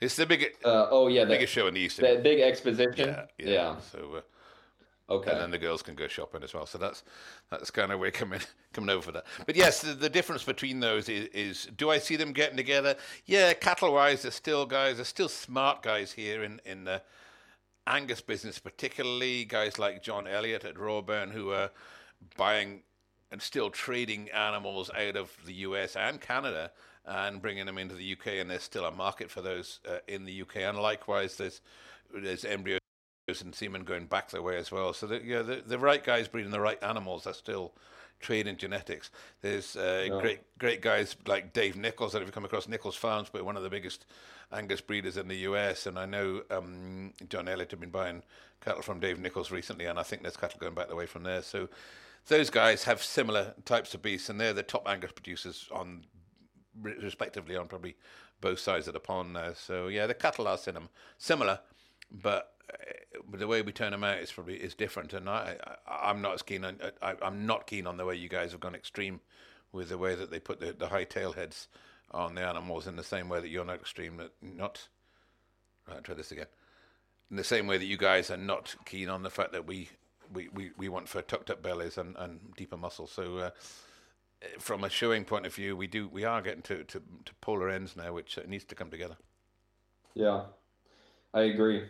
It's 0.02 0.18
the 0.18 0.26
big. 0.26 0.54
Uh, 0.66 0.88
oh 0.92 1.08
yeah, 1.08 1.24
the 1.24 1.30
biggest 1.30 1.54
show 1.54 1.68
in 1.68 1.76
the 1.76 1.80
Eastern. 1.80 2.14
The 2.14 2.22
big 2.22 2.42
exposition. 2.42 3.08
Yeah. 3.08 3.26
Yeah. 3.38 3.50
yeah. 3.50 3.76
So. 3.92 4.16
Uh, 4.18 4.22
Okay. 5.08 5.30
And 5.30 5.40
then 5.40 5.52
the 5.52 5.60
girls 5.60 5.84
can 5.84 5.94
go 5.94 6.08
shopping 6.08 6.42
as 6.42 6.56
well. 6.56 6.66
So 6.66 6.80
that's 6.80 7.04
that's 7.52 7.70
kind 7.70 7.92
of 7.92 8.00
where 8.00 8.10
coming 8.10 8.40
coming 8.74 8.90
over 8.90 9.12
that. 9.12 9.26
But 9.46 9.56
yes, 9.56 9.82
the, 9.82 9.94
the 9.94 10.10
difference 10.10 10.44
between 10.44 10.80
those 10.80 11.10
is, 11.10 11.28
is, 11.28 11.70
do 11.78 11.92
I 11.92 12.00
see 12.00 12.16
them 12.16 12.34
getting 12.34 12.58
together? 12.58 12.96
Yeah, 13.28 13.54
cattle 13.54 13.94
wise, 13.94 14.24
they're 14.24 14.32
still 14.32 14.66
guys, 14.66 14.96
they're 14.96 15.06
still 15.06 15.30
smart 15.30 15.84
guys 15.84 16.12
here 16.12 16.44
in 16.44 16.60
in 16.66 16.86
the 16.86 17.04
Angus 17.88 18.22
business, 18.22 18.60
particularly 18.60 19.46
guys 19.46 19.78
like 19.78 20.02
John 20.02 20.28
Elliott 20.28 20.66
at 20.66 20.78
Rawburn, 20.78 21.32
who 21.32 21.52
are 21.52 21.72
buying 22.38 22.82
and 23.32 23.42
still 23.42 23.70
trading 23.70 24.30
animals 24.32 24.90
out 24.96 25.16
of 25.16 25.36
the 25.46 25.54
US 25.54 25.96
and 25.96 26.22
Canada 26.22 26.72
and 27.06 27.42
bringing 27.42 27.66
them 27.66 27.78
into 27.78 27.96
the 27.96 28.14
UK, 28.14 28.28
and 28.40 28.50
there's 28.50 28.64
still 28.64 28.86
a 28.86 28.92
market 28.92 29.30
for 29.30 29.42
those 29.42 29.80
uh, 29.88 29.98
in 30.08 30.26
the 30.26 30.42
UK. 30.42 30.58
And 30.58 30.78
likewise, 30.78 31.38
there's 31.38 31.62
there's 32.14 32.46
embryos 32.46 32.80
and 33.42 33.54
semen 33.54 33.84
going 33.84 34.06
back 34.06 34.30
that 34.30 34.44
way 34.44 34.58
as 34.58 34.72
well. 34.72 34.94
So 34.94 35.08
the, 35.08 35.24
yeah, 35.24 35.42
the, 35.42 35.62
the 35.66 35.80
right 35.80 36.04
guys 36.04 36.28
breeding 36.28 36.52
the 36.52 36.60
right 36.60 36.82
animals 36.84 37.28
are 37.28 37.34
still 37.34 37.74
trading 38.26 38.58
genetics. 38.58 39.12
There's 39.42 39.76
uh, 39.76 40.08
great 40.20 40.40
great 40.58 40.82
guys 40.82 41.16
like 41.28 41.54
Dave 41.54 41.78
Nichols 41.78 42.14
that 42.14 42.24
have 42.24 42.32
come 42.32 42.44
across 42.44 42.68
Nichols 42.68 42.96
Farms, 42.96 43.30
but 43.32 43.46
one 43.46 43.56
of 43.56 43.62
the 43.62 43.70
biggest 43.70 44.08
Angus 44.52 44.82
breeders 44.82 45.16
in 45.16 45.28
the 45.28 45.38
US. 45.50 45.86
And 45.86 46.00
I 46.00 46.06
know 46.08 46.42
um, 46.50 47.14
John 47.30 47.48
Elliott 47.48 47.70
have 47.70 47.80
been 47.80 47.92
buying 47.92 48.24
cattle 48.62 48.82
from 48.82 49.00
Dave 49.00 49.20
Nichols 49.20 49.52
recently, 49.52 49.86
and 49.86 50.00
I 50.00 50.04
think 50.04 50.24
there's 50.24 50.38
cattle 50.38 50.60
going 50.60 50.74
back 50.74 50.88
the 50.88 50.96
way 50.96 51.06
from 51.06 51.22
there. 51.22 51.44
So 51.44 51.70
those 52.28 52.50
guys 52.50 52.84
have 52.86 53.04
similar 53.04 53.54
types 53.64 53.94
of 53.94 54.02
beasts, 54.02 54.30
and 54.30 54.42
they're 54.42 54.54
the 54.54 54.64
top 54.64 54.90
Angus 54.90 55.12
producers 55.12 55.70
on, 55.72 56.04
respectively, 56.82 57.56
on 57.56 57.68
probably 57.68 57.96
both 58.42 58.58
sides 58.60 58.88
of 58.88 58.96
the 58.96 59.00
pond 59.00 59.34
now. 59.34 59.54
So 59.54 59.88
yeah, 59.88 60.08
the 60.08 60.16
cattle 60.16 60.48
are 60.48 60.58
similar, 61.20 61.60
but 62.12 62.54
uh, 62.72 63.38
the 63.38 63.48
way 63.48 63.62
we 63.62 63.72
turn 63.72 63.92
them 63.92 64.04
out 64.04 64.20
is 64.20 64.32
probably 64.32 64.56
is 64.56 64.76
different, 64.76 65.14
and 65.14 65.30
I, 65.30 65.58
I 65.88 66.10
am 66.10 66.22
not 66.22 66.34
as 66.34 66.42
keen 66.42 66.66
on 66.66 66.80
I, 67.02 67.16
I'm 67.22 67.46
not 67.46 67.68
keen 67.68 67.88
on 67.88 67.98
the 67.98 68.06
way 68.06 68.16
you 68.16 68.30
guys 68.30 68.52
have 68.52 68.62
gone 68.62 68.76
extreme 68.76 69.22
with 69.72 69.90
the 69.90 69.98
way 69.98 70.16
that 70.16 70.32
they 70.32 70.40
put 70.40 70.60
the, 70.60 70.74
the 70.74 70.88
high 70.88 71.04
tail 71.04 71.34
heads 71.34 71.68
on 72.12 72.36
the 72.36 72.42
animals 72.42 72.88
in 72.88 72.96
the 72.96 73.04
same 73.04 73.30
way 73.30 73.42
that 73.42 73.50
you're 73.50 73.66
not 73.66 73.76
extreme, 73.76 74.22
not. 74.42 74.88
Right, 75.88 76.04
try 76.04 76.16
this 76.16 76.32
again. 76.32 76.48
In 77.30 77.38
the 77.38 77.44
same 77.44 77.68
way 77.68 77.78
that 77.78 77.86
you 77.86 77.98
guys 77.98 78.32
are 78.32 78.38
not 78.38 78.76
keen 78.86 79.10
on 79.10 79.24
the 79.24 79.30
fact 79.30 79.52
that 79.52 79.68
we 79.68 79.90
we, 80.34 80.50
we, 80.50 80.72
we 80.78 80.90
want 80.90 81.08
for 81.08 81.22
tucked 81.22 81.50
up 81.50 81.62
bellies 81.62 81.98
and, 81.98 82.16
and 82.18 82.40
deeper 82.56 82.78
muscles. 82.78 83.12
So, 83.12 83.38
uh, 83.38 83.50
from 84.60 84.84
a 84.84 84.90
showing 84.90 85.24
point 85.24 85.46
of 85.46 85.54
view, 85.54 85.76
we 85.76 85.88
do 85.88 86.08
we 86.08 86.24
are 86.24 86.42
getting 86.42 86.62
to, 86.64 86.84
to, 86.84 87.02
to 87.26 87.34
polar 87.42 87.70
ends 87.70 87.96
now, 87.96 88.14
which 88.14 88.38
needs 88.48 88.66
to 88.66 88.76
come 88.76 88.90
together. 88.90 89.18
Yeah, 90.14 90.42
I 91.36 91.42
agree. 91.44 91.84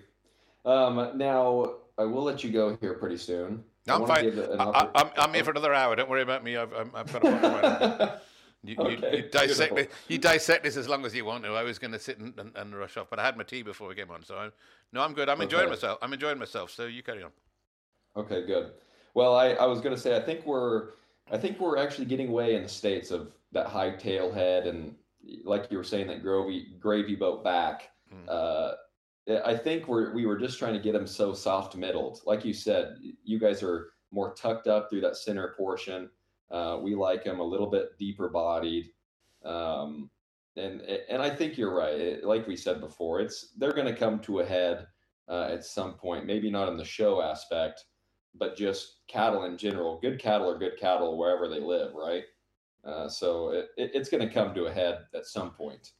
Um, 0.65 1.11
now 1.15 1.75
I 1.97 2.03
will 2.03 2.23
let 2.23 2.43
you 2.43 2.51
go 2.51 2.77
here 2.81 2.95
pretty 2.95 3.17
soon. 3.17 3.63
No, 3.87 3.95
I'm 3.95 4.07
fine. 4.07 4.37
I, 4.59 4.89
am 4.95 5.09
I'm 5.15 5.33
here 5.33 5.43
for 5.43 5.51
another 5.51 5.73
hour. 5.73 5.95
Don't 5.95 6.09
worry 6.09 6.23
about 6.23 6.43
me. 6.43 6.57
I've, 6.57 6.73
i 6.73 6.97
have 6.97 7.13
got 7.13 7.23
a 7.23 8.21
You, 8.63 8.75
Okay, 8.79 9.17
you, 9.17 9.23
you 9.23 9.29
dissect 9.29 9.75
beautiful. 9.75 9.97
you 10.07 10.17
dissect 10.17 10.63
this 10.63 10.75
as 10.75 10.89
long 10.89 11.05
as 11.05 11.13
you 11.13 11.23
want 11.23 11.43
to. 11.43 11.53
I 11.53 11.61
was 11.61 11.77
going 11.77 11.91
to 11.91 11.99
sit 11.99 12.17
and, 12.17 12.33
and, 12.39 12.51
and 12.55 12.75
rush 12.75 12.97
off, 12.97 13.11
but 13.11 13.19
I 13.19 13.23
had 13.23 13.37
my 13.37 13.43
tea 13.43 13.61
before 13.61 13.87
we 13.87 13.93
came 13.93 14.09
on, 14.09 14.23
so 14.23 14.37
I'm, 14.37 14.51
no, 14.91 15.01
I'm 15.01 15.13
good. 15.13 15.29
I'm 15.29 15.39
enjoying 15.39 15.69
myself. 15.69 15.99
I'm 16.01 16.11
enjoying 16.13 16.39
myself. 16.39 16.71
So 16.71 16.87
you 16.87 17.03
carry 17.03 17.21
on. 17.21 17.29
Okay, 18.17 18.43
good. 18.43 18.71
Well, 19.13 19.35
I, 19.35 19.49
I 19.49 19.65
was 19.67 19.81
going 19.81 19.95
to 19.95 20.01
say 20.01 20.17
I 20.17 20.19
think 20.19 20.47
we're 20.47 20.93
I 21.31 21.37
think 21.37 21.59
we're 21.59 21.77
actually 21.77 22.05
getting 22.05 22.29
away 22.29 22.55
in 22.55 22.63
the 22.63 22.69
states 22.69 23.11
of 23.11 23.31
that 23.51 23.67
high 23.67 23.91
tail 23.91 24.31
head 24.31 24.65
and 24.65 24.95
like 25.43 25.67
you 25.69 25.77
were 25.77 25.83
saying 25.83 26.07
that 26.07 26.23
gravy 26.23 26.75
gravy 26.79 27.15
boat 27.15 27.43
back. 27.43 27.91
Mm. 28.11 28.27
Uh, 28.27 28.73
I 29.27 29.55
think 29.55 29.87
we're 29.87 30.13
we 30.13 30.25
were 30.25 30.37
just 30.37 30.59
trying 30.59 30.73
to 30.73 30.79
get 30.79 30.93
them 30.93 31.07
so 31.07 31.33
soft 31.33 31.75
middled. 31.75 32.19
Like 32.25 32.45
you 32.45 32.53
said, 32.53 32.97
you 33.23 33.39
guys 33.39 33.63
are 33.63 33.89
more 34.11 34.33
tucked 34.33 34.67
up 34.67 34.89
through 34.89 35.01
that 35.01 35.17
center 35.17 35.53
portion. 35.57 36.09
Uh, 36.51 36.79
we 36.81 36.93
like 36.95 37.23
them 37.23 37.39
a 37.39 37.43
little 37.43 37.67
bit 37.67 37.97
deeper 37.97 38.29
bodied. 38.29 38.91
Um, 39.43 40.09
and 40.57 40.81
and 40.81 41.21
I 41.21 41.29
think 41.29 41.57
you're 41.57 41.75
right. 41.75 42.23
Like 42.23 42.47
we 42.47 42.55
said 42.55 42.79
before, 42.79 43.19
it's 43.19 43.53
they're 43.57 43.73
going 43.73 43.91
to 43.91 43.99
come 43.99 44.19
to 44.19 44.39
a 44.39 44.45
head 44.45 44.87
uh, 45.27 45.47
at 45.51 45.65
some 45.65 45.93
point. 45.93 46.25
Maybe 46.25 46.49
not 46.49 46.69
in 46.69 46.77
the 46.77 46.85
show 46.85 47.21
aspect, 47.21 47.83
but 48.35 48.55
just 48.55 49.01
cattle 49.07 49.45
in 49.45 49.57
general. 49.57 49.99
Good 49.99 50.19
cattle 50.19 50.49
are 50.49 50.57
good 50.57 50.77
cattle 50.79 51.17
wherever 51.17 51.47
they 51.47 51.59
live, 51.59 51.93
right? 51.93 52.23
Uh, 52.85 53.09
so 53.09 53.49
it, 53.49 53.69
it, 53.77 53.91
it's 53.93 54.09
going 54.09 54.25
to 54.25 54.33
come 54.33 54.53
to 54.53 54.65
a 54.65 54.71
head 54.71 54.99
at 55.15 55.25
some 55.25 55.51
point. 55.51 55.91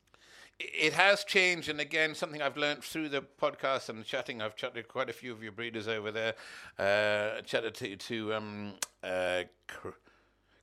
It 0.58 0.94
has 0.94 1.26
changed, 1.26 1.68
and 1.68 1.82
again, 1.82 2.16
something 2.16 2.42
I've 2.42 2.56
learned 2.56 2.82
through 2.82 3.10
the 3.10 3.22
podcast 3.22 3.90
and 3.90 4.06
chatting. 4.06 4.42
I've 4.42 4.56
chatted 4.56 4.88
quite 4.88 5.10
a 5.10 5.14
few 5.14 5.34
of 5.34 5.44
your 5.44 5.52
breeders 5.52 5.88
over 5.88 6.12
there. 6.12 6.34
Uh, 6.80 7.42
chatted 7.42 7.76
to, 7.76 7.96
to 7.98 8.34
um, 8.34 8.74
uh, 9.04 9.44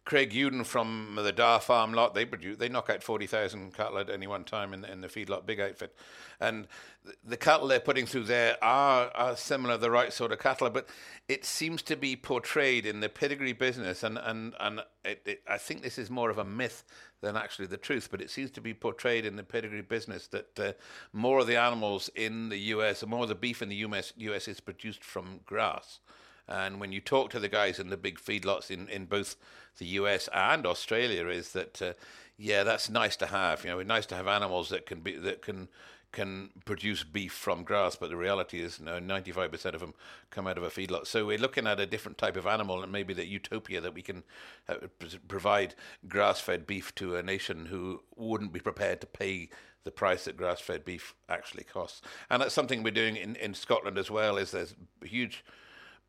Craig 0.05 0.33
Uden 0.33 0.67
from 0.67 1.17
the 1.23 1.33
Darr 1.33 1.61
Farm 1.61 1.93
lot. 1.95 2.15
They 2.15 2.25
produce, 2.25 2.57
they 2.59 2.69
knock 2.69 2.91
out 2.91 3.03
forty 3.05 3.27
thousand 3.27 3.73
cattle 3.75 3.99
at 3.99 4.11
any 4.11 4.27
one 4.27 4.43
time 4.45 4.75
in, 4.75 4.81
the- 4.81 4.91
in 4.91 5.01
the 5.01 5.09
feedlot 5.09 5.47
big 5.47 5.61
outfit, 5.61 5.95
and 6.41 6.67
the, 7.05 7.15
the 7.25 7.37
cattle 7.37 7.69
they're 7.69 7.79
putting 7.79 8.07
through 8.07 8.25
there 8.25 8.57
are 8.63 9.13
are 9.15 9.37
similar, 9.37 9.77
the 9.77 9.93
right 9.93 10.13
sort 10.13 10.33
of 10.33 10.41
cattle. 10.41 10.69
But 10.71 10.89
it 11.29 11.45
seems 11.45 11.83
to 11.83 11.97
be 11.97 12.17
portrayed 12.17 12.85
in 12.85 12.99
the 12.99 13.09
pedigree 13.09 13.53
business, 13.53 14.03
and 14.03 14.19
and 14.19 14.55
and 14.59 14.81
it, 15.05 15.23
it, 15.25 15.43
I 15.49 15.59
think 15.59 15.83
this 15.83 15.99
is 15.99 16.11
more 16.11 16.31
of 16.31 16.39
a 16.39 16.45
myth 16.45 16.83
than 17.21 17.37
actually 17.37 17.67
the 17.67 17.77
truth. 17.77 18.09
But 18.11 18.21
it 18.21 18.31
seems 18.31 18.51
to 18.53 18.61
be 18.61 18.75
portrayed 18.75 19.25
in 19.25 19.37
the 19.37 19.45
pedigree 19.45 19.83
business 19.83 20.27
that 20.29 20.59
uh, 20.59 20.73
more 21.13 21.39
of 21.39 21.47
the 21.47 21.57
animals 21.57 22.11
in 22.17 22.49
the 22.49 22.59
U.S. 22.59 23.07
more 23.07 23.23
of 23.23 23.29
the 23.29 23.37
beef 23.37 23.63
in 23.63 23.69
the 23.69 23.77
U.S. 23.77 24.13
U.S. 24.17 24.49
is 24.49 24.59
produced 24.59 25.05
from 25.05 25.41
grass. 25.47 26.01
And 26.49 26.81
when 26.81 26.93
you 26.93 27.01
talk 27.01 27.31
to 27.31 27.41
the 27.41 27.49
guys 27.49 27.79
in 27.79 27.91
the 27.91 27.97
big 27.97 28.19
feedlots 28.19 28.71
in, 28.71 28.89
in 28.89 29.07
both 29.07 29.37
the 29.79 29.87
US 29.87 30.29
and 30.33 30.67
Australia, 30.67 31.29
is 31.29 31.53
that 31.53 31.81
uh, 31.81 31.93
yeah, 32.37 32.65
that's 32.65 32.91
nice 32.91 33.17
to 33.17 33.27
have. 33.27 33.65
You 33.65 33.71
know, 33.71 33.79
it's 33.79 33.89
nice 33.89 34.07
to 34.07 34.17
have 34.17 34.27
animals 34.27 34.69
that 34.71 34.87
can 34.87 35.01
be 35.01 35.17
that 35.17 35.43
can 35.43 35.69
can 36.13 36.51
produce 36.67 37.03
beef 37.03 37.33
from 37.33 37.65
grass. 37.65 37.97
But 37.97 38.11
the 38.11 38.17
reality 38.17 38.61
is, 38.61 38.79
you 38.79 38.85
know, 38.85 39.01
95% 39.01 39.75
of 39.75 39.81
them 39.81 39.95
come 40.31 40.47
out 40.47 40.59
of 40.59 40.63
a 40.63 40.69
feedlot. 40.69 41.07
So 41.07 41.27
we're 41.27 41.39
looking 41.39 41.67
at 41.67 41.81
a 41.81 41.87
different 41.87 42.19
type 42.19 42.37
of 42.37 42.47
animal, 42.47 42.83
and 42.83 42.93
maybe 42.93 43.15
the 43.15 43.27
utopia 43.27 43.81
that 43.81 43.95
we 43.95 44.03
can 44.03 44.23
uh, 44.69 44.75
pr- 44.99 45.17
provide 45.27 45.75
grass-fed 46.07 46.67
beef 46.67 46.95
to 46.97 47.17
a 47.17 47.23
nation 47.23 47.67
who 47.67 48.03
wouldn't 48.15 48.53
be 48.53 48.61
prepared 48.61 49.01
to 49.01 49.07
pay 49.07 49.49
the 49.85 49.91
price 49.91 50.27
that 50.27 50.37
grass-fed 50.37 50.85
beef 50.85 51.15
actually 51.29 51.65
costs. 51.65 52.03
And 52.31 52.43
that's 52.43 52.55
something 52.55 52.83
we're 52.83 52.91
doing 52.91 53.17
in, 53.17 53.35
in 53.37 53.55
Scotland 53.55 53.99
as 53.99 54.11
well. 54.11 54.37
Is 54.37 54.51
there's 54.51 54.75
huge 55.03 55.45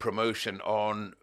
promotion 0.03 0.59
on 0.65 1.13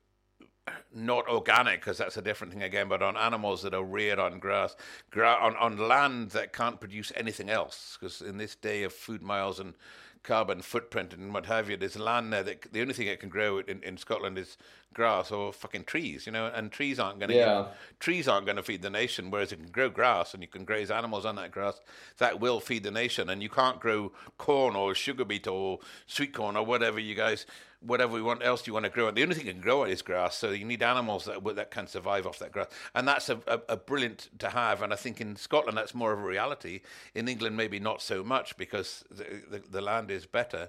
not 0.95 1.29
organic 1.29 1.81
because 1.81 1.99
that's 1.99 2.17
a 2.17 2.23
different 2.23 2.51
thing 2.51 2.63
again, 2.63 2.89
but 2.89 3.03
on 3.03 3.15
animals 3.15 3.61
that 3.61 3.75
are 3.75 3.85
reared 3.85 4.19
on 4.19 4.39
grass, 4.39 4.75
gra- 5.11 5.37
on, 5.39 5.55
on 5.57 5.77
land 5.77 6.31
that 6.31 6.55
can't 6.55 6.81
produce 6.81 7.13
anything 7.15 7.51
else. 7.51 7.99
Because 8.01 8.23
in 8.23 8.39
this 8.39 8.55
day 8.55 8.83
of 8.85 8.95
food 8.95 9.21
miles 9.21 9.61
and 9.61 9.75
carbon 10.23 10.63
footprint 10.63 11.13
and 11.13 11.35
what 11.35 11.45
have 11.45 11.69
you, 11.69 11.77
there's 11.77 11.99
land 11.99 12.33
there 12.33 12.43
that 12.43 12.73
the 12.73 12.81
only 12.81 12.95
thing 12.95 13.07
it 13.07 13.21
can 13.21 13.29
grow 13.29 13.59
in, 13.59 13.83
in 13.83 13.99
Scotland 13.99 14.39
is 14.39 14.57
grass 14.95 15.31
or 15.31 15.53
fucking 15.53 15.85
trees, 15.85 16.25
you 16.27 16.33
know, 16.33 16.47
and 16.47 16.73
trees 16.73 16.99
aren't 16.99 17.19
going 17.19 17.31
to 17.31 17.37
Yeah. 17.37 17.67
trees 18.01 18.27
aren't 18.29 18.47
going 18.47 18.57
to 18.57 18.63
feed 18.63 18.83
the 18.83 18.91
nation, 18.91 19.31
whereas 19.31 19.51
you 19.51 19.59
can 19.59 19.71
grow 19.71 19.91
grass 19.91 20.33
and 20.33 20.43
you 20.43 20.49
can 20.49 20.65
graze 20.65 20.91
animals 20.91 21.27
on 21.27 21.37
that 21.37 21.51
grass. 21.51 21.81
That 22.19 22.41
will 22.41 22.61
feed 22.61 22.83
the 22.83 22.91
nation, 22.91 23.29
and 23.29 23.43
you 23.43 23.51
can't 23.51 23.79
grow 23.79 24.13
corn 24.39 24.75
or 24.75 24.95
sugar 24.95 25.25
beet 25.25 25.47
or 25.47 25.79
sweet 26.07 26.33
corn 26.33 26.57
or 26.57 26.65
whatever 26.65 26.99
you 26.99 27.15
guys, 27.15 27.47
whatever 27.81 28.13
we 28.13 28.23
want 28.23 28.43
else 28.45 28.67
you 28.67 28.73
want 28.73 28.85
to 28.85 28.91
grow. 28.91 29.11
The 29.11 29.23
only 29.23 29.35
thing 29.35 29.47
you 29.47 29.53
can 29.53 29.63
grow 29.63 29.85
it 29.85 29.91
is 29.91 30.03
grass, 30.03 30.37
so 30.37 30.51
you 30.51 30.65
need 30.65 30.83
animals 30.83 31.25
that 31.25 31.43
that 31.57 31.71
can 31.71 31.87
survive 31.87 32.27
off 32.27 32.39
that 32.39 32.53
grass, 32.53 32.69
and 32.95 33.07
that's 33.09 33.29
a, 33.29 33.41
a, 33.47 33.61
a 33.71 33.77
brilliant 33.77 34.29
to 34.39 34.51
have. 34.51 34.83
And 34.83 34.93
I 34.93 34.97
think 34.97 35.21
in 35.21 35.37
Scotland 35.37 35.79
that's 35.79 35.95
more 35.95 36.13
of 36.13 36.19
a 36.19 36.23
reality. 36.23 36.81
In 37.15 37.29
England, 37.29 37.57
maybe 37.57 37.81
not 37.81 38.03
so 38.03 38.23
much 38.23 38.57
because 38.57 39.05
the 39.11 39.43
the, 39.51 39.63
the 39.71 39.81
land 39.81 40.11
is 40.11 40.27
better, 40.27 40.69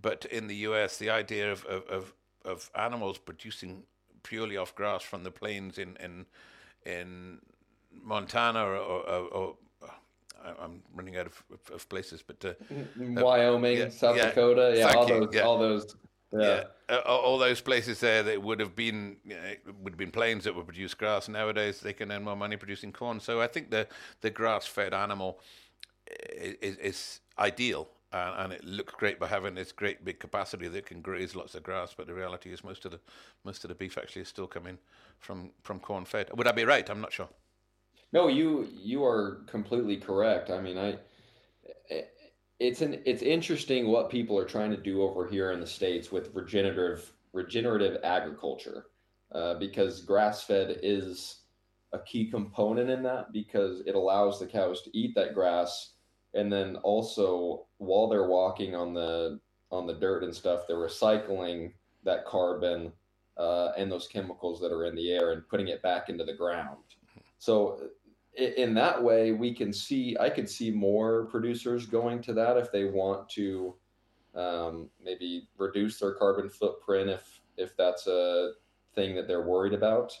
but 0.00 0.24
in 0.26 0.46
the 0.46 0.56
US, 0.56 0.96
the 0.96 1.10
idea 1.10 1.52
of 1.52 1.64
of, 1.66 1.86
of 1.88 2.14
of 2.44 2.70
animals 2.74 3.18
producing 3.18 3.82
purely 4.22 4.56
off 4.56 4.74
grass 4.74 5.02
from 5.02 5.24
the 5.24 5.30
plains 5.30 5.78
in 5.78 5.96
in 5.96 6.26
in 6.84 7.40
Montana 8.02 8.64
or, 8.64 8.76
or, 8.76 9.28
or, 9.28 9.56
I'm 10.60 10.82
running 10.94 11.16
out 11.16 11.26
of, 11.26 11.42
of 11.72 11.88
places, 11.88 12.22
but 12.22 12.44
uh, 12.44 12.52
Wyoming, 12.96 13.78
yeah, 13.78 13.88
South 13.88 14.16
yeah. 14.16 14.26
Dakota, 14.28 14.74
yeah, 14.76 14.92
all 14.92 15.08
you, 15.08 15.20
those, 15.26 15.34
yeah. 15.34 15.40
all 15.42 15.58
those. 15.58 15.96
Yeah. 16.38 16.64
yeah, 16.88 16.96
uh, 16.96 17.00
all 17.00 17.38
those 17.38 17.60
places 17.60 18.00
there 18.00 18.22
that 18.22 18.42
would 18.42 18.60
have 18.60 18.74
been 18.76 19.16
you 19.24 19.34
know, 19.36 19.54
would 19.82 19.92
have 19.94 19.98
been 19.98 20.10
plains 20.10 20.44
that 20.44 20.54
would 20.54 20.66
produce 20.66 20.94
grass. 20.94 21.28
Nowadays, 21.28 21.80
they 21.80 21.92
can 21.92 22.12
earn 22.12 22.24
more 22.24 22.36
money 22.36 22.56
producing 22.56 22.92
corn. 22.92 23.20
So 23.20 23.40
I 23.40 23.46
think 23.46 23.70
the 23.70 23.86
the 24.20 24.30
grass 24.30 24.66
fed 24.66 24.94
animal 24.94 25.40
i- 26.10 26.56
is, 26.62 26.76
is 26.78 27.20
ideal. 27.38 27.88
Uh, 28.12 28.34
and 28.38 28.52
it 28.52 28.64
looks 28.64 28.94
great 28.94 29.18
by 29.18 29.26
having 29.26 29.54
this 29.54 29.72
great 29.72 30.04
big 30.04 30.20
capacity 30.20 30.68
that 30.68 30.86
can 30.86 31.02
graze 31.02 31.34
lots 31.36 31.54
of 31.54 31.62
grass. 31.62 31.94
But 31.96 32.06
the 32.06 32.14
reality 32.14 32.52
is, 32.52 32.64
most 32.64 32.84
of 32.84 32.92
the 32.92 33.00
most 33.44 33.64
of 33.64 33.68
the 33.68 33.74
beef 33.74 33.98
actually 33.98 34.22
is 34.22 34.28
still 34.28 34.46
coming 34.46 34.78
from 35.18 35.50
from 35.62 35.80
corn 35.80 36.04
fed. 36.04 36.30
Would 36.36 36.46
I 36.46 36.52
be 36.52 36.64
right? 36.64 36.88
I'm 36.90 37.00
not 37.00 37.12
sure. 37.12 37.28
No, 38.12 38.28
you 38.28 38.68
you 38.72 39.04
are 39.04 39.42
completely 39.46 39.96
correct. 39.96 40.50
I 40.50 40.60
mean, 40.60 40.78
I 40.78 40.98
it's 42.58 42.80
an 42.80 43.00
it's 43.04 43.22
interesting 43.22 43.88
what 43.88 44.10
people 44.10 44.38
are 44.38 44.46
trying 44.46 44.70
to 44.70 44.76
do 44.76 45.02
over 45.02 45.26
here 45.26 45.52
in 45.52 45.60
the 45.60 45.66
states 45.66 46.10
with 46.10 46.34
regenerative 46.34 47.12
regenerative 47.32 47.98
agriculture, 48.02 48.86
uh, 49.32 49.54
because 49.54 50.02
grass 50.02 50.42
fed 50.42 50.78
is 50.82 51.42
a 51.92 51.98
key 52.00 52.30
component 52.30 52.90
in 52.90 53.02
that 53.02 53.32
because 53.32 53.80
it 53.86 53.94
allows 53.94 54.40
the 54.40 54.46
cows 54.46 54.82
to 54.82 54.96
eat 54.96 55.14
that 55.14 55.34
grass, 55.34 55.92
and 56.34 56.50
then 56.52 56.76
also 56.76 57.66
while 57.78 58.08
they're 58.08 58.28
walking 58.28 58.74
on 58.74 58.94
the 58.94 59.38
on 59.70 59.86
the 59.86 59.94
dirt 59.94 60.24
and 60.24 60.34
stuff, 60.34 60.62
they're 60.66 60.76
recycling 60.76 61.72
that 62.04 62.24
carbon 62.24 62.92
uh, 63.36 63.72
and 63.76 63.92
those 63.92 64.06
chemicals 64.06 64.60
that 64.60 64.72
are 64.72 64.86
in 64.86 64.94
the 64.94 65.12
air 65.12 65.32
and 65.32 65.46
putting 65.48 65.68
it 65.68 65.82
back 65.82 66.08
into 66.08 66.24
the 66.24 66.32
ground. 66.32 66.78
So 67.38 67.80
in 68.36 68.74
that 68.74 69.02
way, 69.02 69.32
we 69.32 69.54
can 69.54 69.72
see, 69.72 70.16
I 70.20 70.28
could 70.28 70.48
see 70.48 70.70
more 70.70 71.24
producers 71.26 71.86
going 71.86 72.20
to 72.22 72.34
that 72.34 72.56
if 72.56 72.70
they 72.70 72.84
want 72.84 73.28
to 73.30 73.74
um, 74.34 74.90
maybe 75.02 75.48
reduce 75.56 75.98
their 75.98 76.12
carbon 76.12 76.50
footprint 76.50 77.08
if, 77.08 77.40
if 77.56 77.76
that's 77.76 78.06
a 78.06 78.52
thing 78.94 79.14
that 79.14 79.26
they're 79.26 79.46
worried 79.46 79.72
about. 79.72 80.12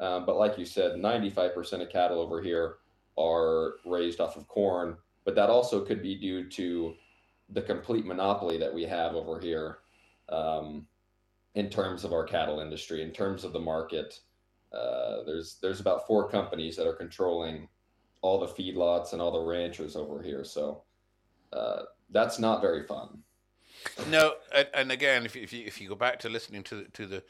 Um, 0.00 0.26
but 0.26 0.36
like 0.36 0.58
you 0.58 0.66
said, 0.66 0.92
95% 0.96 1.82
of 1.82 1.88
cattle 1.88 2.20
over 2.20 2.42
here 2.42 2.76
are 3.18 3.74
raised 3.86 4.20
off 4.20 4.36
of 4.36 4.48
corn, 4.48 4.96
but 5.24 5.34
that 5.34 5.48
also 5.48 5.84
could 5.84 6.02
be 6.02 6.14
due 6.14 6.48
to 6.50 6.94
the 7.50 7.62
complete 7.62 8.04
monopoly 8.04 8.58
that 8.58 8.72
we 8.72 8.84
have 8.84 9.14
over 9.14 9.38
here 9.38 9.78
um, 10.28 10.86
in 11.54 11.70
terms 11.70 12.04
of 12.04 12.12
our 12.12 12.24
cattle 12.24 12.60
industry, 12.60 13.02
in 13.02 13.12
terms 13.12 13.44
of 13.44 13.52
the 13.52 13.60
market. 13.60 14.20
Uh, 14.72 15.22
there's 15.24 15.58
there's 15.60 15.80
about 15.80 16.06
four 16.06 16.28
companies 16.28 16.76
that 16.76 16.86
are 16.86 16.94
controlling 16.94 17.68
all 18.22 18.38
the 18.38 18.46
feedlots 18.46 19.12
and 19.12 19.20
all 19.20 19.32
the 19.32 19.40
ranchers 19.40 19.96
over 19.96 20.22
here. 20.22 20.44
So 20.44 20.82
uh, 21.52 21.82
that's 22.10 22.38
not 22.38 22.60
very 22.60 22.84
fun. 22.84 23.18
No, 24.08 24.34
and, 24.54 24.68
and 24.74 24.92
again, 24.92 25.24
if 25.24 25.34
you, 25.34 25.42
if 25.42 25.52
you 25.52 25.66
if 25.66 25.80
you 25.80 25.88
go 25.88 25.94
back 25.94 26.18
to 26.20 26.28
listening 26.28 26.62
to 26.64 26.76
the, 26.76 26.84
to 26.84 27.06
the 27.06 27.22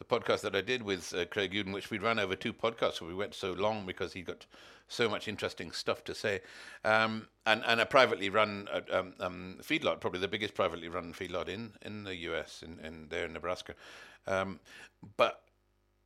the 0.00 0.04
podcast 0.04 0.40
that 0.40 0.56
I 0.56 0.62
did 0.62 0.82
with 0.82 1.14
uh, 1.14 1.26
Craig 1.26 1.52
Uden, 1.52 1.74
which 1.74 1.90
we 1.90 1.98
ran 1.98 2.18
over 2.18 2.34
two 2.34 2.54
podcasts, 2.54 3.00
where 3.00 3.08
we 3.08 3.14
went 3.14 3.34
so 3.34 3.52
long 3.52 3.84
because 3.84 4.14
he 4.14 4.22
got 4.22 4.46
so 4.88 5.08
much 5.08 5.28
interesting 5.28 5.70
stuff 5.72 6.02
to 6.04 6.14
say, 6.14 6.40
um, 6.84 7.28
and 7.46 7.62
and 7.66 7.80
a 7.80 7.86
privately 7.86 8.28
run 8.28 8.66
uh, 8.72 8.80
um, 8.92 9.14
um, 9.20 9.58
feedlot, 9.62 10.00
probably 10.00 10.20
the 10.20 10.28
biggest 10.28 10.54
privately 10.54 10.88
run 10.88 11.12
feedlot 11.12 11.48
in 11.48 11.72
in 11.82 12.04
the 12.04 12.16
U.S. 12.16 12.64
in, 12.66 12.84
in 12.84 13.08
there 13.08 13.26
in 13.26 13.34
Nebraska, 13.34 13.74
um, 14.26 14.58
but 15.16 15.42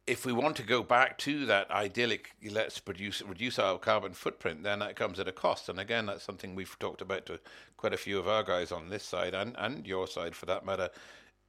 if 0.06 0.26
we 0.26 0.32
want 0.32 0.56
to 0.56 0.62
go 0.62 0.82
back 0.82 1.16
to 1.18 1.46
that 1.46 1.70
idyllic, 1.70 2.32
let's 2.50 2.78
produce 2.78 3.22
reduce 3.22 3.58
our 3.58 3.78
carbon 3.78 4.12
footprint, 4.12 4.62
then 4.62 4.80
that 4.80 4.96
comes 4.96 5.18
at 5.18 5.28
a 5.28 5.32
cost. 5.32 5.68
And 5.68 5.80
again, 5.80 6.06
that's 6.06 6.22
something 6.24 6.54
we've 6.54 6.78
talked 6.78 7.00
about 7.00 7.26
to 7.26 7.40
quite 7.76 7.94
a 7.94 7.98
few 7.98 8.18
of 8.18 8.28
our 8.28 8.42
guys 8.42 8.70
on 8.70 8.90
this 8.90 9.02
side 9.04 9.34
and, 9.34 9.54
and 9.58 9.86
your 9.86 10.06
side 10.06 10.34
for 10.34 10.46
that 10.46 10.66
matter. 10.66 10.90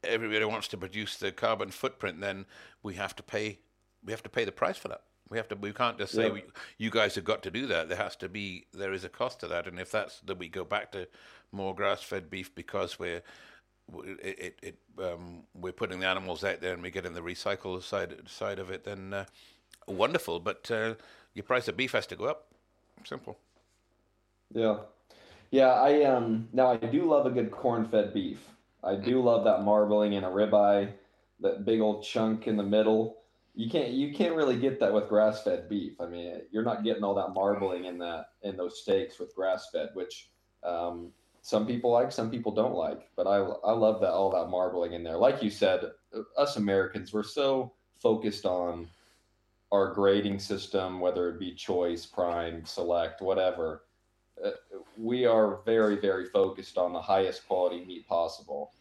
Everybody 0.04 0.46
wants 0.46 0.68
to 0.70 0.78
produce 0.78 1.18
the 1.18 1.32
carbon 1.32 1.70
footprint, 1.70 2.22
then 2.22 2.46
we 2.84 2.94
have 2.96 3.16
to 3.18 3.24
pay 3.24 3.60
we 4.04 4.12
have 4.14 4.24
to 4.24 4.30
pay 4.30 4.46
the 4.46 4.52
price 4.52 4.78
for 4.78 4.88
that. 4.90 5.02
We 5.30 5.38
have 5.38 5.48
to. 5.50 5.56
We 5.56 5.74
can't 5.74 5.98
just 5.98 6.14
say 6.14 6.28
Yeah. 6.28 6.34
we, 6.34 6.44
you 6.78 6.92
guys 6.92 7.16
have 7.16 7.24
got 7.24 7.42
to 7.44 7.52
do 7.52 7.66
that. 7.68 7.90
There 7.90 7.98
has 7.98 8.16
to 8.18 8.30
be. 8.30 8.68
There 8.74 8.94
is 8.94 9.04
a 9.04 9.10
cost 9.10 9.40
to 9.40 9.48
that, 9.48 9.68
and 9.68 9.80
if 9.80 9.92
that's 9.92 10.20
that 10.22 10.38
we 10.38 10.48
go 10.48 10.64
back 10.64 10.92
to 10.92 11.08
more 11.52 11.74
grass-fed 11.74 12.30
beef 12.30 12.54
because 12.54 13.00
we're 13.00 13.24
it, 14.22 14.40
it, 14.40 14.60
it 14.62 15.04
um, 15.04 15.44
we're 15.54 15.74
putting 15.74 16.00
the 16.00 16.08
animals 16.08 16.44
out 16.44 16.62
there 16.62 16.74
and 16.74 16.82
we're 16.82 16.92
getting 16.92 17.14
the 17.14 17.22
recycle 17.22 17.82
side 17.82 18.16
side 18.28 18.60
of 18.60 18.70
it, 18.70 18.84
then 18.84 19.14
uh, 19.14 19.26
wonderful. 19.88 20.40
But 20.40 20.70
uh, 20.72 20.96
your 21.34 21.44
price 21.44 21.68
of 21.68 21.78
beef 21.78 21.92
has 21.92 22.08
to 22.08 22.16
go 22.16 22.26
up. 22.26 22.48
Simple. 23.04 23.38
Yeah. 24.54 24.78
Yeah, 25.52 25.74
I 25.74 26.04
um 26.04 26.50
now 26.54 26.72
I 26.72 26.78
do 26.78 27.06
love 27.06 27.26
a 27.26 27.32
good 27.32 27.52
corn-fed 27.52 28.14
beef. 28.14 28.40
I 28.84 28.96
do 28.96 29.22
love 29.22 29.44
that 29.46 29.64
marbling 29.64 30.14
in 30.14 30.24
a 30.24 30.30
ribeye, 30.30 30.92
that 31.40 31.66
big 31.66 31.82
old 31.82 32.04
chunk 32.04 32.48
in 32.48 32.58
the 32.58 32.64
middle. 32.64 33.18
You 33.54 33.70
can't 33.70 33.92
you 33.92 34.14
can't 34.14 34.36
really 34.36 34.58
get 34.58 34.80
that 34.80 34.94
with 34.94 35.08
grass-fed 35.08 35.70
beef. 35.70 36.02
I 36.02 36.08
mean, 36.08 36.42
you're 36.52 36.64
not 36.64 36.84
getting 36.84 37.04
all 37.04 37.16
that 37.16 37.34
marbling 37.34 37.86
in 37.86 37.98
that 38.00 38.30
in 38.42 38.58
those 38.58 38.82
steaks 38.82 39.20
with 39.20 39.36
grass-fed, 39.36 39.90
which 39.94 40.30
um, 40.64 41.12
some 41.46 41.68
people 41.68 41.92
like, 41.92 42.12
some 42.12 42.32
people 42.32 42.52
don't 42.52 42.74
like. 42.74 43.08
But 43.16 43.28
I 43.28 43.38
I 43.38 43.72
love 43.72 44.02
that 44.02 44.10
all 44.10 44.32
that 44.32 44.50
marbling 44.50 44.94
in 44.94 45.04
there. 45.04 45.18
Like 45.18 45.44
you 45.44 45.52
said, 45.52 45.92
us 46.36 46.58
Americans, 46.58 47.14
we're 47.14 47.22
so 47.22 47.72
focused 48.02 48.48
on 48.48 48.88
our 49.72 49.94
grading 49.94 50.40
system, 50.40 51.00
whether 51.00 51.30
it 51.30 51.40
be 51.40 51.54
choice, 51.54 52.04
prime, 52.06 52.66
select, 52.66 53.22
whatever 53.22 53.84
uh, 54.44 54.52
we 54.98 55.26
are 55.26 55.62
very, 55.66 55.96
very 55.96 56.26
focused 56.26 56.78
on 56.78 56.94
the 56.94 57.02
highest 57.02 57.48
quality 57.48 57.86
meat 57.86 58.08
possible, 58.08 58.72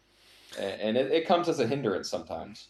A- 0.57 0.83
and 0.83 0.97
it, 0.97 1.11
it 1.11 1.27
comes 1.27 1.47
as 1.47 1.59
a 1.59 1.67
hindrance 1.67 2.09
sometimes. 2.09 2.69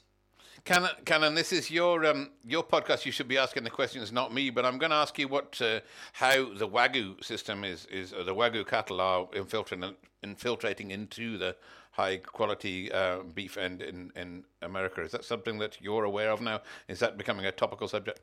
Cannon, 0.66 0.90
Cannon, 1.06 1.36
this 1.36 1.54
is 1.54 1.70
your 1.70 2.04
um, 2.08 2.32
your 2.44 2.64
podcast. 2.64 3.06
You 3.06 3.12
should 3.12 3.28
be 3.28 3.38
asking 3.38 3.64
the 3.64 3.70
questions, 3.70 4.12
not 4.12 4.34
me. 4.34 4.50
But 4.50 4.66
I'm 4.66 4.80
going 4.80 4.90
to 4.90 4.96
ask 4.96 5.18
you 5.20 5.28
what 5.28 5.62
uh, 5.62 5.82
how 6.14 6.54
the 6.56 6.68
wagyu 6.68 7.24
system 7.24 7.64
is 7.64 7.86
is 7.86 8.14
or 8.14 8.24
the 8.24 8.34
wagyu 8.34 8.66
cattle 8.66 9.00
are 9.00 9.28
infiltrating 9.36 9.96
infiltrating 10.24 10.90
into 10.90 11.38
the 11.38 11.56
high 11.92 12.18
quality 12.18 12.92
uh, 12.92 13.20
beef 13.36 13.58
end 13.58 13.84
in 13.84 14.12
in 14.16 14.44
America. 14.64 15.02
Is 15.02 15.12
that 15.12 15.24
something 15.24 15.60
that 15.60 15.78
you're 15.80 16.04
aware 16.04 16.32
of 16.32 16.42
now? 16.42 16.62
Is 16.88 16.98
that 17.00 17.16
becoming 17.16 17.46
a 17.46 17.52
topical 17.52 17.88
subject? 17.88 18.20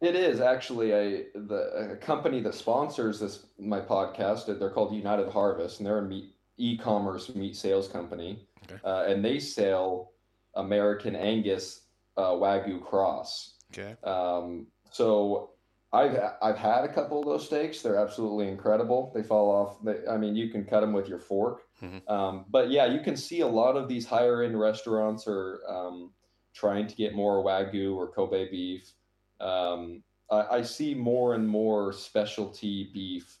It 0.00 0.16
is 0.16 0.40
actually 0.40 0.90
a 0.90 1.26
the 1.36 1.92
a 1.92 1.96
company 1.96 2.40
that 2.40 2.54
sponsors 2.56 3.20
this 3.20 3.46
my 3.60 3.80
podcast. 3.80 4.46
They're 4.58 4.70
called 4.70 4.92
United 4.92 5.28
Harvest, 5.28 5.78
and 5.78 5.86
they're 5.86 5.98
a 5.98 6.02
meat 6.02 6.34
e-commerce 6.56 7.32
meat 7.36 7.54
sales 7.56 7.86
company, 7.86 8.44
Okay. 8.64 8.80
uh, 8.84 9.04
and 9.06 9.24
they 9.24 9.38
sell 9.38 10.13
American 10.56 11.16
Angus 11.16 11.82
uh, 12.16 12.30
Wagyu 12.30 12.82
cross. 12.82 13.54
Okay. 13.72 13.96
Um, 14.04 14.66
so 14.90 15.50
I've 15.92 16.18
I've 16.42 16.58
had 16.58 16.84
a 16.84 16.92
couple 16.92 17.20
of 17.20 17.26
those 17.26 17.46
steaks. 17.46 17.82
They're 17.82 17.98
absolutely 17.98 18.48
incredible. 18.48 19.12
They 19.14 19.22
fall 19.22 19.50
off. 19.50 19.82
They, 19.84 20.06
I 20.10 20.16
mean, 20.16 20.34
you 20.34 20.48
can 20.48 20.64
cut 20.64 20.80
them 20.80 20.92
with 20.92 21.08
your 21.08 21.20
fork. 21.20 21.62
Mhm. 21.82 22.08
Um, 22.10 22.44
but 22.50 22.70
yeah, 22.70 22.86
you 22.86 23.00
can 23.00 23.16
see 23.16 23.40
a 23.40 23.46
lot 23.46 23.76
of 23.76 23.88
these 23.88 24.06
higher 24.06 24.42
end 24.42 24.58
restaurants 24.58 25.26
are 25.26 25.60
um, 25.68 26.12
trying 26.52 26.86
to 26.86 26.94
get 26.94 27.14
more 27.14 27.44
wagyu 27.44 27.94
or 27.96 28.08
Kobe 28.08 28.50
beef. 28.50 28.92
Um, 29.40 30.02
I, 30.30 30.58
I 30.58 30.62
see 30.62 30.94
more 30.94 31.34
and 31.34 31.46
more 31.46 31.92
specialty 31.92 32.90
beef 32.92 33.38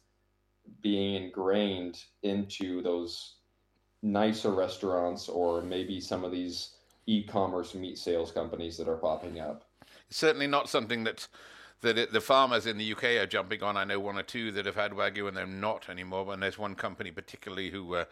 being 0.80 1.24
ingrained 1.24 2.02
into 2.22 2.82
those 2.82 3.36
nicer 4.02 4.50
restaurants 4.50 5.28
or 5.28 5.62
maybe 5.62 6.00
some 6.00 6.24
of 6.24 6.32
these 6.32 6.76
e-commerce 7.06 7.74
meat 7.74 7.98
sales 7.98 8.32
companies 8.32 8.76
that 8.76 8.88
are 8.88 8.96
popping 8.96 9.40
up. 9.40 9.64
certainly 10.10 10.46
not 10.46 10.68
something 10.68 11.04
that 11.04 11.28
that 11.80 11.98
it, 11.98 12.12
the 12.12 12.20
farmers 12.20 12.66
in 12.66 12.78
the 12.78 12.92
UK 12.92 13.04
are 13.20 13.26
jumping 13.26 13.62
on. 13.62 13.76
I 13.76 13.84
know 13.84 14.00
one 14.00 14.18
or 14.18 14.22
two 14.22 14.50
that 14.52 14.64
have 14.64 14.74
had 14.74 14.92
wagyu 14.92 15.28
and 15.28 15.36
they're 15.36 15.46
not 15.46 15.88
anymore. 15.88 16.32
And 16.32 16.42
there's 16.42 16.58
one 16.58 16.74
company 16.74 17.10
particularly 17.10 17.70
who. 17.70 17.94
Uh, 17.94 18.04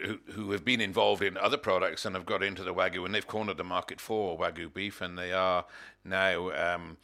who, 0.00 0.20
who 0.30 0.52
have 0.52 0.64
been 0.64 0.80
involved 0.80 1.24
in 1.24 1.36
other 1.36 1.56
products 1.56 2.04
and 2.04 2.14
have 2.14 2.24
got 2.24 2.40
into 2.40 2.62
the 2.62 2.72
wagyu 2.72 3.04
and 3.04 3.12
they've 3.12 3.26
cornered 3.26 3.56
the 3.56 3.64
market 3.64 4.00
for 4.00 4.38
wagyu 4.38 4.72
beef 4.72 5.00
and 5.00 5.18
they 5.18 5.32
are 5.32 5.64
now 6.04 6.52
um, 6.52 6.96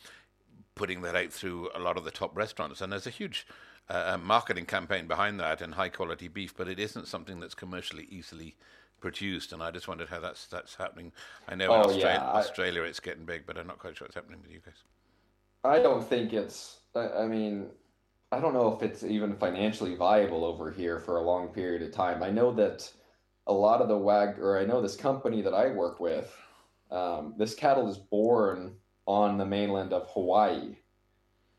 putting 0.76 1.02
that 1.02 1.16
out 1.16 1.32
through 1.32 1.68
a 1.74 1.80
lot 1.80 1.96
of 1.96 2.04
the 2.04 2.12
top 2.12 2.36
restaurants 2.36 2.80
and 2.80 2.92
there's 2.92 3.08
a 3.08 3.10
huge 3.10 3.48
uh, 3.88 4.16
marketing 4.22 4.64
campaign 4.64 5.08
behind 5.08 5.40
that 5.40 5.60
and 5.60 5.74
high 5.74 5.88
quality 5.88 6.28
beef 6.28 6.56
but 6.56 6.68
it 6.68 6.78
isn't 6.78 7.08
something 7.08 7.40
that's 7.40 7.54
commercially 7.54 8.06
easily 8.10 8.54
produced 9.08 9.52
and 9.52 9.62
I 9.62 9.70
just 9.70 9.86
wondered 9.86 10.08
how 10.08 10.18
that's 10.18 10.46
that's 10.46 10.74
happening 10.74 11.12
I 11.46 11.54
know 11.56 11.66
in 11.66 11.70
Oh, 11.72 11.84
Australia, 11.90 12.20
yeah, 12.22 12.30
I- 12.32 12.38
Australia 12.38 12.82
it's 12.84 13.00
getting 13.00 13.26
big 13.26 13.44
but 13.46 13.58
I'm 13.58 13.66
not 13.66 13.78
quite 13.78 13.94
sure 13.96 14.06
what's 14.06 14.14
happening 14.14 14.40
with 14.40 14.50
you 14.50 14.60
guys 14.64 14.80
I 15.62 15.78
don't 15.80 16.02
think 16.12 16.32
it's. 16.32 16.80
I 16.94 17.04
I 17.22 17.26
mean, 17.26 17.68
I 18.32 18.38
don't 18.40 18.52
know 18.58 18.68
if 18.74 18.82
it's 18.82 19.02
even 19.02 19.34
financially 19.36 19.94
viable 19.94 20.42
over 20.44 20.70
here 20.70 20.98
for 21.00 21.14
a 21.18 21.22
long 21.22 21.48
period 21.48 21.82
of 21.82 21.90
time. 21.92 22.22
I 22.22 22.30
know 22.38 22.50
that 22.60 22.78
a 23.46 23.52
lot 23.52 23.80
of 23.82 23.88
the 23.88 23.96
wag, 24.08 24.38
or 24.38 24.58
I 24.58 24.64
know 24.64 24.80
this 24.82 24.96
company 24.96 25.40
that 25.42 25.54
I 25.54 25.66
work 25.82 26.00
with, 26.00 26.28
um, 26.90 27.34
this 27.38 27.54
cattle 27.54 27.88
is 27.88 27.96
born 27.98 28.76
on 29.06 29.38
the 29.38 29.46
mainland 29.46 29.92
of 29.94 30.06
Hawaii, 30.14 30.76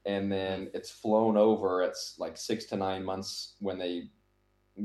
and 0.05 0.31
then 0.31 0.69
it's 0.77 0.91
flown 0.91 1.35
over. 1.35 1.81
It's 1.81 2.03
like 2.19 2.37
six 2.37 2.65
to 2.65 2.75
nine 2.75 3.03
months 3.03 3.55
when 3.59 3.77
they 3.79 4.09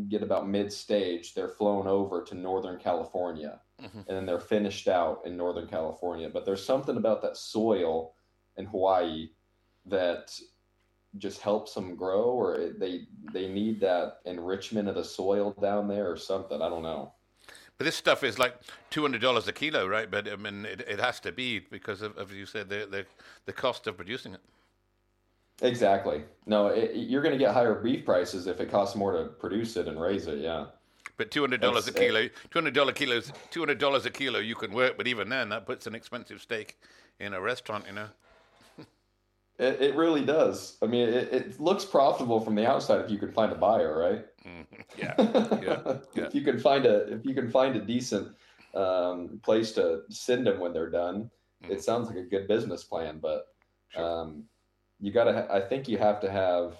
get 0.08 0.22
about 0.22 0.48
mid 0.48 0.72
stage. 0.72 1.34
They're 1.34 1.48
flown 1.48 1.86
over 1.86 2.22
to 2.22 2.34
Northern 2.34 2.78
California, 2.78 3.60
Mhm. 3.80 3.94
and 3.94 4.06
then 4.06 4.26
they're 4.26 4.40
finished 4.40 4.88
out 4.88 5.22
in 5.24 5.36
Northern 5.36 5.66
California. 5.66 6.28
But 6.28 6.44
there's 6.44 6.64
something 6.64 6.96
about 6.96 7.22
that 7.22 7.36
soil 7.36 8.14
in 8.56 8.66
Hawaii 8.66 9.30
that 9.86 10.38
just 11.18 11.40
helps 11.40 11.74
them 11.74 11.96
grow, 11.96 12.22
or 12.22 12.54
it, 12.56 12.78
they 12.78 13.06
they 13.32 13.48
need 13.48 13.80
that 13.80 14.20
enrichment 14.26 14.88
of 14.88 14.94
the 14.94 15.04
soil 15.04 15.52
down 15.60 15.88
there, 15.88 16.10
or 16.10 16.16
something. 16.16 16.62
I 16.62 16.68
don't 16.68 16.82
know. 16.82 17.12
But 17.78 17.84
this 17.86 17.96
stuff 17.96 18.22
is 18.22 18.38
like 18.38 18.54
two 18.90 19.02
hundred 19.02 19.22
dollars 19.22 19.48
a 19.48 19.52
kilo, 19.52 19.86
right? 19.88 20.08
But 20.10 20.28
I 20.28 20.36
mean, 20.36 20.66
it, 20.66 20.82
it 20.82 21.00
has 21.00 21.18
to 21.20 21.32
be 21.32 21.58
because 21.58 22.02
of, 22.02 22.16
of 22.16 22.30
you 22.32 22.46
said 22.46 22.68
the, 22.68 22.86
the 22.88 23.06
the 23.46 23.52
cost 23.52 23.86
of 23.86 23.96
producing 23.96 24.34
it. 24.34 24.40
Exactly. 25.62 26.24
No, 26.46 26.68
it, 26.68 26.94
you're 26.94 27.22
going 27.22 27.32
to 27.32 27.38
get 27.38 27.52
higher 27.54 27.74
beef 27.74 28.04
prices 28.04 28.46
if 28.46 28.60
it 28.60 28.70
costs 28.70 28.96
more 28.96 29.12
to 29.12 29.24
produce 29.24 29.76
it 29.76 29.88
and 29.88 30.00
raise 30.00 30.26
it. 30.26 30.38
Yeah. 30.38 30.66
But 31.16 31.30
two 31.30 31.42
hundred 31.42 31.60
dollars 31.60 31.86
a 31.86 31.92
kilo, 31.92 32.28
two 32.28 32.32
hundred 32.54 32.72
dollar 32.74 32.92
kilos, 32.92 33.30
two 33.50 33.60
hundred 33.60 33.78
dollars 33.78 34.06
a 34.06 34.10
kilo, 34.10 34.38
you 34.38 34.54
can 34.54 34.72
work. 34.72 34.96
But 34.96 35.06
even 35.06 35.28
then, 35.28 35.50
that 35.50 35.66
puts 35.66 35.86
an 35.86 35.94
expensive 35.94 36.40
steak 36.40 36.78
in 37.18 37.34
a 37.34 37.40
restaurant. 37.40 37.84
You 37.86 37.92
know, 37.92 38.06
It, 39.58 39.82
it 39.82 39.94
really 39.94 40.24
does. 40.24 40.78
I 40.82 40.86
mean, 40.86 41.06
it, 41.08 41.30
it 41.32 41.60
looks 41.60 41.84
profitable 41.84 42.40
from 42.40 42.54
the 42.54 42.66
outside 42.66 43.02
if 43.04 43.10
you 43.10 43.18
can 43.18 43.30
find 43.32 43.52
a 43.52 43.54
buyer, 43.56 43.98
right? 43.98 44.24
yeah, 44.96 45.14
yeah, 45.18 45.98
yeah. 46.14 46.24
if 46.24 46.34
you 46.34 46.40
can 46.40 46.58
find 46.58 46.86
a 46.86 47.12
if 47.12 47.26
you 47.26 47.34
can 47.34 47.50
find 47.50 47.76
a 47.76 47.80
decent 47.80 48.34
um, 48.74 49.38
place 49.42 49.72
to 49.72 50.02
send 50.08 50.46
them 50.46 50.58
when 50.60 50.72
they're 50.72 50.88
done, 50.90 51.30
Mhm. 51.62 51.72
it 51.72 51.84
sounds 51.84 52.08
like 52.08 52.16
a 52.16 52.22
good 52.22 52.48
business 52.48 52.84
plan. 52.84 53.18
But 53.18 53.48
Sure. 53.90 54.02
um, 54.02 54.44
you 55.00 55.12
got 55.12 55.24
to. 55.24 55.32
Ha- 55.32 55.54
I 55.54 55.60
think 55.60 55.88
you 55.88 55.98
have 55.98 56.20
to 56.20 56.30
have 56.30 56.76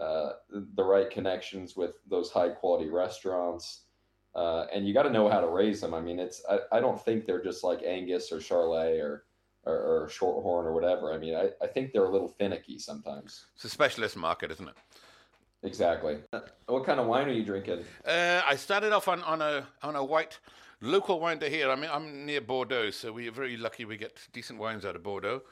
uh, 0.00 0.32
the 0.50 0.84
right 0.84 1.10
connections 1.10 1.76
with 1.76 1.92
those 2.08 2.30
high 2.30 2.50
quality 2.50 2.90
restaurants, 2.90 3.82
uh, 4.34 4.66
and 4.72 4.86
you 4.86 4.94
got 4.94 5.04
to 5.04 5.10
know 5.10 5.28
how 5.28 5.40
to 5.40 5.48
raise 5.48 5.80
them. 5.80 5.94
I 5.94 6.00
mean, 6.00 6.18
it's. 6.18 6.42
I, 6.48 6.58
I 6.72 6.80
don't 6.80 7.02
think 7.04 7.26
they're 7.26 7.42
just 7.42 7.64
like 7.64 7.82
Angus 7.82 8.30
or 8.32 8.38
Charolais 8.38 9.02
or 9.02 9.24
or, 9.64 9.74
or 9.74 10.08
Shorthorn 10.08 10.64
or 10.64 10.72
whatever. 10.72 11.12
I 11.12 11.18
mean, 11.18 11.34
I, 11.34 11.50
I 11.62 11.66
think 11.66 11.92
they're 11.92 12.04
a 12.04 12.10
little 12.10 12.28
finicky 12.28 12.78
sometimes. 12.78 13.46
it's 13.54 13.64
a 13.64 13.68
specialist 13.68 14.16
market, 14.16 14.50
isn't 14.50 14.68
it? 14.68 14.74
Exactly. 15.62 16.18
What 16.66 16.86
kind 16.86 17.00
of 17.00 17.06
wine 17.06 17.28
are 17.28 17.32
you 17.32 17.44
drinking? 17.44 17.84
Uh, 18.06 18.40
I 18.46 18.54
started 18.54 18.92
off 18.92 19.08
on, 19.08 19.22
on 19.24 19.42
a 19.42 19.66
on 19.82 19.96
a 19.96 20.04
white 20.04 20.38
local 20.80 21.18
wine 21.18 21.40
to 21.40 21.48
here. 21.48 21.70
I 21.70 21.74
mean, 21.74 21.90
I'm 21.92 22.24
near 22.24 22.40
Bordeaux, 22.40 22.90
so 22.90 23.12
we're 23.12 23.32
very 23.32 23.56
lucky. 23.56 23.84
We 23.84 23.96
get 23.96 24.16
decent 24.32 24.60
wines 24.60 24.84
out 24.84 24.94
of 24.94 25.02
Bordeaux. 25.02 25.42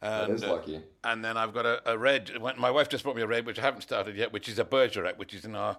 That 0.00 0.24
And, 0.24 0.34
is 0.34 0.44
uh, 0.44 0.52
lucky. 0.52 0.82
And 1.02 1.24
then 1.24 1.36
I've 1.36 1.54
got 1.54 1.66
a, 1.66 1.92
a 1.92 1.96
red. 1.98 2.30
My 2.58 2.70
wife 2.70 2.88
just 2.88 3.04
brought 3.04 3.16
me 3.16 3.22
a 3.22 3.26
red, 3.26 3.46
which 3.46 3.58
I 3.58 3.62
haven't 3.62 3.82
started 3.82 4.16
yet, 4.16 4.32
which 4.32 4.48
is 4.48 4.58
a 4.58 4.64
Bergerac, 4.64 5.18
which 5.18 5.34
is 5.34 5.44
in 5.44 5.54
our 5.54 5.78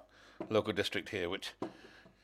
local 0.50 0.74
district 0.74 1.10
here. 1.10 1.30
Which 1.30 1.52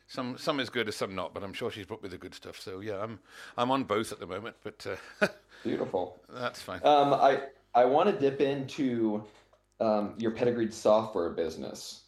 some 0.08 0.38
some 0.38 0.60
is 0.60 0.70
good, 0.70 0.88
and 0.88 0.94
some 0.94 1.16
not. 1.16 1.34
But 1.34 1.44
I'm 1.44 1.54
sure 1.54 1.72
she's 1.72 1.86
brought 1.86 2.04
me 2.04 2.10
the 2.10 2.18
good 2.18 2.34
stuff. 2.34 2.60
So 2.60 2.80
yeah, 2.80 3.02
I'm 3.02 3.20
I'm 3.58 3.72
on 3.72 3.84
both 3.84 4.12
at 4.12 4.20
the 4.20 4.28
moment. 4.28 4.56
But 4.64 4.86
uh, 5.22 5.28
Beautiful. 5.64 6.22
that's 6.30 6.62
fine. 6.62 6.82
Um, 6.84 7.14
I 7.14 7.44
I 7.76 7.86
want 7.86 8.10
to 8.10 8.20
dip 8.20 8.42
into 8.42 9.24
um, 9.80 10.16
your 10.18 10.32
pedigreed 10.32 10.74
software 10.74 11.30
business, 11.30 12.04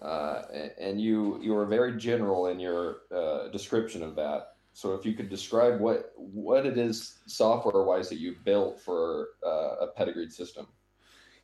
uh, 0.00 0.42
and 0.78 1.00
you 1.00 1.38
you 1.42 1.52
were 1.52 1.66
very 1.66 1.96
general 1.96 2.48
in 2.48 2.58
your 2.60 2.98
uh, 3.14 3.48
description 3.48 4.02
of 4.02 4.16
that. 4.16 4.51
So 4.72 4.94
if 4.94 5.04
you 5.04 5.12
could 5.12 5.28
describe 5.28 5.80
what 5.80 6.12
what 6.16 6.66
it 6.66 6.78
is 6.78 7.18
software 7.26 7.82
wise 7.84 8.08
that 8.08 8.18
you 8.18 8.36
built 8.44 8.80
for 8.80 9.28
uh, 9.44 9.76
a 9.80 9.86
pedigreed 9.88 10.32
system. 10.32 10.66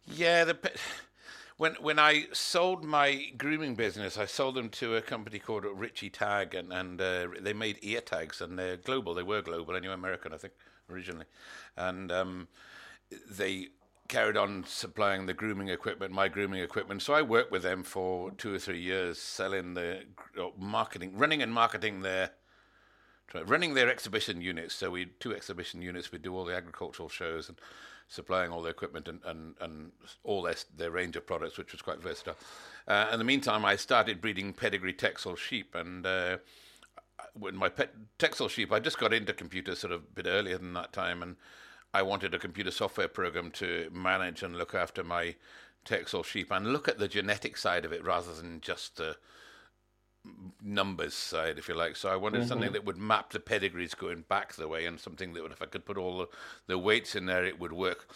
Yeah, 0.06 0.44
the 0.44 0.56
when 1.58 1.74
when 1.80 1.98
I 1.98 2.26
sold 2.32 2.84
my 2.84 3.26
grooming 3.36 3.74
business, 3.74 4.16
I 4.16 4.26
sold 4.26 4.54
them 4.54 4.70
to 4.70 4.96
a 4.96 5.02
company 5.02 5.38
called 5.38 5.64
Ritchey 5.64 6.10
Tagg, 6.10 6.54
and 6.54 6.72
and 6.72 7.00
uh, 7.00 7.28
they 7.40 7.52
made 7.52 7.78
ear 7.82 8.00
tags, 8.00 8.40
and 8.40 8.58
they're 8.58 8.76
global. 8.78 9.14
They 9.14 9.22
were 9.22 9.42
global, 9.42 9.76
anyway, 9.76 9.94
American, 9.94 10.32
I 10.32 10.38
think, 10.38 10.54
originally, 10.90 11.26
and 11.76 12.10
um, 12.10 12.48
they 13.30 13.68
carried 14.08 14.38
on 14.38 14.64
supplying 14.66 15.26
the 15.26 15.34
grooming 15.34 15.68
equipment, 15.68 16.12
my 16.12 16.28
grooming 16.28 16.62
equipment. 16.62 17.02
So 17.02 17.12
I 17.12 17.22
worked 17.22 17.52
with 17.52 17.62
them 17.62 17.82
for 17.82 18.30
two 18.32 18.54
or 18.54 18.58
three 18.58 18.80
years, 18.80 19.18
selling 19.18 19.74
the 19.74 20.04
marketing, 20.58 21.12
running 21.16 21.42
and 21.42 21.52
marketing 21.52 22.00
their, 22.00 22.30
running 23.46 23.74
their 23.74 23.90
exhibition 23.90 24.40
units. 24.40 24.74
So 24.74 24.90
we 24.90 25.06
two 25.20 25.34
exhibition 25.34 25.82
units. 25.82 26.12
We 26.12 26.18
do 26.18 26.34
all 26.34 26.44
the 26.44 26.54
agricultural 26.54 27.08
shows 27.08 27.48
and 27.48 27.58
supplying 28.08 28.50
all 28.50 28.62
the 28.62 28.70
equipment 28.70 29.06
and, 29.06 29.20
and, 29.24 29.54
and 29.60 29.92
all 30.24 30.42
their, 30.42 30.54
their 30.76 30.90
range 30.90 31.14
of 31.16 31.26
products, 31.26 31.58
which 31.58 31.72
was 31.72 31.82
quite 31.82 32.00
versatile. 32.00 32.36
Uh, 32.86 33.08
in 33.12 33.18
the 33.18 33.24
meantime, 33.24 33.64
I 33.64 33.76
started 33.76 34.20
breeding 34.20 34.54
pedigree 34.54 34.94
Texel 34.94 35.36
sheep, 35.36 35.74
and 35.74 36.06
uh, 36.06 36.38
when 37.34 37.54
my 37.54 37.68
pet 37.68 37.92
Texel 38.18 38.48
sheep, 38.48 38.72
I 38.72 38.80
just 38.80 38.98
got 38.98 39.12
into 39.12 39.34
computers 39.34 39.80
sort 39.80 39.92
of 39.92 40.00
a 40.00 40.14
bit 40.14 40.26
earlier 40.26 40.56
than 40.56 40.72
that 40.72 40.92
time, 40.94 41.22
and 41.22 41.36
I 41.92 42.02
wanted 42.02 42.34
a 42.34 42.38
computer 42.38 42.70
software 42.70 43.08
program 43.08 43.50
to 43.52 43.90
manage 43.92 44.42
and 44.42 44.56
look 44.56 44.74
after 44.74 45.04
my 45.04 45.34
Texel 45.84 46.22
sheep 46.22 46.50
and 46.50 46.72
look 46.72 46.88
at 46.88 46.98
the 46.98 47.08
genetic 47.08 47.56
side 47.56 47.84
of 47.84 47.92
it 47.92 48.04
rather 48.04 48.34
than 48.34 48.60
just 48.60 48.96
the 48.96 49.16
numbers 50.62 51.14
side, 51.14 51.58
if 51.58 51.68
you 51.68 51.74
like. 51.74 51.96
So 51.96 52.08
I 52.08 52.16
wanted 52.16 52.40
mm-hmm. 52.40 52.48
something 52.48 52.72
that 52.72 52.84
would 52.84 52.96
map 52.96 53.30
the 53.30 53.40
pedigrees 53.40 53.94
going 53.94 54.24
back 54.28 54.54
the 54.54 54.68
way, 54.68 54.86
and 54.86 54.98
something 54.98 55.32
that 55.34 55.42
would, 55.42 55.52
if 55.52 55.62
I 55.62 55.66
could 55.66 55.84
put 55.84 55.98
all 55.98 56.18
the, 56.18 56.28
the 56.66 56.78
weights 56.78 57.14
in 57.14 57.26
there, 57.26 57.44
it 57.44 57.58
would 57.58 57.72
work. 57.72 58.08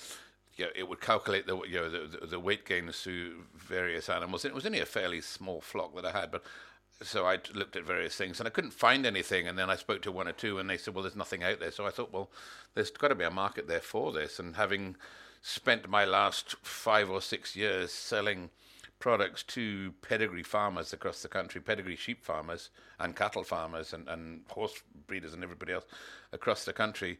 Yeah, 0.57 0.67
it 0.75 0.89
would 0.89 1.01
calculate 1.01 1.47
the 1.47 1.57
you 1.63 1.81
know 1.81 1.91
the, 1.91 2.27
the 2.27 2.41
weight 2.41 2.67
gains 2.67 3.01
through 3.01 3.45
various 3.57 4.09
animals. 4.09 4.45
And 4.45 4.53
it 4.53 4.55
was 4.55 4.67
only 4.67 4.81
a 4.81 4.87
fairly 4.87 5.21
small 5.21 5.61
flock 5.61 5.95
that 5.95 6.05
I 6.05 6.13
had, 6.13 6.31
but 6.31 6.45
so 7.01 7.27
I 7.27 7.39
looked 7.55 7.75
at 7.75 7.85
various 7.85 8.15
things 8.15 8.39
and 8.39 8.47
I 8.47 8.51
couldn't 8.51 8.73
find 8.73 9.07
anything. 9.07 9.49
And 9.49 9.59
then 9.59 9.71
I 9.71 9.77
spoke 9.77 10.03
to 10.03 10.13
one 10.13 10.29
or 10.29 10.33
two, 10.33 10.59
and 10.59 10.69
they 10.69 10.77
said, 10.77 10.95
"Well, 10.95 11.03
there's 11.03 11.17
nothing 11.17 11.43
out 11.43 11.59
there." 11.59 11.71
So 11.71 11.87
I 11.87 11.91
thought, 11.91 12.13
"Well, 12.13 12.31
there's 12.75 12.91
got 12.91 13.09
to 13.09 13.15
be 13.15 13.25
a 13.25 13.31
market 13.31 13.67
there 13.67 13.81
for 13.81 14.13
this." 14.13 14.39
And 14.39 14.57
having 14.57 14.97
spent 15.41 15.89
my 15.89 16.05
last 16.05 16.55
five 16.63 17.11
or 17.11 17.21
six 17.21 17.57
years 17.57 17.91
selling 17.93 18.51
products 19.03 19.43
to 19.43 19.93
pedigree 20.01 20.45
farmers 20.45 20.93
across 20.93 21.23
the 21.23 21.29
country, 21.29 21.61
pedigree 21.61 21.97
sheep 21.97 22.25
farmers 22.25 22.71
and 23.01 23.17
cattle 23.17 23.43
farmers 23.43 23.93
and, 23.93 24.09
and 24.09 24.43
horse 24.49 24.81
breeders 25.09 25.35
and 25.35 25.43
everybody 25.43 25.73
else 25.73 25.85
across 26.33 26.65
the 26.65 26.73
country. 26.73 27.19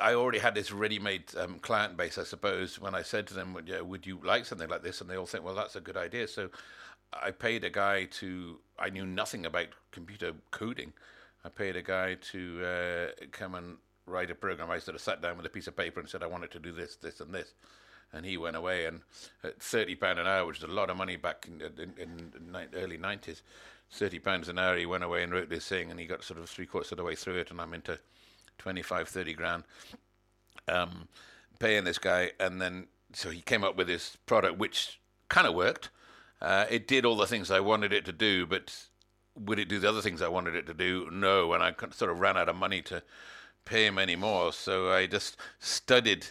I 0.00 0.14
already 0.14 0.38
had 0.38 0.54
this 0.54 0.70
ready-made 0.70 1.24
um, 1.36 1.58
client 1.58 1.96
base, 1.96 2.18
I 2.18 2.22
suppose. 2.22 2.78
When 2.78 2.94
I 2.94 3.02
said 3.02 3.26
to 3.28 3.34
them, 3.34 3.52
"Would 3.52 3.68
you, 3.68 3.84
would 3.84 4.06
you 4.06 4.20
like 4.22 4.46
something 4.46 4.68
like 4.68 4.84
this?" 4.84 5.00
and 5.00 5.10
they 5.10 5.16
all 5.16 5.26
think, 5.26 5.44
"Well, 5.44 5.56
that's 5.56 5.74
a 5.74 5.80
good 5.80 5.96
idea." 5.96 6.28
So 6.28 6.50
I 7.12 7.32
paid 7.32 7.64
a 7.64 7.70
guy 7.70 8.04
to. 8.20 8.60
I 8.78 8.90
knew 8.90 9.06
nothing 9.06 9.46
about 9.46 9.68
computer 9.90 10.32
coding. 10.52 10.92
I 11.44 11.48
paid 11.48 11.74
a 11.74 11.82
guy 11.82 12.14
to 12.32 12.64
uh, 12.64 13.24
come 13.32 13.56
and 13.56 13.76
write 14.06 14.30
a 14.30 14.36
program. 14.36 14.70
I 14.70 14.78
sort 14.78 14.94
of 14.94 15.00
sat 15.00 15.20
down 15.20 15.36
with 15.36 15.46
a 15.46 15.50
piece 15.50 15.66
of 15.66 15.76
paper 15.76 15.98
and 15.98 16.08
said 16.08 16.22
I 16.22 16.28
wanted 16.28 16.52
to 16.52 16.60
do 16.60 16.72
this, 16.72 16.96
this, 16.96 17.20
and 17.20 17.34
this, 17.34 17.54
and 18.14 18.24
he 18.24 18.36
went 18.36 18.56
away. 18.56 18.86
And 18.86 19.00
at 19.42 19.60
thirty 19.60 19.94
pound 19.94 20.18
an 20.18 20.26
hour, 20.26 20.46
which 20.46 20.58
is 20.58 20.64
a 20.64 20.68
lot 20.68 20.90
of 20.90 20.96
money 20.96 21.16
back 21.16 21.46
in, 21.48 21.60
in, 21.60 21.92
in 21.98 22.68
early 22.74 22.96
nineties, 22.96 23.42
thirty 23.90 24.18
pounds 24.18 24.48
an 24.48 24.58
hour, 24.58 24.76
he 24.76 24.86
went 24.86 25.04
away 25.04 25.22
and 25.22 25.32
wrote 25.32 25.48
this 25.50 25.68
thing, 25.68 25.90
and 25.90 25.98
he 25.98 26.06
got 26.06 26.24
sort 26.24 26.40
of 26.40 26.48
three 26.48 26.66
quarters 26.66 26.92
of 26.92 26.98
the 26.98 27.04
way 27.04 27.14
through 27.14 27.36
it, 27.36 27.50
and 27.50 27.60
I'm 27.60 27.74
into 27.74 27.98
25, 28.58 29.08
30 29.08 29.34
grand, 29.34 29.64
um, 30.68 31.08
paying 31.58 31.84
this 31.84 31.98
guy, 31.98 32.30
and 32.38 32.62
then 32.62 32.86
so 33.12 33.30
he 33.30 33.40
came 33.40 33.64
up 33.64 33.76
with 33.76 33.86
this 33.86 34.16
product 34.26 34.58
which 34.58 35.00
kind 35.28 35.46
of 35.46 35.54
worked 35.54 35.90
uh, 36.44 36.66
it 36.68 36.86
did 36.86 37.06
all 37.06 37.16
the 37.16 37.26
things 37.26 37.50
I 37.50 37.60
wanted 37.60 37.92
it 37.94 38.04
to 38.04 38.12
do, 38.12 38.46
but 38.46 38.86
would 39.34 39.58
it 39.58 39.66
do 39.66 39.78
the 39.78 39.88
other 39.88 40.02
things 40.02 40.20
I 40.20 40.28
wanted 40.28 40.54
it 40.54 40.66
to 40.66 40.74
do? 40.74 41.08
No, 41.10 41.54
and 41.54 41.62
I 41.62 41.74
sort 41.90 42.10
of 42.10 42.20
ran 42.20 42.36
out 42.36 42.50
of 42.50 42.56
money 42.56 42.82
to 42.82 43.02
pay 43.64 43.86
him 43.86 43.98
anymore. 43.98 44.52
So 44.52 44.92
I 44.92 45.06
just 45.06 45.38
studied 45.58 46.26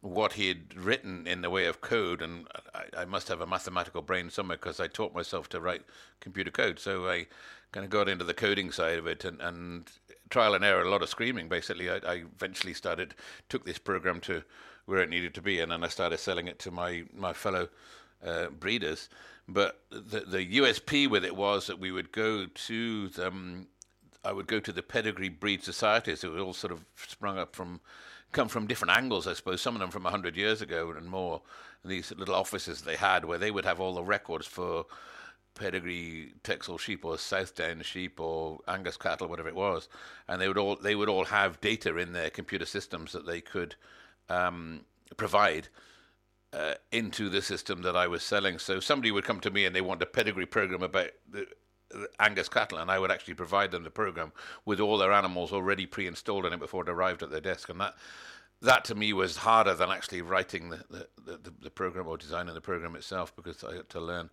what 0.00 0.34
he 0.34 0.48
had 0.48 0.76
written 0.76 1.26
in 1.26 1.40
the 1.40 1.50
way 1.50 1.66
of 1.66 1.80
code, 1.80 2.22
and 2.22 2.46
I, 2.74 3.02
I 3.02 3.04
must 3.04 3.28
have 3.28 3.40
a 3.40 3.46
mathematical 3.46 4.02
brain 4.02 4.30
somewhere 4.30 4.56
because 4.56 4.80
I 4.80 4.86
taught 4.86 5.14
myself 5.14 5.48
to 5.50 5.60
write 5.60 5.82
computer 6.20 6.50
code. 6.50 6.78
So 6.78 7.08
I 7.08 7.26
kind 7.72 7.84
of 7.84 7.90
got 7.90 8.08
into 8.08 8.24
the 8.24 8.34
coding 8.34 8.70
side 8.70 8.98
of 8.98 9.06
it, 9.06 9.24
and, 9.24 9.40
and 9.40 9.90
trial 10.30 10.54
and 10.54 10.64
error, 10.64 10.82
a 10.82 10.90
lot 10.90 11.02
of 11.02 11.08
screaming. 11.08 11.48
Basically, 11.48 11.90
I, 11.90 11.96
I 11.96 12.14
eventually 12.34 12.74
started 12.74 13.14
took 13.48 13.64
this 13.64 13.78
program 13.78 14.20
to 14.20 14.42
where 14.86 15.02
it 15.02 15.10
needed 15.10 15.34
to 15.34 15.42
be, 15.42 15.60
and 15.60 15.72
then 15.72 15.84
I 15.84 15.88
started 15.88 16.18
selling 16.18 16.48
it 16.48 16.58
to 16.60 16.70
my 16.70 17.04
my 17.14 17.32
fellow 17.32 17.68
uh, 18.24 18.46
breeders. 18.48 19.08
But 19.48 19.80
the 19.90 20.20
the 20.20 20.58
USP 20.58 21.08
with 21.08 21.24
it 21.24 21.36
was 21.36 21.66
that 21.66 21.78
we 21.78 21.90
would 21.90 22.12
go 22.12 22.46
to 22.46 23.08
them. 23.08 23.68
I 24.24 24.32
would 24.32 24.46
go 24.46 24.60
to 24.60 24.72
the 24.72 24.82
pedigree 24.82 25.28
breed 25.28 25.62
societies. 25.62 26.24
It 26.24 26.30
was 26.30 26.42
all 26.42 26.52
sort 26.52 26.72
of 26.72 26.84
sprung 26.96 27.38
up 27.38 27.54
from, 27.54 27.80
come 28.32 28.48
from 28.48 28.66
different 28.66 28.96
angles, 28.96 29.26
I 29.26 29.34
suppose. 29.34 29.60
Some 29.60 29.74
of 29.74 29.80
them 29.80 29.90
from 29.90 30.04
hundred 30.04 30.36
years 30.36 30.62
ago 30.62 30.92
and 30.96 31.08
more. 31.08 31.42
These 31.84 32.12
little 32.16 32.34
offices 32.34 32.82
they 32.82 32.96
had 32.96 33.24
where 33.24 33.38
they 33.38 33.50
would 33.50 33.64
have 33.64 33.80
all 33.80 33.94
the 33.94 34.02
records 34.02 34.46
for 34.46 34.86
pedigree 35.54 36.32
Texel 36.42 36.78
sheep 36.78 37.04
or 37.04 37.18
Southdown 37.18 37.82
sheep 37.82 38.20
or 38.20 38.60
Angus 38.66 38.96
cattle, 38.96 39.28
whatever 39.28 39.48
it 39.48 39.54
was, 39.54 39.88
and 40.26 40.40
they 40.40 40.48
would 40.48 40.58
all 40.58 40.76
they 40.76 40.94
would 40.94 41.08
all 41.08 41.24
have 41.24 41.60
data 41.60 41.96
in 41.96 42.12
their 42.12 42.30
computer 42.30 42.66
systems 42.66 43.12
that 43.12 43.26
they 43.26 43.40
could 43.40 43.74
um, 44.28 44.80
provide 45.16 45.68
uh, 46.52 46.74
into 46.92 47.28
the 47.28 47.42
system 47.42 47.82
that 47.82 47.96
I 47.96 48.06
was 48.06 48.22
selling. 48.22 48.58
So 48.58 48.80
somebody 48.80 49.10
would 49.10 49.24
come 49.24 49.40
to 49.40 49.50
me 49.50 49.64
and 49.64 49.74
they 49.74 49.80
want 49.80 50.02
a 50.02 50.06
pedigree 50.06 50.46
program 50.46 50.82
about 50.82 51.10
the 51.30 51.46
Angus 52.18 52.48
cattle, 52.48 52.78
and 52.78 52.90
I 52.90 52.98
would 52.98 53.10
actually 53.10 53.34
provide 53.34 53.70
them 53.70 53.84
the 53.84 53.90
program 53.90 54.32
with 54.64 54.80
all 54.80 54.98
their 54.98 55.12
animals 55.12 55.52
already 55.52 55.86
pre-installed 55.86 56.46
in 56.46 56.52
it 56.52 56.60
before 56.60 56.82
it 56.82 56.88
arrived 56.88 57.22
at 57.22 57.30
their 57.30 57.40
desk, 57.40 57.68
and 57.68 57.80
that. 57.80 57.94
That 58.60 58.84
to 58.86 58.96
me 58.96 59.12
was 59.12 59.36
harder 59.36 59.72
than 59.72 59.88
actually 59.88 60.20
writing 60.20 60.70
the, 60.70 60.82
the, 60.90 61.06
the, 61.24 61.52
the 61.62 61.70
program 61.70 62.08
or 62.08 62.16
designing 62.16 62.54
the 62.54 62.60
program 62.60 62.96
itself 62.96 63.32
because 63.36 63.62
I 63.62 63.76
had 63.76 63.88
to 63.90 64.00
learn 64.00 64.30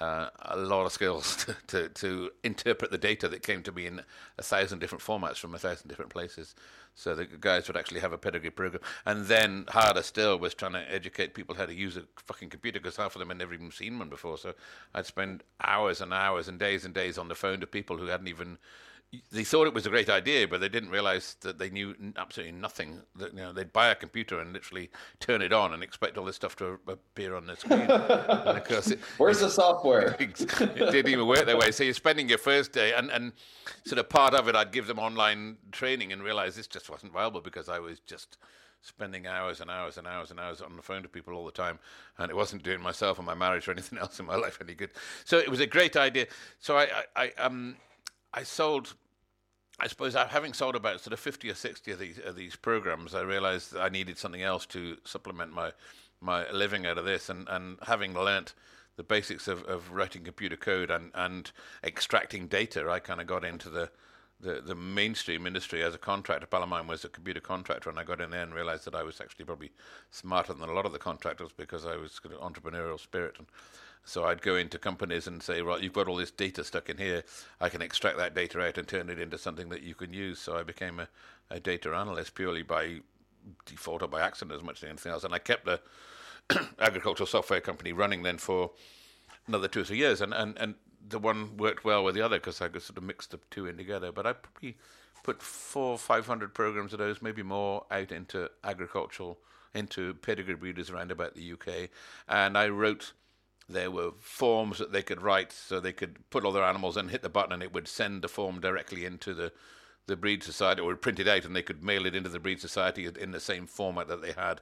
uh, 0.00 0.28
a 0.42 0.56
lot 0.56 0.84
of 0.84 0.92
skills 0.92 1.36
to, 1.46 1.56
to, 1.66 1.88
to, 1.88 2.30
interpret 2.44 2.90
the 2.90 2.98
data 2.98 3.28
that 3.28 3.42
came 3.42 3.62
to 3.62 3.72
me 3.72 3.86
in 3.86 4.02
a 4.38 4.42
thousand 4.42 4.78
different 4.78 5.02
formats 5.02 5.38
from 5.38 5.54
a 5.54 5.58
thousand 5.58 5.88
different 5.88 6.10
places. 6.10 6.54
So 6.94 7.14
the 7.14 7.26
guys 7.26 7.66
would 7.68 7.76
actually 7.76 8.00
have 8.00 8.12
a 8.12 8.18
pedigree 8.18 8.50
program. 8.50 8.82
And 9.04 9.26
then 9.26 9.64
harder 9.68 10.02
still 10.02 10.38
was 10.38 10.54
trying 10.54 10.72
to 10.72 10.92
educate 10.92 11.34
people 11.34 11.54
how 11.54 11.66
to 11.66 11.74
use 11.74 11.96
a 11.96 12.04
fucking 12.16 12.50
computer 12.50 12.80
because 12.80 12.96
half 12.96 13.14
of 13.14 13.20
them 13.20 13.28
had 13.28 13.38
never 13.38 13.54
even 13.54 13.70
seen 13.70 13.98
one 13.98 14.08
before. 14.08 14.38
So 14.38 14.54
I'd 14.94 15.06
spend 15.06 15.42
hours 15.62 16.00
and 16.00 16.12
hours 16.12 16.48
and 16.48 16.58
days 16.58 16.84
and 16.84 16.94
days 16.94 17.18
on 17.18 17.28
the 17.28 17.34
phone 17.34 17.60
to 17.60 17.66
people 17.66 17.96
who 17.96 18.06
hadn't 18.06 18.28
even 18.28 18.58
they 19.30 19.44
thought 19.44 19.66
it 19.66 19.74
was 19.74 19.86
a 19.86 19.90
great 19.90 20.10
idea, 20.10 20.48
but 20.48 20.60
they 20.60 20.68
didn't 20.68 20.90
realize 20.90 21.36
that 21.40 21.58
they 21.58 21.70
knew 21.70 21.94
absolutely 22.16 22.52
nothing. 22.52 23.02
That 23.14 23.32
you 23.32 23.40
know, 23.40 23.52
they'd 23.52 23.72
buy 23.72 23.88
a 23.88 23.94
computer 23.94 24.40
and 24.40 24.52
literally 24.52 24.90
turn 25.20 25.42
it 25.42 25.52
on 25.52 25.72
and 25.72 25.82
expect 25.82 26.18
all 26.18 26.24
this 26.24 26.36
stuff 26.36 26.56
to 26.56 26.78
appear 26.88 27.36
on 27.36 27.46
the 27.46 27.56
screen. 27.56 27.82
and 27.82 27.90
of 27.90 28.64
course, 28.64 28.90
it, 28.90 28.98
where's 29.18 29.40
the 29.40 29.48
software? 29.48 30.16
it 30.18 30.36
didn't 30.48 31.08
even 31.08 31.26
work 31.26 31.46
that 31.46 31.58
way. 31.58 31.70
So 31.70 31.84
you're 31.84 31.94
spending 31.94 32.28
your 32.28 32.38
first 32.38 32.72
day, 32.72 32.94
and 32.94 33.10
and 33.10 33.32
sort 33.84 33.98
of 33.98 34.08
part 34.08 34.34
of 34.34 34.48
it, 34.48 34.56
I'd 34.56 34.72
give 34.72 34.86
them 34.86 34.98
online 34.98 35.56
training 35.72 36.12
and 36.12 36.22
realize 36.22 36.56
this 36.56 36.66
just 36.66 36.90
wasn't 36.90 37.12
viable 37.12 37.40
because 37.40 37.68
I 37.68 37.78
was 37.78 38.00
just 38.00 38.38
spending 38.82 39.26
hours 39.26 39.60
and 39.60 39.70
hours 39.70 39.98
and 39.98 40.06
hours 40.06 40.30
and 40.30 40.38
hours 40.38 40.60
on 40.60 40.76
the 40.76 40.82
phone 40.82 41.02
to 41.02 41.08
people 41.08 41.34
all 41.34 41.46
the 41.46 41.52
time, 41.52 41.78
and 42.18 42.30
it 42.30 42.34
wasn't 42.34 42.62
doing 42.62 42.80
myself 42.80 43.18
or 43.18 43.22
my 43.22 43.34
marriage 43.34 43.68
or 43.68 43.72
anything 43.72 43.98
else 44.00 44.18
in 44.18 44.26
my 44.26 44.36
life 44.36 44.58
any 44.60 44.74
good. 44.74 44.90
So 45.24 45.38
it 45.38 45.48
was 45.48 45.60
a 45.60 45.66
great 45.66 45.96
idea. 45.96 46.26
So 46.58 46.76
I, 46.76 46.88
I, 47.16 47.32
I 47.38 47.42
um 47.42 47.76
I 48.32 48.42
sold. 48.42 48.94
I 49.78 49.88
suppose 49.88 50.14
uh, 50.14 50.28
having 50.28 50.54
sold 50.54 50.74
about 50.74 51.00
sort 51.00 51.12
of 51.12 51.20
fifty 51.20 51.50
or 51.50 51.54
sixty 51.54 51.92
of 51.92 51.98
these 51.98 52.18
of 52.18 52.36
these 52.36 52.56
programs, 52.56 53.14
I 53.14 53.20
realized 53.20 53.76
I 53.76 53.88
needed 53.88 54.18
something 54.18 54.42
else 54.42 54.66
to 54.66 54.96
supplement 55.04 55.52
my 55.52 55.72
my 56.20 56.50
living 56.50 56.86
out 56.86 56.98
of 56.98 57.04
this, 57.04 57.28
and 57.28 57.48
and 57.48 57.78
having 57.86 58.14
learnt 58.14 58.54
the 58.96 59.02
basics 59.02 59.46
of, 59.46 59.62
of 59.64 59.92
writing 59.92 60.24
computer 60.24 60.56
code 60.56 60.90
and, 60.90 61.10
and 61.14 61.52
extracting 61.84 62.48
data, 62.48 62.88
I 62.88 62.98
kind 62.98 63.20
of 63.20 63.26
got 63.26 63.44
into 63.44 63.68
the, 63.68 63.90
the, 64.40 64.62
the 64.62 64.74
mainstream 64.74 65.46
industry 65.46 65.82
as 65.82 65.94
a 65.94 65.98
contractor. 65.98 66.46
Palomine 66.46 66.86
was 66.86 67.04
a 67.04 67.10
computer 67.10 67.40
contractor, 67.40 67.90
and 67.90 67.98
I 67.98 68.04
got 68.04 68.22
in 68.22 68.30
there 68.30 68.42
and 68.42 68.54
realized 68.54 68.86
that 68.86 68.94
I 68.94 69.02
was 69.02 69.20
actually 69.20 69.44
probably 69.44 69.70
smarter 70.10 70.54
than 70.54 70.66
a 70.66 70.72
lot 70.72 70.86
of 70.86 70.92
the 70.92 70.98
contractors 70.98 71.50
because 71.54 71.84
I 71.84 71.96
was 71.96 72.18
got 72.18 72.32
an 72.32 72.38
entrepreneurial 72.38 72.98
spirit. 72.98 73.34
And 73.36 73.46
so 74.06 74.24
I'd 74.24 74.40
go 74.40 74.54
into 74.54 74.78
companies 74.78 75.26
and 75.26 75.42
say, 75.42 75.60
right, 75.62 75.82
you've 75.82 75.92
got 75.92 76.06
all 76.06 76.14
this 76.14 76.30
data 76.30 76.62
stuck 76.62 76.88
in 76.88 76.96
here. 76.96 77.24
I 77.60 77.68
can 77.68 77.82
extract 77.82 78.16
that 78.18 78.36
data 78.36 78.64
out 78.64 78.78
and 78.78 78.86
turn 78.86 79.10
it 79.10 79.18
into 79.18 79.36
something 79.36 79.68
that 79.70 79.82
you 79.82 79.96
can 79.96 80.12
use. 80.12 80.38
So 80.38 80.56
I 80.56 80.62
became 80.62 81.00
a, 81.00 81.08
a 81.50 81.58
data 81.58 81.92
analyst 81.92 82.36
purely 82.36 82.62
by 82.62 83.00
default 83.64 84.02
or 84.02 84.08
by 84.08 84.20
accident 84.20 84.56
as 84.56 84.62
much 84.62 84.80
as 84.80 84.88
anything 84.88 85.10
else. 85.10 85.24
And 85.24 85.34
I 85.34 85.40
kept 85.40 85.66
the 85.66 85.80
agricultural 86.78 87.26
software 87.26 87.60
company 87.60 87.92
running 87.92 88.22
then 88.22 88.38
for 88.38 88.70
another 89.48 89.66
two 89.66 89.80
or 89.80 89.84
three 89.84 89.98
years. 89.98 90.20
And, 90.20 90.32
and, 90.32 90.56
and 90.56 90.76
the 91.08 91.18
one 91.18 91.56
worked 91.56 91.84
well 91.84 92.04
with 92.04 92.14
the 92.14 92.22
other 92.22 92.38
because 92.38 92.60
I 92.60 92.68
could 92.68 92.82
sort 92.82 92.98
of 92.98 93.02
mix 93.02 93.26
the 93.26 93.40
two 93.50 93.66
in 93.66 93.76
together. 93.76 94.12
But 94.12 94.28
I 94.28 94.34
probably 94.34 94.76
put 95.24 95.42
four, 95.42 95.94
or 95.94 95.98
five 95.98 96.28
hundred 96.28 96.54
programs 96.54 96.92
of 96.92 97.00
those, 97.00 97.20
maybe 97.20 97.42
more, 97.42 97.84
out 97.90 98.12
into 98.12 98.48
agricultural, 98.62 99.40
into 99.74 100.14
pedigree 100.14 100.54
breeders 100.54 100.90
around 100.90 101.10
about 101.10 101.34
the 101.34 101.52
UK. 101.54 101.90
And 102.28 102.56
I 102.56 102.68
wrote 102.68 103.12
there 103.68 103.90
were 103.90 104.12
forms 104.20 104.78
that 104.78 104.92
they 104.92 105.02
could 105.02 105.22
write 105.22 105.52
so 105.52 105.80
they 105.80 105.92
could 105.92 106.18
put 106.30 106.44
all 106.44 106.52
their 106.52 106.64
animals 106.64 106.96
and 106.96 107.10
hit 107.10 107.22
the 107.22 107.28
button 107.28 107.52
and 107.52 107.62
it 107.62 107.72
would 107.72 107.88
send 107.88 108.22
the 108.22 108.28
form 108.28 108.60
directly 108.60 109.04
into 109.04 109.34
the 109.34 109.52
the 110.06 110.16
Breed 110.16 110.42
Society 110.42 110.80
or 110.80 110.94
print 110.96 111.18
it 111.18 111.28
out, 111.28 111.44
and 111.44 111.54
they 111.54 111.62
could 111.62 111.82
mail 111.82 112.06
it 112.06 112.14
into 112.14 112.28
the 112.28 112.38
Breed 112.38 112.60
Society 112.60 113.08
in 113.18 113.32
the 113.32 113.40
same 113.40 113.66
format 113.66 114.08
that 114.08 114.22
they 114.22 114.32
had 114.32 114.60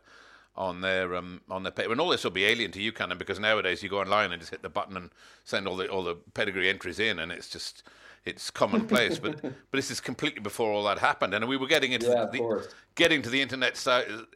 on 0.56 0.80
their 0.80 1.14
um, 1.16 1.40
on 1.50 1.62
their 1.62 1.72
paper. 1.72 1.92
And 1.92 2.00
all 2.00 2.08
this 2.10 2.24
will 2.24 2.30
be 2.30 2.44
alien 2.44 2.70
to 2.72 2.80
you, 2.82 2.92
Cannon, 2.92 3.18
because 3.18 3.38
nowadays 3.40 3.82
you 3.82 3.88
go 3.88 4.00
online 4.00 4.32
and 4.32 4.40
just 4.40 4.50
hit 4.50 4.62
the 4.62 4.68
button 4.68 4.96
and 4.96 5.10
send 5.44 5.66
all 5.66 5.76
the 5.76 5.88
all 5.88 6.04
the 6.04 6.16
pedigree 6.34 6.68
entries 6.68 6.98
in, 6.98 7.18
and 7.18 7.32
it's 7.32 7.48
just 7.48 7.82
it's 8.24 8.50
commonplace. 8.50 9.18
but 9.18 9.40
but 9.42 9.52
this 9.72 9.90
is 9.90 10.00
completely 10.00 10.40
before 10.40 10.70
all 10.70 10.84
that 10.84 10.98
happened, 10.98 11.34
and 11.34 11.46
we 11.48 11.56
were 11.56 11.66
getting 11.66 11.92
into 11.92 12.06
Yeah, 12.06 12.26
the, 12.30 12.38
course. 12.38 12.68
getting 12.94 13.22
to 13.22 13.30
the 13.30 13.40
internet 13.40 13.84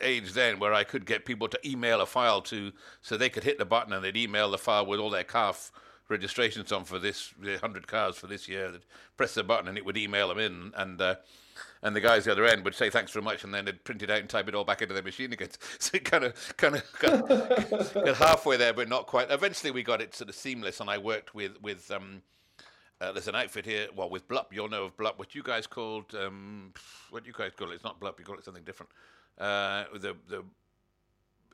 age 0.01 0.33
then, 0.33 0.59
where 0.59 0.75
I 0.75 0.85
could 0.85 1.07
get 1.07 1.25
people 1.25 1.49
to 1.49 1.69
email 1.69 2.01
a 2.01 2.07
file 2.07 2.43
to, 2.43 2.73
so 3.03 3.17
they 3.17 3.31
could 3.31 3.45
hit 3.45 3.59
the 3.59 3.65
button 3.65 3.93
and 3.93 4.05
they'd 4.05 4.17
email 4.17 4.51
the 4.51 4.59
file 4.59 4.87
with 4.87 5.01
all 5.01 5.11
their 5.11 5.25
calf 5.25 5.71
registrations 6.09 6.73
on 6.73 6.85
for 6.85 6.99
this 6.99 7.33
hundred 7.61 7.87
cars 7.87 8.17
for 8.17 8.27
this 8.27 8.49
year. 8.49 8.71
They'd 8.73 8.87
press 9.17 9.35
the 9.35 9.45
button 9.45 9.69
and 9.69 9.77
it 9.79 9.85
would 9.85 9.97
email 9.97 10.29
them 10.29 10.39
in, 10.39 10.73
and 10.77 11.01
uh, 11.01 11.15
and 11.83 11.95
the 11.95 12.01
guys 12.01 12.27
at 12.27 12.37
the 12.37 12.43
other 12.43 12.47
end 12.47 12.65
would 12.65 12.75
say 12.75 12.91
thanks 12.91 13.13
very 13.13 13.25
much, 13.25 13.45
and 13.45 13.53
then 13.53 13.65
they'd 13.65 13.85
print 13.85 14.03
it 14.03 14.11
out 14.11 14.19
and 14.21 14.29
type 14.29 14.49
it 14.49 14.55
all 14.55 14.65
back 14.65 14.83
into 14.83 14.95
their 14.95 15.03
machine 15.03 15.33
again. 15.33 15.49
So 15.81 15.91
it 15.95 16.05
kind 16.05 16.25
of 16.25 16.57
kind 16.57 16.77
of 16.77 16.85
got, 16.99 17.29
got 17.95 18.17
halfway 18.17 18.57
there, 18.57 18.73
but 18.73 18.89
not 18.89 19.07
quite. 19.07 19.31
Eventually, 19.31 19.71
we 19.71 19.83
got 19.83 20.01
it 20.01 20.15
sort 20.15 20.29
of 20.29 20.35
seamless, 20.35 20.81
and 20.81 20.91
I 20.91 20.99
worked 20.99 21.35
with 21.35 21.61
with. 21.63 21.91
Um, 21.91 22.23
uh, 23.01 23.13
there's 23.13 23.29
an 23.29 23.37
outfit 23.37 23.65
here, 23.65 23.87
well, 23.95 24.11
with 24.11 24.27
Blup, 24.27 24.53
you'll 24.53 24.69
know 24.69 24.87
of 24.87 24.97
Blup, 24.97 25.21
what 25.21 25.33
you 25.33 25.41
guys 25.41 25.69
called, 25.69 26.17
um, 26.17 26.73
what 27.11 27.25
you 27.25 27.33
guys 27.33 27.53
call 27.57 27.71
it? 27.71 27.75
It's 27.75 27.85
not 27.85 28.01
Blup, 28.01 28.19
you 28.19 28.25
call 28.25 28.37
it 28.37 28.45
something 28.45 28.65
different. 28.65 28.91
Uh, 29.39 29.85
the 29.95 30.17
the 30.29 30.43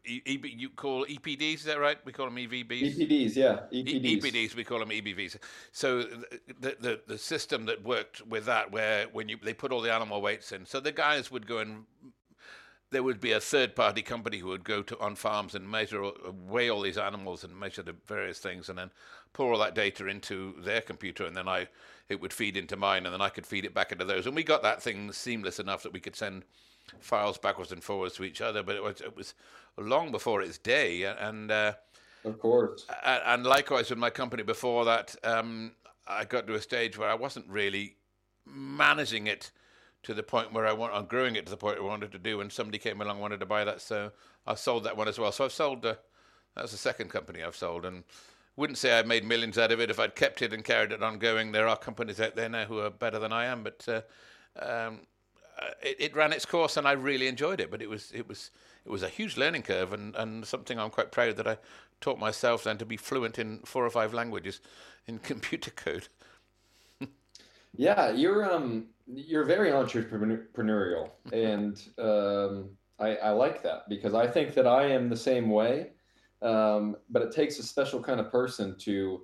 e- 0.07 0.23
EB, 0.27 0.47
you 0.47 0.71
call 0.71 1.05
EPDs, 1.07 1.55
is 1.55 1.65
that 1.65 1.79
right? 1.79 1.99
We 2.05 2.13
call 2.13 2.27
them 2.27 2.37
EVBs. 2.37 2.97
EPDs, 2.97 3.37
yeah, 3.37 3.61
E- 3.71 3.85
EPDs. 3.85 4.23
EPDs, 4.23 4.55
we 4.55 4.65
call 4.65 4.79
them 4.79 4.91
EBVs. 4.91 5.37
So 5.73 6.03
the, 6.03 6.77
the 6.81 7.01
the 7.07 7.19
system 7.19 7.67
that 7.67 7.83
worked 7.83 8.27
with 8.27 8.47
that, 8.47 8.71
where 8.71 9.07
when 9.13 9.29
you 9.29 9.39
they 9.43 9.55
put 9.55 9.73
all 9.73 9.81
the 9.81 9.93
animal 9.93 10.21
weights 10.23 10.53
in, 10.53 10.67
so 10.67 10.81
the 10.81 10.93
guys 10.93 11.31
would 11.31 11.47
go 11.47 11.59
and 11.59 11.85
there 12.91 13.03
would 13.03 13.21
be 13.21 13.33
a 13.33 13.41
third 13.41 13.75
party 13.75 14.03
company 14.03 14.39
who 14.39 14.47
would 14.49 14.63
go 14.63 14.81
to 14.81 14.99
on 15.01 15.17
farms 15.17 15.57
and 15.57 15.69
measure 15.69 16.11
weigh 16.47 16.71
all 16.71 16.81
these 16.81 16.97
animals 16.97 17.43
and 17.43 17.59
measure 17.59 17.83
the 17.83 17.97
various 18.07 18.39
things 18.39 18.69
and 18.69 18.79
then 18.79 18.91
pour 19.33 19.53
all 19.53 19.59
that 19.59 19.75
data 19.75 20.07
into 20.07 20.55
their 20.61 20.81
computer 20.81 21.25
and 21.27 21.37
then 21.37 21.49
I 21.49 21.67
it 22.09 22.21
would 22.21 22.33
feed 22.33 22.57
into 22.57 22.77
mine 22.77 23.05
and 23.05 23.13
then 23.13 23.21
I 23.21 23.31
could 23.31 23.47
feed 23.47 23.65
it 23.65 23.75
back 23.75 23.91
into 23.91 24.05
those 24.05 24.27
and 24.27 24.37
we 24.37 24.45
got 24.45 24.63
that 24.63 24.81
thing 24.81 25.11
seamless 25.11 25.59
enough 25.59 25.83
that 25.83 25.93
we 25.93 25.99
could 25.99 26.15
send 26.15 26.45
files 27.01 27.39
backwards 27.39 27.73
and 27.73 27.83
forwards 27.83 28.15
to 28.15 28.25
each 28.25 28.41
other 28.41 28.63
but 28.63 28.77
it 28.77 28.83
was 28.83 29.01
it 29.01 29.17
was 29.17 29.35
long 29.79 30.11
before 30.11 30.43
its 30.43 30.59
day 30.59 31.03
and 31.03 31.51
uh, 31.51 31.73
Of 32.25 32.39
course. 32.39 32.87
and, 33.05 33.23
and 33.27 33.47
likewise 33.47 33.91
with 33.91 33.99
my 33.99 34.11
company 34.11 34.43
before 34.43 34.85
that, 34.85 35.15
um, 35.25 35.73
I 36.07 36.25
got 36.25 36.47
to 36.47 36.55
a 36.55 36.61
stage 36.61 36.97
where 36.97 37.09
I 37.09 37.15
wasn't 37.15 37.49
really 37.49 37.97
managing 38.47 39.27
it 39.27 39.51
to 40.05 40.15
the 40.15 40.23
point 40.23 40.53
where 40.53 40.67
I 40.67 40.73
want, 40.73 40.95
I'm 40.95 41.07
growing 41.07 41.35
it 41.37 41.47
to 41.47 41.51
the 41.51 41.57
point 41.57 41.79
I 41.79 41.83
wanted 41.83 42.13
to 42.13 42.19
do. 42.19 42.41
And 42.41 42.53
somebody 42.53 42.79
came 42.79 43.01
along 43.01 43.17
and 43.17 43.21
wanted 43.21 43.41
to 43.41 43.47
buy 43.47 43.65
that, 43.65 43.81
so 43.81 44.13
I 44.47 44.55
sold 44.55 44.85
that 44.85 44.97
one 44.97 45.09
as 45.09 45.19
well. 45.19 45.33
So 45.33 45.45
I've 45.45 45.53
sold. 45.53 45.85
Uh, 45.85 45.95
that's 46.55 46.73
the 46.73 46.79
second 46.79 47.09
company 47.11 47.43
I've 47.43 47.57
sold, 47.57 47.85
and 47.85 48.05
wouldn't 48.57 48.79
say 48.79 48.99
I 48.99 49.03
made 49.03 49.25
millions 49.25 49.59
out 49.59 49.73
of 49.73 49.81
it 49.81 49.91
if 49.91 49.99
I'd 49.99 50.15
kept 50.15 50.43
it 50.43 50.53
and 50.53 50.63
carried 50.63 50.93
it 50.93 51.03
on 51.03 51.19
going. 51.19 51.53
There 51.53 51.67
are 51.67 51.77
companies 51.77 52.21
out 52.21 52.37
there 52.37 52.49
now 52.49 52.65
who 52.67 52.79
are 52.79 52.91
better 52.91 53.19
than 53.19 53.33
I 53.33 53.47
am, 53.47 53.65
but 53.65 53.89
uh, 53.89 54.03
um, 54.65 55.01
it, 55.83 55.97
it 55.99 56.17
ran 56.17 56.33
its 56.33 56.47
course, 56.47 56.77
and 56.77 56.87
I 56.87 56.93
really 56.93 57.27
enjoyed 57.27 57.61
it. 57.61 57.71
But 57.71 57.83
it 57.83 57.89
was 57.89 58.13
it 58.13 58.29
was 58.29 58.51
it 58.85 58.91
was 58.91 59.03
a 59.03 59.09
huge 59.09 59.37
learning 59.37 59.63
curve, 59.63 59.93
and, 59.93 60.15
and 60.17 60.47
something 60.47 60.79
I'm 60.79 60.91
quite 60.91 61.13
proud 61.13 61.37
that 61.37 61.47
I 61.47 61.59
taught 62.01 62.19
myself 62.19 62.65
then 62.65 62.79
to 62.79 62.85
be 62.85 62.97
fluent 62.97 63.39
in 63.39 63.61
four 63.61 63.85
or 63.85 63.91
five 63.91 64.13
languages 64.13 64.61
in 65.07 65.19
computer 65.31 65.71
code. 65.71 66.09
Yeah, 67.77 68.11
you're 68.11 68.51
um 68.51 68.87
you're 69.07 69.45
very 69.45 69.71
entrepreneurial, 69.71 71.11
and 71.33 71.83
um, 71.99 72.71
I, 72.99 73.17
I 73.17 73.31
like 73.31 73.63
that 73.63 73.89
because 73.89 74.15
I 74.15 74.27
think 74.27 74.55
that 74.55 74.67
I 74.67 74.87
am 74.87 75.09
the 75.09 75.17
same 75.17 75.51
way. 75.51 75.91
Um, 76.43 76.97
but 77.09 77.23
it 77.23 77.33
takes 77.33 77.59
a 77.59 77.63
special 77.63 78.03
kind 78.03 78.21
of 78.21 78.31
person 78.31 78.77
to 78.81 79.23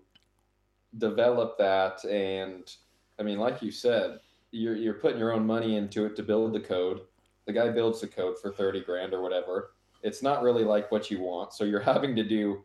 develop 0.98 1.58
that, 1.58 2.04
and 2.04 2.70
I 3.18 3.22
mean, 3.22 3.38
like 3.38 3.62
you 3.62 3.70
said, 3.70 4.18
you're 4.52 4.76
you're 4.76 4.94
putting 4.94 5.18
your 5.18 5.32
own 5.32 5.46
money 5.46 5.76
into 5.76 6.04
it 6.06 6.16
to 6.16 6.22
build 6.22 6.52
the 6.52 6.60
code. 6.60 7.00
The 7.46 7.52
guy 7.52 7.70
builds 7.70 8.00
the 8.00 8.06
code 8.06 8.38
for 8.40 8.50
thirty 8.52 8.80
grand 8.82 9.14
or 9.14 9.22
whatever. 9.22 9.72
It's 10.02 10.22
not 10.22 10.42
really 10.42 10.64
like 10.64 10.90
what 10.90 11.10
you 11.10 11.20
want, 11.20 11.52
so 11.52 11.64
you're 11.64 11.80
having 11.94 12.16
to 12.16 12.24
do 12.24 12.64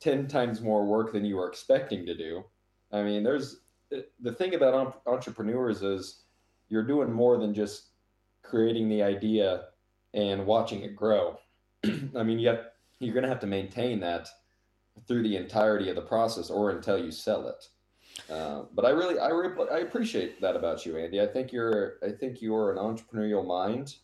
ten 0.00 0.26
times 0.26 0.60
more 0.60 0.84
work 0.84 1.12
than 1.12 1.24
you 1.24 1.36
were 1.36 1.48
expecting 1.48 2.06
to 2.06 2.16
do. 2.16 2.44
I 2.92 3.02
mean, 3.02 3.22
there's 3.22 3.60
eh, 3.92 4.02
the 4.20 4.32
thing 4.32 4.54
about 4.54 5.02
entrepreneurs 5.06 5.82
is 5.82 6.22
you're 6.68 6.86
doing 6.86 7.12
more 7.12 7.38
than 7.38 7.54
just 7.54 7.90
creating 8.42 8.88
the 8.88 9.02
idea 9.02 9.66
and 10.12 10.46
watching 10.46 10.82
it 10.82 10.94
grow. 10.94 11.38
I 12.16 12.22
mean, 12.22 12.38
you 12.38 12.48
have, 12.48 12.66
you're 13.00 13.14
going 13.14 13.24
to 13.24 13.28
have 13.28 13.40
to 13.40 13.46
maintain 13.46 14.00
that 14.00 14.28
through 15.08 15.24
the 15.24 15.36
entirety 15.36 15.88
of 15.90 15.96
the 15.96 16.02
process 16.02 16.50
or 16.50 16.70
until 16.70 16.98
you 16.98 17.10
sell 17.10 17.48
it. 17.48 17.68
Uh, 18.30 18.62
but 18.74 18.84
I 18.84 18.90
really, 18.90 19.18
I, 19.18 19.28
re- 19.28 19.68
I 19.72 19.78
appreciate 19.78 20.40
that 20.40 20.56
about 20.56 20.86
you, 20.86 20.96
Andy. 20.96 21.20
I 21.20 21.26
think 21.26 21.52
you're, 21.52 21.94
I 22.02 22.10
think 22.10 22.40
you're 22.40 22.72
an 22.72 22.78
entrepreneurial 22.78 23.46
mind, 23.46 23.96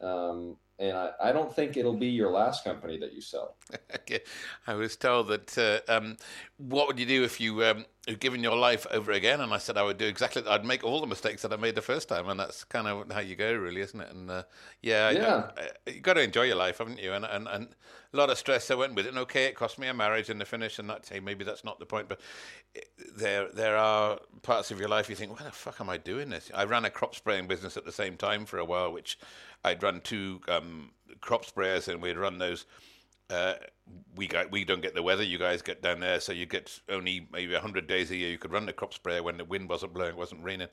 um, 0.00 0.56
and 0.78 0.96
I, 0.96 1.10
I 1.20 1.32
don't 1.32 1.54
think 1.54 1.76
it'll 1.76 1.96
be 1.96 2.08
your 2.08 2.30
last 2.30 2.64
company 2.64 2.98
that 2.98 3.12
you 3.12 3.20
sell. 3.20 3.56
Okay. 3.94 4.20
I 4.66 4.74
was 4.74 4.96
told 4.96 5.28
that 5.28 5.58
uh, 5.58 5.92
um, 5.92 6.16
what 6.56 6.86
would 6.86 6.98
you 6.98 7.04
do 7.04 7.24
if 7.24 7.40
you 7.40 7.62
um, 7.64 7.84
had 8.06 8.20
given 8.20 8.42
your 8.42 8.56
life 8.56 8.86
over 8.90 9.12
again? 9.12 9.40
And 9.42 9.52
I 9.52 9.58
said 9.58 9.76
I 9.76 9.82
would 9.82 9.98
do 9.98 10.06
exactly. 10.06 10.42
I'd 10.46 10.64
make 10.64 10.82
all 10.82 11.00
the 11.00 11.06
mistakes 11.06 11.42
that 11.42 11.52
I 11.52 11.56
made 11.56 11.74
the 11.74 11.82
first 11.82 12.08
time, 12.08 12.28
and 12.28 12.40
that's 12.40 12.64
kind 12.64 12.86
of 12.86 13.10
how 13.12 13.20
you 13.20 13.36
go, 13.36 13.52
really, 13.52 13.82
isn't 13.82 14.00
it? 14.00 14.10
And 14.10 14.30
uh, 14.30 14.42
yeah, 14.80 15.10
Yeah. 15.10 15.50
I, 15.56 15.90
you 15.90 16.00
got 16.00 16.14
to 16.14 16.22
enjoy 16.22 16.44
your 16.44 16.56
life, 16.56 16.78
haven't 16.78 16.98
you? 16.98 17.12
And, 17.12 17.26
and 17.26 17.46
and 17.48 17.68
a 18.12 18.16
lot 18.16 18.30
of 18.30 18.38
stress 18.38 18.70
I 18.70 18.74
went 18.74 18.94
with 18.94 19.04
it. 19.04 19.10
And 19.10 19.18
okay, 19.18 19.44
it 19.44 19.54
cost 19.54 19.78
me 19.78 19.88
a 19.88 19.94
marriage 19.94 20.30
in 20.30 20.38
the 20.38 20.46
finish, 20.46 20.78
and 20.78 20.88
that 20.88 21.06
hey, 21.10 21.20
maybe 21.20 21.44
that's 21.44 21.64
not 21.64 21.78
the 21.78 21.86
point, 21.86 22.08
but 22.08 22.20
there 23.16 23.48
there 23.52 23.76
are 23.76 24.18
parts 24.42 24.70
of 24.70 24.78
your 24.80 24.88
life 24.88 25.08
you 25.08 25.16
think, 25.16 25.38
why 25.38 25.44
the 25.44 25.52
fuck 25.52 25.80
am 25.80 25.90
I 25.90 25.96
doing 25.98 26.30
this? 26.30 26.50
I 26.54 26.64
ran 26.64 26.84
a 26.84 26.90
crop 26.90 27.14
spraying 27.14 27.46
business 27.46 27.76
at 27.76 27.84
the 27.84 27.92
same 27.92 28.16
time 28.16 28.46
for 28.46 28.58
a 28.58 28.64
while, 28.64 28.92
which 28.92 29.18
I'd 29.64 29.82
run 29.82 30.00
two 30.00 30.40
um, 30.48 30.90
crop 31.20 31.44
sprayers, 31.44 31.88
and 31.88 32.02
we'd 32.02 32.16
run 32.16 32.38
those. 32.38 32.66
Uh, 33.30 33.54
we 34.16 34.26
got 34.26 34.50
we 34.50 34.64
don't 34.64 34.80
get 34.80 34.94
the 34.94 35.02
weather 35.02 35.22
you 35.22 35.38
guys 35.38 35.60
get 35.60 35.82
down 35.82 36.00
there, 36.00 36.20
so 36.20 36.32
you 36.32 36.46
get 36.46 36.80
only 36.88 37.28
maybe 37.32 37.54
hundred 37.54 37.86
days 37.86 38.10
a 38.10 38.16
year. 38.16 38.30
You 38.30 38.38
could 38.38 38.52
run 38.52 38.66
the 38.66 38.72
crop 38.72 38.94
sprayer 38.94 39.22
when 39.22 39.36
the 39.36 39.44
wind 39.44 39.68
wasn't 39.68 39.94
blowing, 39.94 40.10
it 40.10 40.16
wasn't 40.16 40.44
raining, 40.44 40.68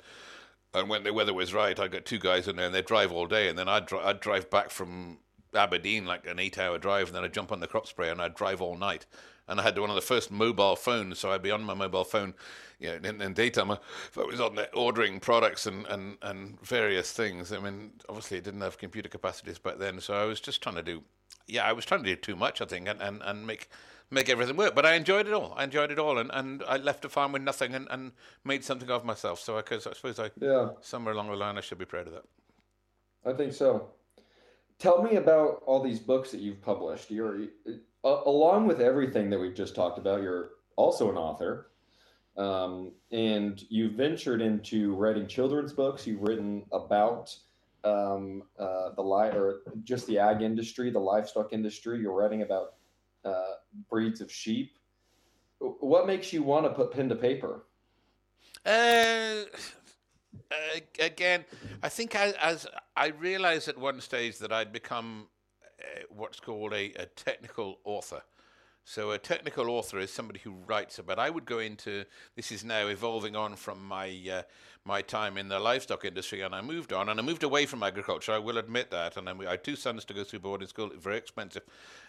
and 0.73 0.89
when 0.89 1.03
the 1.03 1.13
weather 1.13 1.33
was 1.33 1.53
right, 1.53 1.77
I 1.77 1.87
got 1.87 2.05
two 2.05 2.19
guys 2.19 2.47
in 2.47 2.55
there, 2.55 2.67
and 2.67 2.75
they 2.75 2.81
drive 2.81 3.11
all 3.11 3.27
day, 3.27 3.49
and 3.49 3.57
then 3.57 3.67
I'd 3.67 3.85
dri- 3.85 3.99
I'd 3.99 4.19
drive 4.19 4.49
back 4.49 4.69
from 4.69 5.19
Aberdeen 5.53 6.05
like 6.05 6.27
an 6.27 6.39
eight-hour 6.39 6.77
drive, 6.77 7.07
and 7.07 7.15
then 7.15 7.23
I'd 7.23 7.33
jump 7.33 7.51
on 7.51 7.59
the 7.59 7.67
crop 7.67 7.87
sprayer 7.87 8.11
and 8.11 8.21
I'd 8.21 8.35
drive 8.35 8.61
all 8.61 8.77
night. 8.77 9.05
And 9.47 9.59
I 9.59 9.63
had 9.63 9.77
one 9.77 9.89
of 9.89 9.95
the 9.95 10.01
first 10.01 10.31
mobile 10.31 10.75
phones, 10.75 11.19
so 11.19 11.31
I'd 11.31 11.43
be 11.43 11.51
on 11.51 11.63
my 11.63 11.75
mobile 11.75 12.03
phone, 12.03 12.33
you 12.79 12.87
know, 12.87 13.09
in, 13.09 13.21
in 13.21 13.33
daytime. 13.33 13.69
Uh, 13.71 13.77
I 14.17 14.23
was 14.23 14.41
on 14.41 14.55
there 14.55 14.69
ordering 14.73 15.19
products 15.19 15.67
and, 15.67 15.85
and, 15.87 16.17
and 16.21 16.59
various 16.61 17.11
things. 17.13 17.51
I 17.51 17.59
mean, 17.59 17.91
obviously, 18.09 18.37
it 18.37 18.43
didn't 18.43 18.61
have 18.61 18.77
computer 18.77 19.09
capacities 19.09 19.59
back 19.59 19.77
then, 19.77 19.99
so 20.01 20.15
I 20.15 20.25
was 20.25 20.39
just 20.41 20.61
trying 20.63 20.75
to 20.75 20.83
do, 20.83 21.03
yeah, 21.47 21.63
I 21.63 21.73
was 21.73 21.85
trying 21.85 22.03
to 22.03 22.09
do 22.09 22.15
too 22.15 22.35
much, 22.35 22.59
I 22.59 22.65
think, 22.65 22.87
and, 22.87 23.01
and, 23.01 23.21
and 23.23 23.45
make 23.45 23.69
make 24.11 24.29
everything 24.29 24.55
work. 24.55 24.75
But 24.75 24.85
I 24.85 24.93
enjoyed 24.93 25.27
it 25.27 25.33
all. 25.33 25.53
I 25.57 25.63
enjoyed 25.63 25.91
it 25.91 25.99
all, 25.99 26.17
and, 26.17 26.29
and 26.33 26.63
I 26.67 26.77
left 26.77 27.01
the 27.01 27.09
farm 27.09 27.31
with 27.31 27.41
nothing 27.41 27.73
and, 27.73 27.87
and 27.89 28.11
made 28.43 28.63
something 28.63 28.89
of 28.89 29.03
myself. 29.03 29.39
So 29.39 29.57
I, 29.57 29.61
cause 29.61 29.87
I 29.87 29.93
suppose 29.93 30.19
I 30.19 30.29
Yeah. 30.39 30.69
somewhere 30.81 31.13
along 31.13 31.29
the 31.29 31.35
line 31.35 31.57
I 31.57 31.61
should 31.61 31.79
be 31.79 31.85
proud 31.85 32.07
of 32.07 32.13
that. 32.13 32.25
I 33.25 33.33
think 33.33 33.53
so. 33.53 33.89
Tell 34.77 35.01
me 35.01 35.15
about 35.15 35.63
all 35.65 35.81
these 35.81 35.99
books 35.99 36.31
that 36.31 36.39
you've 36.39 36.61
published. 36.61 37.09
You're 37.09 37.47
uh, 38.05 38.21
along 38.27 38.67
with 38.67 38.79
everything 38.79 39.29
that 39.31 39.39
we've 39.39 39.55
just 39.55 39.75
talked 39.75 39.97
about. 39.97 40.21
You're 40.21 40.51
also 40.75 41.09
an 41.09 41.17
author, 41.17 41.71
um, 42.37 42.91
and 43.11 43.61
you've 43.69 43.93
ventured 43.93 44.41
into 44.41 44.93
writing 44.95 45.27
children's 45.27 45.73
books. 45.73 46.05
You've 46.05 46.21
written 46.21 46.63
about 46.71 47.35
um, 47.83 48.43
uh, 48.59 48.91
the 48.95 49.01
li- 49.01 49.35
or 49.35 49.61
just 49.83 50.05
the 50.07 50.19
ag 50.19 50.41
industry, 50.41 50.91
the 50.91 50.99
livestock 50.99 51.51
industry. 51.51 51.99
You're 51.99 52.13
writing 52.13 52.43
about 52.43 52.75
uh, 53.25 53.55
breeds 53.89 54.21
of 54.21 54.31
sheep. 54.31 54.77
What 55.59 56.05
makes 56.05 56.31
you 56.31 56.43
want 56.43 56.65
to 56.65 56.69
put 56.69 56.91
pen 56.91 57.09
to 57.09 57.15
paper? 57.15 57.65
Uh, 58.65 59.45
uh, 60.51 60.79
again, 60.99 61.45
I 61.81 61.89
think 61.89 62.15
as, 62.15 62.33
as 62.33 62.67
I 62.95 63.07
realized 63.07 63.67
at 63.67 63.77
one 63.77 63.99
stage 64.01 64.37
that 64.39 64.51
I'd 64.51 64.71
become 64.71 65.27
what's 66.09 66.39
called 66.39 66.73
a, 66.73 66.91
a 66.99 67.05
technical 67.05 67.79
author. 67.83 68.21
So 68.87 69.11
a 69.11 69.17
technical 69.17 69.71
author 69.71 69.97
is 69.97 70.11
somebody 70.11 70.39
who 70.39 70.51
writes 70.67 70.99
about. 70.99 71.17
I 71.17 71.31
would 71.31 71.45
go 71.45 71.57
into 71.57 72.05
this 72.35 72.51
is 72.51 72.63
now 72.63 72.87
evolving 72.87 73.35
on 73.35 73.55
from 73.55 73.83
my 73.83 74.15
uh, 74.31 74.43
my 74.83 75.01
time 75.01 75.39
in 75.39 75.47
the 75.47 75.59
livestock 75.59 76.05
industry, 76.05 76.41
and 76.41 76.53
I 76.53 76.61
moved 76.61 76.93
on, 76.93 77.09
and 77.09 77.19
I 77.19 77.23
moved 77.23 77.41
away 77.41 77.65
from 77.65 77.81
agriculture. 77.81 78.31
I 78.31 78.37
will 78.37 78.59
admit 78.59 78.91
that, 78.91 79.17
and 79.17 79.27
then 79.27 79.39
we, 79.39 79.47
I 79.47 79.51
had 79.51 79.63
two 79.63 79.75
sons 79.75 80.05
to 80.05 80.13
go 80.13 80.23
through 80.23 80.41
boarding 80.41 80.67
school, 80.67 80.91
very 80.95 81.17
expensive, 81.17 81.63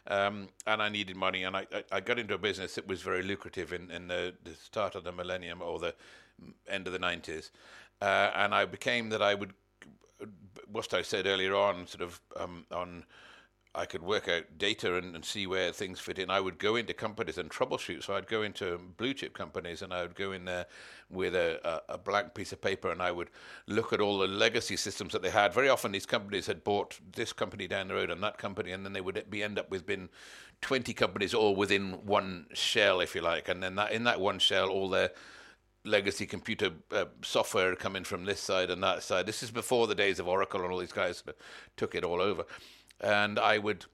um, 0.07 0.49
and 0.67 0.83
I 0.83 0.91
needed 0.91 1.17
money, 1.17 1.45
and 1.45 1.57
I, 1.57 1.67
I, 1.73 1.85
I 1.93 2.01
got 2.01 2.19
into 2.19 2.35
a 2.35 2.39
business 2.39 2.75
that 2.75 2.87
was 2.87 3.01
very 3.01 3.23
lucrative 3.23 3.73
in, 3.73 3.91
in 3.91 4.09
the, 4.09 4.35
the 4.45 4.53
start 4.53 4.95
of 4.95 5.05
the 5.05 5.13
millennium 5.13 5.63
or 5.63 5.79
the 5.79 5.95
end 6.69 6.87
of 6.87 6.93
the 6.93 6.99
nineties, 6.99 7.53
uh, 8.03 8.33
and 8.35 8.55
I 8.55 8.67
became 8.67 9.09
that 9.09 9.23
I 9.23 9.35
would 9.35 9.55
what 10.71 10.93
I 10.93 11.01
said 11.01 11.27
earlier 11.27 11.55
on, 11.55 11.87
sort 11.87 12.03
of 12.03 12.21
um, 12.37 12.67
on 12.71 13.05
I 13.77 13.85
could 13.85 14.03
work 14.03 14.27
out 14.27 14.45
data 14.57 14.97
and, 14.97 15.15
and, 15.15 15.25
see 15.25 15.47
where 15.47 15.71
things 15.71 16.01
fit 16.01 16.19
in. 16.19 16.31
I 16.31 16.41
would 16.41 16.59
go 16.59 16.77
into 16.77 16.95
companies 16.95 17.37
and 17.37 17.51
troubleshoot. 17.51 18.03
So 18.03 18.15
I'd 18.17 18.27
go 18.27 18.43
into 18.43 18.81
blue 18.97 19.13
chip 19.13 19.35
companies 19.35 19.83
and 19.83 19.93
I 19.93 20.01
would 20.03 20.15
go 20.15 20.33
in 20.33 20.47
there 20.47 20.67
with 21.11 21.35
a, 21.35 21.61
a, 21.63 21.95
a, 21.95 21.99
blank 21.99 22.33
piece 22.35 22.53
of 22.53 22.61
paper 22.61 22.91
and 22.91 23.03
I 23.03 23.11
would 23.11 23.29
look 23.67 23.93
at 23.93 24.01
all 24.01 24.19
the 24.19 24.27
legacy 24.27 24.77
systems 24.77 25.13
that 25.13 25.21
they 25.21 25.31
had. 25.31 25.53
Very 25.53 25.69
often 25.69 25.93
these 25.93 26.07
companies 26.07 26.47
had 26.47 26.65
bought 26.65 26.99
this 27.15 27.35
company 27.35 27.69
down 27.69 27.89
the 27.89 27.95
road 27.95 28.11
and 28.11 28.23
that 28.23 28.39
company, 28.39 28.73
and 28.73 28.85
then 28.85 28.95
they 28.95 29.03
would 29.03 29.23
be 29.29 29.43
end 29.43 29.59
up 29.59 29.71
with 29.71 29.85
been 29.85 30.09
20 30.63 30.95
companies 30.95 31.35
all 31.35 31.55
within 31.55 31.93
one 32.07 32.47
shell, 32.55 33.01
if 33.01 33.15
you 33.15 33.21
like. 33.21 33.49
And 33.49 33.63
then 33.63 33.75
that 33.75 33.93
in 33.93 34.05
that 34.05 34.21
one 34.21 34.39
shell, 34.39 34.71
all 34.71 34.89
their 34.89 35.11
legacy 35.85 36.27
computer 36.27 36.71
uh, 36.91 37.05
software 37.23 37.77
coming 37.77 38.05
from 38.05 38.25
this 38.25 38.41
side 38.41 38.71
and 38.71 38.83
that 38.83 39.03
side. 39.03 39.27
This 39.27 39.43
is 39.43 39.51
before 39.51 39.87
the 39.87 39.95
days 39.95 40.19
of 40.19 40.27
Oracle 40.27 40.63
and 40.63 40.73
all 40.73 40.79
these 40.79 40.93
guys 40.93 41.23
took 41.77 41.95
it 41.95 42.05
all 42.05 42.21
over 42.21 42.45
and 43.01 43.39
I 43.39 43.59
would 43.59 43.85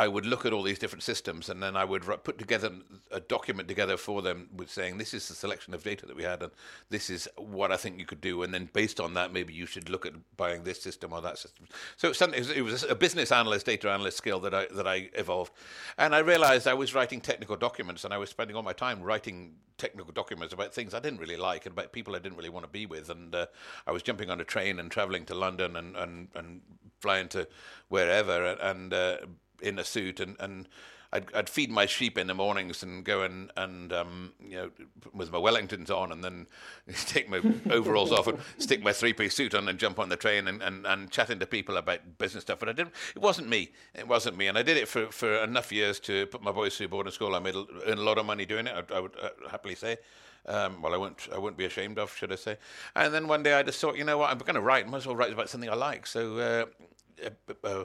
I 0.00 0.06
would 0.06 0.24
look 0.24 0.46
at 0.46 0.52
all 0.52 0.62
these 0.62 0.78
different 0.78 1.02
systems 1.02 1.48
and 1.48 1.60
then 1.60 1.76
I 1.76 1.84
would 1.84 2.02
put 2.22 2.38
together 2.38 2.70
a 3.10 3.18
document 3.18 3.66
together 3.66 3.96
for 3.96 4.22
them 4.22 4.48
with 4.54 4.70
saying 4.70 4.96
this 4.96 5.12
is 5.12 5.26
the 5.26 5.34
selection 5.34 5.74
of 5.74 5.82
data 5.82 6.06
that 6.06 6.14
we 6.14 6.22
had 6.22 6.40
and 6.40 6.52
this 6.88 7.10
is 7.10 7.28
what 7.36 7.72
I 7.72 7.76
think 7.76 7.98
you 7.98 8.06
could 8.06 8.20
do 8.20 8.44
and 8.44 8.54
then 8.54 8.70
based 8.72 9.00
on 9.00 9.14
that 9.14 9.32
maybe 9.32 9.52
you 9.52 9.66
should 9.66 9.88
look 9.88 10.06
at 10.06 10.12
buying 10.36 10.62
this 10.62 10.80
system 10.80 11.12
or 11.12 11.20
that 11.22 11.36
system. 11.36 11.66
So 11.96 12.12
it 12.30 12.62
was 12.62 12.84
a 12.84 12.94
business 12.94 13.32
analyst, 13.32 13.66
data 13.66 13.90
analyst 13.90 14.18
skill 14.18 14.38
that 14.40 14.54
I 14.54 14.66
that 14.72 14.86
I 14.86 15.10
evolved, 15.14 15.52
and 15.96 16.14
I 16.14 16.20
realized 16.20 16.68
I 16.68 16.74
was 16.74 16.94
writing 16.94 17.20
technical 17.20 17.56
documents 17.56 18.04
and 18.04 18.14
I 18.14 18.18
was 18.18 18.30
spending 18.30 18.56
all 18.56 18.62
my 18.62 18.72
time 18.72 19.02
writing 19.02 19.54
technical 19.78 20.12
documents 20.12 20.54
about 20.54 20.72
things 20.72 20.94
I 20.94 21.00
didn't 21.00 21.18
really 21.18 21.36
like 21.36 21.66
and 21.66 21.72
about 21.72 21.92
people 21.92 22.14
I 22.14 22.20
didn't 22.20 22.36
really 22.36 22.50
want 22.50 22.64
to 22.64 22.70
be 22.70 22.86
with 22.86 23.10
and 23.10 23.34
uh, 23.34 23.46
I 23.84 23.90
was 23.90 24.04
jumping 24.04 24.30
on 24.30 24.40
a 24.40 24.44
train 24.44 24.78
and 24.78 24.92
traveling 24.92 25.24
to 25.26 25.34
London 25.34 25.74
and 25.74 25.96
and, 25.96 26.28
and 26.36 26.60
flying 27.00 27.26
to 27.30 27.48
wherever 27.88 28.46
and. 28.60 28.94
Uh, 28.94 29.16
in 29.62 29.78
a 29.78 29.84
suit 29.84 30.20
and 30.20 30.36
and 30.40 30.68
I'd, 31.12 31.32
I'd 31.34 31.48
feed 31.48 31.70
my 31.70 31.86
sheep 31.86 32.18
in 32.18 32.26
the 32.26 32.34
mornings 32.34 32.82
and 32.82 33.02
go 33.02 33.22
and 33.22 33.50
and 33.56 33.92
um, 33.92 34.32
you 34.42 34.56
know 34.56 34.70
with 35.14 35.32
my 35.32 35.38
Wellingtons 35.38 35.90
on 35.90 36.12
and 36.12 36.22
then 36.22 36.46
take 37.06 37.30
my 37.30 37.40
overalls 37.70 38.12
off 38.12 38.26
and 38.26 38.38
stick 38.58 38.82
my 38.82 38.92
three 38.92 39.14
piece 39.14 39.34
suit 39.34 39.54
on 39.54 39.68
and 39.68 39.78
jump 39.78 39.98
on 39.98 40.10
the 40.10 40.16
train 40.16 40.48
and, 40.48 40.62
and, 40.62 40.86
and 40.86 41.10
chatting 41.10 41.38
to 41.38 41.46
people 41.46 41.78
about 41.78 42.18
business 42.18 42.42
stuff. 42.42 42.58
But 42.58 42.68
I 42.68 42.72
didn't. 42.72 42.92
It 43.16 43.22
wasn't 43.22 43.48
me. 43.48 43.70
It 43.94 44.06
wasn't 44.06 44.36
me. 44.36 44.48
And 44.48 44.58
I 44.58 44.62
did 44.62 44.76
it 44.76 44.86
for, 44.86 45.06
for 45.06 45.42
enough 45.42 45.72
years 45.72 45.98
to 46.00 46.26
put 46.26 46.42
my 46.42 46.52
boys 46.52 46.76
through 46.76 46.88
boarding 46.88 47.12
school. 47.12 47.34
I 47.34 47.38
made 47.38 47.54
earn 47.86 47.98
a 47.98 48.02
lot 48.02 48.18
of 48.18 48.26
money 48.26 48.44
doing 48.44 48.66
it. 48.66 48.74
I, 48.90 48.96
I 48.96 49.00
would 49.00 49.16
uh, 49.20 49.30
happily 49.50 49.76
say. 49.76 49.96
Um, 50.44 50.82
well, 50.82 50.92
I 50.92 50.98
won't. 50.98 51.26
I 51.34 51.38
wouldn't 51.38 51.58
be 51.58 51.64
ashamed 51.64 51.98
of, 51.98 52.14
should 52.14 52.32
I 52.32 52.36
say? 52.36 52.58
And 52.94 53.14
then 53.14 53.28
one 53.28 53.42
day 53.42 53.54
I 53.54 53.62
just 53.62 53.80
thought, 53.80 53.96
you 53.96 54.04
know 54.04 54.18
what, 54.18 54.30
I'm 54.30 54.38
going 54.38 54.54
to 54.54 54.60
write. 54.60 54.86
I 54.86 54.88
might 54.90 54.98
as 54.98 55.06
well 55.06 55.16
write 55.16 55.32
about 55.32 55.48
something 55.48 55.70
I 55.70 55.74
like. 55.74 56.06
So. 56.06 56.38
Uh, 56.38 56.64
uh, 57.24 57.54
uh 57.64 57.84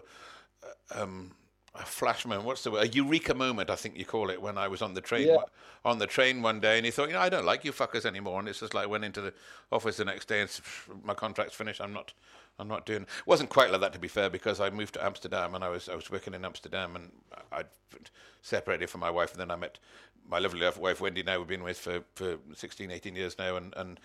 um, 0.96 1.32
a 1.76 1.86
flash 1.86 2.26
moment. 2.26 2.46
What's 2.46 2.64
the 2.64 2.72
word? 2.72 2.84
A 2.84 2.88
eureka 2.88 3.34
moment, 3.34 3.70
I 3.70 3.76
think 3.76 3.98
you 3.98 4.06
call 4.06 4.30
it. 4.30 4.42
When 4.42 4.58
I 4.58 4.68
was 4.68 4.82
on 4.82 4.94
the 4.94 5.02
train, 5.02 5.28
yeah. 5.28 5.38
on 5.84 5.98
the 5.98 6.06
train 6.06 6.42
one 6.42 6.60
day, 6.60 6.78
and 6.78 6.86
he 6.86 6.92
thought, 6.92 7.08
you 7.08 7.14
know, 7.14 7.20
I 7.20 7.30
don't 7.30 7.46
like 7.46 7.66
you 7.66 7.72
fuckers 7.72 8.06
anymore. 8.06 8.40
And 8.40 8.48
it's 8.48 8.60
just 8.60 8.74
like 8.74 8.84
I 8.84 8.88
went 8.88 9.06
into 9.06 9.22
the 9.22 9.34
office 9.72 9.98
the 9.98 10.06
next 10.06 10.28
day, 10.28 10.42
and 10.42 10.62
my 11.04 11.14
contract's 11.16 11.56
finished. 11.56 11.82
I'm 11.82 11.94
not, 11.94 12.14
I'm 12.60 12.68
not 12.68 12.86
doing. 12.86 13.04
It 13.04 13.28
wasn't 13.28 13.50
quite 13.50 13.72
like 13.72 13.82
that 13.82 13.94
to 13.94 14.00
be 14.00 14.08
fair, 14.08 14.30
because 14.30 14.60
I 14.60 14.70
moved 14.70 14.94
to 14.96 15.04
Amsterdam, 15.04 15.56
and 15.56 15.64
I 15.64 15.70
was 15.70 15.90
I 15.90 15.96
was 15.96 16.12
working 16.12 16.34
in 16.34 16.46
Amsterdam, 16.46 16.96
and 16.96 17.12
I 17.52 17.64
separated 18.42 18.90
from 18.90 19.02
my 19.02 19.10
wife, 19.10 19.32
and 19.32 19.40
then 19.40 19.50
I 19.50 19.56
met 19.56 19.80
my 20.30 20.40
lovely 20.40 20.62
wife 20.80 21.02
Wendy. 21.02 21.24
Now 21.24 21.40
we've 21.40 21.48
been 21.48 21.64
with 21.64 21.80
for 21.80 22.04
for 22.16 22.38
16, 22.54 22.92
18 22.92 23.16
years 23.16 23.38
now, 23.40 23.56
and 23.56 23.74
and 23.76 24.00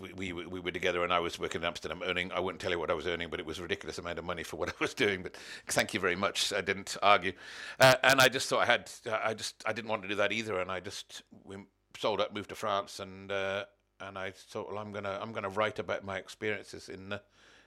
we, 0.00 0.32
we, 0.32 0.46
we 0.46 0.60
were 0.60 0.70
together 0.70 1.04
and 1.04 1.12
I 1.12 1.18
was 1.18 1.38
working 1.38 1.60
in 1.60 1.66
Amsterdam 1.66 2.02
earning, 2.04 2.32
I 2.32 2.40
wouldn't 2.40 2.60
tell 2.60 2.70
you 2.70 2.78
what 2.78 2.90
I 2.90 2.94
was 2.94 3.06
earning, 3.06 3.28
but 3.30 3.40
it 3.40 3.46
was 3.46 3.58
a 3.58 3.62
ridiculous 3.62 3.98
amount 3.98 4.18
of 4.18 4.24
money 4.24 4.42
for 4.42 4.56
what 4.56 4.68
I 4.68 4.72
was 4.80 4.94
doing. 4.94 5.22
But 5.22 5.36
thank 5.68 5.94
you 5.94 6.00
very 6.00 6.16
much. 6.16 6.52
I 6.52 6.60
didn't 6.60 6.96
argue. 7.02 7.32
Uh, 7.80 7.94
and 8.02 8.20
I 8.20 8.28
just 8.28 8.48
thought 8.48 8.62
I 8.62 8.66
had, 8.66 8.90
I 9.22 9.34
just, 9.34 9.62
I 9.66 9.72
didn't 9.72 9.90
want 9.90 10.02
to 10.02 10.08
do 10.08 10.14
that 10.16 10.32
either. 10.32 10.60
And 10.60 10.70
I 10.70 10.80
just, 10.80 11.22
we 11.44 11.56
sold 11.98 12.20
up, 12.20 12.34
moved 12.34 12.50
to 12.50 12.54
France 12.54 13.00
and, 13.00 13.30
uh, 13.30 13.64
and 14.00 14.18
I 14.18 14.32
thought, 14.32 14.68
well, 14.68 14.78
I'm 14.78 14.92
going 14.92 15.04
to, 15.04 15.20
I'm 15.20 15.32
going 15.32 15.44
to 15.44 15.48
write 15.48 15.78
about 15.78 16.04
my 16.04 16.16
experiences 16.16 16.88
in 16.88 17.08
the, 17.08 17.20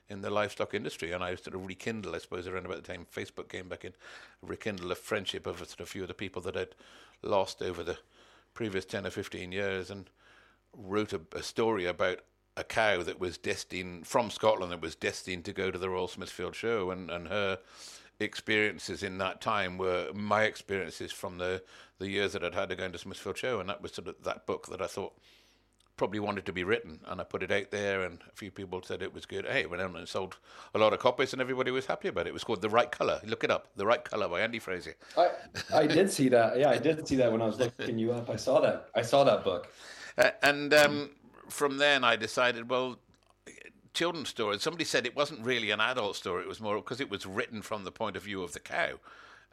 in 0.10 0.22
the 0.22 0.30
livestock 0.30 0.74
industry. 0.74 1.12
And 1.12 1.24
I 1.24 1.36
sort 1.36 1.56
of 1.56 1.66
rekindle, 1.66 2.16
I 2.16 2.20
suppose, 2.20 2.48
around 2.48 2.66
about 2.66 2.84
the 2.84 2.94
time 2.94 3.08
Facebook 3.14 3.50
came 3.50 3.70
back 3.70 3.86
in, 3.86 3.94
rekindle 4.42 4.92
a 4.92 4.96
friendship 4.96 5.48
of 5.48 5.58
sort 5.58 5.80
of 5.80 5.88
a 5.88 5.90
few 5.90 6.02
of 6.04 6.08
the 6.08 6.14
people 6.14 6.42
that 6.44 6.58
I'd 6.58 6.76
lost 7.24 7.62
over 7.62 7.84
the 7.84 7.98
previous 8.54 8.86
10 8.86 9.06
or 9.06 9.10
15 9.10 9.52
years. 9.52 9.90
And, 9.90 10.10
wrote 10.78 11.14
a, 11.14 11.22
a, 11.34 11.44
story 11.44 11.86
about 11.86 12.20
a 12.56 12.64
cow 12.64 13.04
that 13.04 13.20
was 13.20 13.38
destined 13.38 14.08
from 14.08 14.30
Scotland 14.30 14.72
that 14.72 14.82
was 14.82 14.96
destined 14.96 15.46
to 15.46 15.54
go 15.54 15.72
to 15.72 15.78
the 15.78 15.90
Royal 15.90 16.08
Smithfield 16.08 16.56
Show, 16.56 16.92
and, 16.92 17.10
and 17.10 17.28
her 17.28 17.60
experiences 18.20 19.04
in 19.04 19.18
that 19.20 19.42
time 19.42 19.78
were 19.78 20.12
my 20.14 20.44
experiences 20.44 21.12
from 21.12 21.38
the 21.38 21.62
the 22.00 22.10
years 22.10 22.34
that 22.34 22.44
I'd 22.44 22.54
had 22.54 22.70
to 22.70 22.76
go 22.76 22.84
into 22.84 23.00
Smithfield 23.00 23.38
Show, 23.38 23.60
and 23.60 23.70
that 23.70 23.82
was 23.82 23.92
sort 23.94 24.08
of 24.08 24.16
that 24.24 24.46
book 24.46 24.68
that 24.68 24.82
I 24.82 24.88
thought 24.88 25.14
probably 25.98 26.20
wanted 26.20 26.46
to 26.46 26.54
be 26.54 26.64
written, 26.64 27.00
and 27.08 27.20
I 27.20 27.24
put 27.24 27.42
it 27.42 27.52
out 27.52 27.72
there, 27.72 28.04
and 28.04 28.20
a 28.32 28.36
few 28.36 28.52
people 28.52 28.82
said 28.84 29.02
it 29.02 29.14
was 29.14 29.26
good. 29.26 29.46
Hey, 29.46 29.62
it 29.62 29.70
went 29.70 29.82
out 29.82 29.96
and 29.96 30.08
sold 30.08 30.38
a 30.76 30.78
lot 30.78 30.94
of 30.94 31.00
copies, 31.00 31.34
and 31.34 31.42
everybody 31.42 31.72
was 31.72 31.88
happy 31.88 32.08
about 32.08 32.28
it. 32.28 32.30
It 32.30 32.34
was 32.34 32.44
called 32.44 32.62
The 32.62 32.70
Right 32.70 32.92
Color. 32.92 33.20
Look 33.26 33.44
it 33.44 33.50
up, 33.50 33.70
The 33.76 33.86
Right 33.86 34.04
Color 34.04 34.30
by 34.30 34.42
Andy 34.42 34.60
Frazier. 34.60 34.96
I 35.18 35.30
I 35.74 35.88
did 35.88 36.12
see 36.12 36.30
that. 36.30 36.60
Yeah, 36.60 36.70
I 36.70 36.78
did 36.78 37.06
see 37.08 37.16
that 37.16 37.32
when 37.32 37.42
I 37.42 37.48
was 37.48 37.58
looking 37.58 37.98
you 37.98 38.14
up. 38.14 38.30
I 38.30 38.36
saw 38.36 38.62
that. 38.62 38.90
I 38.96 39.02
saw 39.02 39.24
that 39.24 39.44
book. 39.44 39.68
Uh, 40.18 40.32
and 40.42 40.74
um, 40.74 41.10
from 41.50 41.78
then 41.78 42.04
I 42.04 42.16
decided, 42.16 42.70
well, 42.70 43.00
children's 43.94 44.30
stories. 44.30 44.62
Somebody 44.62 44.86
said 44.86 45.06
it 45.06 45.16
wasn't 45.16 45.46
really 45.46 45.72
an 45.72 45.82
adult 45.82 46.16
story; 46.16 46.44
it 46.44 46.48
was 46.48 46.62
more 46.62 46.76
because 46.78 47.02
it 47.02 47.10
was 47.10 47.26
written 47.26 47.62
from 47.62 47.84
the 47.84 47.92
point 47.92 48.16
of 48.16 48.24
view 48.24 48.44
of 48.44 48.54
the 48.54 48.60
cow. 48.60 49.00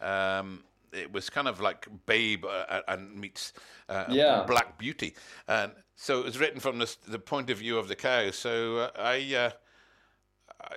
Um, 0.00 0.64
it 0.92 1.12
was 1.12 1.30
kind 1.30 1.48
of 1.48 1.60
like 1.60 1.88
Babe 2.06 2.44
uh, 2.44 2.80
and 2.86 3.16
meets 3.16 3.52
uh, 3.88 4.04
yeah. 4.08 4.44
Black 4.46 4.78
Beauty, 4.78 5.14
and 5.48 5.72
so 5.96 6.20
it 6.20 6.24
was 6.24 6.38
written 6.38 6.60
from 6.60 6.78
the, 6.78 6.94
the 7.08 7.18
point 7.18 7.50
of 7.50 7.58
view 7.58 7.78
of 7.78 7.88
the 7.88 7.96
cow. 7.96 8.30
So 8.30 8.78
uh, 8.78 8.90
I. 8.96 9.34
Uh, 9.34 9.50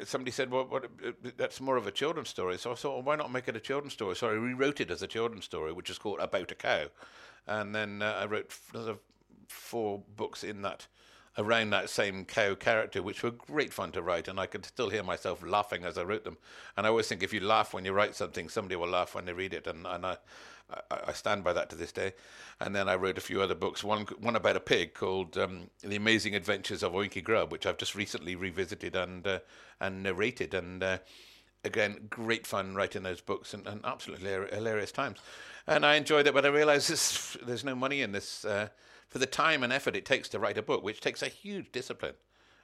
somebody 0.03 0.31
said, 0.31 0.51
"Well, 0.51 0.65
what, 0.65 0.85
uh, 0.85 1.11
that's 1.37 1.61
more 1.61 1.77
of 1.77 1.87
a 1.87 1.91
children's 1.91 2.29
story." 2.29 2.57
So 2.57 2.71
I 2.71 2.75
thought, 2.75 2.93
well, 2.93 3.03
"Why 3.03 3.15
not 3.15 3.31
make 3.31 3.47
it 3.47 3.55
a 3.55 3.59
children's 3.59 3.93
story?" 3.93 4.15
So 4.15 4.27
I 4.27 4.33
rewrote 4.33 4.81
it 4.81 4.91
as 4.91 5.01
a 5.01 5.07
children's 5.07 5.45
story, 5.45 5.71
which 5.71 5.89
is 5.89 5.97
called 5.97 6.19
"About 6.19 6.51
a 6.51 6.55
Cow," 6.55 6.87
and 7.45 7.75
then 7.75 8.01
uh, 8.01 8.17
I 8.21 8.25
wrote 8.25 8.53
another 8.73 8.97
four 9.47 10.03
books 10.15 10.43
in 10.43 10.61
that 10.63 10.87
around 11.37 11.69
that 11.69 11.89
same 11.89 12.25
cow 12.25 12.55
character, 12.55 13.03
which 13.03 13.21
were 13.21 13.31
great 13.31 13.71
fun 13.71 13.91
to 13.91 14.01
write, 14.01 14.27
and 14.27 14.39
I 14.39 14.47
could 14.47 14.65
still 14.65 14.89
hear 14.89 15.03
myself 15.03 15.43
laughing 15.45 15.85
as 15.85 15.97
I 15.97 16.03
wrote 16.03 16.23
them. 16.23 16.37
And 16.75 16.85
I 16.85 16.89
always 16.89 17.07
think 17.07 17.21
if 17.21 17.33
you 17.33 17.41
laugh 17.41 17.73
when 17.73 17.85
you 17.85 17.93
write 17.93 18.15
something, 18.15 18.49
somebody 18.49 18.75
will 18.75 18.87
laugh 18.87 19.13
when 19.13 19.25
they 19.25 19.33
read 19.33 19.53
it, 19.53 19.67
and, 19.67 19.85
and 19.85 20.05
I, 20.05 20.17
I, 20.89 21.13
stand 21.13 21.43
by 21.43 21.53
that 21.53 21.69
to 21.69 21.75
this 21.75 21.91
day. 21.91 22.13
And 22.59 22.75
then 22.75 22.89
I 22.89 22.95
wrote 22.95 23.17
a 23.17 23.21
few 23.21 23.41
other 23.41 23.55
books, 23.55 23.83
one 23.83 24.05
one 24.19 24.35
about 24.35 24.57
a 24.57 24.59
pig 24.61 24.93
called 24.95 25.37
um, 25.37 25.69
The 25.81 25.95
Amazing 25.95 26.35
Adventures 26.35 26.83
of 26.83 26.93
Oinky 26.93 27.23
Grub, 27.23 27.51
which 27.51 27.65
I've 27.65 27.77
just 27.77 27.95
recently 27.95 28.35
revisited 28.35 28.95
and 28.95 29.25
uh, 29.25 29.39
and 29.79 30.01
narrated, 30.01 30.53
and 30.53 30.81
uh, 30.81 30.97
again, 31.63 32.07
great 32.09 32.47
fun 32.47 32.75
writing 32.75 33.03
those 33.03 33.21
books 33.21 33.53
and, 33.53 33.67
and 33.67 33.81
absolutely 33.85 34.29
hilarious 34.55 34.91
times. 34.91 35.19
And 35.67 35.85
I 35.85 35.95
enjoyed 35.95 36.27
it, 36.27 36.33
but 36.33 36.45
I 36.45 36.49
realised 36.49 36.89
there's 37.45 37.63
no 37.63 37.75
money 37.75 38.01
in 38.01 38.11
this. 38.11 38.43
Uh, 38.43 38.69
for 39.09 39.19
the 39.19 39.25
time 39.25 39.63
and 39.63 39.71
effort 39.71 39.95
it 39.95 40.05
takes 40.05 40.29
to 40.29 40.39
write 40.39 40.57
a 40.57 40.61
book, 40.61 40.83
which 40.83 41.01
takes 41.01 41.21
a 41.21 41.27
huge 41.27 41.71
discipline. 41.71 42.15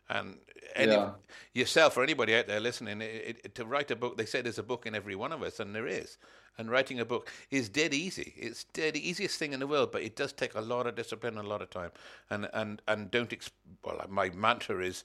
And 0.10 0.38
any, 0.76 0.92
yeah. 0.92 1.12
yourself 1.54 1.96
or 1.98 2.04
anybody 2.04 2.36
out 2.36 2.48
there 2.48 2.60
listening, 2.60 3.02
it, 3.02 3.40
it, 3.44 3.56
to 3.56 3.66
write 3.66 3.90
a 3.92 3.96
book, 3.96 4.18
they 4.18 4.26
say 4.26 4.42
there's 4.42 4.60
a 4.60 4.64
book 4.64 4.86
in 4.86 4.96
every 4.96 5.16
one 5.16 5.32
of 5.32 5.42
us, 5.42 5.60
and 5.60 5.74
there 5.74 5.88
is. 5.88 6.18
And 6.58 6.70
writing 6.70 7.00
a 7.00 7.06
book 7.06 7.32
is 7.50 7.68
dead 7.70 7.94
easy. 7.94 8.34
It's 8.38 8.66
dead 8.66 8.96
easiest 8.96 9.40
thing 9.40 9.54
in 9.54 9.60
the 9.60 9.66
world, 9.66 9.92
but 9.92 10.04
it 10.04 10.16
does 10.16 10.34
take 10.34 10.54
a 10.54 10.62
lot 10.62 10.86
of 10.86 10.96
discipline 10.96 11.38
and 11.38 11.48
a 11.48 11.50
lot 11.50 11.64
of 11.64 11.72
time. 11.72 11.90
And 12.30 12.48
and 12.54 12.80
and 12.88 13.10
don't. 13.10 13.32
Exp- 13.32 13.50
well, 13.84 14.06
my 14.08 14.30
mantra 14.30 14.80
is: 14.80 15.04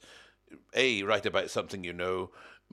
a 0.75 1.05
write 1.05 1.25
about 1.25 1.51
something 1.51 1.85
you 1.85 1.95
know. 1.95 2.31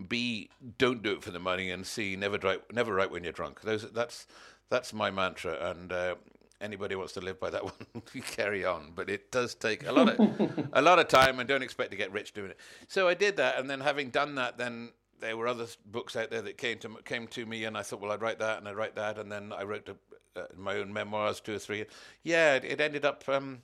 B 0.09 0.49
don't 0.77 1.01
do 1.01 1.13
it 1.13 1.23
for 1.23 1.31
the 1.31 1.39
money, 1.39 1.71
and 1.71 1.87
C 1.87 2.17
never 2.17 2.37
write 2.37 2.73
never 2.73 2.93
write 2.93 3.11
when 3.11 3.23
you're 3.23 3.31
drunk. 3.31 3.61
Those 3.61 3.89
that's 3.91 4.27
that's 4.69 4.91
my 4.91 5.09
mantra, 5.09 5.69
and 5.69 5.93
uh, 5.93 6.15
anybody 6.61 6.95
wants 6.95 7.13
to 7.13 7.21
live 7.21 7.39
by 7.39 7.49
that 7.49 7.63
one, 7.63 7.73
carry 8.21 8.65
on. 8.65 8.91
But 8.95 9.09
it 9.09 9.31
does 9.31 9.55
take 9.55 9.87
a 9.87 9.91
lot 9.91 10.09
of 10.09 10.69
a 10.73 10.81
lot 10.81 10.99
of 10.99 11.07
time, 11.07 11.39
and 11.39 11.47
don't 11.47 11.63
expect 11.63 11.91
to 11.91 11.97
get 11.97 12.11
rich 12.11 12.33
doing 12.33 12.51
it. 12.51 12.57
So 12.87 13.07
I 13.07 13.13
did 13.13 13.37
that, 13.37 13.59
and 13.59 13.69
then 13.69 13.79
having 13.79 14.09
done 14.09 14.35
that, 14.35 14.57
then 14.57 14.91
there 15.19 15.37
were 15.37 15.47
other 15.47 15.67
books 15.85 16.15
out 16.15 16.29
there 16.29 16.41
that 16.41 16.57
came 16.57 16.77
to 16.79 16.89
came 17.05 17.27
to 17.27 17.45
me, 17.45 17.65
and 17.65 17.77
I 17.77 17.81
thought, 17.81 18.01
well, 18.01 18.11
I'd 18.11 18.21
write 18.21 18.39
that, 18.39 18.57
and 18.57 18.67
I'd 18.67 18.75
write 18.75 18.95
that, 18.95 19.17
and 19.17 19.31
then 19.31 19.53
I 19.53 19.63
wrote 19.63 19.89
a, 19.89 20.39
uh, 20.39 20.45
my 20.57 20.77
own 20.77 20.91
memoirs, 20.91 21.39
two 21.39 21.55
or 21.55 21.59
three. 21.59 21.85
Yeah, 22.23 22.55
it, 22.55 22.65
it 22.65 22.81
ended 22.81 23.05
up. 23.05 23.27
Um, 23.27 23.61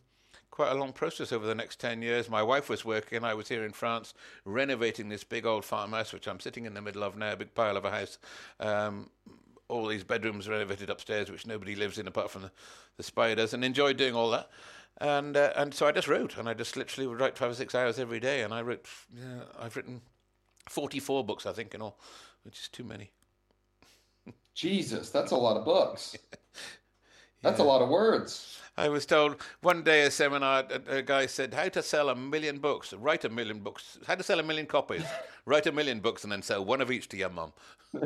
quite 0.51 0.71
a 0.73 0.75
long 0.75 0.91
process 0.91 1.31
over 1.31 1.47
the 1.47 1.55
next 1.55 1.79
10 1.79 2.01
years. 2.01 2.29
My 2.29 2.43
wife 2.43 2.69
was 2.69 2.83
working, 2.83 3.23
I 3.23 3.33
was 3.33 3.47
here 3.47 3.63
in 3.63 3.71
France 3.71 4.13
renovating 4.43 5.07
this 5.07 5.23
big 5.23 5.45
old 5.45 5.63
farmhouse, 5.63 6.11
which 6.11 6.27
I'm 6.27 6.41
sitting 6.41 6.65
in 6.65 6.73
the 6.73 6.81
middle 6.81 7.03
of 7.03 7.15
now, 7.15 7.31
a 7.31 7.37
big 7.37 7.55
pile 7.55 7.77
of 7.77 7.85
a 7.85 7.89
house. 7.89 8.17
Um, 8.59 9.09
all 9.71 9.87
these 9.87 10.03
bedrooms 10.03 10.47
renovated 10.47 10.89
upstairs, 10.89 11.31
which 11.31 11.47
nobody 11.47 11.75
lives 11.75 11.97
in 11.97 12.07
apart 12.07 12.29
from 12.29 12.43
the, 12.43 12.51
the 12.97 13.03
spiders, 13.03 13.53
and 13.53 13.63
enjoyed 13.63 13.97
doing 13.97 14.13
all 14.13 14.29
that. 14.31 14.49
and 14.99 15.35
uh, 15.37 15.53
and 15.55 15.73
so 15.73 15.87
I 15.87 15.91
just 15.91 16.07
wrote, 16.07 16.37
and 16.37 16.47
I 16.47 16.53
just 16.53 16.75
literally 16.77 17.07
would 17.07 17.19
write 17.19 17.37
five 17.37 17.51
or 17.51 17.55
six 17.55 17.73
hours 17.73 17.97
every 17.97 18.19
day, 18.19 18.41
and 18.43 18.53
I 18.53 18.61
wrote. 18.61 18.85
Yeah, 19.15 19.43
I've 19.59 19.75
written 19.75 20.01
forty-four 20.69 21.23
books, 21.23 21.45
I 21.45 21.53
think, 21.53 21.73
in 21.73 21.81
all, 21.81 21.99
which 22.43 22.59
is 22.59 22.67
too 22.67 22.83
many. 22.83 23.11
Jesus, 24.53 25.09
that's 25.09 25.31
a 25.31 25.37
lot 25.37 25.57
of 25.57 25.65
books. 25.65 26.15
That's 27.41 27.59
a 27.59 27.63
lot 27.63 27.81
of 27.81 27.89
words. 27.89 28.57
I 28.77 28.87
was 28.89 29.05
told 29.05 29.35
one 29.61 29.83
day 29.83 30.03
a 30.03 30.11
seminar, 30.11 30.63
a, 30.69 30.97
a 30.97 31.01
guy 31.01 31.25
said, 31.25 31.53
"How 31.53 31.67
to 31.69 31.83
sell 31.83 32.09
a 32.09 32.15
million 32.15 32.59
books? 32.59 32.93
Write 32.93 33.25
a 33.25 33.29
million 33.29 33.59
books. 33.59 33.99
How 34.07 34.15
to 34.15 34.23
sell 34.23 34.39
a 34.39 34.43
million 34.43 34.65
copies? 34.65 35.03
Write 35.45 35.67
a 35.67 35.71
million 35.71 35.99
books, 35.99 36.23
and 36.23 36.31
then 36.31 36.41
sell 36.41 36.63
one 36.63 36.81
of 36.81 36.89
each 36.91 37.09
to 37.09 37.17
your 37.17 37.29
mum." 37.29 37.51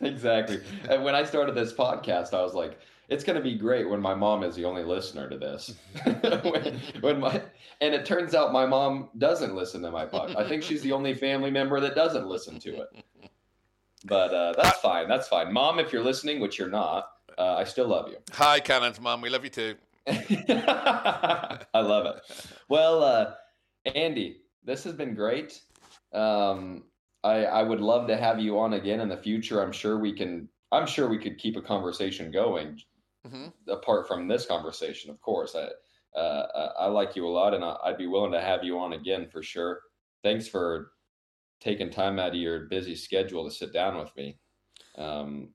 exactly. 0.00 0.60
And 0.90 1.02
when 1.02 1.14
I 1.14 1.24
started 1.24 1.54
this 1.54 1.72
podcast, 1.72 2.34
I 2.34 2.42
was 2.42 2.52
like, 2.52 2.78
it's 3.08 3.24
going 3.24 3.36
to 3.36 3.42
be 3.42 3.56
great 3.56 3.88
when 3.88 4.00
my 4.00 4.14
mom 4.14 4.42
is 4.42 4.54
the 4.54 4.66
only 4.66 4.84
listener 4.84 5.30
to 5.30 5.38
this. 5.38 5.74
when, 6.04 6.80
when 7.00 7.20
my 7.20 7.42
and 7.80 7.94
it 7.94 8.04
turns 8.04 8.34
out 8.34 8.52
my 8.52 8.66
mom 8.66 9.08
doesn't 9.16 9.54
listen 9.54 9.80
to 9.82 9.90
my 9.90 10.04
podcast. 10.04 10.36
I 10.36 10.46
think 10.46 10.62
she's 10.62 10.82
the 10.82 10.92
only 10.92 11.14
family 11.14 11.50
member 11.50 11.80
that 11.80 11.94
doesn't 11.94 12.26
listen 12.26 12.58
to 12.60 12.82
it. 12.82 13.04
But 14.04 14.32
uh, 14.32 14.54
that's 14.56 14.78
fine. 14.78 15.08
That's 15.08 15.28
fine. 15.28 15.52
Mom, 15.52 15.78
if 15.78 15.92
you're 15.92 16.04
listening, 16.04 16.40
which 16.40 16.58
you're 16.58 16.70
not, 16.70 17.10
uh, 17.36 17.54
I 17.56 17.64
still 17.64 17.88
love 17.88 18.08
you. 18.08 18.18
Hi, 18.32 18.60
Cannon's 18.60 19.00
mom. 19.00 19.20
We 19.20 19.28
love 19.28 19.44
you 19.44 19.50
too. 19.50 19.74
I 20.08 21.58
love 21.74 22.06
it. 22.06 22.22
Well, 22.68 23.02
uh, 23.02 23.32
Andy, 23.94 24.42
this 24.64 24.84
has 24.84 24.94
been 24.94 25.14
great. 25.14 25.60
Um, 26.12 26.84
I, 27.24 27.44
I 27.44 27.62
would 27.62 27.80
love 27.80 28.06
to 28.08 28.16
have 28.16 28.38
you 28.38 28.58
on 28.58 28.74
again 28.74 29.00
in 29.00 29.08
the 29.08 29.16
future. 29.16 29.62
I'm 29.62 29.72
sure 29.72 29.98
we 29.98 30.12
can. 30.12 30.48
I'm 30.70 30.86
sure 30.86 31.08
we 31.08 31.18
could 31.18 31.38
keep 31.38 31.56
a 31.56 31.62
conversation 31.62 32.30
going, 32.30 32.78
hmm 33.26 33.46
apart 33.68 34.06
from 34.06 34.28
this 34.28 34.46
conversation. 34.46 35.10
Of 35.10 35.20
course, 35.20 35.56
I 35.56 36.18
uh, 36.18 36.46
I 36.54 36.84
I 36.84 36.86
like 36.86 37.16
you 37.16 37.26
a 37.26 37.28
lot, 37.28 37.54
and 37.54 37.64
I, 37.64 37.76
I'd 37.84 37.98
be 37.98 38.06
willing 38.06 38.32
to 38.32 38.40
have 38.40 38.64
you 38.64 38.78
on 38.78 38.92
again 38.94 39.28
for 39.30 39.42
sure. 39.42 39.80
Thanks 40.22 40.46
for 40.46 40.92
taking 41.60 41.90
time 41.90 42.18
out 42.18 42.30
of 42.30 42.34
your 42.36 42.60
busy 42.66 42.94
schedule 42.94 43.44
to 43.44 43.50
sit 43.54 43.72
down 43.72 43.98
with 43.98 44.14
me. 44.16 44.38
Um, 44.96 45.50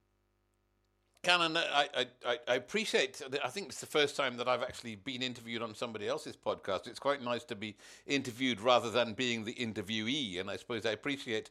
Cannon, 1.24 1.56
I, 1.56 1.88
I, 2.26 2.38
I- 2.50 2.56
appreciate. 2.56 3.22
I 3.44 3.48
think 3.48 3.70
it's 3.70 3.80
the 3.80 3.86
first 3.86 4.18
time 4.18 4.36
that 4.38 4.50
I've 4.50 4.62
actually 4.62 4.96
been 4.96 5.22
interviewed 5.22 5.62
on 5.62 5.74
somebody 5.74 6.06
else's 6.06 6.36
podcast. 6.36 6.86
It's 6.86 7.00
quite 7.00 7.24
nice 7.24 7.46
to 7.46 7.56
be 7.56 7.78
interviewed 8.06 8.60
rather 8.60 8.92
than 8.92 9.14
being 9.14 9.46
the 9.46 9.54
interviewee, 9.54 10.42
and 10.42 10.50
I 10.50 10.58
suppose 10.58 10.86
I 10.86 10.92
appreciate 10.92 11.50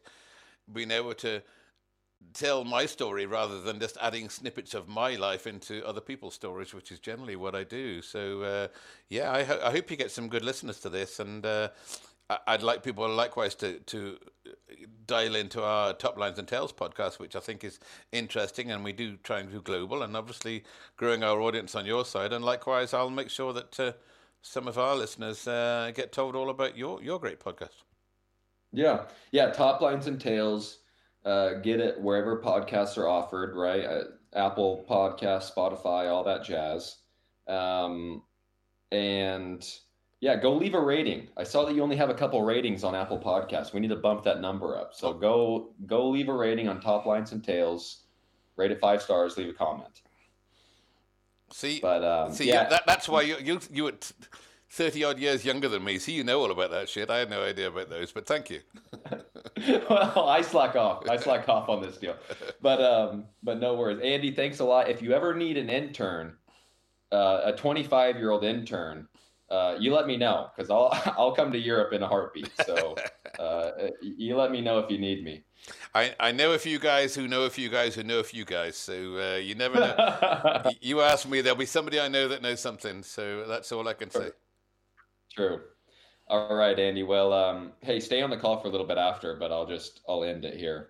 being 0.70 0.91
able 0.91 1.15
to 1.15 1.41
tell 2.35 2.65
my 2.65 2.85
story 2.85 3.24
rather 3.24 3.62
than 3.62 3.81
just 3.81 3.97
adding 4.01 4.29
snippets 4.29 4.74
of 4.74 4.89
my 4.89 5.16
life 5.16 5.47
into 5.47 5.85
other 5.87 6.03
people's 6.03 6.35
stories, 6.35 6.74
which 6.74 6.93
is 6.93 7.01
generally 7.01 7.37
what 7.37 7.55
I 7.55 7.65
do. 7.65 8.03
So, 8.03 8.43
uh, 8.43 8.69
yeah, 9.09 9.33
I, 9.33 9.43
ho- 9.43 9.61
I 9.65 9.70
hope 9.70 9.91
you 9.91 9.97
get 9.97 10.11
some 10.11 10.29
good 10.29 10.45
listeners 10.45 10.81
to 10.81 10.91
this, 10.91 11.19
and 11.19 11.47
uh, 11.47 11.69
I- 12.29 12.39
I'd 12.49 12.62
like 12.62 12.83
people 12.83 13.09
likewise 13.09 13.55
to 13.57 13.79
to 13.79 14.19
dial 15.07 15.35
into 15.35 15.62
our 15.62 15.94
Toplines 15.94 16.39
and 16.39 16.49
Tales 16.49 16.73
podcast, 16.73 17.19
which 17.19 17.36
I 17.36 17.40
think 17.40 17.65
is 17.65 17.78
interesting, 18.12 18.70
and 18.70 18.85
we 18.85 18.93
do 18.93 19.16
try 19.19 19.40
and 19.40 19.51
do 19.51 19.61
global, 19.61 20.03
and 20.03 20.16
obviously 20.16 20.65
growing 20.97 21.23
our 21.23 21.40
audience 21.40 21.74
on 21.74 21.86
your 21.86 22.05
side, 22.05 22.32
and 22.32 22.44
likewise, 22.44 22.94
I'll 22.94 23.11
make 23.11 23.31
sure 23.31 23.53
that 23.53 23.81
uh, 23.81 23.93
some 24.43 24.69
of 24.69 24.78
our 24.78 24.97
listeners 24.97 25.47
uh, 25.47 25.93
get 25.94 26.12
told 26.12 26.35
all 26.36 26.51
about 26.51 26.77
your 26.77 27.03
your 27.03 27.19
great 27.19 27.40
podcast. 27.40 27.85
Yeah, 28.73 29.05
yeah. 29.31 29.51
Top 29.51 29.81
lines 29.81 30.07
and 30.07 30.20
tails. 30.20 30.78
Uh, 31.24 31.55
get 31.55 31.78
it 31.78 32.01
wherever 32.01 32.43
podcasts 32.43 32.99
are 32.99 33.07
offered, 33.07 33.55
right? 33.55 33.85
Uh, 33.85 34.05
Apple 34.35 34.85
Podcast, 34.89 35.55
Spotify, 35.55 36.11
all 36.11 36.24
that 36.24 36.43
jazz. 36.43 36.97
Um, 37.47 38.23
and 38.90 39.65
yeah, 40.23 40.36
go 40.36 40.55
leave 40.55 40.74
a 40.74 40.81
rating. 40.81 41.27
I 41.36 41.43
saw 41.43 41.65
that 41.65 41.74
you 41.74 41.82
only 41.82 41.97
have 41.97 42.09
a 42.09 42.15
couple 42.15 42.40
ratings 42.43 42.85
on 42.85 42.94
Apple 42.94 43.19
Podcasts. 43.19 43.73
We 43.73 43.81
need 43.81 43.89
to 43.89 43.97
bump 43.97 44.23
that 44.23 44.40
number 44.40 44.78
up. 44.78 44.94
So 44.94 45.12
go 45.12 45.70
go 45.85 46.09
leave 46.09 46.28
a 46.28 46.32
rating 46.32 46.69
on 46.69 46.81
Toplines 46.81 47.32
and 47.32 47.43
Tales. 47.43 48.05
Rate 48.55 48.70
it 48.70 48.78
five 48.78 49.03
stars. 49.03 49.36
Leave 49.36 49.49
a 49.49 49.53
comment. 49.53 50.03
See, 51.51 51.81
But 51.81 52.05
um, 52.05 52.32
see, 52.32 52.47
yeah, 52.47 52.69
that, 52.69 52.85
that's 52.86 53.09
why 53.09 53.23
you 53.23 53.36
you 53.43 53.59
you 53.73 53.82
were 53.82 53.94
thirty 54.70 55.03
odd 55.03 55.19
years 55.19 55.44
younger 55.44 55.69
than 55.69 55.82
me. 55.82 55.99
See, 55.99 56.12
you 56.12 56.23
know 56.23 56.40
all 56.40 56.53
about 56.53 56.70
that 56.70 56.89
shit. 56.89 57.11
I 57.11 57.19
had 57.19 57.28
no 57.28 57.43
idea 57.43 57.66
about 57.66 57.90
those, 57.90 58.12
but 58.12 58.24
thank 58.24 58.49
you. 58.49 58.61
well, 59.90 60.28
I 60.28 60.43
slack 60.43 60.77
off. 60.77 61.03
I 61.09 61.16
slack 61.16 61.49
off 61.49 61.69
on 61.69 61.82
this 61.82 61.97
deal, 61.97 62.16
but 62.61 62.81
um, 62.81 63.24
but 63.43 63.59
no 63.59 63.74
worries, 63.74 63.99
Andy. 64.01 64.31
Thanks 64.31 64.61
a 64.61 64.65
lot. 64.65 64.89
If 64.89 65.03
you 65.03 65.15
ever 65.15 65.35
need 65.35 65.57
an 65.57 65.69
intern, 65.69 66.36
uh, 67.11 67.40
a 67.47 67.53
25 67.55 68.19
year 68.19 68.31
old 68.31 68.44
intern, 68.44 69.09
uh, 69.53 69.77
you 69.79 69.95
let 69.95 70.07
me 70.07 70.16
know 70.16 70.49
because 70.57 70.70
I'll 70.70 70.91
I'll 71.19 71.35
come 71.35 71.53
to 71.53 71.59
Europe 71.59 71.93
in 71.93 72.03
a 72.03 72.09
heartbeat. 72.09 72.51
So 72.65 72.97
uh, 73.39 73.70
you 74.01 74.37
let 74.37 74.51
me 74.51 74.61
know 74.61 74.79
if 74.79 74.91
you 74.91 74.99
need 74.99 75.23
me. 75.23 75.45
I, 75.95 76.15
I 76.19 76.33
know 76.33 76.55
a 76.55 76.59
few 76.59 76.81
guys 76.81 77.15
who 77.15 77.29
know 77.29 77.43
a 77.43 77.51
few 77.51 77.69
guys 77.69 77.95
who 77.95 78.03
know 78.03 78.19
a 78.19 78.24
few 78.24 78.45
guys, 78.45 78.77
so 78.77 78.95
uh, 78.95 79.37
you 79.37 79.55
never 79.55 79.79
know. 79.79 80.73
You 80.81 81.03
ask 81.03 81.29
me, 81.29 81.41
there'll 81.41 81.59
be 81.59 81.66
somebody 81.66 82.01
I 82.01 82.09
know 82.09 82.27
that 82.29 82.43
knows 82.43 82.61
something. 82.61 83.03
So 83.05 83.47
that's 83.47 83.70
all 83.70 83.87
I 83.87 83.93
can 83.93 84.11
say. 84.11 84.31
True. 85.33 85.61
All 86.29 86.57
right, 86.57 86.79
Andy. 86.79 87.03
Well, 87.03 87.33
um, 87.33 87.73
hey, 87.81 88.01
stay 88.01 88.23
on 88.23 88.31
the 88.31 88.39
call 88.39 88.59
for 88.59 88.69
a 88.69 88.70
little 88.70 88.87
bit 88.87 88.99
after, 88.99 89.37
but 89.37 89.53
I'll 89.53 89.66
just 89.66 90.01
I'll 90.09 90.24
end 90.24 90.45
it 90.45 90.57
here. 90.57 90.89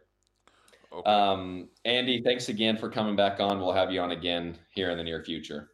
Okay. 0.92 1.10
Um, 1.10 1.68
Andy, 1.84 2.22
thanks 2.22 2.48
again 2.48 2.76
for 2.76 2.88
coming 2.88 3.16
back 3.16 3.40
on. 3.40 3.58
We'll 3.58 3.72
have 3.72 3.90
you 3.90 4.00
on 4.00 4.12
again 4.12 4.56
here 4.74 4.90
in 4.90 4.96
the 4.96 5.04
near 5.04 5.24
future. 5.24 5.71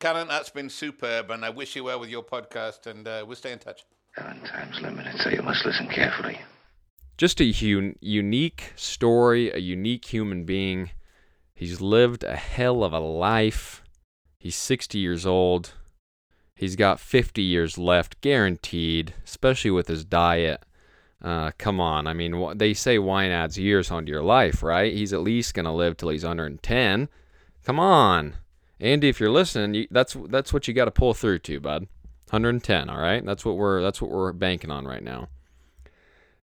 Cannon, 0.00 0.28
that's 0.28 0.50
been 0.50 0.70
superb, 0.70 1.30
and 1.30 1.44
I 1.44 1.50
wish 1.50 1.76
you 1.76 1.84
well 1.84 2.00
with 2.00 2.08
your 2.08 2.22
podcast, 2.22 2.86
and 2.86 3.06
uh, 3.06 3.22
we'll 3.26 3.36
stay 3.36 3.52
in 3.52 3.58
touch. 3.58 3.84
Seven 4.16 4.40
times 4.40 4.80
limited, 4.80 5.20
so 5.20 5.28
you 5.28 5.42
must 5.42 5.64
listen 5.64 5.88
carefully. 5.88 6.38
just 7.18 7.40
a 7.40 7.44
un- 7.44 7.96
unique 8.00 8.72
story, 8.76 9.50
a 9.52 9.58
unique 9.58 10.06
human 10.06 10.44
being. 10.44 10.90
He's 11.54 11.80
lived 11.82 12.24
a 12.24 12.36
hell 12.36 12.82
of 12.82 12.92
a 12.94 12.98
life. 12.98 13.82
He's 14.38 14.56
60 14.56 14.98
years 14.98 15.26
old. 15.26 15.74
He's 16.56 16.76
got 16.76 16.98
50 16.98 17.42
years 17.42 17.76
left, 17.76 18.20
guaranteed, 18.22 19.14
especially 19.24 19.70
with 19.70 19.86
his 19.88 20.04
diet. 20.04 20.62
Uh, 21.22 21.50
come 21.58 21.78
on. 21.78 22.06
I 22.06 22.14
mean, 22.14 22.32
wh- 22.32 22.56
they 22.56 22.72
say 22.72 22.98
wine 22.98 23.30
adds 23.30 23.58
years 23.58 23.90
onto 23.90 24.10
your 24.10 24.22
life, 24.22 24.62
right? 24.62 24.92
He's 24.94 25.12
at 25.12 25.20
least 25.20 25.52
going 25.52 25.66
to 25.66 25.72
live 25.72 25.98
till 25.98 26.08
he's 26.08 26.24
110. 26.24 27.08
Come 27.64 27.78
on. 27.78 28.34
Andy, 28.80 29.08
if 29.08 29.20
you're 29.20 29.30
listening, 29.30 29.86
that's 29.90 30.16
that's 30.28 30.52
what 30.52 30.66
you 30.66 30.74
got 30.74 30.86
to 30.86 30.90
pull 30.90 31.14
through 31.14 31.40
to, 31.40 31.60
bud. 31.60 31.86
110, 32.30 32.88
all 32.88 33.00
right? 33.00 33.24
That's 33.24 33.44
what 33.44 33.56
we're 33.56 33.82
that's 33.82 34.00
what 34.00 34.10
we're 34.10 34.32
banking 34.32 34.70
on 34.70 34.86
right 34.86 35.02
now. 35.02 35.28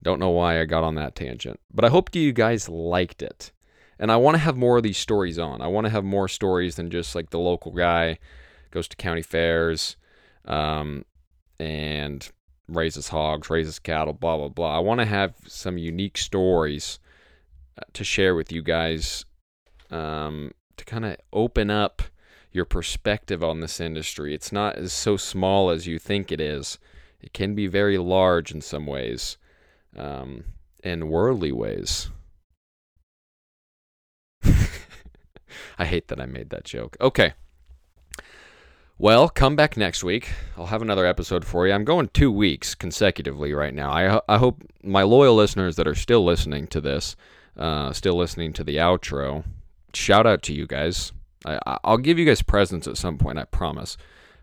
Don't 0.03 0.19
know 0.19 0.29
why 0.29 0.59
I 0.59 0.65
got 0.65 0.83
on 0.83 0.95
that 0.95 1.15
tangent, 1.15 1.59
but 1.73 1.85
I 1.85 1.89
hope 1.89 2.13
you 2.13 2.33
guys 2.33 2.67
liked 2.67 3.21
it. 3.21 3.51
And 3.99 4.11
I 4.11 4.17
want 4.17 4.35
to 4.35 4.39
have 4.39 4.57
more 4.57 4.77
of 4.77 4.83
these 4.83 4.97
stories 4.97 5.39
on. 5.39 5.61
I 5.61 5.67
want 5.67 5.85
to 5.85 5.91
have 5.91 6.03
more 6.03 6.27
stories 6.27 6.75
than 6.75 6.91
just 6.91 7.15
like 7.15 7.29
the 7.29 7.39
local 7.39 7.71
guy 7.71 8.19
goes 8.69 8.87
to 8.89 8.95
county 8.95 9.23
fairs 9.23 9.97
um, 10.45 11.03
and 11.59 12.29
raises 12.67 13.07
hogs, 13.07 13.49
raises 13.49 13.79
cattle, 13.79 14.13
blah, 14.13 14.37
blah, 14.37 14.49
blah. 14.49 14.75
I 14.75 14.79
want 14.79 14.99
to 14.99 15.05
have 15.05 15.33
some 15.47 15.79
unique 15.79 16.17
stories 16.17 16.99
uh, 17.77 17.85
to 17.93 18.03
share 18.03 18.35
with 18.35 18.51
you 18.51 18.61
guys 18.61 19.25
um, 19.89 20.51
to 20.75 20.85
kind 20.85 21.05
of 21.05 21.17
open 21.33 21.71
up 21.71 22.03
your 22.57 22.65
perspective 22.65 23.41
on 23.41 23.61
this 23.61 23.79
industry. 23.79 24.33
It's 24.33 24.51
not 24.51 24.75
as 24.75 24.91
so 24.91 25.15
small 25.15 25.69
as 25.69 25.87
you 25.87 25.97
think 25.97 26.31
it 26.31 26.41
is, 26.41 26.77
it 27.21 27.31
can 27.31 27.55
be 27.55 27.67
very 27.67 27.97
large 27.97 28.51
in 28.51 28.59
some 28.61 28.85
ways 28.85 29.37
um, 29.95 30.43
in 30.83 31.07
worldly 31.07 31.51
ways. 31.51 32.09
I 35.79 35.85
hate 35.85 36.09
that 36.09 36.19
I 36.19 36.25
made 36.25 36.49
that 36.49 36.65
joke. 36.65 36.97
Okay. 36.99 37.33
Well, 38.99 39.29
come 39.29 39.55
back 39.55 39.77
next 39.77 40.03
week. 40.03 40.31
I'll 40.57 40.65
have 40.67 40.81
another 40.81 41.05
episode 41.05 41.45
for 41.45 41.67
you. 41.67 41.73
I'm 41.73 41.85
going 41.85 42.09
two 42.13 42.31
weeks 42.31 42.73
consecutively 42.73 43.53
right 43.53 43.73
now. 43.73 43.91
I, 43.91 44.19
I 44.27 44.37
hope 44.39 44.63
my 44.83 45.03
loyal 45.03 45.35
listeners 45.35 45.75
that 45.75 45.87
are 45.87 45.95
still 45.95 46.25
listening 46.25 46.65
to 46.67 46.81
this, 46.81 47.15
uh, 47.55 47.93
still 47.93 48.15
listening 48.15 48.53
to 48.53 48.63
the 48.63 48.77
outro, 48.77 49.43
shout 49.93 50.25
out 50.25 50.41
to 50.43 50.53
you 50.53 50.65
guys. 50.65 51.11
I, 51.45 51.59
I- 51.65 51.77
I'll 51.83 51.97
give 51.97 52.17
you 52.19 52.25
guys 52.25 52.41
presents 52.41 52.87
at 52.87 52.97
some 52.97 53.17
point, 53.17 53.37
I 53.39 53.45
promise. 53.45 53.97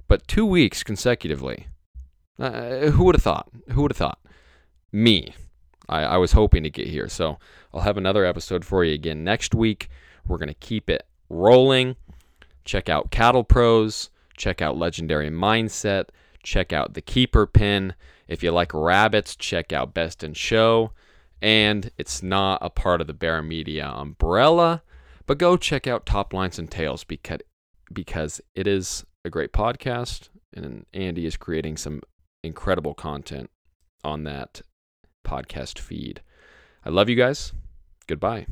But 0.08 0.26
two 0.28 0.44
weeks 0.46 0.82
consecutively. 0.82 1.66
Uh, 2.38 2.90
who 2.90 3.04
would 3.04 3.14
have 3.14 3.22
thought? 3.22 3.48
Who 3.70 3.82
would 3.82 3.92
have 3.92 3.96
thought? 3.98 4.18
Me. 4.92 5.34
I, 5.88 6.02
I 6.02 6.16
was 6.16 6.32
hoping 6.32 6.62
to 6.64 6.70
get 6.70 6.88
here. 6.88 7.08
So 7.08 7.38
I'll 7.72 7.82
have 7.82 7.96
another 7.96 8.24
episode 8.24 8.64
for 8.64 8.84
you 8.84 8.94
again 8.94 9.24
next 9.24 9.54
week. 9.54 9.88
We're 10.26 10.38
going 10.38 10.48
to 10.48 10.54
keep 10.54 10.88
it 10.90 11.06
rolling. 11.28 11.96
Check 12.64 12.88
out 12.88 13.10
Cattle 13.10 13.44
Pros. 13.44 14.10
Check 14.36 14.60
out 14.62 14.76
Legendary 14.76 15.30
Mindset. 15.30 16.06
Check 16.42 16.72
out 16.72 16.94
The 16.94 17.02
Keeper 17.02 17.46
Pin. 17.46 17.94
If 18.28 18.42
you 18.42 18.50
like 18.50 18.72
rabbits, 18.74 19.36
check 19.36 19.72
out 19.72 19.94
Best 19.94 20.24
in 20.24 20.34
Show. 20.34 20.92
And 21.42 21.90
it's 21.98 22.22
not 22.22 22.58
a 22.62 22.70
part 22.70 23.00
of 23.00 23.06
the 23.06 23.12
Bear 23.12 23.42
Media 23.42 23.86
umbrella, 23.88 24.82
but 25.26 25.38
go 25.38 25.56
check 25.56 25.86
out 25.86 26.06
Toplines 26.06 26.58
and 26.58 26.70
Tales 26.70 27.04
because, 27.04 27.40
because 27.92 28.40
it 28.54 28.66
is 28.66 29.04
a 29.24 29.30
great 29.30 29.52
podcast, 29.52 30.28
and 30.54 30.86
Andy 30.92 31.26
is 31.26 31.36
creating 31.36 31.76
some 31.76 32.02
incredible 32.42 32.94
content 32.94 33.50
on 34.02 34.24
that 34.24 34.60
podcast 35.26 35.78
feed. 35.78 36.22
I 36.84 36.90
love 36.90 37.08
you 37.08 37.16
guys. 37.16 37.52
Goodbye. 38.06 38.46